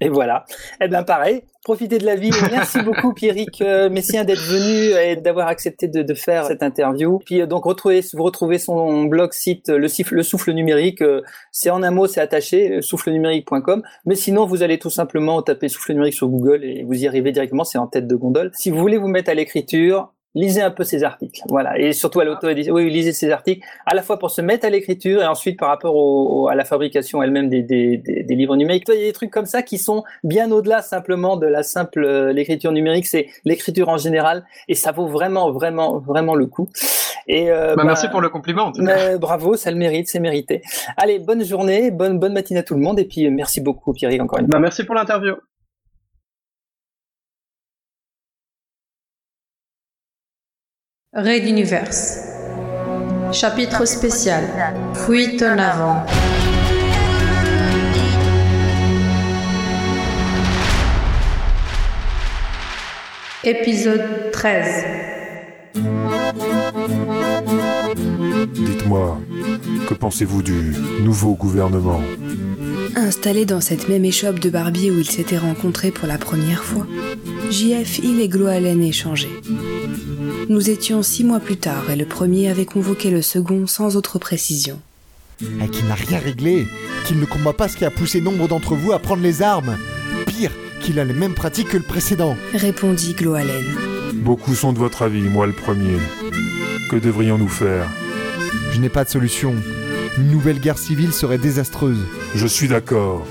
Et 0.00 0.08
voilà. 0.10 0.44
Eh 0.80 0.86
bien, 0.86 1.02
pareil, 1.02 1.42
profitez 1.64 1.98
de 1.98 2.04
la 2.06 2.14
vie. 2.14 2.30
Merci 2.52 2.82
beaucoup, 2.84 3.14
Pierrick 3.14 3.60
Messien, 3.60 4.22
d'être 4.22 4.42
venu 4.42 4.94
et 4.96 5.16
d'avoir 5.16 5.48
accepté 5.48 5.88
de, 5.88 6.02
de 6.02 6.14
faire 6.14 6.44
cette 6.44 6.62
interview. 6.62 7.18
Puis, 7.24 7.40
euh, 7.40 7.46
donc, 7.46 7.64
retrouvez, 7.64 8.00
vous 8.12 8.22
retrouvez 8.22 8.58
son 8.58 9.04
blog 9.04 9.32
site, 9.32 9.68
le, 9.70 9.88
le 10.10 10.22
souffle 10.22 10.52
numérique. 10.52 11.02
euh, 11.02 11.22
c'est 11.50 11.70
en 11.70 11.82
un 11.82 11.90
mot, 11.90 12.06
c'est 12.06 12.20
attaché, 12.20 12.80
soufflenumérique.com. 12.80 13.82
Mais 14.04 14.14
sinon, 14.14 14.46
vous 14.46 14.62
allez 14.62 14.78
tout 14.78 14.90
simplement 14.90 15.42
taper 15.42 15.68
souffle 15.68 15.92
numérique 15.92 16.14
sur 16.14 16.28
Google 16.28 16.62
et 16.62 16.84
vous 16.84 16.94
y 16.94 17.08
arrivez 17.08 17.32
directement. 17.32 17.64
C'est 17.64 17.78
en 17.78 17.88
tête 17.88 18.06
de 18.06 18.14
gondole. 18.14 18.50
Si 18.54 18.70
vous 18.70 18.78
voulez 18.78 18.98
vous 18.98 19.08
mettre 19.08 19.30
à 19.30 19.34
l'écriture, 19.34 20.12
lisez 20.34 20.62
un 20.62 20.70
peu 20.70 20.84
ces 20.84 21.02
articles. 21.04 21.40
Voilà. 21.48 21.78
Et 21.78 21.92
surtout 21.92 22.20
à 22.20 22.24
l'auto-édition. 22.24 22.74
Oui, 22.74 22.88
lisez 22.90 23.12
ces 23.12 23.30
articles. 23.30 23.66
À 23.86 23.94
la 23.94 24.02
fois 24.02 24.18
pour 24.18 24.30
se 24.30 24.40
mettre 24.40 24.66
à 24.66 24.70
l'écriture 24.70 25.22
et 25.22 25.26
ensuite 25.26 25.58
par 25.58 25.68
rapport 25.68 25.96
au, 25.96 26.42
au- 26.44 26.48
à 26.48 26.54
la 26.54 26.64
fabrication 26.64 27.22
elle-même 27.22 27.48
des, 27.48 27.62
des, 27.62 27.96
des, 27.96 28.22
des 28.22 28.34
livres 28.34 28.54
numériques. 28.56 28.84
Il 28.88 29.00
y 29.00 29.02
a 29.04 29.06
des 29.06 29.12
trucs 29.12 29.30
comme 29.30 29.46
ça 29.46 29.62
qui 29.62 29.78
sont 29.78 30.04
bien 30.22 30.50
au-delà 30.52 30.82
simplement 30.82 31.36
de 31.36 31.46
la 31.46 31.62
simple 31.62 32.04
euh, 32.04 32.32
l'écriture 32.32 32.72
numérique. 32.72 33.06
C'est 33.06 33.28
l'écriture 33.44 33.88
en 33.88 33.96
général 33.96 34.44
et 34.68 34.74
ça 34.74 34.92
vaut 34.92 35.06
vraiment, 35.06 35.50
vraiment, 35.50 35.98
vraiment 35.98 36.34
le 36.34 36.46
coup. 36.46 36.68
Et 37.26 37.50
euh, 37.50 37.70
Bah, 37.70 37.76
bah, 37.78 37.84
merci 37.84 38.08
pour 38.08 38.20
le 38.20 38.28
compliment. 38.28 38.72
mais 38.78 39.18
bravo, 39.18 39.54
ça 39.56 39.70
le 39.70 39.76
mérite, 39.76 40.08
c'est 40.08 40.20
mérité. 40.20 40.62
Allez, 40.96 41.18
bonne 41.18 41.44
journée, 41.44 41.90
bonne 41.90 42.18
bonne 42.18 42.32
matinée 42.32 42.60
à 42.60 42.62
tout 42.62 42.74
le 42.74 42.80
monde 42.80 42.98
et 43.00 43.04
puis 43.04 43.26
euh, 43.26 43.30
merci 43.30 43.60
beaucoup 43.60 43.92
Pierre 43.92 44.12
encore 44.22 44.38
une 44.38 44.46
fois. 44.46 44.52
Bah, 44.54 44.60
merci 44.60 44.84
pour 44.84 44.94
l'interview. 44.94 45.34
Raid 51.20 51.48
Universe. 51.48 52.20
Chapitre 53.32 53.84
spécial. 53.86 54.44
Fuite 54.94 55.42
en 55.42 55.58
avant. 55.58 56.06
Épisode 63.42 64.30
13. 64.30 64.84
Dites-moi, 68.52 69.20
que 69.88 69.94
pensez-vous 69.94 70.42
du 70.42 70.76
nouveau 71.02 71.34
gouvernement? 71.34 72.00
Installé 72.96 73.44
dans 73.44 73.60
cette 73.60 73.88
même 73.88 74.04
échoppe 74.04 74.38
de 74.38 74.50
barbier 74.50 74.90
où 74.90 74.98
ils 74.98 75.10
s'étaient 75.10 75.38
rencontrés 75.38 75.90
pour 75.90 76.08
la 76.08 76.18
première 76.18 76.64
fois, 76.64 76.86
JF 77.50 77.98
Hill 77.98 78.20
et 78.20 78.28
Gloalen 78.28 78.82
échangeaient. 78.82 79.28
Nous 80.48 80.70
étions 80.70 81.02
six 81.02 81.24
mois 81.24 81.40
plus 81.40 81.56
tard 81.56 81.90
et 81.90 81.96
le 81.96 82.04
premier 82.04 82.48
avait 82.48 82.64
convoqué 82.64 83.10
le 83.10 83.22
second 83.22 83.66
sans 83.66 83.96
autre 83.96 84.18
précision. 84.18 84.80
Et 85.42 85.68
qu'il 85.68 85.86
n'a 85.86 85.94
rien 85.94 86.18
réglé, 86.18 86.66
qu'il 87.06 87.18
ne 87.20 87.24
combat 87.24 87.52
pas 87.52 87.68
ce 87.68 87.76
qui 87.76 87.84
a 87.84 87.90
poussé 87.90 88.20
nombre 88.20 88.48
d'entre 88.48 88.74
vous 88.74 88.92
à 88.92 88.98
prendre 88.98 89.22
les 89.22 89.42
armes. 89.42 89.76
Pire, 90.26 90.52
qu'il 90.80 90.98
a 90.98 91.04
les 91.04 91.14
mêmes 91.14 91.34
pratiques 91.34 91.68
que 91.68 91.76
le 91.76 91.82
précédent. 91.82 92.36
Répondit 92.54 93.14
Gloalen. 93.14 93.64
Beaucoup 94.14 94.54
sont 94.54 94.72
de 94.72 94.78
votre 94.78 95.02
avis, 95.02 95.22
moi 95.22 95.46
le 95.46 95.52
premier. 95.52 95.98
Que 96.90 96.96
devrions-nous 96.96 97.48
faire? 97.48 97.88
Je 98.72 98.80
n'ai 98.80 98.88
pas 98.88 99.04
de 99.04 99.10
solution. 99.10 99.54
Une 100.16 100.30
nouvelle 100.30 100.60
guerre 100.60 100.78
civile 100.78 101.12
serait 101.12 101.38
désastreuse. 101.38 102.04
Je 102.34 102.46
suis 102.46 102.68
d'accord. 102.68 103.26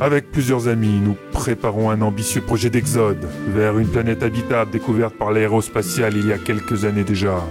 Avec 0.00 0.30
plusieurs 0.32 0.68
amis, 0.68 1.00
nous 1.00 1.16
préparons 1.32 1.90
un 1.90 2.00
ambitieux 2.02 2.40
projet 2.40 2.70
d'exode 2.70 3.28
vers 3.48 3.78
une 3.78 3.86
planète 3.86 4.22
habitable 4.22 4.70
découverte 4.70 5.14
par 5.14 5.30
l'aérospatiale 5.30 6.16
il 6.16 6.26
y 6.26 6.32
a 6.32 6.38
quelques 6.38 6.84
années 6.84 7.04
déjà. 7.04 7.44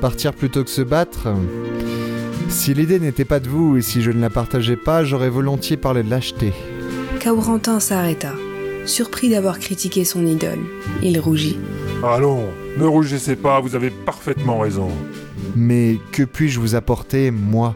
Partir 0.00 0.34
plutôt 0.34 0.62
que 0.62 0.70
se 0.70 0.82
battre 0.82 1.28
Si 2.48 2.74
l'idée 2.74 2.98
n'était 2.98 3.24
pas 3.24 3.40
de 3.40 3.48
vous 3.48 3.76
et 3.76 3.82
si 3.82 4.02
je 4.02 4.10
ne 4.10 4.20
la 4.20 4.30
partageais 4.30 4.76
pas, 4.76 5.04
j'aurais 5.04 5.30
volontiers 5.30 5.78
parlé 5.78 6.02
de 6.02 6.10
lâcheté. 6.10 6.52
Kaurentin 7.20 7.80
s'arrêta, 7.80 8.34
surpris 8.84 9.30
d'avoir 9.30 9.58
critiqué 9.58 10.04
son 10.04 10.26
idole. 10.26 10.60
Il 11.02 11.18
rougit. 11.18 11.58
Allons, 12.04 12.44
ne 12.78 12.84
rougissez 12.84 13.36
pas, 13.36 13.60
vous 13.60 13.74
avez 13.74 13.90
parfaitement 13.90 14.58
raison. 14.58 14.88
Mais 15.56 15.98
que 16.12 16.22
puis-je 16.22 16.58
vous 16.60 16.74
apporter, 16.74 17.30
moi? 17.30 17.74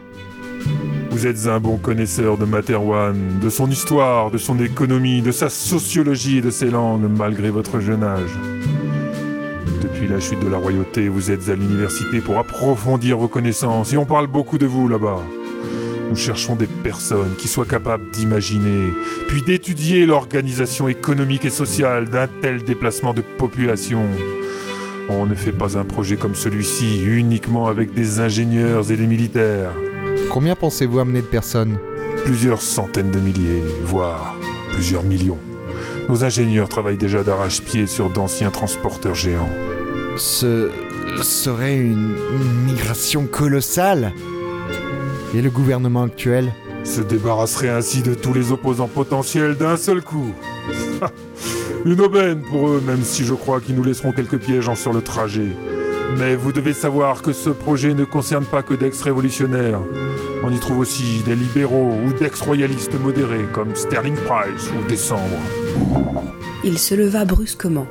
Vous 1.11 1.25
êtes 1.25 1.47
un 1.47 1.59
bon 1.59 1.77
connaisseur 1.77 2.37
de 2.37 2.45
Materwan, 2.45 3.15
de 3.41 3.49
son 3.49 3.69
histoire, 3.71 4.29
de 4.29 4.37
son 4.37 4.59
économie, 4.59 5.21
de 5.21 5.31
sa 5.31 5.49
sociologie 5.49 6.37
et 6.37 6.41
de 6.41 6.51
ses 6.51 6.69
langues, 6.69 7.09
malgré 7.09 7.49
votre 7.49 7.79
jeune 7.79 8.03
âge. 8.03 8.29
Depuis 9.81 10.07
la 10.07 10.19
chute 10.19 10.43
de 10.43 10.49
la 10.49 10.57
royauté, 10.57 11.07
vous 11.07 11.31
êtes 11.31 11.49
à 11.49 11.55
l'université 11.55 12.19
pour 12.19 12.37
approfondir 12.37 13.17
vos 13.17 13.27
connaissances, 13.27 13.93
et 13.93 13.97
on 13.97 14.05
parle 14.05 14.27
beaucoup 14.27 14.57
de 14.57 14.65
vous 14.65 14.87
là-bas. 14.87 15.23
Nous 16.09 16.15
cherchons 16.15 16.55
des 16.55 16.67
personnes 16.67 17.35
qui 17.37 17.47
soient 17.47 17.65
capables 17.65 18.09
d'imaginer, 18.11 18.91
puis 19.27 19.41
d'étudier 19.41 20.05
l'organisation 20.05 20.87
économique 20.87 21.45
et 21.45 21.49
sociale 21.49 22.09
d'un 22.09 22.27
tel 22.41 22.63
déplacement 22.63 23.13
de 23.13 23.21
population. 23.21 24.03
On 25.09 25.25
ne 25.25 25.35
fait 25.35 25.51
pas 25.51 25.77
un 25.77 25.83
projet 25.83 26.15
comme 26.15 26.35
celui-ci 26.35 27.03
uniquement 27.05 27.67
avec 27.67 27.93
des 27.93 28.19
ingénieurs 28.19 28.91
et 28.91 28.97
des 28.97 29.07
militaires. 29.07 29.71
Combien 30.31 30.55
pensez-vous 30.55 30.99
amener 30.99 31.21
de 31.21 31.27
personnes? 31.27 31.77
Plusieurs 32.25 32.61
centaines 32.61 33.11
de 33.11 33.19
milliers, 33.19 33.63
voire 33.83 34.35
plusieurs 34.73 35.03
millions. 35.03 35.39
Nos 36.09 36.23
ingénieurs 36.23 36.69
travaillent 36.69 36.97
déjà 36.97 37.23
d'arrache-pied 37.23 37.85
sur 37.85 38.09
d'anciens 38.09 38.49
transporteurs 38.49 39.15
géants. 39.15 39.49
Ce 40.15 40.69
serait 41.21 41.77
une 41.77 42.15
migration 42.65 43.27
colossale. 43.27 44.13
Et 45.33 45.41
le 45.41 45.49
gouvernement 45.49 46.03
actuel 46.03 46.53
Se 46.83 47.01
débarrasserait 47.01 47.69
ainsi 47.69 48.01
de 48.01 48.13
tous 48.13 48.33
les 48.33 48.51
opposants 48.51 48.87
potentiels 48.87 49.55
d'un 49.57 49.77
seul 49.77 50.01
coup. 50.01 50.33
Une 51.85 51.99
aubaine 52.01 52.41
pour 52.41 52.69
eux, 52.69 52.81
même 52.85 53.03
si 53.03 53.23
je 53.23 53.33
crois 53.33 53.59
qu'ils 53.59 53.75
nous 53.75 53.83
laisseront 53.83 54.11
quelques 54.11 54.39
pièges 54.39 54.69
en 54.69 54.75
sur 54.75 54.93
le 54.93 55.01
trajet. 55.01 55.49
Mais 56.17 56.35
vous 56.35 56.51
devez 56.51 56.73
savoir 56.73 57.21
que 57.21 57.33
ce 57.33 57.49
projet 57.49 57.93
ne 57.93 58.05
concerne 58.05 58.45
pas 58.45 58.63
que 58.63 58.73
d'ex-révolutionnaires. 58.73 59.81
On 60.43 60.51
y 60.51 60.59
trouve 60.59 60.79
aussi 60.79 61.21
des 61.25 61.35
libéraux 61.35 61.93
ou 62.05 62.13
d'ex-royalistes 62.13 62.99
modérés 62.99 63.45
comme 63.51 63.75
Sterling 63.75 64.15
Price 64.15 64.71
ou 64.71 64.87
Décembre. 64.87 65.37
Il 66.63 66.79
se 66.79 66.95
leva 66.95 67.25
brusquement. 67.25 67.87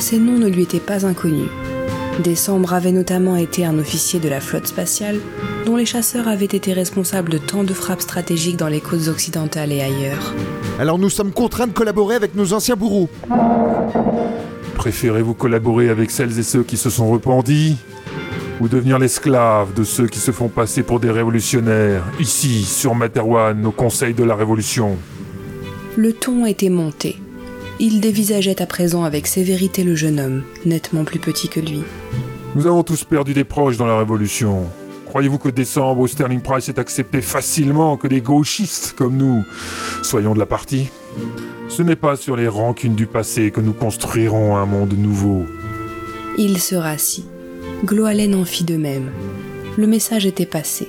Ces 0.00 0.18
noms 0.18 0.38
ne 0.38 0.48
lui 0.48 0.62
étaient 0.62 0.80
pas 0.80 1.06
inconnus. 1.06 1.48
Décembre 2.22 2.74
avait 2.74 2.92
notamment 2.92 3.36
été 3.36 3.64
un 3.64 3.78
officier 3.78 4.20
de 4.20 4.28
la 4.28 4.40
flotte 4.40 4.68
spatiale, 4.68 5.18
dont 5.66 5.76
les 5.76 5.84
chasseurs 5.84 6.28
avaient 6.28 6.44
été 6.44 6.72
responsables 6.72 7.30
de 7.30 7.38
tant 7.38 7.64
de 7.64 7.72
frappes 7.74 8.02
stratégiques 8.02 8.56
dans 8.56 8.68
les 8.68 8.80
côtes 8.80 9.08
occidentales 9.08 9.72
et 9.72 9.80
ailleurs. 9.80 10.32
Alors 10.78 10.98
nous 10.98 11.10
sommes 11.10 11.32
contraints 11.32 11.66
de 11.66 11.72
collaborer 11.72 12.14
avec 12.14 12.34
nos 12.34 12.52
anciens 12.52 12.76
bourreaux. 12.76 13.08
Préférez-vous 14.76 15.34
collaborer 15.34 15.88
avec 15.88 16.10
celles 16.10 16.38
et 16.38 16.42
ceux 16.42 16.62
qui 16.62 16.76
se 16.76 16.90
sont 16.90 17.10
repentis 17.10 17.76
ou 18.60 18.68
devenir 18.68 18.98
l'esclave 18.98 19.74
de 19.74 19.82
ceux 19.82 20.06
qui 20.06 20.20
se 20.20 20.30
font 20.30 20.48
passer 20.48 20.84
pour 20.84 21.00
des 21.00 21.10
révolutionnaires, 21.10 22.04
ici, 22.20 22.64
sur 22.64 22.94
Materwan, 22.94 23.66
au 23.66 23.72
Conseil 23.72 24.14
de 24.14 24.22
la 24.22 24.36
Révolution? 24.36 24.96
Le 25.96 26.12
ton 26.12 26.46
était 26.46 26.70
monté. 26.70 27.18
Il 27.80 28.00
dévisageait 28.00 28.62
à 28.62 28.66
présent 28.66 29.04
avec 29.04 29.26
sévérité 29.26 29.82
le 29.82 29.94
jeune 29.94 30.20
homme, 30.20 30.42
nettement 30.64 31.04
plus 31.04 31.18
petit 31.18 31.48
que 31.48 31.60
lui. 31.60 31.82
Nous 32.54 32.66
avons 32.66 32.84
tous 32.84 33.02
perdu 33.04 33.34
des 33.34 33.44
proches 33.44 33.76
dans 33.76 33.86
la 33.86 33.98
Révolution. 33.98 34.64
Croyez-vous 35.06 35.38
que 35.38 35.48
Décembre 35.48 36.00
ou 36.02 36.06
Sterling 36.06 36.40
Price 36.40 36.68
ait 36.68 36.78
accepté 36.78 37.20
facilement 37.20 37.96
que 37.96 38.06
des 38.06 38.20
gauchistes 38.20 38.94
comme 38.96 39.16
nous 39.16 39.44
soyons 40.02 40.34
de 40.34 40.38
la 40.38 40.46
partie? 40.46 40.88
Ce 41.68 41.82
n'est 41.82 41.96
pas 41.96 42.16
sur 42.16 42.36
les 42.36 42.48
rancunes 42.48 42.94
du 42.94 43.06
passé 43.06 43.50
que 43.50 43.60
nous 43.60 43.72
construirons 43.72 44.56
un 44.56 44.66
monde 44.66 44.94
nouveau. 44.96 45.44
Il 46.38 46.60
se 46.60 46.74
rassit. 46.74 47.26
Gloalen 47.84 48.34
en 48.34 48.44
fit 48.44 48.64
de 48.64 48.76
même. 48.76 49.10
Le 49.76 49.86
message 49.86 50.26
était 50.26 50.46
passé. 50.46 50.88